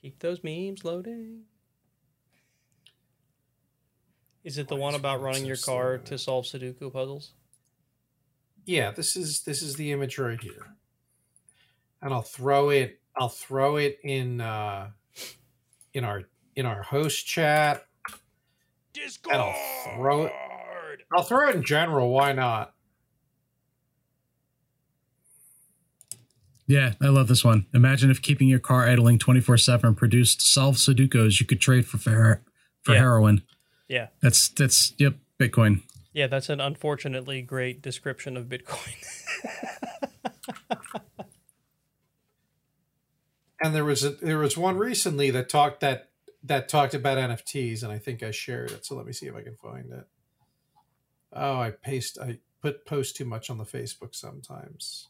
Keep 0.00 0.18
those 0.18 0.42
memes 0.42 0.84
loading. 0.84 1.42
Is 4.42 4.58
it 4.58 4.68
the 4.68 4.74
Why 4.74 4.80
one 4.82 4.94
about 4.94 5.22
running 5.22 5.46
your 5.46 5.56
car 5.56 5.98
to 5.98 6.18
solve 6.18 6.44
Sudoku 6.44 6.92
puzzles? 6.92 7.32
Yeah, 8.66 8.90
this 8.90 9.16
is 9.16 9.42
this 9.42 9.62
is 9.62 9.76
the 9.76 9.92
image 9.92 10.18
right 10.18 10.40
here, 10.40 10.76
and 12.02 12.12
I'll 12.12 12.22
throw 12.22 12.70
it. 12.70 13.00
I'll 13.16 13.28
throw 13.28 13.76
it 13.76 13.98
in 14.02 14.40
uh, 14.40 14.90
in 15.94 16.04
our 16.04 16.24
in 16.56 16.66
our 16.66 16.82
host 16.82 17.26
chat. 17.26 17.86
Discord. 18.92 19.34
And 19.34 19.42
I'll 19.42 19.96
throw 19.96 20.24
it. 20.26 20.32
I'll 21.16 21.22
throw 21.22 21.48
it 21.48 21.56
in 21.56 21.64
general. 21.64 22.10
Why 22.10 22.32
not? 22.32 22.73
Yeah, 26.66 26.94
I 27.02 27.06
love 27.08 27.28
this 27.28 27.44
one. 27.44 27.66
Imagine 27.74 28.10
if 28.10 28.22
keeping 28.22 28.48
your 28.48 28.58
car 28.58 28.88
idling 28.88 29.18
24 29.18 29.58
7 29.58 29.94
produced 29.94 30.40
solved 30.40 30.78
Sudokus 30.78 31.40
you 31.40 31.46
could 31.46 31.60
trade 31.60 31.86
for 31.86 31.98
fer- 31.98 32.42
for 32.82 32.92
Yeah. 32.92 32.98
heroin. 32.98 33.42
Yeah. 33.88 34.08
That's, 34.22 34.48
that's, 34.48 34.94
yep, 34.98 35.16
Bitcoin. 35.38 35.82
Yeah, 36.12 36.26
that's 36.26 36.48
an 36.48 36.60
unfortunately 36.60 37.42
great 37.42 37.82
description 37.82 38.36
of 38.36 38.46
Bitcoin. 38.46 38.94
And 43.62 43.74
there 43.74 43.84
was 43.84 44.04
a, 44.04 44.10
there 44.10 44.36
was 44.36 44.58
one 44.58 44.76
recently 44.76 45.30
that 45.30 45.48
talked 45.48 45.80
that 45.80 46.10
that 46.42 46.68
talked 46.68 46.92
about 46.92 47.16
NFTs, 47.16 47.82
and 47.82 47.90
I 47.90 47.96
think 47.96 48.22
I 48.22 48.30
shared 48.30 48.72
it. 48.72 48.84
So 48.84 48.94
let 48.94 49.06
me 49.06 49.12
see 49.14 49.26
if 49.26 49.34
I 49.34 49.40
can 49.40 49.56
find 49.56 49.90
it. 49.90 50.06
Oh, 51.32 51.60
I 51.60 51.70
paste 51.70 52.18
I 52.20 52.40
put 52.60 52.84
post 52.84 53.16
too 53.16 53.24
much 53.24 53.48
on 53.48 53.56
the 53.56 53.64
Facebook 53.64 54.14
sometimes. 54.14 55.08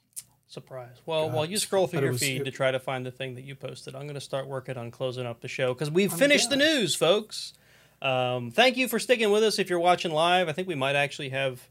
Surprise. 0.55 0.97
Well, 1.05 1.27
God, 1.27 1.35
while 1.35 1.45
you 1.47 1.57
scroll 1.59 1.89
through 1.89 2.03
your 2.03 2.13
was- 2.13 2.21
feed 2.21 2.43
it- 2.43 2.45
to 2.45 2.51
try 2.53 2.71
to 2.71 2.79
find 2.79 3.05
the 3.05 3.11
thing 3.11 3.35
that 3.35 3.43
you 3.43 3.57
posted, 3.57 3.97
I'm 3.97 4.03
going 4.03 4.15
to 4.15 4.21
start 4.21 4.47
working 4.47 4.77
on 4.77 4.93
closing 4.93 5.27
up 5.27 5.41
the 5.41 5.49
show 5.49 5.75
because 5.75 5.91
we've 5.91 6.13
Oh, 6.13 6.17
finished 6.17 6.49
the 6.49 6.55
news, 6.57 6.95
folks. 6.95 7.55
Um, 8.01 8.53
thank 8.53 8.77
you 8.77 8.87
for 8.87 9.01
sticking 9.01 9.33
with 9.33 9.43
us. 9.43 9.59
If 9.59 9.69
you're 9.69 9.81
watching 9.81 10.13
live, 10.13 10.49
I 10.49 10.53
think 10.53 10.69
we 10.69 10.77
might 10.77 10.95
actually 10.95 11.31
have 11.31 11.69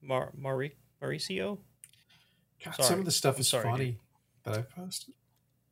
Mar- 0.00 0.32
Mari- 0.34 0.76
Mauricio. 1.02 1.58
God, 2.64 2.74
Sorry. 2.76 2.88
some 2.88 2.98
of 3.00 3.04
the 3.04 3.10
stuff 3.10 3.34
I'm 3.34 3.40
is 3.42 3.48
sorry, 3.48 3.64
funny 3.64 3.98
that 4.44 4.56
I 4.56 4.62
posted. 4.62 5.12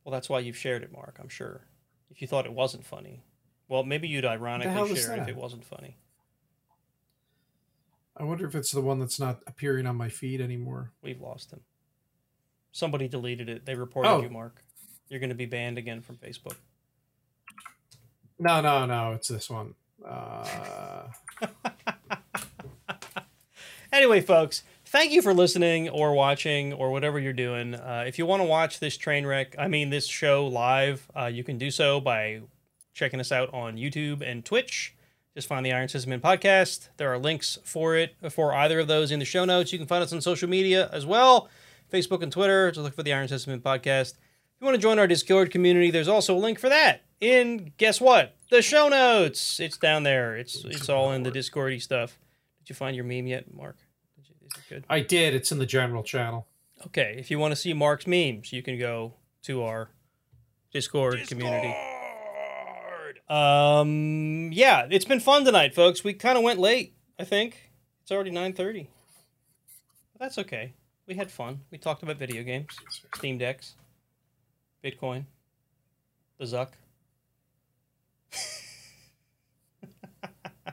Well, 0.05 0.13
that's 0.13 0.29
why 0.29 0.41
you've 0.41 0.57
shared 0.59 0.83
it, 0.83 0.93
Mark. 0.93 1.17
I'm 1.19 1.29
sure. 1.31 1.63
If 2.11 2.21
you 2.21 2.29
thought 2.29 2.45
it 2.45 2.53
wasn't 2.53 2.85
funny, 2.85 3.23
well, 3.69 3.85
maybe 3.85 4.07
you'd 4.07 4.27
ironically 4.27 4.97
share 4.97 5.15
it 5.17 5.21
if 5.21 5.29
it 5.29 5.37
wasn't 5.37 5.65
funny. 5.65 5.97
I 8.17 8.25
wonder 8.25 8.45
if 8.47 8.55
it's 8.55 8.73
the 8.73 8.83
one 8.83 8.99
that's 8.99 9.19
not 9.19 9.41
appearing 9.47 9.87
on 9.87 9.97
my 9.97 10.11
feed 10.11 10.43
anymore. 10.43 10.93
We've 11.01 11.21
lost 11.23 11.53
him. 11.53 11.61
Somebody 12.73 13.09
deleted 13.09 13.49
it. 13.49 13.65
They 13.67 13.75
reported 13.75 14.09
Oh. 14.11 14.23
you, 14.23 14.31
Mark. 14.31 14.63
You're 15.09 15.21
going 15.21 15.31
to 15.31 15.35
be 15.37 15.47
banned 15.47 15.77
again 15.79 16.01
from 16.03 16.17
Facebook. 16.17 16.57
No, 18.39 18.61
no, 18.61 18.87
no. 18.87 19.13
It's 19.13 19.29
this 19.29 19.51
one. 19.51 19.75
Uh, 20.07 21.09
Anyway, 23.93 24.21
folks, 24.21 24.63
thank 24.85 25.11
you 25.11 25.21
for 25.21 25.35
listening 25.35 25.89
or 25.89 26.13
watching 26.13 26.73
or 26.73 26.93
whatever 26.93 27.19
you're 27.19 27.33
doing. 27.33 27.75
Uh, 27.75 28.05
if 28.07 28.19
you 28.21 28.27
want 28.27 28.41
to 28.41 28.45
watch 28.47 28.79
this 28.79 28.97
train 28.97 29.27
wreck, 29.27 29.57
I 29.59 29.67
mean, 29.67 29.91
this 29.91 30.07
show 30.07 30.47
live, 30.47 31.11
uh, 31.19 31.27
you 31.27 31.43
can 31.43 31.59
do 31.59 31.73
so 31.73 31.99
by 32.01 32.43
checking 32.95 33.19
us 33.19 33.33
out 33.33 33.53
on 33.53 33.77
YouTube 33.77 34.23
and 34.23 34.45
Twitch. 34.45 34.95
Just 35.35 35.49
find 35.49 35.67
the 35.67 35.73
Iron 35.73 35.89
Sysadmin 35.89 36.21
podcast. 36.21 36.89
There 36.99 37.13
are 37.13 37.19
links 37.19 37.59
for 37.65 37.97
it 37.97 38.15
for 38.31 38.55
either 38.55 38.79
of 38.79 38.87
those 38.87 39.11
in 39.11 39.19
the 39.19 39.25
show 39.25 39.45
notes. 39.45 39.73
You 39.73 39.79
can 39.79 39.89
find 39.89 40.05
us 40.05 40.13
on 40.13 40.21
social 40.21 40.49
media 40.49 40.89
as 40.93 41.05
well 41.05 41.49
Facebook 41.91 42.23
and 42.23 42.33
Twitter. 42.33 42.71
Just 42.71 42.85
look 42.85 42.95
for 42.95 43.03
the 43.03 43.13
Iron 43.13 43.29
Sysadmin 43.29 43.61
podcast. 43.61 44.13
If 44.13 44.61
you 44.61 44.65
want 44.67 44.75
to 44.77 44.83
join 44.83 44.99
our 44.99 45.07
Discord 45.07 45.51
community, 45.51 45.91
there's 45.91 46.09
also 46.09 46.37
a 46.37 46.39
link 46.39 46.59
for 46.59 46.69
that 46.69 47.03
in 47.21 47.73
guess 47.77 48.01
what? 48.01 48.35
The 48.51 48.63
show 48.63 48.89
notes. 48.89 49.61
It's 49.61 49.77
down 49.77 50.03
there. 50.03 50.37
It's 50.37 50.65
it's 50.65 50.89
all 50.89 51.13
in 51.13 51.23
the 51.23 51.31
Discordy 51.31 51.81
stuff. 51.81 52.19
Did 52.61 52.71
you 52.71 52.75
find 52.75 52.97
your 52.97 53.05
meme 53.05 53.27
yet, 53.27 53.55
Mark? 53.55 53.77
Is 54.21 54.31
it 54.31 54.61
good? 54.69 54.85
I 54.89 55.01
did. 55.01 55.35
It's 55.35 55.53
in 55.53 55.59
the 55.59 55.67
general 55.67 56.03
channel. 56.03 56.47
Okay, 56.87 57.17
if 57.19 57.31
you 57.31 57.39
want 57.39 57.53
to 57.53 57.57
see 57.57 57.73
Mark's 57.75 58.07
memes, 58.07 58.53
you 58.53 58.63
can 58.63 58.79
go 58.79 59.15
to 59.43 59.63
our 59.63 59.91
Discord, 60.73 61.27
community. 61.29 61.75
Um, 63.29 64.51
yeah, 64.53 64.89
it's 64.91 65.05
been 65.05 65.21
fun 65.21 65.45
tonight, 65.45 65.75
folks. 65.75 66.03
We 66.03 66.15
kind 66.15 66.37
of 66.39 66.43
went 66.43 66.59
late. 66.59 66.95
I 67.19 67.25
think 67.25 67.71
it's 68.03 68.11
already 68.11 68.31
nine 68.31 68.55
thirty. 68.55 68.89
But 70.13 70.25
that's 70.25 70.39
okay. 70.39 70.73
We 71.11 71.17
had 71.17 71.29
fun. 71.29 71.63
We 71.73 71.79
talked 71.79 72.05
about 72.05 72.19
video 72.19 72.45
games, 72.45 72.69
Steam 73.17 73.37
decks, 73.37 73.75
Bitcoin, 74.85 75.25
the 76.39 76.45
Zuck. 76.45 76.69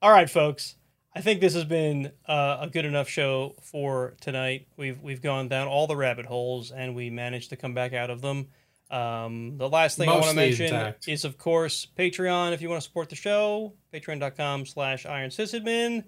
All 0.00 0.12
right, 0.12 0.30
folks. 0.30 0.76
I 1.12 1.22
think 1.22 1.40
this 1.40 1.54
has 1.54 1.64
been 1.64 2.12
uh, 2.28 2.58
a 2.60 2.68
good 2.68 2.84
enough 2.84 3.08
show 3.08 3.56
for 3.60 4.14
tonight. 4.20 4.68
We've 4.76 5.02
we've 5.02 5.20
gone 5.20 5.48
down 5.48 5.66
all 5.66 5.88
the 5.88 5.96
rabbit 5.96 6.26
holes 6.26 6.70
and 6.70 6.94
we 6.94 7.10
managed 7.10 7.50
to 7.50 7.56
come 7.56 7.74
back 7.74 7.92
out 7.92 8.10
of 8.10 8.20
them. 8.20 8.46
Um, 8.92 9.58
the 9.58 9.68
last 9.68 9.98
thing 9.98 10.08
I 10.08 10.12
want 10.12 10.26
to 10.26 10.36
mention 10.36 10.66
intact. 10.66 11.08
is, 11.08 11.24
of 11.24 11.36
course, 11.36 11.88
Patreon. 11.98 12.52
If 12.52 12.62
you 12.62 12.68
want 12.68 12.80
to 12.80 12.86
support 12.86 13.08
the 13.08 13.16
show, 13.16 13.72
patreon.com 13.92 14.66
slash 14.66 15.04
Iron 15.04 15.30
Sysadmin. 15.30 16.04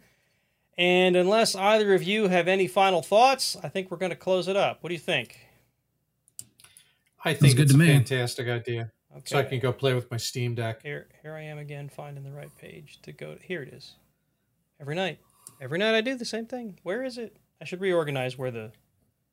And 0.83 1.15
unless 1.15 1.55
either 1.55 1.95
of 1.95 2.03
you 2.03 2.27
have 2.27 2.49
any 2.49 2.67
final 2.67 3.03
thoughts, 3.03 3.57
I 3.63 3.69
think 3.69 3.89
we're 3.89 3.99
going 3.99 4.11
to 4.11 4.17
close 4.17 4.49
it 4.49 4.57
up. 4.57 4.79
What 4.83 4.89
do 4.89 4.95
you 4.95 5.01
think? 5.01 5.39
I 7.25 7.35
think 7.35 7.55
good 7.55 7.63
it's 7.63 7.73
to 7.73 7.77
a 7.77 7.79
me. 7.79 7.87
fantastic 7.87 8.49
idea. 8.49 8.91
Okay. 9.13 9.23
So 9.27 9.39
I 9.39 9.45
can 9.45 9.61
go 9.61 9.73
play 9.73 9.95
with 9.95 10.11
my 10.11 10.17
Steam 10.17 10.57
Deck. 10.57 10.83
Here, 10.83 11.07
here 11.23 11.35
I 11.35 11.43
am 11.43 11.59
again, 11.59 11.89
finding 11.89 12.25
the 12.25 12.33
right 12.33 12.51
page 12.57 12.99
to 13.03 13.13
go. 13.13 13.37
Here 13.41 13.63
it 13.63 13.73
is. 13.73 13.95
Every 14.81 14.97
night, 14.97 15.21
every 15.61 15.79
night 15.79 15.95
I 15.95 16.01
do 16.01 16.17
the 16.17 16.25
same 16.25 16.47
thing. 16.47 16.77
Where 16.83 17.05
is 17.05 17.17
it? 17.17 17.37
I 17.61 17.65
should 17.65 17.81
reorganize 17.81 18.37
where 18.37 18.51
the 18.51 18.73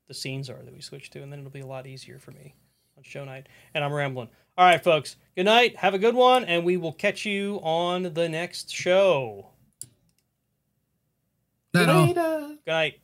the 0.07 0.13
scenes 0.13 0.51
are 0.51 0.61
that 0.61 0.73
we 0.73 0.81
switch 0.81 1.09
to, 1.11 1.23
and 1.23 1.31
then 1.31 1.39
it'll 1.39 1.49
be 1.49 1.61
a 1.61 1.65
lot 1.65 1.87
easier 1.87 2.19
for 2.19 2.29
me 2.29 2.53
on 2.95 3.01
show 3.01 3.25
night. 3.25 3.47
And 3.73 3.83
I'm 3.83 3.93
rambling. 3.93 4.29
All 4.55 4.65
right, 4.67 4.83
folks. 4.83 5.15
Good 5.35 5.45
night. 5.45 5.77
Have 5.77 5.95
a 5.95 5.99
good 5.99 6.13
one, 6.13 6.45
and 6.45 6.63
we 6.63 6.77
will 6.77 6.93
catch 6.93 7.25
you 7.25 7.59
on 7.63 8.13
the 8.13 8.29
next 8.29 8.69
show. 8.69 9.49
That 11.73 11.89
all. 11.89 12.05
Later. 12.07 12.55
Good 12.65 12.71
night. 12.71 12.99